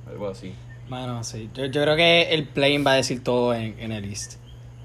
Algo 0.08 0.28
así. 0.28 0.52
Bueno, 0.88 1.22
sí. 1.24 1.50
Yo, 1.54 1.66
yo 1.66 1.82
creo 1.82 1.96
que 1.96 2.22
el 2.34 2.44
play 2.48 2.78
va 2.78 2.92
a 2.92 2.96
decir 2.96 3.22
todo 3.22 3.54
en, 3.54 3.78
en 3.78 3.92
el 3.92 4.04
East. 4.04 4.34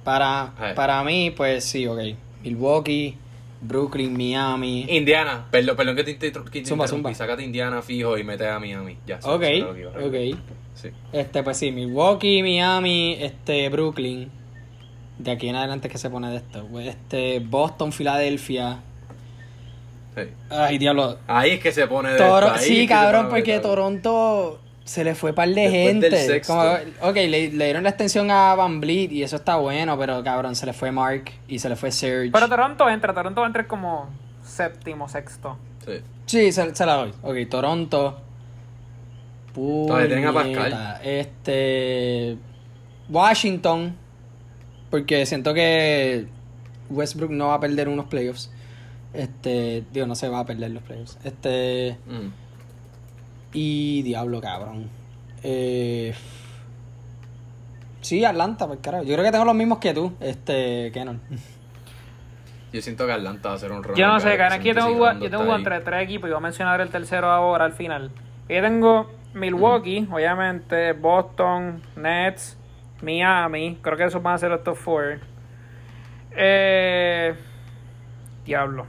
Para, 0.04 0.54
Ay. 0.58 0.74
para 0.76 1.04
mí, 1.04 1.32
pues 1.32 1.64
sí, 1.66 1.86
ok. 1.88 2.00
Milwaukee, 2.43 3.16
Brooklyn, 3.62 4.16
Miami. 4.18 4.86
Indiana, 4.89 5.45
perdón, 5.52 5.76
perdón 5.76 5.95
que 5.97 6.04
te, 6.06 6.14
te, 6.16 6.32
te 6.32 6.39
Zumba, 6.39 6.56
interrumpí. 6.58 6.88
zumba. 6.88 7.14
Sácate 7.14 7.43
Indiana 7.43 7.82
fijo 7.82 8.18
y 8.18 8.24
mete 8.24 8.47
a 8.47 8.60
Miami. 8.60 8.97
Ya, 9.06 9.20
Ok, 9.24 9.43
ok. 10.06 10.16
Sí. 10.74 10.89
Este, 11.12 11.43
pues 11.43 11.58
sí, 11.58 11.72
Milwaukee, 11.72 12.41
Miami, 12.41 13.18
este, 13.20 13.68
Brooklyn. 13.70 14.32
De 15.20 15.32
aquí 15.32 15.48
en 15.50 15.56
adelante 15.56 15.88
que 15.90 15.98
se 16.00 16.10
pone 16.10 16.32
de 16.32 16.38
esto. 16.38 16.66
Este, 16.80 17.40
Boston, 17.40 17.92
Filadelfia. 17.92 18.80
sí. 20.16 20.22
Ay, 20.50 20.78
diablo. 20.78 21.18
Ahí 21.28 21.52
es 21.52 21.60
que 21.60 21.72
se 21.72 21.86
pone 21.88 22.12
de 22.12 22.18
Toro- 22.18 22.48
esto, 22.48 22.60
ahí 22.60 22.66
sí, 22.66 22.88
cabrón, 22.88 23.28
porque 23.30 23.54
de. 23.54 23.60
Toronto 23.60 24.60
se 24.86 25.04
le 25.04 25.14
fue 25.14 25.34
par 25.34 25.50
de 25.50 25.56
Después 25.62 25.84
gente. 25.88 26.10
del 26.10 26.26
sexto. 26.26 26.54
Como, 26.54 27.10
ok, 27.10 27.16
le, 27.16 27.52
le 27.52 27.66
dieron 27.66 27.84
la 27.84 27.90
extensión 27.90 28.32
a 28.32 28.56
Van 28.56 28.80
Vliet 28.82 29.12
y 29.12 29.22
eso 29.24 29.36
está 29.36 29.58
bueno, 29.58 30.00
pero 30.00 30.24
cabrón, 30.24 30.56
se 30.56 30.66
le 30.66 30.74
fue 30.74 30.92
Mark 30.92 31.26
y 31.48 31.60
se 31.60 31.70
le 31.70 31.76
fue 31.76 31.92
Serge. 31.92 32.32
Pero 32.32 32.50
Toronto 32.50 32.90
entra. 32.90 33.14
Toronto 33.14 33.42
va 33.42 33.48
a 33.48 33.50
entrar 33.50 33.68
como 33.68 34.10
séptimo, 34.44 35.08
sexto. 35.10 35.58
Sí. 35.86 35.94
Sí, 36.26 36.52
se, 36.52 36.74
se 36.76 36.86
la 36.86 36.94
doy. 36.96 37.14
Ok, 37.24 37.36
Toronto. 37.50 38.22
Todavía 39.54 40.08
tienen 40.08 40.28
a 40.28 40.32
Puñeta. 40.32 40.62
Pascal. 40.62 41.00
Este. 41.04 42.38
Washington. 43.10 43.96
Porque 44.90 45.26
siento 45.26 45.54
que 45.54 46.28
Westbrook 46.90 47.32
no 47.32 47.48
va 47.48 47.56
a 47.56 47.60
perder 47.60 47.90
unos 47.90 48.06
playoffs. 48.06 48.52
Este. 49.14 49.84
Digo, 49.92 50.08
no 50.08 50.16
se 50.16 50.30
va 50.30 50.40
a 50.40 50.46
perder 50.46 50.72
los 50.72 50.84
playoffs. 50.84 51.18
Este. 51.24 51.98
Mm. 52.06 52.30
Y 53.54 54.02
Diablo, 54.04 54.42
cabrón. 54.42 54.90
Eh. 55.44 56.14
Sí, 58.02 58.24
Atlanta, 58.24 58.68
pues 58.68 58.80
carajo. 58.82 59.04
Yo 59.04 59.14
creo 59.14 59.26
que 59.26 59.32
tengo 59.32 59.46
los 59.46 59.56
mismos 59.56 59.80
que 59.80 59.94
tú, 59.94 60.14
este, 60.20 60.92
Kenon. 60.94 61.22
Yo 62.72 62.82
siento 62.82 63.08
que 63.08 63.14
Atlanta 63.14 63.50
va 63.50 63.56
a 63.56 63.58
ser 63.58 63.72
un. 63.72 63.84
Yo 63.96 64.08
no 64.08 64.20
sé, 64.20 64.38
cara, 64.38 64.56
aquí 64.56 64.68
yo 64.68 64.76
tengo, 64.76 65.12
yo 65.14 65.30
tengo 65.32 65.56
entre 65.56 65.80
tres 65.80 66.04
equipos 66.04 66.30
y 66.30 66.32
voy 66.32 66.38
a 66.38 66.42
mencionar 66.42 66.80
el 66.82 66.90
tercero 66.90 67.32
ahora 67.32 67.66
al 67.66 67.74
final. 67.74 68.12
Yo 68.48 68.62
tengo 68.62 69.10
Milwaukee, 69.34 70.08
obviamente, 70.12 70.94
Boston, 70.94 71.82
Nets, 71.96 72.59
Miami. 73.02 73.78
Creo 73.82 73.97
que 73.97 74.06
esos 74.06 74.22
van 74.22 74.36
a 74.36 74.38
ser 74.38 74.50
los 74.52 74.64
top 74.64 74.76
four. 74.76 75.20
Eh, 76.32 77.36
diablo. 78.45 78.86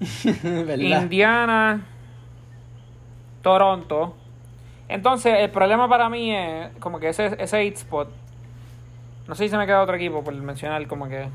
Indiana, 0.76 1.80
Toronto. 3.42 4.16
Entonces, 4.88 5.34
el 5.38 5.50
problema 5.50 5.88
para 5.88 6.08
mí 6.08 6.34
es 6.34 6.70
como 6.78 6.98
que 7.00 7.08
ese, 7.08 7.36
ese 7.38 7.56
8 7.66 7.74
spot. 7.78 8.08
No 9.28 9.34
sé 9.34 9.44
si 9.44 9.50
se 9.50 9.56
me 9.56 9.66
queda 9.66 9.82
otro 9.82 9.94
equipo 9.94 10.22
por 10.22 10.34
mencionar, 10.34 10.86
como 10.86 11.08
que. 11.08 11.28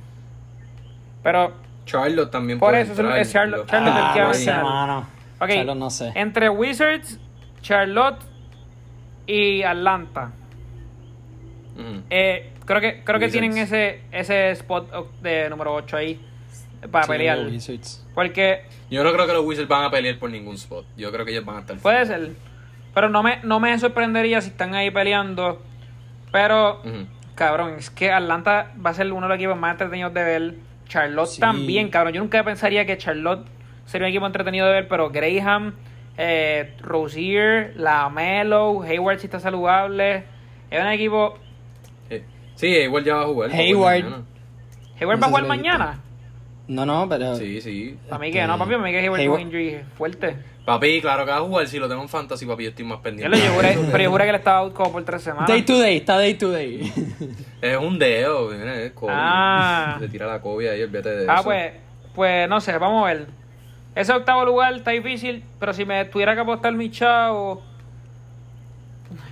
Pero, 1.23 1.53
Charlotte 1.85 2.29
también 2.29 2.59
Por 2.59 2.69
puede 2.71 2.81
eso 2.83 2.93
es- 2.93 2.99
entrar, 2.99 3.17
es 3.19 3.31
Charlotte- 3.31 3.61
Ah, 3.71 4.11
que 4.13 4.19
no 4.19 4.25
va 4.27 4.97
a. 4.99 5.47
Charlotte 5.47 5.77
no 5.77 5.89
sé. 5.89 6.11
Entre 6.15 6.49
Wizards, 6.49 7.19
Charlotte 7.61 8.19
y 9.25 9.63
Atlanta. 9.63 10.31
Eh, 12.09 12.51
creo 12.65 12.81
que 12.81 13.03
creo 13.03 13.19
que 13.19 13.29
tienen 13.29 13.57
ese 13.57 14.01
ese 14.11 14.51
spot 14.51 14.91
de 15.21 15.49
número 15.49 15.73
8 15.75 15.97
ahí 15.97 16.19
para 16.91 17.05
Sí, 17.05 17.11
pelear. 17.11 17.39
Porque 18.15 18.63
Yo 18.89 19.03
no 19.03 19.11
creo 19.13 19.27
que 19.27 19.33
los 19.33 19.45
Wizards 19.45 19.67
van 19.67 19.83
a 19.83 19.91
pelear 19.91 20.17
por 20.17 20.29
ningún 20.29 20.55
spot. 20.55 20.85
Yo 20.97 21.11
creo 21.11 21.25
que 21.25 21.31
ellos 21.31 21.45
van 21.45 21.57
a 21.57 21.59
estar. 21.61 21.77
puede 21.77 22.05
ser. 22.05 22.31
Pero 22.93 23.09
no 23.09 23.21
me, 23.21 23.39
no 23.43 23.59
me 23.59 23.77
sorprendería 23.77 24.41
si 24.41 24.49
están 24.49 24.73
ahí 24.73 24.89
peleando. 24.89 25.61
Pero, 26.31 26.81
cabrón, 27.35 27.75
es 27.77 27.89
que 27.89 28.11
Atlanta 28.11 28.71
va 28.83 28.89
a 28.89 28.93
ser 28.93 29.11
uno 29.11 29.21
de 29.27 29.29
los 29.29 29.35
equipos 29.37 29.57
más 29.57 29.73
entretenidos 29.73 30.13
de 30.13 30.23
ver. 30.23 30.53
Charlotte 30.87 31.27
Sí. 31.29 31.39
también, 31.41 31.89
cabrón. 31.89 32.13
Yo 32.13 32.21
nunca 32.21 32.43
pensaría 32.43 32.85
que 32.85 32.97
Charlotte 32.97 33.45
sería 33.85 34.07
un 34.07 34.09
equipo 34.11 34.25
entretenido 34.25 34.65
de 34.67 34.73
ver, 34.73 34.87
pero 34.87 35.09
Graham, 35.09 35.73
eh, 36.17 36.73
Rozier, 36.79 37.73
Lamelo, 37.75 38.81
Hayward 38.83 39.19
si 39.19 39.27
está 39.27 39.39
saludable. 39.39 40.23
Es 40.71 40.81
un 40.81 40.87
equipo. 40.87 41.37
Sí, 42.57 42.67
igual 42.67 43.03
ya 43.05 43.15
va 43.15 43.21
a 43.21 43.25
jugar. 43.25 43.49
jugar 43.49 43.61
Hayward. 43.65 44.23
Hayward 44.99 45.21
va 45.21 45.25
a 45.25 45.29
jugar 45.29 45.45
mañana. 45.47 45.99
No, 46.67 46.85
no, 46.85 47.07
pero. 47.07 47.35
Sí, 47.37 47.61
sí. 47.61 47.97
Para 48.09 48.19
mí 48.19 48.31
que 48.31 48.45
no, 48.45 48.57
papi, 48.57 48.71
para 48.71 48.83
mí 48.83 48.91
que 48.91 48.99
Hayward 48.99 49.21
Hayward- 49.21 49.25
tuvo 49.25 49.39
injury 49.39 49.77
fuerte. 49.97 50.35
Papi, 50.65 50.99
claro 50.99 51.23
que 51.23 51.31
va 51.31 51.37
a 51.37 51.41
jugar. 51.41 51.65
Si 51.67 51.79
lo 51.79 51.87
tengo 51.87 52.01
en 52.01 52.09
fantasy, 52.09 52.45
papi, 52.45 52.63
yo 52.63 52.69
estoy 52.71 52.83
más 52.83 52.99
pendiente. 52.99 53.37
le 53.37 53.41
yo 53.45 53.53
juré- 53.53 53.77
pero 53.91 54.03
yo 54.03 54.11
juré 54.11 54.25
que 54.25 54.29
él 54.31 54.35
estaba 54.35 54.57
out 54.59 54.73
como 54.73 54.91
por 54.91 55.05
tres 55.05 55.21
semanas. 55.21 55.47
Day 55.47 55.61
to 55.61 55.79
day, 55.79 55.95
está 55.97 56.17
day 56.17 56.33
to 56.33 56.51
day. 56.51 56.91
Es 57.61 57.77
un 57.77 57.97
dedo, 57.97 58.49
viene, 58.49 58.87
es 58.87 58.91
COVID. 58.91 59.13
Ah. 59.15 59.97
Le 60.01 60.09
tira 60.09 60.27
la 60.27 60.41
COVID 60.41 60.67
ahí, 60.67 60.83
olvídate 60.83 61.09
de 61.09 61.25
Ah, 61.29 61.35
eso. 61.35 61.43
pues, 61.45 61.71
pues 62.13 62.49
no 62.49 62.59
sé, 62.59 62.77
vamos 62.77 63.03
a 63.05 63.13
ver. 63.13 63.27
Ese 63.95 64.11
octavo 64.11 64.43
lugar 64.45 64.73
está 64.75 64.91
difícil, 64.91 65.41
pero 65.59 65.73
si 65.73 65.85
me 65.85 66.03
tuviera 66.05 66.35
que 66.35 66.41
apostar 66.41 66.73
mi 66.73 66.91
chavo, 66.91 67.61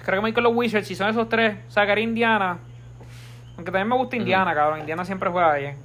creo 0.04 0.06
que 0.06 0.16
me 0.16 0.22
voy 0.22 0.34
con 0.34 0.44
los 0.44 0.56
Wizards. 0.56 0.88
Si 0.88 0.96
son 0.96 1.10
esos 1.10 1.28
tres, 1.28 1.58
sacaría 1.68 2.04
Indiana. 2.04 2.60
Aunque 3.58 3.72
también 3.72 3.88
me 3.88 3.96
gusta 3.96 4.16
Indiana, 4.16 4.54
cabrón. 4.54 4.80
Indiana 4.82 5.06
siempre 5.06 5.30
juega 5.30 5.56
bien. 5.56 5.76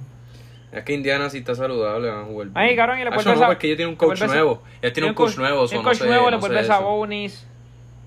Es 0.71 0.83
que 0.83 0.93
Indiana 0.93 1.29
si 1.29 1.39
está 1.39 1.53
saludable 1.53 2.09
van 2.09 2.21
a 2.21 2.23
jugar. 2.25 2.47
bien. 2.47 2.57
Ahí, 2.57 2.75
cabrón, 2.75 2.99
y 2.99 3.03
le 3.03 3.09
Ah, 3.09 3.17
no, 3.25 3.43
a- 3.43 3.47
porque 3.47 3.67
ellos 3.67 3.77
tienen 3.77 3.89
un 3.89 3.95
coach 3.95 4.21
nuevo. 4.21 4.61
Ellos 4.81 4.93
tienen 4.93 5.09
un 5.09 5.15
coach 5.15 5.37
nuevo, 5.37 5.61
un 5.63 5.83
coach 5.83 6.01
nuevo, 6.01 6.29
le 6.29 6.37
vuelves 6.37 6.69
a. 6.69 6.79
Bonis. 6.79 7.47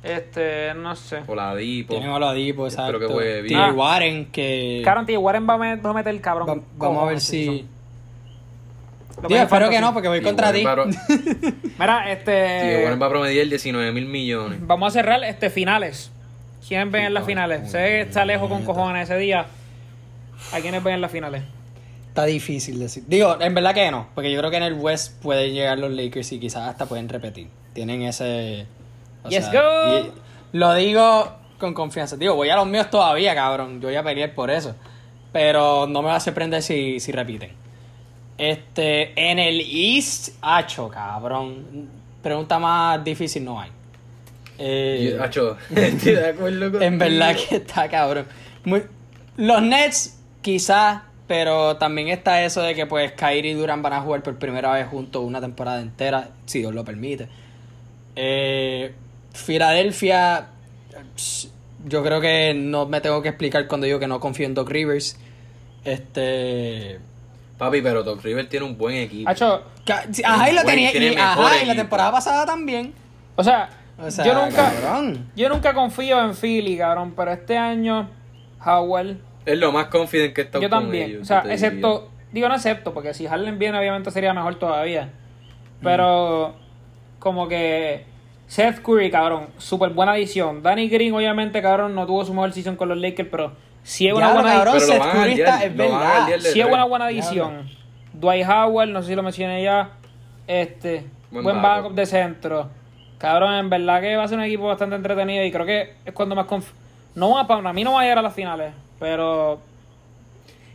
Este, 0.02 0.74
no 0.74 0.94
sé. 0.96 1.22
O 1.26 1.34
la 1.34 1.54
Dipo. 1.56 1.94
Tienen 1.94 2.10
a 2.10 2.16
Oladipo, 2.16 2.66
exacto. 2.66 2.92
Espero 2.92 3.08
que 3.08 3.14
juegue 3.14 3.40
bien. 3.42 3.58
Ah. 3.58 3.72
Warren, 3.72 4.26
que. 4.30 4.82
Cabrón, 4.84 5.06
tío, 5.06 5.20
Warren 5.20 5.48
va 5.48 5.54
a 5.54 5.58
met- 5.58 5.84
va 5.84 5.90
a 5.90 5.94
meter 5.94 6.14
el 6.14 6.20
cabrón. 6.20 6.46
va- 6.48 6.62
vamos 6.76 7.02
a 7.02 7.06
ver 7.06 7.20
si. 7.20 7.66
Es 9.30 9.40
espero 9.42 9.70
que 9.70 9.80
no, 9.80 9.92
porque 9.94 10.08
voy 10.08 10.20
Tío, 10.20 10.28
contra 10.28 10.52
ti. 10.52 10.58
Mira, 11.78 12.02
Tío, 12.04 12.12
este. 12.12 12.80
Warren 12.84 13.00
va 13.00 13.06
a 13.06 13.10
promediar 13.10 13.46
19 13.46 13.92
mil 13.92 14.06
millones. 14.06 14.58
Vamos 14.60 14.88
a 14.88 15.00
cerrar 15.00 15.24
este 15.24 15.48
finales. 15.50 16.10
¿Quiénes 16.66 16.90
ven 16.90 17.04
en 17.04 17.14
las 17.14 17.26
finales? 17.26 17.70
Sé 17.70 17.78
que 17.78 18.00
está 18.02 18.24
lejos 18.24 18.48
con 18.48 18.64
cojones 18.64 19.08
ese 19.10 19.18
día. 19.18 19.46
¿A 20.52 20.60
quiénes 20.60 20.82
ven 20.82 20.94
en 20.94 21.00
las 21.00 21.10
finales? 21.10 21.42
Está 22.08 22.24
difícil 22.24 22.78
decir. 22.78 23.04
Digo, 23.06 23.40
en 23.40 23.54
verdad 23.54 23.74
que 23.74 23.90
no, 23.90 24.08
porque 24.14 24.30
yo 24.30 24.38
creo 24.38 24.50
que 24.50 24.56
en 24.56 24.62
el 24.62 24.74
West 24.74 25.20
pueden 25.20 25.52
llegar 25.52 25.78
los 25.78 25.90
Lakers 25.90 26.32
y 26.32 26.40
quizás 26.40 26.68
hasta 26.68 26.86
pueden 26.86 27.08
repetir. 27.08 27.48
Tienen 27.72 28.02
ese... 28.02 28.66
o 29.24 29.28
Let's 29.28 29.50
go. 29.50 29.98
y 29.98 30.12
lo 30.56 30.74
digo 30.74 31.32
con 31.58 31.74
confianza. 31.74 32.16
Digo, 32.16 32.34
voy 32.34 32.48
a 32.50 32.56
los 32.56 32.66
míos 32.66 32.88
todavía, 32.90 33.34
cabrón. 33.34 33.80
Yo 33.80 33.88
voy 33.88 33.96
a 33.96 34.02
pelear 34.02 34.34
por 34.34 34.50
eso. 34.50 34.74
Pero 35.32 35.86
no 35.88 36.02
me 36.02 36.08
va 36.08 36.16
a 36.16 36.20
sorprender 36.20 36.62
si, 36.62 37.00
si 37.00 37.10
repiten. 37.10 37.50
Este, 38.38 39.12
en 39.30 39.38
el 39.38 39.60
East, 39.60 40.36
hacho, 40.40 40.88
cabrón. 40.88 41.88
Pregunta 42.22 42.58
más 42.58 43.02
difícil 43.04 43.44
no 43.44 43.60
hay. 43.60 43.70
Eh, 44.58 45.14
Yo, 45.16 45.22
Acho, 45.22 45.56
estoy 45.74 46.12
de 46.14 46.28
acuerdo 46.28 46.72
con 46.72 46.82
en 46.82 46.98
verdad 46.98 47.36
que 47.36 47.56
está 47.56 47.88
cabrón. 47.88 48.26
Muy- 48.64 48.84
los 49.36 49.62
Nets, 49.62 50.18
quizás, 50.42 51.02
pero 51.26 51.76
también 51.76 52.08
está 52.08 52.42
eso 52.44 52.62
de 52.62 52.74
que 52.74 52.86
pues 52.86 53.12
Kyrie 53.12 53.52
y 53.52 53.54
Durant 53.54 53.82
van 53.82 53.92
a 53.94 54.00
jugar 54.00 54.22
por 54.22 54.36
primera 54.38 54.72
vez 54.72 54.86
juntos 54.86 55.24
una 55.24 55.40
temporada 55.40 55.80
entera, 55.80 56.28
si 56.46 56.60
Dios 56.60 56.72
lo 56.74 56.84
permite. 56.84 57.28
Eh, 58.16 58.94
Filadelfia, 59.32 60.46
yo 61.86 62.02
creo 62.04 62.20
que 62.20 62.54
no 62.54 62.86
me 62.86 63.00
tengo 63.00 63.20
que 63.22 63.30
explicar 63.30 63.66
cuando 63.66 63.86
digo 63.86 63.98
que 63.98 64.06
no 64.06 64.20
confío 64.20 64.46
en 64.46 64.54
Doc 64.54 64.70
Rivers. 64.70 65.18
Este. 65.84 66.98
Papi, 67.58 67.82
pero 67.82 68.02
Doc 68.02 68.22
River 68.22 68.48
tiene 68.48 68.66
un 68.66 68.76
buen 68.78 68.96
equipo. 68.96 69.28
Ajá, 69.30 70.50
y 70.50 70.54
lo 70.54 70.62
tenía. 70.64 70.92
Y, 70.96 71.14
ajá, 71.16 71.40
y 71.40 71.44
la 71.52 71.56
equipo. 71.58 71.74
temporada 71.76 72.12
pasada 72.12 72.46
también. 72.46 72.92
o 73.36 73.44
sea, 73.44 73.68
O 73.98 74.10
sea, 74.10 74.24
yo 74.24 74.34
nunca 74.34 74.72
cabrón. 74.72 75.30
yo 75.36 75.48
nunca 75.48 75.72
confío 75.74 76.20
en 76.20 76.34
Philly, 76.34 76.76
cabrón, 76.76 77.12
pero 77.16 77.32
este 77.32 77.56
año 77.56 78.08
Howell 78.64 79.20
Es 79.46 79.58
lo 79.58 79.70
más 79.72 79.86
confident 79.86 80.34
que 80.34 80.40
está 80.42 80.58
yo 80.60 80.68
también, 80.68 81.10
ellos, 81.10 81.22
o 81.22 81.24
sea, 81.24 81.44
excepto 81.48 82.10
digo 82.32 82.48
no 82.48 82.54
excepto 82.56 82.92
porque 82.92 83.14
si 83.14 83.26
Harden 83.26 83.58
viene 83.58 83.78
obviamente 83.78 84.10
sería 84.10 84.34
mejor 84.34 84.56
todavía. 84.56 85.10
Pero 85.82 86.54
como 87.18 87.46
que 87.46 88.04
Seth 88.46 88.80
Curry, 88.82 89.10
cabrón, 89.10 89.48
súper 89.58 89.90
buena 89.90 90.12
adición. 90.12 90.62
Danny 90.62 90.88
Green, 90.88 91.14
obviamente, 91.14 91.62
cabrón, 91.62 91.94
no 91.94 92.06
tuvo 92.06 92.24
su 92.24 92.32
mejor 92.34 92.52
season 92.52 92.76
con 92.76 92.88
los 92.88 92.98
Lakers, 92.98 93.28
pero 93.30 93.52
sí 93.82 94.06
es 94.08 94.14
una 94.14 94.26
Diablo, 94.26 94.42
buena 94.42 94.56
cabrón, 94.56 94.80
Seth 94.80 95.02
Curry 95.02 95.32
está- 95.32 95.64
es 95.64 95.76
verdad. 95.76 96.28
Sí 96.40 96.60
es 96.60 96.66
una 96.66 96.84
buena 96.84 97.06
adición. 97.06 97.68
Dwight 98.12 98.46
Howard, 98.48 98.88
no 98.88 99.02
sé 99.02 99.08
si 99.08 99.14
lo 99.14 99.22
mencioné 99.22 99.62
ya. 99.62 99.90
Este, 100.46 101.06
Buen 101.30 101.60
backup 101.62 101.94
de 101.94 102.06
centro. 102.06 102.68
Cabrón, 103.24 103.54
en 103.54 103.70
verdad 103.70 104.00
que 104.00 104.16
va 104.16 104.24
a 104.24 104.28
ser 104.28 104.38
un 104.38 104.44
equipo 104.44 104.64
bastante 104.64 104.96
entretenido 104.96 105.44
y 105.44 105.50
creo 105.52 105.66
que 105.66 105.94
es 106.04 106.12
cuando 106.12 106.34
más 106.34 106.46
conf 106.46 106.70
No 107.14 107.30
va 107.32 107.46
para 107.46 107.72
mí 107.72 107.82
no 107.84 107.92
va 107.94 108.00
a 108.00 108.02
llegar 108.04 108.18
a 108.18 108.22
las 108.22 108.34
finales, 108.34 108.72
pero 108.98 109.60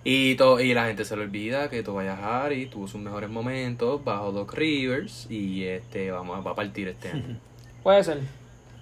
Y, 0.04 0.36
to- 0.36 0.60
y 0.60 0.74
la 0.74 0.86
gente 0.86 1.04
se 1.06 1.16
le 1.18 1.24
olvida 1.24 1.70
que 1.70 1.84
Tobias 1.84 2.18
Harris 2.20 2.70
tuvo 2.70 2.88
sus 2.88 3.02
mejores 3.02 3.30
momentos 3.30 4.04
bajo 4.04 4.32
Doc 4.32 4.54
Rivers 4.54 5.28
y 5.30 5.64
este 5.66 6.10
vamos 6.12 6.38
a, 6.38 6.42
va 6.42 6.52
a 6.52 6.56
partir 6.56 6.88
este 6.88 7.10
año. 7.12 7.38
puede 7.84 8.04
ser. 8.04 8.20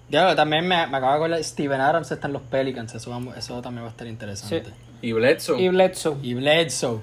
Diablo, 0.10 0.36
también 0.36 0.66
me, 0.68 0.88
me 0.88 0.98
acabo 0.98 1.12
de 1.12 1.18
acordar, 1.18 1.44
Steven 1.44 1.82
Adams 1.82 2.12
está 2.12 2.28
en 2.28 2.34
los 2.34 2.42
Pelicans, 2.44 2.94
eso, 2.96 3.10
vamos- 3.10 3.36
eso 3.36 3.62
también 3.62 3.84
va 3.84 3.88
a 3.90 3.92
estar 3.92 4.08
interesante. 4.08 4.64
Sí. 4.70 4.72
Y 5.02 5.12
Bledsoe. 5.12 5.62
Y 5.62 5.68
Bledsoe. 5.70 6.18
Y 6.24 6.34
Bledsoe. 6.36 7.02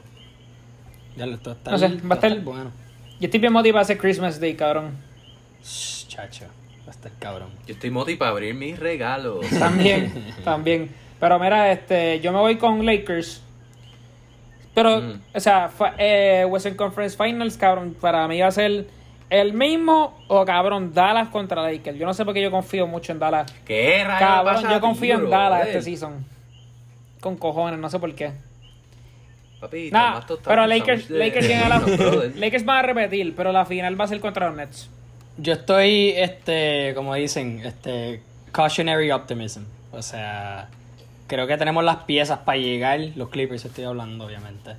Ya 1.16 1.26
lo 1.26 1.34
está, 1.34 1.54
No 1.70 1.78
sé, 1.78 1.88
va 1.88 2.14
a 2.14 2.18
estar- 2.18 2.40
bueno. 2.42 2.70
Yo 3.20 3.26
estoy 3.26 3.40
bien 3.40 3.52
motivado 3.52 3.78
a 3.80 3.82
hacer 3.82 3.98
Christmas 3.98 4.40
Day, 4.40 4.54
cabrón. 4.54 4.92
Chacho, 6.14 6.46
cabrón. 7.18 7.48
Yo 7.66 7.74
estoy 7.74 7.90
moti 7.90 8.16
para 8.16 8.30
abrir 8.30 8.54
mis 8.54 8.78
regalos. 8.78 9.46
También, 9.58 10.12
también. 10.44 10.90
Pero 11.18 11.38
mira, 11.38 11.72
este, 11.72 12.20
yo 12.20 12.32
me 12.32 12.38
voy 12.38 12.56
con 12.56 12.84
Lakers. 12.84 13.42
Pero, 14.74 15.00
Mm. 15.00 15.20
o 15.34 15.40
sea, 15.40 15.70
eh, 15.98 16.44
Western 16.48 16.74
Conference 16.76 17.16
Finals, 17.16 17.56
cabrón, 17.56 17.96
para 18.00 18.26
mí 18.28 18.40
va 18.40 18.48
a 18.48 18.50
ser 18.50 18.86
el 19.30 19.52
mismo 19.52 20.18
o 20.28 20.44
cabrón, 20.44 20.92
Dallas 20.92 21.28
contra 21.28 21.62
Lakers. 21.62 21.96
Yo 21.98 22.06
no 22.06 22.12
sé 22.14 22.24
por 22.24 22.34
qué 22.34 22.42
yo 22.42 22.50
confío 22.50 22.86
mucho 22.86 23.12
en 23.12 23.18
Dallas. 23.18 23.52
¿Qué 23.64 24.02
rayos 24.04 24.18
Cabrón, 24.20 24.54
pasa 24.62 24.72
yo 24.72 24.80
confío 24.80 25.14
en? 25.16 25.30
Dallas 25.30 25.66
este 25.68 25.82
season. 25.82 26.24
Con 27.20 27.36
cojones, 27.36 27.78
no 27.78 27.88
sé 27.88 27.98
por 27.98 28.14
qué. 28.14 28.32
Papi, 29.60 29.90
Nada, 29.90 30.10
más 30.12 30.24
pero 30.44 30.66
Lakers, 30.66 31.08
Lakers. 31.08 31.48
Lakers 32.36 32.64
van 32.64 32.78
a 32.78 32.82
repetir, 32.82 33.34
pero 33.34 33.50
la 33.52 33.64
final 33.64 33.98
va 33.98 34.04
a 34.04 34.08
ser 34.08 34.20
contra 34.20 34.48
los 34.48 34.56
Nets. 34.56 34.90
Yo 35.36 35.52
estoy, 35.52 36.10
este, 36.10 36.92
como 36.94 37.14
dicen, 37.14 37.60
este, 37.64 38.22
cautionary 38.52 39.10
optimism. 39.10 39.62
O 39.92 40.02
sea, 40.02 40.68
creo 41.26 41.46
que 41.46 41.56
tenemos 41.56 41.82
las 41.84 42.04
piezas 42.04 42.38
para 42.40 42.58
llegar. 42.58 43.00
Los 43.16 43.30
Clippers 43.30 43.64
estoy 43.64 43.84
hablando, 43.84 44.26
obviamente. 44.26 44.72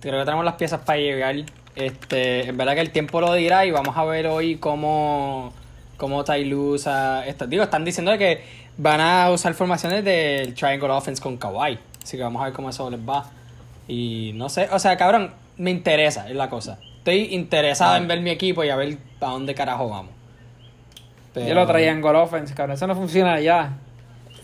Creo 0.00 0.18
que 0.18 0.24
tenemos 0.24 0.44
las 0.44 0.54
piezas 0.54 0.80
para 0.80 0.98
llegar. 0.98 1.36
Este, 1.76 2.48
en 2.48 2.56
verdad 2.56 2.74
que 2.74 2.80
el 2.80 2.90
tiempo 2.90 3.20
lo 3.20 3.32
dirá 3.34 3.64
y 3.64 3.70
vamos 3.70 3.96
a 3.96 4.04
ver 4.04 4.26
hoy 4.26 4.56
cómo, 4.56 5.52
cómo 5.96 6.24
Ty 6.24 6.44
Lue 6.44 6.74
usa 6.74 7.24
esto. 7.26 7.46
Digo, 7.46 7.62
están 7.62 7.84
diciendo 7.84 8.16
que 8.18 8.44
van 8.76 9.00
a 9.00 9.30
usar 9.30 9.54
formaciones 9.54 10.04
del 10.04 10.54
Triangle 10.54 10.90
Offense 10.90 11.22
con 11.22 11.36
Kawhi. 11.36 11.78
Así 12.02 12.16
que 12.16 12.22
vamos 12.22 12.42
a 12.42 12.46
ver 12.46 12.54
cómo 12.54 12.70
eso 12.70 12.90
les 12.90 13.00
va. 13.00 13.30
Y 13.86 14.32
no 14.34 14.48
sé, 14.48 14.68
o 14.72 14.78
sea, 14.78 14.96
cabrón, 14.96 15.32
me 15.56 15.70
interesa, 15.70 16.28
es 16.28 16.34
la 16.34 16.50
cosa. 16.50 16.78
Estoy 17.02 17.34
interesado 17.34 17.96
en 17.96 18.06
ver 18.06 18.20
mi 18.20 18.30
equipo 18.30 18.62
y 18.62 18.68
a 18.70 18.76
ver 18.76 18.96
para 19.18 19.32
dónde 19.32 19.54
carajo 19.54 19.88
vamos. 19.88 20.12
Pero- 21.34 21.48
Yo 21.48 21.54
lo 21.54 21.66
traía 21.66 21.90
en 21.90 22.00
Goal 22.00 22.16
Offense, 22.16 22.54
cabrón. 22.54 22.74
Eso 22.76 22.86
no 22.86 22.94
funciona 22.94 23.40
ya. 23.40 23.78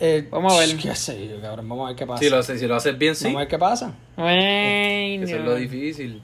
Eh, 0.00 0.26
Vamos 0.30 0.54
a 0.54 0.58
ver. 0.60 0.76
Qué 0.76 0.94
sé 0.94 1.28
yo, 1.28 1.40
cabrón. 1.40 1.68
Vamos 1.68 1.84
a 1.84 1.88
ver 1.88 1.96
qué 1.96 2.06
pasa. 2.06 2.22
Si 2.22 2.30
lo, 2.30 2.38
haces, 2.38 2.60
si 2.60 2.66
lo 2.66 2.76
haces 2.76 2.96
bien, 2.98 3.14
sí. 3.14 3.24
Vamos 3.24 3.36
a 3.36 3.40
ver 3.40 3.48
qué 3.48 3.58
pasa. 3.58 3.94
Bueno. 4.16 5.24
Eso 5.24 5.36
es 5.36 5.44
lo 5.44 5.54
difícil. 5.56 6.22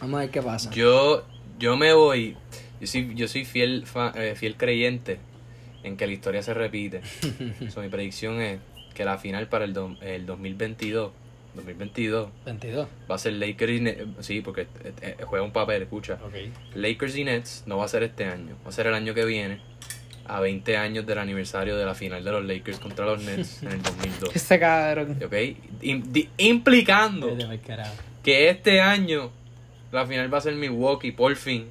Vamos 0.00 0.18
a 0.18 0.20
ver 0.22 0.30
qué 0.30 0.42
pasa. 0.42 0.70
Yo, 0.70 1.24
yo 1.58 1.76
me 1.76 1.92
voy. 1.92 2.36
Yo 2.80 2.86
soy, 2.86 3.14
yo 3.14 3.28
soy 3.28 3.44
fiel, 3.44 3.84
fa- 3.86 4.12
eh, 4.16 4.34
fiel 4.36 4.56
creyente 4.56 5.18
en 5.82 5.96
que 5.96 6.06
la 6.06 6.12
historia 6.12 6.42
se 6.42 6.54
repite. 6.54 7.02
So, 7.70 7.80
mi 7.80 7.88
predicción 7.88 8.40
es 8.40 8.58
que 8.94 9.04
la 9.04 9.18
final 9.18 9.48
para 9.48 9.64
el, 9.66 9.72
do- 9.74 9.96
el 10.00 10.24
2022, 10.26 11.12
2022 11.54 12.28
22. 12.44 12.88
va 13.10 13.14
a 13.14 13.18
ser 13.18 13.32
Lakers 13.34 13.72
y 13.72 13.80
Nets. 13.80 14.04
Sí, 14.20 14.40
porque 14.40 14.62
eh, 14.62 14.92
eh, 15.02 15.16
juega 15.24 15.44
un 15.44 15.52
papel, 15.52 15.82
escucha. 15.82 16.18
Lakers 16.74 17.16
y 17.16 17.24
Nets 17.24 17.64
no 17.66 17.78
va 17.78 17.84
a 17.84 17.88
ser 17.88 18.02
este 18.04 18.24
año, 18.24 18.56
va 18.64 18.68
a 18.70 18.72
ser 18.72 18.86
el 18.86 18.94
año 18.94 19.14
que 19.14 19.24
viene, 19.24 19.60
a 20.26 20.38
20 20.40 20.76
años 20.76 21.06
del 21.06 21.18
aniversario 21.18 21.76
de 21.76 21.84
la 21.84 21.94
final 21.94 22.22
de 22.22 22.30
los 22.30 22.44
Lakers 22.44 22.78
contra 22.78 23.04
los 23.04 23.22
Nets 23.22 23.62
en 23.62 23.72
el 23.72 23.82
2002. 23.82 24.30
Este 24.36 24.58
cabrón. 24.60 25.18
¿Ok? 25.24 25.32
Im- 25.82 26.28
implicando 26.38 27.36
que 28.22 28.48
este 28.50 28.80
año 28.80 29.30
la 29.92 30.06
final 30.06 30.32
va 30.32 30.38
a 30.38 30.40
ser 30.42 30.54
Milwaukee 30.54 31.10
por 31.12 31.34
fin 31.36 31.66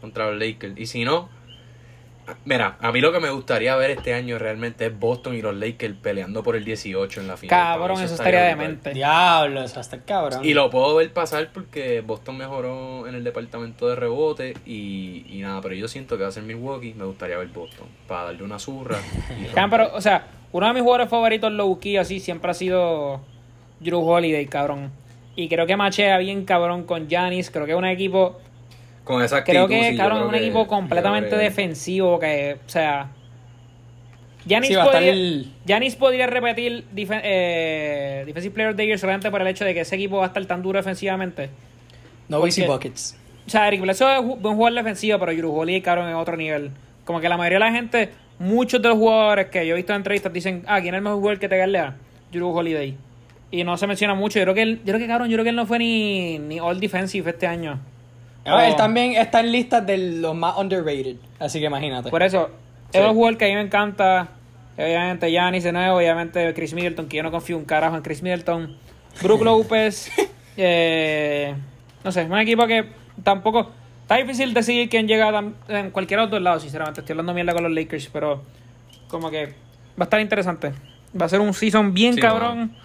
contra 0.00 0.30
los 0.30 0.40
Lakers. 0.40 0.74
Y 0.78 0.86
si 0.86 1.04
no, 1.04 1.28
mira, 2.44 2.76
a 2.80 2.92
mí 2.92 3.00
lo 3.00 3.12
que 3.12 3.20
me 3.20 3.30
gustaría 3.30 3.74
ver 3.76 3.90
este 3.90 4.14
año 4.14 4.38
realmente 4.38 4.86
es 4.86 4.98
Boston 4.98 5.34
y 5.34 5.42
los 5.42 5.54
Lakers 5.54 5.94
peleando 6.02 6.42
por 6.42 6.56
el 6.56 6.64
18 6.64 7.20
en 7.20 7.28
la 7.28 7.36
final. 7.36 7.58
Cabrón, 7.58 8.02
eso 8.02 8.14
estaría 8.14 8.40
brutal. 8.40 8.58
demente. 8.58 8.94
Diablo, 8.94 9.62
eso 9.62 9.80
estar 9.80 10.04
cabrón. 10.04 10.44
Y 10.44 10.54
lo 10.54 10.70
puedo 10.70 10.96
ver 10.96 11.12
pasar 11.12 11.50
porque 11.52 12.00
Boston 12.00 12.38
mejoró 12.38 13.06
en 13.06 13.14
el 13.14 13.24
departamento 13.24 13.88
de 13.88 13.96
rebote 13.96 14.54
y, 14.64 15.26
y 15.28 15.40
nada, 15.42 15.60
pero 15.60 15.74
yo 15.74 15.88
siento 15.88 16.16
que 16.16 16.22
va 16.22 16.28
a 16.28 16.32
ser 16.32 16.42
Milwaukee, 16.42 16.94
me 16.94 17.04
gustaría 17.04 17.36
ver 17.36 17.48
Boston 17.48 17.86
para 18.06 18.24
darle 18.24 18.42
una 18.42 18.58
zurra. 18.58 18.98
pero, 19.70 19.90
o 19.94 20.00
sea, 20.00 20.26
uno 20.52 20.66
de 20.66 20.72
mis 20.72 20.82
jugadores 20.82 21.08
favoritos 21.08 21.52
low 21.52 21.78
key 21.78 21.96
así 21.96 22.20
siempre 22.20 22.50
ha 22.50 22.54
sido 22.54 23.20
Drew 23.80 24.00
Holiday, 24.00 24.46
cabrón. 24.46 24.90
Y 25.34 25.48
creo 25.48 25.66
que 25.66 25.76
machea 25.76 26.16
bien 26.18 26.46
cabrón 26.46 26.84
con 26.84 27.08
Giannis. 27.08 27.50
Creo 27.50 27.66
que 27.66 27.72
es 27.72 27.78
un 27.78 27.84
equipo. 27.84 28.40
Con 29.06 29.22
esa 29.22 29.36
actitud, 29.38 29.52
Creo 29.54 29.68
que, 29.68 29.90
sí, 29.92 29.96
es 30.00 30.12
un 30.12 30.30
que- 30.32 30.36
equipo 30.38 30.66
completamente 30.66 31.30
que- 31.30 31.36
defensivo. 31.36 32.18
Que, 32.18 32.56
o 32.66 32.68
sea. 32.68 33.08
Giannis, 34.44 34.68
Sí, 34.70 34.74
podría, 34.76 35.12
el- 35.12 35.52
Giannis 35.64 35.96
podría 35.96 36.26
repetir 36.26 36.84
defen- 36.94 37.20
eh, 37.24 38.24
Defensive 38.26 38.52
Player 38.54 38.70
of 38.70 38.76
the 38.76 38.86
Year 38.86 38.98
solamente 38.98 39.30
por 39.30 39.40
el 39.40 39.46
hecho 39.48 39.64
de 39.64 39.74
que 39.74 39.80
ese 39.80 39.94
equipo 39.96 40.18
va 40.18 40.24
a 40.24 40.26
estar 40.28 40.44
tan 40.46 40.60
duro 40.62 40.78
defensivamente. 40.78 41.50
No 42.28 42.38
porque- 42.38 42.48
easy 42.50 42.62
buckets. 42.66 43.16
O 43.46 43.50
sea, 43.50 43.68
Eric 43.68 43.80
Bledsoe 43.80 44.14
es 44.14 44.20
un 44.20 44.42
buen 44.42 44.56
jugador 44.56 44.76
defensivo, 44.76 45.18
pero 45.20 45.52
Holiday, 45.52 45.80
cabrón, 45.80 46.08
es 46.08 46.14
otro 46.16 46.36
nivel. 46.36 46.70
Como 47.04 47.20
que 47.20 47.28
la 47.28 47.36
mayoría 47.36 47.58
de 47.58 47.64
la 47.64 47.72
gente, 47.72 48.10
muchos 48.40 48.82
de 48.82 48.88
los 48.88 48.98
jugadores 48.98 49.46
que 49.46 49.64
yo 49.66 49.74
he 49.74 49.76
visto 49.76 49.92
en 49.92 49.98
entrevistas 49.98 50.32
dicen, 50.32 50.64
ah, 50.66 50.80
¿quién 50.80 50.94
es 50.94 50.98
el 50.98 51.02
mejor 51.04 51.18
jugador 51.18 51.38
que 51.38 51.48
te 51.48 51.56
galea? 51.56 51.94
Drew 52.32 52.48
Holiday. 52.50 52.96
Y 53.52 53.62
no 53.62 53.76
se 53.76 53.86
menciona 53.86 54.14
mucho. 54.14 54.38
Yo 54.40 54.44
creo 54.44 54.54
que 54.54 54.62
él, 54.62 54.76
yo 54.84 54.92
creo 54.92 54.98
que, 54.98 55.06
cabrón, 55.06 55.28
yo 55.28 55.34
creo 55.36 55.44
que 55.44 55.50
él 55.50 55.56
no 55.56 55.66
fue 55.66 55.78
ni, 55.78 56.38
ni 56.40 56.58
All 56.58 56.80
Defensive 56.80 57.30
este 57.30 57.46
año. 57.46 57.78
Ah, 58.46 58.66
Él 58.66 58.72
Oh. 58.74 58.76
también 58.76 59.12
está 59.12 59.40
en 59.40 59.52
listas 59.52 59.84
de 59.86 59.98
los 59.98 60.34
más 60.34 60.56
underrated. 60.56 61.16
Así 61.38 61.58
que 61.60 61.66
imagínate. 61.66 62.10
Por 62.10 62.22
eso, 62.22 62.50
Sí. 62.92 62.98
es 62.98 63.04
un 63.04 63.14
jugador 63.14 63.36
que 63.38 63.44
a 63.46 63.48
mí 63.48 63.54
me 63.54 63.60
encanta. 63.62 64.28
Obviamente, 64.78 65.30
Giannis 65.30 65.64
de 65.64 65.72
nuevo, 65.72 65.96
obviamente 65.96 66.52
Chris 66.54 66.74
Middleton, 66.74 67.08
que 67.08 67.16
yo 67.16 67.22
no 67.22 67.30
confío 67.30 67.56
un 67.56 67.64
carajo 67.64 67.96
en 67.96 68.02
Chris 68.02 68.22
Middleton. 68.22 68.76
Brook 69.22 69.42
López. 69.44 70.10
eh, 70.56 71.54
no 72.04 72.12
sé, 72.12 72.22
es 72.22 72.30
un 72.30 72.38
equipo 72.38 72.66
que 72.66 72.86
tampoco. 73.22 73.70
Está 74.02 74.16
difícil 74.16 74.54
decidir 74.54 74.88
quién 74.88 75.08
llega 75.08 75.42
en 75.68 75.90
cualquier 75.90 76.20
otro 76.20 76.38
lado, 76.38 76.60
sinceramente. 76.60 77.00
Estoy 77.00 77.14
hablando 77.14 77.34
mierda 77.34 77.52
con 77.54 77.64
los 77.64 77.72
Lakers, 77.72 78.08
pero 78.12 78.42
como 79.08 79.30
que 79.30 79.46
va 79.46 79.52
a 80.00 80.04
estar 80.04 80.20
interesante. 80.20 80.72
Va 81.20 81.26
a 81.26 81.28
ser 81.28 81.40
un 81.40 81.52
season 81.52 81.92
bien 81.92 82.14
Sí, 82.14 82.20
cabrón. 82.20 82.76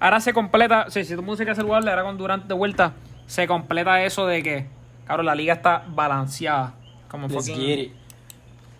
ahora 0.00 0.20
se 0.20 0.32
completa, 0.32 0.88
sea, 0.88 1.04
si 1.04 1.14
tu 1.14 1.22
música 1.22 1.54
saludable, 1.54 1.90
ahora 1.90 2.04
con 2.04 2.16
Durant 2.16 2.46
de 2.46 2.54
vuelta, 2.54 2.94
se 3.26 3.46
completa 3.46 4.02
eso 4.02 4.26
de 4.26 4.42
que, 4.42 4.66
cabrón, 5.06 5.26
la 5.26 5.34
liga 5.34 5.54
está 5.54 5.84
balanceada. 5.88 6.74
Como 7.08 7.28
Let's 7.28 7.46
fucking- 7.48 7.60
get 7.60 7.78
it. 7.78 7.92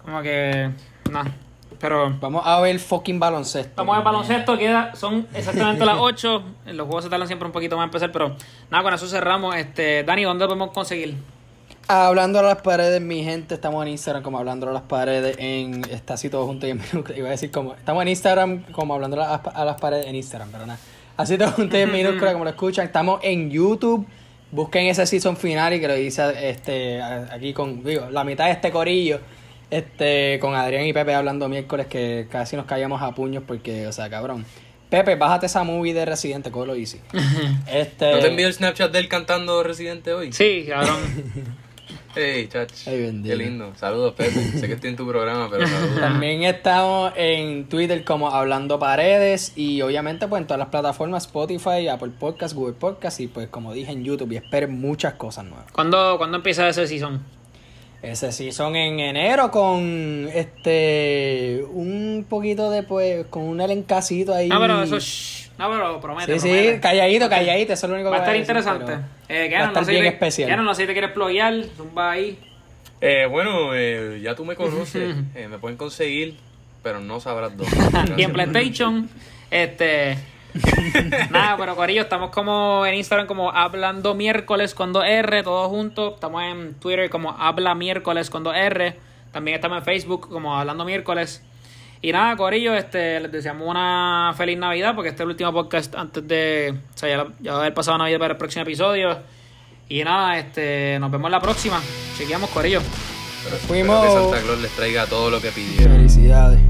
Como 0.05 0.23
que, 0.23 0.71
nada. 1.11 1.31
Pero 1.81 2.17
Vamos 2.21 2.43
a 2.47 2.61
ver 2.61 2.79
fucking 2.79 3.19
baloncesto. 3.19 3.73
Vamos 3.77 3.97
al 3.97 4.05
baloncesto, 4.05 4.57
queda, 4.57 4.95
son 4.95 5.27
exactamente 5.35 5.85
las 5.85 5.97
8. 5.99 6.43
Los 6.67 6.87
juegos 6.87 7.05
se 7.05 7.11
tardan 7.11 7.27
siempre 7.27 7.47
un 7.47 7.53
poquito 7.53 7.77
más 7.77 7.85
en 7.85 7.89
empezar, 7.89 8.13
pero 8.13 8.37
nada, 8.71 8.85
con 8.85 8.95
eso 8.95 9.07
cerramos. 9.09 9.57
Este, 9.57 10.05
Dani, 10.05 10.23
¿dónde 10.23 10.47
podemos 10.47 10.71
conseguir? 10.71 11.17
Hablando 11.89 12.39
a 12.39 12.43
las 12.43 12.63
paredes, 12.63 13.01
mi 13.01 13.25
gente, 13.25 13.55
estamos 13.57 13.83
en 13.85 13.89
Instagram 13.91 14.23
como 14.23 14.39
hablando 14.39 14.69
a 14.69 14.73
las 14.73 14.83
paredes 14.83 15.37
en 15.41 15.83
está 15.91 16.15
así 16.15 16.31
todo 16.31 16.47
junto 16.47 16.69
y 16.69 16.71
en 16.71 16.79
minúscula. 16.79 17.17
Iba 17.19 17.27
a 17.27 17.31
decir 17.33 17.51
como 17.51 17.75
estamos 17.75 18.03
en 18.03 18.09
Instagram 18.09 18.63
como 18.71 18.95
hablando 18.95 19.21
a 19.21 19.41
las, 19.43 19.57
a 19.57 19.65
las 19.65 19.81
paredes 19.81 20.07
en 20.07 20.15
Instagram, 20.15 20.51
pero 20.53 20.67
nada. 20.67 20.79
Así 21.17 21.37
todo 21.37 21.51
junto 21.51 21.77
y 21.77 21.81
en 21.81 21.91
minúscula 21.93 22.33
como 22.33 22.45
lo 22.45 22.51
escuchan. 22.51 22.87
Estamos 22.87 23.19
en 23.25 23.51
YouTube. 23.51 24.07
Busquen 24.53 24.87
ese 24.87 25.07
season 25.07 25.37
final 25.37 25.75
y 25.75 25.81
que 25.81 25.89
lo 25.89 25.97
hice 25.97 26.51
este 26.51 27.03
aquí 27.03 27.53
con 27.53 27.83
digo, 27.83 28.09
la 28.11 28.23
mitad 28.23 28.45
de 28.45 28.53
este 28.53 28.71
corillo. 28.71 29.19
Este, 29.71 30.39
con 30.39 30.55
Adrián 30.55 30.85
y 30.85 30.93
Pepe 30.93 31.15
hablando 31.15 31.49
miércoles 31.49 31.87
que 31.87 32.29
casi 32.31 32.57
nos 32.57 32.67
caíamos 32.67 33.01
a 33.01 33.13
puños 33.15 33.43
porque, 33.47 33.87
o 33.87 33.93
sea, 33.93 34.11
cabrón. 34.11 34.45
Pepe, 34.91 35.17
bájate 35.17 35.47
esa 35.47 35.65
movie 35.65 35.95
de 35.95 36.05
Residente, 36.05 36.51
coge 36.51 36.67
lo 36.67 36.75
easy. 36.75 37.01
Este, 37.67 38.13
¿No 38.13 38.19
te 38.19 38.29
envió 38.29 38.47
el 38.47 38.53
Snapchat 38.53 38.93
de 38.93 38.99
él 38.99 39.09
cantando 39.09 39.63
Residente 39.63 40.13
hoy? 40.13 40.31
Sí, 40.35 40.67
cabrón. 40.69 40.99
Hey, 42.15 42.49
chach. 42.49 42.87
Ay, 42.87 43.01
bendito. 43.01 43.37
Qué 43.37 43.45
lindo. 43.45 43.73
Saludos, 43.77 44.15
Pepe. 44.15 44.33
sé 44.33 44.67
que 44.67 44.75
estoy 44.75 44.91
en 44.91 44.97
tu 44.97 45.07
programa, 45.07 45.49
pero 45.51 45.67
saludos. 45.67 45.95
También 46.01 46.43
estamos 46.43 47.13
en 47.17 47.69
Twitter 47.69 48.05
como 48.05 48.31
Hablando 48.31 48.79
Paredes 48.79 49.53
y 49.57 49.81
obviamente 49.83 50.29
pues 50.29 50.41
en 50.41 50.47
todas 50.47 50.59
las 50.59 50.69
plataformas 50.69 51.27
Spotify, 51.27 51.89
Apple 51.89 52.13
Podcast, 52.19 52.55
Google 52.55 52.75
Podcast 52.75 53.21
y 53.21 53.29
pues 53.29 53.49
como 53.49 53.73
dije 53.73 53.93
en 53.93 54.05
YouTube 54.05 54.33
y 54.33 54.37
esperen 54.37 54.79
muchas 54.81 55.15
cosas 55.15 55.45
nuevas. 55.45 55.73
¿Cuándo, 55.73 56.19
¿Cuándo 56.19 56.37
empieza 56.37 56.69
ese 56.69 56.87
season? 56.87 57.42
Ese 58.03 58.33
sí 58.33 58.51
son 58.51 58.75
en 58.75 58.99
enero 58.99 59.51
con 59.53 60.29
este 60.35 61.63
un 61.71 62.27
poquito 62.29 62.69
de 62.71 62.83
pues 62.83 63.27
con 63.27 63.45
un 63.45 63.61
elencacito 63.61 64.35
ahí. 64.35 64.49
No, 64.49 64.59
pero 64.61 64.83
eso, 64.83 64.99
shh, 64.99 65.51
no, 65.57 65.71
pero 65.71 66.01
promete. 66.01 66.33
Sí, 66.35 66.41
sí, 66.41 66.49
promete. 66.49 66.81
calladito, 66.81 67.29
calladito, 67.29 67.73
eso 67.75 67.87
es 67.87 67.91
lo 67.91 67.95
único 67.95 68.11
Va 68.11 68.17
a 68.17 68.19
que 68.19 68.23
estar 68.25 68.35
voy 68.35 68.41
decir, 68.41 68.57
interesante. 68.81 69.07
pero 69.29 69.39
Eh, 69.41 69.51
va 69.53 69.59
a 69.59 69.67
estar 69.69 69.83
no 69.83 69.89
bien 69.89 70.03
si- 70.03 70.09
especial. 70.09 70.49
Keanu, 70.49 70.63
no 70.65 70.75
sé 70.75 70.83
si 70.83 70.87
te 70.89 70.93
quieres 70.95 71.13
ploguear, 71.13 71.55
zumba 71.77 72.11
ahí. 72.11 72.39
Eh, 73.01 73.27
bueno, 73.31 73.73
eh, 73.75 74.21
ya 74.21 74.35
tú 74.35 74.45
me 74.45 74.57
conoces. 74.57 75.15
Eh, 75.37 75.47
me 75.49 75.59
pueden 75.59 75.77
conseguir, 75.77 76.37
pero 76.83 76.99
no 77.01 77.21
sabrás 77.21 77.53
dónde. 77.57 78.15
y 78.21 78.23
en 78.25 78.33
PlayStation, 78.33 79.09
este. 79.51 80.19
Nada, 81.31 81.57
pero 81.57 81.75
Corillo, 81.77 82.03
estamos 82.03 82.31
como 82.31 82.85
en 82.87 82.95
Instagram 82.95 83.27
como 83.27 83.51
Hablando 83.51 84.15
Miércoles 84.15 84.75
con 84.75 84.93
2R, 84.93 85.43
todos 85.45 85.69
juntos. 85.69 86.15
Estamos 86.15 86.43
en 86.43 86.75
Twitter 86.75 87.09
como 87.11 87.31
Habla 87.39 87.75
Miércoles 87.75 88.29
con 88.31 88.45
2R. 88.45 88.95
También 89.33 89.55
estamos 89.55 89.79
en 89.79 89.85
Facebook 89.85 90.29
como 90.29 90.57
Hablando 90.59 90.85
Miércoles. 90.85 91.43
Y 92.03 92.13
nada, 92.13 92.37
Corillo, 92.37 92.75
este, 92.75 93.21
les 93.21 93.31
deseamos 93.33 93.69
una 93.69 94.35
feliz 94.37 94.59
Navidad 94.59 94.95
porque 94.95 95.11
este 95.11 95.23
es 95.23 95.25
el 95.25 95.31
último 95.31 95.53
podcast 95.53 95.95
antes 95.95 96.27
de. 96.27 96.75
O 96.95 96.99
sea, 96.99 97.09
ya, 97.09 97.27
ya 97.41 97.53
va 97.53 97.59
a 97.59 97.61
haber 97.63 97.75
pasado 97.75 97.97
Navidad 97.99 98.19
para 98.19 98.33
el 98.33 98.39
próximo 98.39 98.65
episodio. 98.65 99.19
Y 99.89 100.03
nada, 100.05 100.39
este, 100.39 100.99
nos 101.01 101.11
vemos 101.11 101.31
la 101.31 101.41
próxima. 101.41 101.81
Chequeamos, 102.19 102.51
Corillo. 102.51 102.81
Pero 103.45 103.57
Fuimos- 103.57 104.05
espero 104.05 104.25
que 104.27 104.31
Santa 104.37 104.43
Claus 104.47 104.61
les 104.63 104.71
traiga 104.73 105.07
todo 105.07 105.31
lo 105.31 105.41
que 105.41 105.51
pidieron. 105.51 105.97
Felicidades. 105.97 106.61